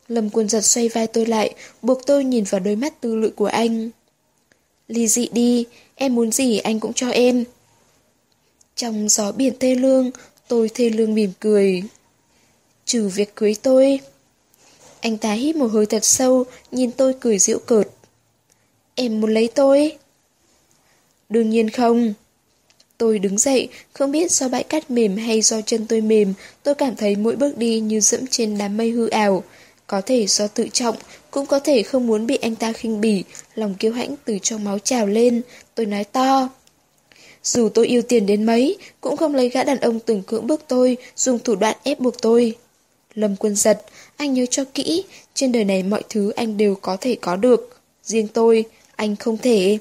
Lâm 0.09 0.29
quân 0.29 0.49
giật 0.49 0.61
xoay 0.61 0.89
vai 0.89 1.07
tôi 1.07 1.25
lại, 1.25 1.53
buộc 1.81 2.05
tôi 2.05 2.23
nhìn 2.23 2.43
vào 2.43 2.59
đôi 2.59 2.75
mắt 2.75 3.01
tư 3.01 3.15
lự 3.15 3.29
của 3.29 3.45
anh. 3.45 3.89
Ly 4.87 5.07
dị 5.07 5.29
đi, 5.31 5.65
em 5.95 6.15
muốn 6.15 6.31
gì 6.31 6.57
anh 6.57 6.79
cũng 6.79 6.93
cho 6.93 7.09
em. 7.09 7.43
Trong 8.75 9.09
gió 9.09 9.31
biển 9.31 9.53
thê 9.59 9.75
lương, 9.75 10.11
tôi 10.47 10.69
thê 10.73 10.89
lương 10.89 11.13
mỉm 11.13 11.31
cười. 11.39 11.83
Trừ 12.85 13.07
việc 13.07 13.35
cưới 13.35 13.55
tôi. 13.61 13.99
Anh 15.01 15.17
ta 15.17 15.33
hít 15.33 15.55
một 15.55 15.67
hơi 15.67 15.85
thật 15.85 16.05
sâu, 16.05 16.43
nhìn 16.71 16.91
tôi 16.91 17.13
cười 17.19 17.39
giễu 17.39 17.59
cợt. 17.59 17.87
Em 18.95 19.21
muốn 19.21 19.33
lấy 19.33 19.47
tôi? 19.47 19.97
Đương 21.29 21.49
nhiên 21.49 21.69
không. 21.69 22.13
Tôi 22.97 23.19
đứng 23.19 23.37
dậy, 23.37 23.69
không 23.93 24.11
biết 24.11 24.31
do 24.31 24.47
bãi 24.47 24.63
cát 24.63 24.91
mềm 24.91 25.17
hay 25.17 25.41
do 25.41 25.61
chân 25.61 25.85
tôi 25.87 26.01
mềm, 26.01 26.33
tôi 26.63 26.75
cảm 26.75 26.95
thấy 26.95 27.15
mỗi 27.15 27.35
bước 27.35 27.57
đi 27.57 27.79
như 27.79 27.99
dẫm 27.99 28.27
trên 28.27 28.57
đám 28.57 28.77
mây 28.77 28.91
hư 28.91 29.07
ảo. 29.09 29.43
Có 29.89 30.01
thể 30.01 30.27
do 30.27 30.47
tự 30.47 30.67
trọng, 30.73 30.95
cũng 31.31 31.45
có 31.45 31.59
thể 31.59 31.83
không 31.83 32.07
muốn 32.07 32.27
bị 32.27 32.37
anh 32.41 32.55
ta 32.55 32.73
khinh 32.73 33.01
bỉ, 33.01 33.23
lòng 33.55 33.75
kiêu 33.79 33.91
hãnh 33.91 34.15
từ 34.25 34.37
trong 34.41 34.63
máu 34.63 34.79
trào 34.79 35.07
lên, 35.07 35.41
tôi 35.75 35.85
nói 35.85 36.03
to. 36.03 36.49
Dù 37.43 37.69
tôi 37.69 37.87
yêu 37.87 38.01
tiền 38.01 38.25
đến 38.25 38.43
mấy, 38.43 38.77
cũng 39.01 39.17
không 39.17 39.35
lấy 39.35 39.49
gã 39.49 39.63
đàn 39.63 39.79
ông 39.79 39.99
từng 39.99 40.23
cưỡng 40.23 40.47
bức 40.47 40.61
tôi, 40.67 40.97
dùng 41.15 41.39
thủ 41.39 41.55
đoạn 41.55 41.77
ép 41.83 41.99
buộc 41.99 42.21
tôi. 42.21 42.55
Lâm 43.13 43.35
quân 43.35 43.55
giật, 43.55 43.85
anh 44.17 44.33
nhớ 44.33 44.45
cho 44.45 44.63
kỹ, 44.73 45.03
trên 45.33 45.51
đời 45.51 45.63
này 45.63 45.83
mọi 45.83 46.03
thứ 46.09 46.29
anh 46.29 46.57
đều 46.57 46.75
có 46.75 46.97
thể 47.01 47.15
có 47.21 47.35
được. 47.35 47.79
Riêng 48.03 48.27
tôi, 48.27 48.65
anh 48.95 49.15
không 49.15 49.37
thể. 49.37 49.77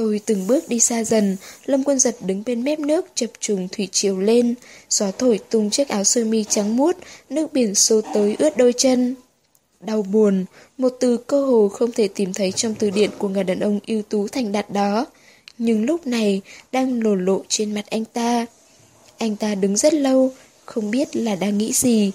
Tôi 0.00 0.20
từng 0.26 0.46
bước 0.46 0.68
đi 0.68 0.80
xa 0.80 1.04
dần, 1.04 1.36
Lâm 1.64 1.84
Quân 1.84 1.98
Giật 1.98 2.16
đứng 2.20 2.42
bên 2.46 2.64
mép 2.64 2.78
nước 2.78 3.06
chập 3.14 3.30
trùng 3.40 3.68
thủy 3.72 3.88
chiều 3.92 4.20
lên, 4.20 4.54
gió 4.90 5.10
thổi 5.18 5.40
tung 5.50 5.70
chiếc 5.70 5.88
áo 5.88 6.04
sơ 6.04 6.24
mi 6.24 6.44
trắng 6.44 6.76
muốt, 6.76 6.96
nước 7.30 7.52
biển 7.52 7.74
xô 7.74 8.00
tới 8.14 8.36
ướt 8.38 8.56
đôi 8.56 8.72
chân. 8.72 9.14
Đau 9.80 10.02
buồn, 10.02 10.44
một 10.78 10.96
từ 11.00 11.16
cơ 11.16 11.44
hồ 11.46 11.68
không 11.68 11.92
thể 11.92 12.08
tìm 12.08 12.32
thấy 12.32 12.52
trong 12.52 12.74
từ 12.74 12.90
điển 12.90 13.10
của 13.18 13.28
người 13.28 13.44
đàn 13.44 13.60
ông 13.60 13.80
ưu 13.86 14.02
tú 14.02 14.28
thành 14.28 14.52
đạt 14.52 14.70
đó, 14.70 15.06
nhưng 15.58 15.84
lúc 15.84 16.06
này 16.06 16.40
đang 16.72 17.02
lồ 17.02 17.14
lộ 17.14 17.42
trên 17.48 17.74
mặt 17.74 17.84
anh 17.90 18.04
ta. 18.04 18.46
Anh 19.18 19.36
ta 19.36 19.54
đứng 19.54 19.76
rất 19.76 19.94
lâu, 19.94 20.32
không 20.64 20.90
biết 20.90 21.16
là 21.16 21.34
đang 21.34 21.58
nghĩ 21.58 21.72
gì. 21.72 22.12